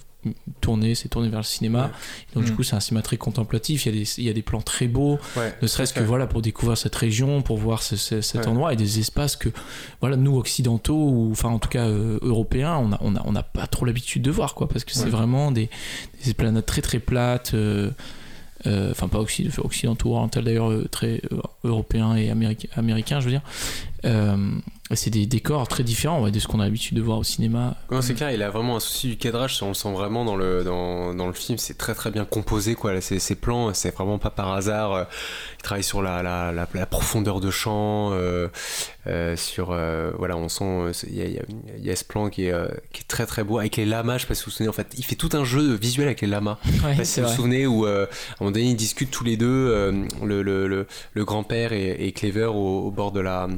tourné, 0.62 0.95
s'est 0.95 1.09
tourné 1.09 1.29
vers 1.29 1.41
le 1.41 1.45
cinéma. 1.45 1.85
Ouais. 1.85 1.91
Donc, 2.35 2.45
du 2.45 2.53
Mm. 2.53 2.57
coup, 2.57 2.62
c'est 2.62 2.75
un 2.77 2.81
cinéma 2.81 3.03
très 3.03 3.18
contemplatif. 3.18 3.85
Il 3.85 3.95
y 3.95 3.97
a 3.99 4.01
des, 4.05 4.11
il 4.18 4.25
y 4.25 4.31
a 4.31 4.33
des 4.33 4.41
plans 4.43 4.62
très 4.62 4.87
beaux 4.87 5.18
Ouais. 5.37 5.55
ne 5.61 5.66
serait-ce 5.66 5.93
que 5.93 6.03
voilà 6.03 6.27
pour 6.27 6.41
découvrir 6.41 6.79
cette 6.79 6.95
région, 6.95 7.43
pour 7.43 7.59
voir 7.59 7.83
ce- 7.83 7.97
ce- 7.97 8.22
cet 8.22 8.43
Ouais. 8.43 8.49
endroit 8.49 8.72
et 8.72 8.77
des 8.77 8.99
espaces 9.01 9.37
que 9.37 9.51
voilà 10.01 10.16
nous 10.16 10.39
occidentaux 10.39 10.97
ou 11.11 11.29
enfin 11.33 11.51
en 11.51 11.59
tout 11.59 11.68
cas 11.68 11.87
euh, 11.89 12.18
européens, 12.22 12.77
on 12.79 12.93
a 12.93 12.99
on 13.03 13.14
a 13.16 13.22
on 13.27 13.33
n'a 13.33 13.43
pas 13.43 13.66
trop 13.66 13.85
l'habitude 13.85 14.22
de 14.22 14.31
voir 14.31 14.55
quoi 14.55 14.66
parce 14.66 14.85
que 14.85 14.93
c'est 14.95 15.11
vraiment 15.11 15.53
des, 15.53 15.68
des 16.22 16.29
esplanades 16.31 16.64
très 16.64 16.81
très 16.81 17.01
plates. 17.01 17.53
euh, 17.55 17.91
euh, 18.66 18.93
Enfin, 18.93 19.09
pas 19.09 19.18
occidentaux, 19.20 20.14
orientaux 20.14 20.41
d'ailleurs, 20.41 20.70
euh, 20.70 20.89
très 20.91 21.20
euh, 21.33 21.41
européens 21.64 22.16
et 22.16 22.31
américains, 22.31 22.68
américains, 22.77 23.20
je 23.20 23.27
veux 23.27 23.31
dire. 23.31 23.43
Euh, 24.05 24.37
c'est 24.93 25.09
des 25.11 25.25
décors 25.25 25.67
très 25.67 25.83
différents 25.83 26.23
ouais, 26.23 26.31
de 26.31 26.39
ce 26.39 26.47
qu'on 26.47 26.61
a 26.61 26.65
l'habitude 26.65 26.97
de 26.97 27.03
voir 27.03 27.19
au 27.19 27.25
cinéma. 27.25 27.75
Non, 27.91 28.03
c'est 28.03 28.13
clair, 28.13 28.31
il 28.33 28.43
a 28.43 28.51
vraiment 28.51 28.77
un 28.77 28.81
souci 28.81 29.09
du 29.09 29.17
cadrage, 29.17 29.63
on 29.63 29.69
le 29.69 29.75
sent 29.75 29.91
vraiment 29.93 30.27
dans 30.27 30.37
le, 30.37 30.63
dans, 30.63 31.15
dans 31.15 31.27
le 31.27 31.33
film, 31.33 31.57
c'est 31.57 31.79
très 31.79 31.95
très 31.95 32.11
bien 32.11 32.27
composé, 32.27 32.75
quoi. 32.75 33.01
Ces, 33.01 33.19
ces 33.19 33.35
plans, 33.35 33.73
c'est 33.73 33.95
vraiment 33.95 34.19
pas 34.19 34.29
par 34.31 34.53
hasard. 34.53 34.93
euh, 34.93 35.05
Il 35.59 35.63
travaille 35.63 35.83
sur 35.83 36.03
la, 36.03 36.23
la, 36.23 36.53
la, 36.53 36.69
la 36.75 36.87
profondeur 36.87 37.41
de 37.41 37.51
champ, 37.51 38.11
euh, 38.13 38.49
euh, 39.07 39.37
sur. 39.37 39.71
euh, 39.71 40.11
voilà, 40.19 40.37
on 40.37 40.51
sent. 40.51 41.07
Il 41.09 41.17
y 41.17 41.23
a, 41.23 41.27
y, 41.27 41.91
y 41.91 41.97
ce 41.97 42.05
plan 42.05 42.29
qui 42.29 42.45
est, 42.45 42.55
qui 42.93 43.01
est 43.01 43.09
très 43.09 43.25
très 43.25 43.43
beau, 43.43 43.59
avec 43.59 43.77
les 43.79 43.87
lamas, 43.87 44.19
je 44.19 44.23
sais 44.23 44.29
pas 44.29 44.35
si 44.35 44.43
vous 44.45 44.51
vous 44.51 44.57
souvenez, 44.57 44.69
en 44.69 44.75
fait, 44.75 44.95
il 44.99 45.05
fait 45.05 45.17
tout 45.17 45.31
un 45.33 45.45
jeu 45.45 45.75
visuel 45.75 46.09
avec 46.09 46.21
les 46.21 46.29
lamas. 46.29 46.59
Ouais, 46.85 46.95
pas 46.95 47.05
si 47.05 47.21
vous 47.23 47.27
vous 47.29 47.33
souvenez 47.35 47.67
où 47.67 47.87
à 47.87 48.03
un 48.03 48.07
moment 48.41 48.51
donné 48.53 48.67
ils 48.67 48.77
discutent 48.77 49.11
tous 49.11 49.25
les 49.25 49.39
deux, 49.39 49.91
le, 50.23 50.43
le, 50.43 50.69
le, 50.69 50.87
le 51.15 51.25
grand-père 51.25 51.73
et, 51.73 52.07
et 52.07 52.13
Clever 52.13 52.45
au, 52.45 52.81
au 52.87 52.91
bord 52.91 53.11
de 53.13 53.21
la 53.21 53.49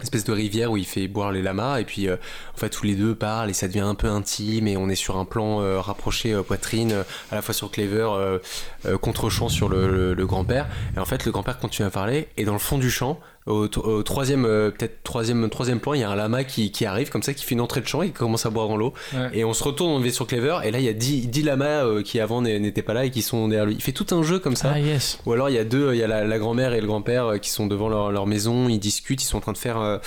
espèce 0.00 0.24
de 0.24 0.32
rivière 0.32 0.70
où 0.72 0.76
il 0.76 0.86
fait 0.86 1.06
boire 1.06 1.32
les 1.32 1.42
lamas 1.42 1.78
et 1.80 1.84
puis 1.84 2.08
euh, 2.08 2.16
en 2.54 2.58
fait 2.58 2.70
tous 2.70 2.84
les 2.84 2.94
deux 2.94 3.14
parlent 3.14 3.50
et 3.50 3.52
ça 3.52 3.68
devient 3.68 3.80
un 3.80 3.94
peu 3.94 4.08
intime 4.08 4.66
et 4.66 4.76
on 4.76 4.88
est 4.88 4.94
sur 4.94 5.16
un 5.16 5.24
plan 5.24 5.60
euh, 5.60 5.80
rapproché 5.80 6.32
euh, 6.32 6.42
poitrine 6.42 6.92
euh, 6.92 7.02
à 7.30 7.34
la 7.34 7.42
fois 7.42 7.54
sur 7.54 7.70
Clever 7.70 8.38
euh, 8.86 8.98
contre-champ 8.98 9.48
sur 9.48 9.68
le, 9.68 9.88
le- 9.90 10.14
le 10.14 10.26
grand-père 10.26 10.66
et 10.96 10.98
en 10.98 11.04
fait 11.04 11.24
le 11.24 11.32
grand-père 11.32 11.58
continue 11.58 11.86
à 11.86 11.90
parler 11.90 12.28
et 12.36 12.44
dans 12.44 12.52
le 12.52 12.58
fond 12.58 12.78
du 12.78 12.90
champ 12.90 13.18
au, 13.46 13.66
au 13.78 14.02
troisième 14.04 14.44
euh, 14.44 14.70
peut-être 14.70 15.02
troisième 15.02 15.48
troisième 15.50 15.80
plan 15.80 15.94
il 15.94 16.00
y 16.00 16.04
a 16.04 16.10
un 16.10 16.14
lama 16.14 16.44
qui, 16.44 16.70
qui 16.70 16.84
arrive 16.86 17.10
comme 17.10 17.24
ça 17.24 17.34
qui 17.34 17.44
fait 17.44 17.56
une 17.56 17.60
entrée 17.60 17.80
de 17.80 17.86
champ 17.88 18.02
et 18.02 18.06
qui 18.08 18.12
commence 18.12 18.46
à 18.46 18.50
boire 18.50 18.68
dans 18.68 18.76
l'eau 18.76 18.92
Ouais. 19.14 19.30
et 19.34 19.44
on 19.44 19.52
se 19.52 19.64
retourne 19.64 19.90
on 19.92 19.98
va 20.00 20.10
sur 20.10 20.26
Clever 20.28 20.58
et 20.62 20.70
là 20.70 20.78
il 20.78 20.84
y 20.84 20.88
a 20.88 20.92
10, 20.92 21.26
10 21.28 21.42
lamas 21.42 21.84
euh, 21.84 22.02
qui 22.02 22.20
avant 22.20 22.40
n'étaient 22.40 22.82
pas 22.82 22.94
là 22.94 23.04
et 23.04 23.10
qui 23.10 23.20
sont 23.22 23.48
derrière 23.48 23.66
lui 23.66 23.74
il 23.74 23.82
fait 23.82 23.90
tout 23.92 24.06
un 24.14 24.22
jeu 24.22 24.38
comme 24.38 24.54
ça 24.54 24.70
Ah 24.74 24.78
yes. 24.80 25.18
ou 25.26 25.32
alors 25.32 25.48
il 25.48 25.56
y 25.56 25.58
a 25.58 25.64
deux, 25.64 25.92
il 25.92 25.98
y 25.98 26.04
a 26.04 26.06
la, 26.06 26.24
la 26.24 26.38
grand-mère 26.38 26.72
et 26.74 26.80
le 26.80 26.86
grand-père 26.86 27.26
euh, 27.26 27.38
qui 27.38 27.50
sont 27.50 27.66
devant 27.66 27.88
leur, 27.88 28.12
leur 28.12 28.26
maison, 28.26 28.68
ils 28.68 28.78
discutent, 28.78 29.22
ils 29.22 29.26
sont 29.26 29.38
en 29.38 29.40
train 29.40 29.52
de 29.52 29.58
faire. 29.58 29.78
euh, 29.80 29.98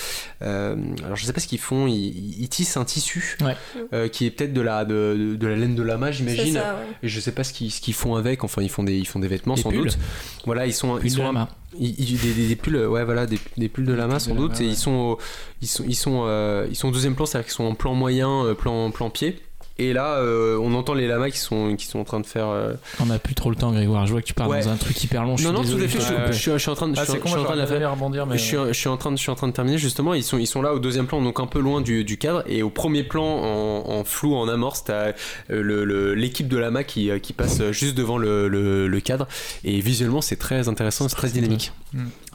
euh, 0.41 0.75
alors 1.03 1.15
je 1.15 1.25
sais 1.25 1.33
pas 1.33 1.39
ce 1.41 1.47
qu'ils 1.47 1.59
font, 1.59 1.87
ils, 1.87 2.41
ils 2.41 2.49
tissent 2.49 2.77
un 2.77 2.85
tissu 2.85 3.37
Ouais. 3.41 3.55
euh, 3.93 4.07
qui 4.07 4.25
est 4.25 4.31
peut-être 4.31 4.53
de 4.53 4.61
la, 4.61 4.85
de, 4.85 5.15
de- 5.17 5.35
de 5.35 5.47
la 5.47 5.55
laine 5.55 5.75
de 5.75 5.83
lama, 5.83 6.11
j'imagine. 6.11 6.55
ouais. 6.57 6.63
Et 7.03 7.07
je 7.07 7.19
sais 7.19 7.31
pas 7.31 7.43
ce 7.43 7.53
qu'ils, 7.53 7.71
ce 7.71 7.81
qu'ils 7.81 7.93
font 7.93 8.15
avec, 8.15 8.43
enfin 8.43 8.61
ils 8.65 8.69
font 8.69 8.83
des, 8.83 8.97
ils 8.97 9.07
font 9.07 9.19
des 9.19 9.27
vêtements 9.27 9.55
Des 9.55 9.61
sans 9.61 9.69
pulls. 9.69 9.83
doute. 9.83 9.97
Voilà, 10.45 10.65
ils 10.67 10.73
sont, 10.73 10.97
ils 10.99 11.03
de 11.05 11.09
sont 11.17 11.23
lama. 11.23 11.49
ils- 11.79 11.99
ils- 11.99 12.19
des, 12.19 12.47
des- 12.47 12.55
pulls, 12.55 12.75
ouais, 12.77 13.03
voilà, 13.05 13.25
des, 13.25 13.39
des 13.57 13.69
pulls 13.69 13.85
de 13.85 13.93
lama 13.93 14.19
sans 14.19 14.31
de 14.33 14.37
doute. 14.37 14.51
lama, 14.53 14.63
et 14.63 14.67
ouais. 14.67 14.71
ils 14.73 14.77
sont, 14.77 14.91
au- 14.91 15.17
ils 15.61 15.67
sont, 15.67 15.83
ils 15.87 15.95
sont, 15.95 16.23
euh, 16.25 16.67
ils 16.69 16.75
sont 16.75 16.89
au 16.89 16.91
deuxième 16.91 17.15
plan, 17.15 17.25
c'est-à-dire 17.25 17.45
qu'ils 17.45 17.55
sont 17.55 17.63
en 17.65 17.75
plan 17.75 17.93
moyen, 17.93 18.43
euh, 18.45 18.53
plan, 18.53 18.91
plan 18.91 19.09
pied. 19.09 19.39
Et 19.77 19.91
là, 19.91 20.19
euh, 20.19 20.57
on 20.61 20.73
entend 20.73 20.93
les 20.93 21.05
lamas 21.05 21.29
qui 21.29 21.37
sont, 21.37 21.75
qui 21.75 21.85
sont 21.85 21.99
en 21.99 22.05
train 22.05 22.21
de 22.21 22.25
faire. 22.25 22.47
euh, 22.47 22.73
On 23.01 23.07
n'a 23.07 23.19
plus 23.19 23.35
trop 23.35 23.49
le 23.49 23.57
temps, 23.57 23.73
Grégoire. 23.73 24.05
Je 24.05 24.11
vois 24.13 24.21
que 24.21 24.25
tu 24.27 24.33
parles 24.33 24.49
Ouais. 24.51 24.63
dans 24.63 24.69
un 24.69 24.77
truc 24.77 25.03
hyper 25.03 25.23
long. 25.25 25.35
Je 25.35 25.43
Non, 25.49 25.61
suis 25.63 25.71
non, 25.73 25.77
tout 25.77 25.83
à 25.83 25.87
fait. 25.87 25.99
Je, 25.99 26.03
suis- 26.05 26.13
coupe. 26.15 26.25
je 26.27 26.31
suis, 26.37 26.51
je 26.51 26.57
suis 26.57 26.69
en 26.69 26.75
train 26.75 26.87
de, 26.87 26.95
je 26.95 27.01
Ah, 27.01 27.03
suis- 27.03 27.13
je 27.15 27.19
con, 27.19 27.27
suis 27.27 27.37
en 27.39 27.43
train 27.43 27.53
de 27.55 27.59
la 27.59 27.65
j'aurais 27.65 27.79
faire. 27.79 27.89
pas 27.89 27.93
allé 27.93 28.01
rebondir, 28.01 28.25
mais. 28.25 28.37
Je 28.37 28.43
suis, 28.43 28.57
je 28.69 28.71
suis 28.73 28.87
en 28.87 28.95
train 28.95 29.11
de, 29.11 29.17
je 29.17 29.21
suis 29.21 29.31
en 29.31 29.35
train 29.35 29.47
de 29.49 29.53
terminer 29.53 29.77
justement. 29.77 30.13
Ils 30.13 30.23
sont, 30.23 30.37
ils 30.37 30.47
sont 30.47 30.61
là 30.61 30.73
au 30.73 30.79
deuxième 30.79 31.07
plan, 31.07 31.21
donc 31.21 31.41
un 31.41 31.45
peu 31.47 31.59
loin 31.59 31.81
du, 31.81 32.05
du 32.05 32.17
cadre. 32.17 32.43
Et 32.47 32.63
au 32.63 32.69
premier 32.69 33.03
plan, 33.03 33.25
en, 33.25 33.89
en 33.89 34.03
flou, 34.05 34.33
en 34.35 34.47
amorce, 34.47 34.85
t'as 34.85 35.07
euh, 35.07 35.13
le- 35.49 35.83
le- 35.83 36.13
l'équipe 36.15 36.47
de 36.47 36.57
Lama 36.57 36.85
qui, 36.85 37.09
qui 37.21 37.33
passe 37.33 37.61
juste 37.71 37.95
devant 37.95 38.17
le, 38.17 38.47
le- 38.47 38.87
le 38.87 38.99
cadre. 39.01 39.27
Et 39.65 39.81
visuellement, 39.81 40.21
c'est 40.21 40.37
très 40.37 40.69
intéressant, 40.69 41.09
c'est 41.09 41.15
très 41.17 41.29
dynamique. 41.29 41.73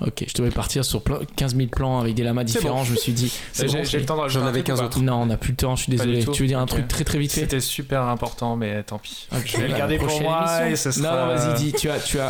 Ok, 0.00 0.24
je 0.26 0.34
devais 0.34 0.50
partir 0.50 0.84
sur 0.86 1.02
plein- 1.02 1.18
15 1.36 1.54
000 1.54 1.68
plans 1.68 2.00
avec 2.00 2.14
des 2.14 2.22
lamas 2.22 2.44
différents. 2.44 2.82
Je 2.84 2.92
me 2.92 2.96
suis 2.96 3.12
dit, 3.12 3.30
c'est 3.52 3.68
J'ai 3.68 3.78
bon, 3.78 3.84
j'ai 3.84 3.98
le 3.98 4.06
temps 4.06 4.26
J'en 4.28 4.46
avais 4.46 4.62
truc 4.62 4.64
ou 4.64 4.66
15 4.68 4.78
pas 4.80 4.84
autres. 4.86 5.00
Non, 5.02 5.16
on 5.16 5.26
n'a 5.26 5.36
plus 5.36 5.50
le 5.50 5.56
temps, 5.56 5.76
je 5.76 5.82
suis 5.82 5.90
désolé. 5.90 6.24
Tu 6.24 6.42
veux 6.42 6.48
dire 6.48 6.58
un 6.58 6.64
truc 6.66 6.88
très 6.88 7.04
très 7.04 7.18
vite 7.18 7.32
fait? 7.32 7.40
C'était 7.42 7.60
super 7.60 8.02
important, 8.04 8.56
mais 8.56 8.82
tant 8.84 8.98
pis. 8.98 9.28
Je 9.44 9.56
vais 9.58 9.64
le 9.66 9.72
bah, 9.72 9.78
garder 9.78 9.98
pour 9.98 10.20
moi 10.22 10.66
et 10.70 10.76
ce 10.76 10.88
Non, 10.88 10.94
sera- 10.94 11.26
non, 11.26 11.34
vas-y, 11.34 11.54
dis, 11.58 11.72
tu 11.74 11.90
as, 11.90 11.98
tu 12.00 12.18
as 12.18 12.28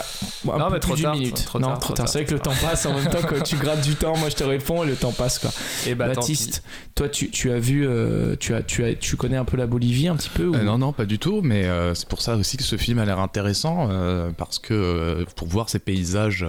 un 0.53 0.59
Non, 0.59 0.67
peu 0.67 0.73
mais 0.75 0.81
trop 0.81 0.95
plus 0.95 1.03
tard, 1.03 1.15
minute. 1.15 1.45
trop 1.45 1.61
non, 1.61 1.69
tard, 1.69 1.79
trop 1.79 1.85
trop 1.89 1.95
tard. 1.95 2.05
tard. 2.07 2.13
C'est 2.13 2.19
vrai 2.19 2.27
que 2.27 2.35
le 2.35 2.41
temps 2.41 2.55
passe 2.61 2.87
en 2.87 2.95
même 2.95 3.09
temps 3.09 3.23
que 3.23 3.41
tu 3.45 3.55
grattes 3.57 3.83
du 3.83 3.95
temps. 3.95 4.17
Moi, 4.17 4.29
je 4.29 4.35
te 4.37 4.45
réponds 4.45 4.83
et 4.83 4.87
le 4.89 4.97
temps 4.97 5.13
passe, 5.13 5.39
quoi. 5.39 5.51
Et 5.87 5.95
bah, 5.95 6.09
Baptiste, 6.09 6.65
toi, 6.97 7.09
tu, 7.09 7.31
tu 7.31 7.53
as 7.53 7.61
vu, 7.61 7.87
euh, 7.87 8.35
tu 8.41 8.55
as, 8.55 8.63
tu 8.63 8.85
as, 8.85 8.95
tu 8.95 9.15
connais 9.17 9.37
un 9.37 9.45
peu 9.45 9.57
la 9.57 9.67
Bolivie 9.69 10.09
un 10.09 10.17
petit 10.17 10.31
peu 10.31 10.47
ou... 10.47 10.55
Euh, 10.57 10.65
non, 10.65 10.79
non, 10.79 10.93
pas 10.93 11.05
du 11.05 11.21
tout, 11.21 11.43
mais 11.43 11.67
euh, 11.67 11.95
c'est 11.95 12.09
pour 12.09 12.23
ça 12.23 12.35
aussi 12.35 12.57
que 12.57 12.65
ce 12.65 12.77
film 12.77 12.99
a 12.99 13.05
l'air 13.05 13.21
intéressant, 13.21 13.89
parce 14.37 14.59
que 14.59 15.25
pour 15.37 15.47
voir 15.47 15.69
ces 15.69 15.79
paysages 15.79 16.45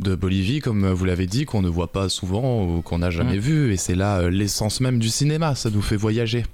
de 0.00 0.14
Bolivie, 0.14 0.60
comme 0.60 0.90
vous 0.90 1.04
l'avez 1.04 1.26
dit, 1.26 1.44
qu'on 1.44 1.62
ne 1.62 1.68
voit 1.68 1.92
pas 1.92 2.08
souvent 2.08 2.64
ou 2.64 2.82
qu'on 2.82 2.98
n'a 2.98 3.10
jamais 3.10 3.36
Mm. 3.36 3.40
vu, 3.40 3.72
et 3.72 3.76
c'est 3.76 3.94
là 3.94 4.18
euh, 4.18 4.30
l'essence 4.30 4.80
même 4.80 4.98
du 4.98 5.08
cinéma, 5.08 5.54
ça 5.54 5.70
nous 5.70 5.82
fait 5.82 5.96
voyager. 5.96 6.44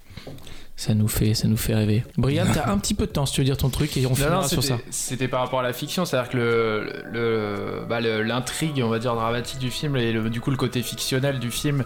Ça 0.79 0.93
nous 0.93 1.09
fait, 1.09 1.33
ça 1.33 1.49
nous 1.49 1.57
fait 1.57 1.75
rêver. 1.75 2.05
Brian, 2.19 2.45
t'as 2.53 2.71
un 2.71 2.77
petit 2.77 2.93
peu 2.93 3.07
de 3.07 3.11
temps 3.13 3.25
si 3.25 3.33
tu 3.33 3.41
veux 3.41 3.47
dire 3.47 3.57
ton 3.57 3.71
truc 3.71 3.97
et 3.97 4.05
on 4.05 4.11
Non, 4.11 4.15
finira 4.15 4.43
non, 4.43 4.49
sur 4.49 4.63
ça. 4.63 4.77
c'était- 4.91 5.27
par 5.27 5.41
rapport 5.41 5.61
à 5.61 5.63
la 5.63 5.73
fiction, 5.73 6.05
c'est-à-dire 6.05 6.31
que 6.31 6.37
le, 6.37 6.93
le, 7.13 7.87
bah, 7.89 8.03
le- 8.03 8.23
l'intrigue, 8.23 8.83
on 8.85 8.89
va 8.91 8.99
dire, 8.99 9.15
dramatique 9.15 9.59
du 9.59 9.71
film 9.71 9.97
et 9.97 10.13
le- 10.13 10.29
du 10.29 10.43
coup 10.43 10.51
le 10.51 10.59
côté 10.59 10.83
fictionnel 10.83 11.39
du 11.39 11.51
film 11.51 11.83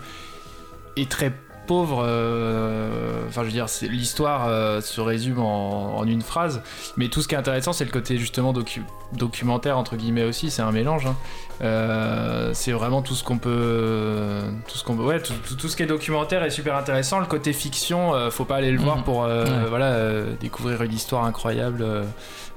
est 0.96 1.08
très 1.08 1.32
pauvre. 1.70 2.02
euh, 2.04 3.28
Enfin, 3.28 3.42
je 3.42 3.46
veux 3.46 3.52
dire, 3.52 3.68
c'est- 3.68 3.86
l'histoire 3.86 4.48
euh, 4.48 4.80
se 4.80 5.00
résume 5.00 5.38
en, 5.38 5.96
en 5.98 6.04
une 6.04 6.20
phrase, 6.22 6.62
mais 6.96 7.06
tout 7.08 7.22
ce 7.22 7.28
qui 7.28 7.36
est 7.36 7.38
intéressant, 7.38 7.72
c'est 7.72 7.84
le 7.84 7.92
côté 7.92 8.18
justement 8.18 8.52
docu- 8.52 8.82
documentaire 9.12 9.78
entre 9.78 9.94
guillemets 9.94 10.24
aussi. 10.24 10.50
C'est 10.50 10.62
un 10.62 10.72
mélange. 10.72 11.06
hein. 11.06 11.14
Euh, 11.62 12.50
c'est 12.54 12.72
vraiment 12.72 13.02
tout 13.02 13.14
ce 13.14 13.22
qu'on 13.22 13.38
peut, 13.38 14.40
tout 14.66 14.76
ce 14.78 14.82
qu'on, 14.82 14.96
peut- 14.96 15.04
ouais, 15.04 15.20
tout, 15.22 15.34
tout- 15.46 15.54
tout 15.54 15.68
ce 15.68 15.76
qui 15.76 15.84
est 15.84 15.86
documentaire 15.86 16.42
est 16.42 16.50
super 16.50 16.74
intéressant. 16.76 17.20
Le 17.20 17.26
côté 17.26 17.52
fiction, 17.52 18.14
faut 18.30 18.44
pas 18.46 18.56
aller 18.56 18.72
le 18.72 18.80
voir 18.80 18.96
Mhm. 18.98 19.04
pour, 19.04 19.18
Ouais. 19.20 19.44
voilà, 19.68 20.22
découvrir 20.40 20.82
une 20.82 20.92
histoire 20.92 21.24
incroyable. 21.24 21.84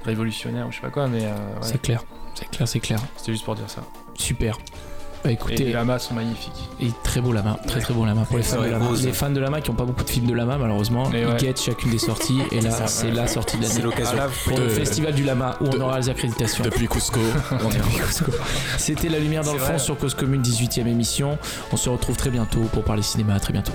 révolutionnaire 0.04 0.66
ou 0.66 0.70
je 0.70 0.76
sais 0.76 0.82
pas 0.82 0.90
quoi 0.90 1.06
mais 1.06 1.22
ouais, 1.22 1.32
C'est 1.62 1.80
clair, 1.80 2.02
c'est 2.34 2.50
clair, 2.50 2.68
c'est 2.68 2.80
clair. 2.80 2.98
c'était 3.16 3.32
juste 3.32 3.44
pour 3.46 3.54
dire 3.54 3.70
ça 3.70 3.80
Super. 4.18 4.58
Bah 5.24 5.30
et 5.30 5.34
écoutez, 5.34 5.64
les 5.64 5.72
lamas 5.72 5.98
sont 5.98 6.12
magnifiques 6.14 6.68
et 6.80 6.90
très 7.02 7.22
beau 7.22 7.32
lama, 7.32 7.58
très 7.66 7.80
très 7.80 7.94
beau 7.94 8.04
lama 8.04 8.26
pour 8.28 8.36
les 8.36 8.42
fans 8.42 8.60
de 8.60 8.66
lama. 8.68 8.86
Les 9.02 9.12
fans 9.12 9.30
de 9.30 9.40
lama 9.40 9.60
qui 9.62 9.70
n'ont 9.70 9.76
pas 9.76 9.84
beaucoup 9.86 10.04
de 10.04 10.10
films 10.10 10.26
de 10.26 10.34
lama 10.34 10.58
malheureusement, 10.58 11.10
ils 11.14 11.26
ouais. 11.26 11.36
guettent 11.38 11.62
chacune 11.62 11.90
des 11.90 11.98
sorties 11.98 12.40
et 12.52 12.60
là 12.60 12.86
c'est 12.86 13.06
ouais. 13.06 13.12
la 13.12 13.26
sortie 13.26 13.56
de 13.56 13.62
C'est 13.64 13.70
l'année. 13.78 13.84
l'occasion. 13.84 14.10
Ah, 14.12 14.26
là, 14.26 14.28
Pour 14.44 14.58
le 14.58 14.64
De- 14.64 14.68
festival 14.68 15.14
du 15.14 15.24
lama 15.24 15.56
où 15.62 15.64
on 15.66 15.70
de- 15.70 15.78
aura 15.78 15.98
les 15.98 16.10
accréditations. 16.10 16.62
Depuis 16.62 16.88
Cusco, 16.88 17.20
on 17.52 17.70
est 17.70 17.80
C'était 18.76 19.08
La 19.08 19.18
Lumière 19.18 19.42
dans 19.44 19.52
C'est 19.52 19.58
le 19.58 19.64
fond 19.64 19.78
sur 19.78 19.96
Cause 19.96 20.14
Commune 20.14 20.42
18ème 20.42 20.86
émission. 20.88 21.38
On 21.72 21.76
se 21.78 21.88
retrouve 21.88 22.16
très 22.16 22.30
bientôt 22.30 22.60
pour 22.72 22.84
parler 22.84 23.02
cinéma. 23.02 23.34
À 23.34 23.40
très 23.40 23.52
bientôt. 23.54 23.72